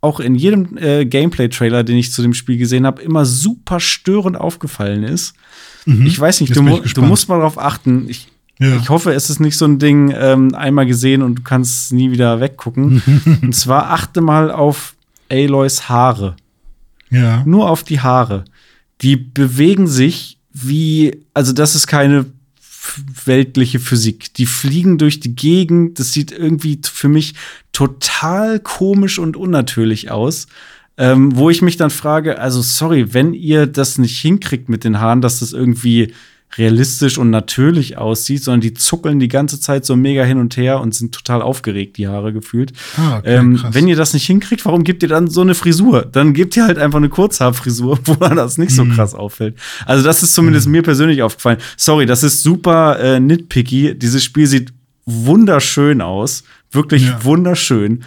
auch 0.00 0.20
in 0.20 0.34
jedem 0.36 0.78
äh, 0.78 1.04
Gameplay-Trailer, 1.04 1.82
den 1.84 1.96
ich 1.98 2.12
zu 2.12 2.22
dem 2.22 2.32
Spiel 2.32 2.56
gesehen 2.56 2.86
habe, 2.86 3.02
immer 3.02 3.26
super 3.26 3.80
störend 3.80 4.36
aufgefallen 4.36 5.02
ist. 5.02 5.34
Ich 5.86 6.20
weiß 6.20 6.40
nicht, 6.42 6.54
du, 6.54 6.62
mu 6.62 6.80
du 6.80 7.02
musst 7.02 7.28
mal 7.28 7.38
darauf 7.38 7.58
achten. 7.58 8.08
Ich, 8.08 8.28
Ja. 8.58 8.76
ich 8.76 8.90
hoffe, 8.90 9.12
es 9.12 9.30
ist 9.30 9.40
nicht 9.40 9.56
so 9.56 9.64
ein 9.64 9.78
Ding, 9.78 10.12
ähm, 10.16 10.54
einmal 10.54 10.84
gesehen 10.86 11.22
und 11.22 11.36
du 11.36 11.42
kannst 11.42 11.92
nie 11.92 12.10
wieder 12.12 12.40
weggucken. 12.40 13.02
und 13.42 13.54
zwar 13.56 13.90
achte 13.90 14.20
mal 14.20 14.50
auf 14.50 14.94
Aloys 15.30 15.88
Haare. 15.88 16.36
Ja. 17.10 17.42
Nur 17.46 17.70
auf 17.70 17.82
die 17.84 18.00
Haare. 18.00 18.44
Die 19.00 19.16
bewegen 19.16 19.86
sich 19.86 20.38
wie, 20.52 21.24
also 21.34 21.52
das 21.52 21.74
ist 21.74 21.86
keine 21.86 22.26
weltliche 23.24 23.80
Physik. 23.80 24.34
Die 24.34 24.46
fliegen 24.46 24.98
durch 24.98 25.20
die 25.20 25.34
Gegend. 25.34 25.98
Das 25.98 26.12
sieht 26.12 26.32
irgendwie 26.32 26.80
für 26.82 27.08
mich 27.08 27.34
total 27.72 28.60
komisch 28.60 29.18
und 29.18 29.36
unnatürlich 29.36 30.10
aus. 30.10 30.46
Ähm, 30.96 31.36
wo 31.36 31.48
ich 31.48 31.62
mich 31.62 31.76
dann 31.76 31.90
frage, 31.90 32.40
also 32.40 32.60
sorry, 32.60 33.14
wenn 33.14 33.32
ihr 33.32 33.66
das 33.66 33.98
nicht 33.98 34.18
hinkriegt 34.18 34.68
mit 34.68 34.82
den 34.82 34.98
Haaren, 34.98 35.20
dass 35.20 35.40
das 35.40 35.52
irgendwie 35.52 36.12
realistisch 36.56 37.18
und 37.18 37.30
natürlich 37.30 37.98
aussieht, 37.98 38.42
sondern 38.42 38.62
die 38.62 38.72
zuckeln 38.74 39.18
die 39.20 39.28
ganze 39.28 39.60
Zeit 39.60 39.84
so 39.84 39.96
mega 39.96 40.24
hin 40.24 40.38
und 40.38 40.56
her 40.56 40.80
und 40.80 40.94
sind 40.94 41.14
total 41.14 41.42
aufgeregt, 41.42 41.98
die 41.98 42.08
Haare 42.08 42.32
gefühlt. 42.32 42.72
Ah, 42.96 43.18
okay, 43.18 43.34
ähm, 43.36 43.62
wenn 43.72 43.86
ihr 43.86 43.96
das 43.96 44.14
nicht 44.14 44.26
hinkriegt, 44.26 44.64
warum 44.64 44.82
gebt 44.82 45.02
ihr 45.02 45.08
dann 45.10 45.28
so 45.28 45.42
eine 45.42 45.54
Frisur? 45.54 46.06
Dann 46.10 46.32
gebt 46.32 46.56
ihr 46.56 46.64
halt 46.64 46.78
einfach 46.78 46.96
eine 46.98 47.10
Kurzhaarfrisur, 47.10 47.98
wo 48.04 48.14
dann 48.14 48.36
das 48.36 48.56
nicht 48.58 48.70
so 48.74 48.84
Mhm. 48.84 48.94
krass 48.94 49.14
auffällt. 49.14 49.56
Also 49.84 50.02
das 50.04 50.22
ist 50.22 50.34
zumindest 50.34 50.68
mir 50.68 50.82
persönlich 50.82 51.22
aufgefallen. 51.22 51.58
Sorry, 51.76 52.06
das 52.06 52.22
ist 52.22 52.42
super 52.42 52.98
äh, 52.98 53.20
nitpicky. 53.20 53.94
Dieses 53.98 54.24
Spiel 54.24 54.46
sieht 54.46 54.72
wunderschön 55.04 56.00
aus, 56.00 56.44
wirklich 56.70 57.04
Ja. 57.06 57.24
wunderschön. 57.24 58.04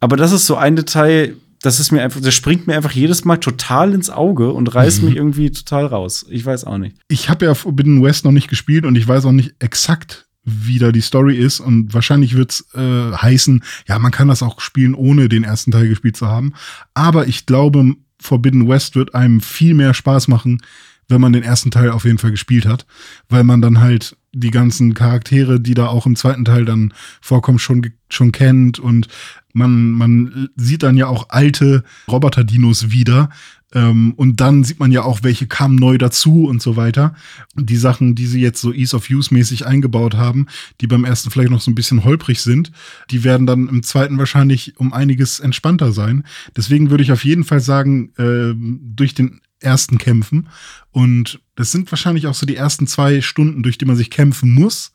Aber 0.00 0.16
das 0.16 0.32
ist 0.32 0.46
so 0.46 0.56
ein 0.56 0.76
Detail, 0.76 1.34
das 1.62 1.80
ist 1.80 1.92
mir 1.92 2.02
einfach, 2.02 2.20
das 2.20 2.34
springt 2.34 2.66
mir 2.66 2.74
einfach 2.76 2.92
jedes 2.92 3.24
Mal 3.24 3.38
total 3.38 3.94
ins 3.94 4.10
Auge 4.10 4.52
und 4.52 4.74
reißt 4.74 5.00
Mhm. 5.02 5.08
mich 5.08 5.16
irgendwie 5.16 5.50
total 5.50 5.86
raus. 5.86 6.26
Ich 6.28 6.44
weiß 6.44 6.64
auch 6.64 6.78
nicht. 6.78 6.96
ich 7.08 7.28
habe 7.30 7.44
ja 7.46 7.54
Forbidden 7.54 8.02
West 8.02 8.24
noch 8.24 8.32
nicht 8.32 8.48
gespielt 8.48 8.84
und 8.84 8.96
ich 8.96 9.06
weiß 9.08 9.24
auch 9.24 9.32
nicht 9.32 9.54
exakt, 9.60 10.26
wie 10.44 10.78
da 10.80 10.90
die 10.90 11.00
Story 11.00 11.36
ist. 11.36 11.60
Und 11.60 11.94
wahrscheinlich 11.94 12.34
wird's 12.34 12.66
äh, 12.74 13.12
heißen, 13.12 13.62
ja, 13.88 13.98
man 14.00 14.10
kann 14.10 14.28
das 14.28 14.42
auch 14.42 14.60
spielen, 14.60 14.94
ohne 14.94 15.28
den 15.28 15.44
ersten 15.44 15.70
Teil 15.70 15.88
gespielt 15.88 16.16
zu 16.16 16.26
haben. 16.26 16.52
Aber 16.94 17.28
ich 17.28 17.46
glaube, 17.46 17.94
Forbidden 18.20 18.68
West 18.68 18.96
wird 18.96 19.14
einem 19.14 19.40
viel 19.40 19.74
mehr 19.74 19.94
Spaß 19.94 20.26
machen, 20.28 20.60
wenn 21.08 21.20
man 21.20 21.32
den 21.32 21.42
ersten 21.44 21.70
Teil 21.70 21.90
auf 21.90 22.04
jeden 22.04 22.18
Fall 22.18 22.30
gespielt 22.32 22.66
hat, 22.66 22.86
weil 23.28 23.44
man 23.44 23.60
dann 23.62 23.80
halt 23.80 24.16
die 24.32 24.50
ganzen 24.50 24.94
Charaktere, 24.94 25.60
die 25.60 25.74
da 25.74 25.88
auch 25.88 26.06
im 26.06 26.16
zweiten 26.16 26.44
Teil 26.44 26.64
dann 26.64 26.94
vorkommen, 27.20 27.58
schon, 27.58 27.92
schon 28.08 28.32
kennt 28.32 28.78
und 28.78 29.08
man, 29.52 29.90
man 29.90 30.48
sieht 30.56 30.82
dann 30.82 30.96
ja 30.96 31.06
auch 31.06 31.26
alte 31.28 31.84
Roboter-Dinos 32.08 32.90
wieder. 32.90 33.28
Ähm, 33.74 34.12
und 34.16 34.40
dann 34.40 34.64
sieht 34.64 34.80
man 34.80 34.92
ja 34.92 35.02
auch, 35.02 35.22
welche 35.22 35.46
kamen 35.46 35.76
neu 35.76 35.98
dazu 35.98 36.46
und 36.46 36.60
so 36.60 36.76
weiter. 36.76 37.14
Und 37.54 37.70
die 37.70 37.76
Sachen, 37.76 38.14
die 38.14 38.26
sie 38.26 38.40
jetzt 38.40 38.60
so 38.60 38.72
Ease 38.72 38.94
of 38.96 39.08
Use 39.10 39.32
mäßig 39.32 39.66
eingebaut 39.66 40.14
haben, 40.14 40.46
die 40.80 40.86
beim 40.86 41.04
ersten 41.04 41.30
vielleicht 41.30 41.50
noch 41.50 41.60
so 41.60 41.70
ein 41.70 41.74
bisschen 41.74 42.04
holprig 42.04 42.40
sind, 42.40 42.72
die 43.10 43.24
werden 43.24 43.46
dann 43.46 43.68
im 43.68 43.82
zweiten 43.82 44.18
wahrscheinlich 44.18 44.78
um 44.78 44.92
einiges 44.92 45.40
entspannter 45.40 45.92
sein. 45.92 46.24
Deswegen 46.56 46.90
würde 46.90 47.02
ich 47.02 47.12
auf 47.12 47.24
jeden 47.24 47.44
Fall 47.44 47.60
sagen, 47.60 48.12
ähm, 48.18 48.80
durch 48.82 49.14
den 49.14 49.40
ersten 49.60 49.98
kämpfen. 49.98 50.48
Und 50.90 51.40
das 51.54 51.72
sind 51.72 51.90
wahrscheinlich 51.92 52.26
auch 52.26 52.34
so 52.34 52.46
die 52.46 52.56
ersten 52.56 52.86
zwei 52.86 53.20
Stunden, 53.20 53.62
durch 53.62 53.78
die 53.78 53.84
man 53.84 53.96
sich 53.96 54.10
kämpfen 54.10 54.52
muss 54.54 54.92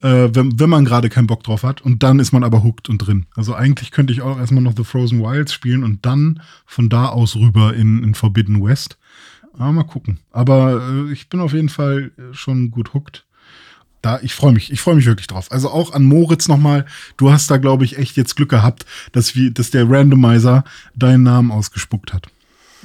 äh, 0.00 0.28
wenn, 0.32 0.58
wenn 0.58 0.70
man 0.70 0.84
gerade 0.84 1.08
keinen 1.08 1.26
Bock 1.26 1.42
drauf 1.42 1.62
hat. 1.62 1.80
Und 1.80 2.02
dann 2.02 2.18
ist 2.18 2.32
man 2.32 2.44
aber 2.44 2.62
hooked 2.62 2.88
und 2.88 2.98
drin. 2.98 3.26
Also 3.34 3.54
eigentlich 3.54 3.90
könnte 3.90 4.12
ich 4.12 4.22
auch 4.22 4.38
erstmal 4.38 4.62
noch 4.62 4.74
The 4.76 4.84
Frozen 4.84 5.20
Wilds 5.20 5.52
spielen 5.52 5.84
und 5.84 6.04
dann 6.06 6.40
von 6.66 6.88
da 6.88 7.06
aus 7.06 7.36
rüber 7.36 7.74
in, 7.74 8.02
in 8.02 8.14
Forbidden 8.14 8.62
West. 8.62 8.98
Aber 9.54 9.72
mal 9.72 9.84
gucken. 9.84 10.20
Aber 10.30 10.82
äh, 10.88 11.12
ich 11.12 11.28
bin 11.28 11.40
auf 11.40 11.52
jeden 11.52 11.68
Fall 11.68 12.12
schon 12.32 12.70
gut 12.70 12.94
hooked. 12.94 13.24
Da, 14.00 14.20
ich 14.22 14.32
freue 14.32 14.52
mich, 14.52 14.70
ich 14.70 14.80
freue 14.80 14.94
mich 14.94 15.06
wirklich 15.06 15.26
drauf. 15.26 15.50
Also 15.50 15.70
auch 15.70 15.92
an 15.92 16.04
Moritz 16.04 16.46
nochmal, 16.46 16.86
du 17.16 17.32
hast 17.32 17.50
da, 17.50 17.56
glaube 17.56 17.84
ich, 17.84 17.98
echt 17.98 18.16
jetzt 18.16 18.36
Glück 18.36 18.50
gehabt, 18.50 18.86
dass, 19.10 19.34
wir, 19.34 19.50
dass 19.50 19.72
der 19.72 19.90
Randomizer 19.90 20.62
deinen 20.94 21.24
Namen 21.24 21.50
ausgespuckt 21.50 22.12
hat. 22.12 22.28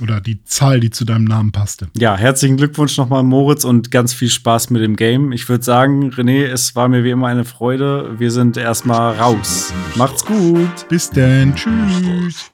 Oder 0.01 0.21
die 0.21 0.43
Zahl, 0.43 0.79
die 0.79 0.89
zu 0.89 1.05
deinem 1.05 1.25
Namen 1.25 1.51
passte. 1.51 1.87
Ja, 1.95 2.17
herzlichen 2.17 2.57
Glückwunsch 2.57 2.97
nochmal, 2.97 3.23
Moritz, 3.23 3.63
und 3.63 3.91
ganz 3.91 4.13
viel 4.13 4.29
Spaß 4.29 4.71
mit 4.71 4.81
dem 4.81 4.95
Game. 4.95 5.31
Ich 5.31 5.47
würde 5.47 5.63
sagen, 5.63 6.11
René, 6.11 6.45
es 6.45 6.75
war 6.75 6.87
mir 6.87 7.03
wie 7.03 7.11
immer 7.11 7.27
eine 7.27 7.45
Freude. 7.45 8.15
Wir 8.17 8.31
sind 8.31 8.57
erstmal 8.57 9.15
raus. 9.15 9.71
Macht's 9.95 10.25
gut. 10.25 10.87
Bis 10.89 11.09
dann, 11.11 11.53
tschüss. 11.55 12.49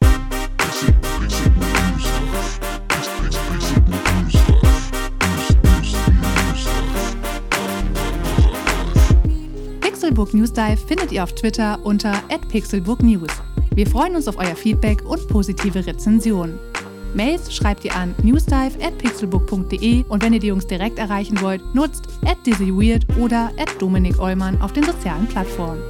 Pixelbook 9.79 10.33
News 10.33 10.51
Dive 10.51 10.77
findet 10.87 11.11
ihr 11.11 11.23
auf 11.23 11.33
Twitter 11.33 11.79
unter 11.83 12.21
@pixelbooknews. 12.51 13.29
Wir 13.73 13.87
freuen 13.87 14.15
uns 14.15 14.27
auf 14.27 14.37
euer 14.37 14.55
Feedback 14.55 15.05
und 15.05 15.27
positive 15.29 15.85
Rezensionen. 15.85 16.59
Mails 17.13 17.53
schreibt 17.53 17.85
ihr 17.85 17.95
an 17.95 18.15
newsdive@pixelbook.de 18.23 20.05
und 20.07 20.23
wenn 20.23 20.33
ihr 20.33 20.39
die 20.39 20.47
Jungs 20.47 20.67
direkt 20.67 20.99
erreichen 20.99 21.41
wollt, 21.41 21.61
nutzt 21.73 22.07
@dizzyweird 22.45 23.05
oder 23.19 23.51
@dominik 23.79 24.19
Eulmann 24.19 24.61
auf 24.61 24.73
den 24.73 24.83
sozialen 24.83 25.27
Plattformen. 25.27 25.81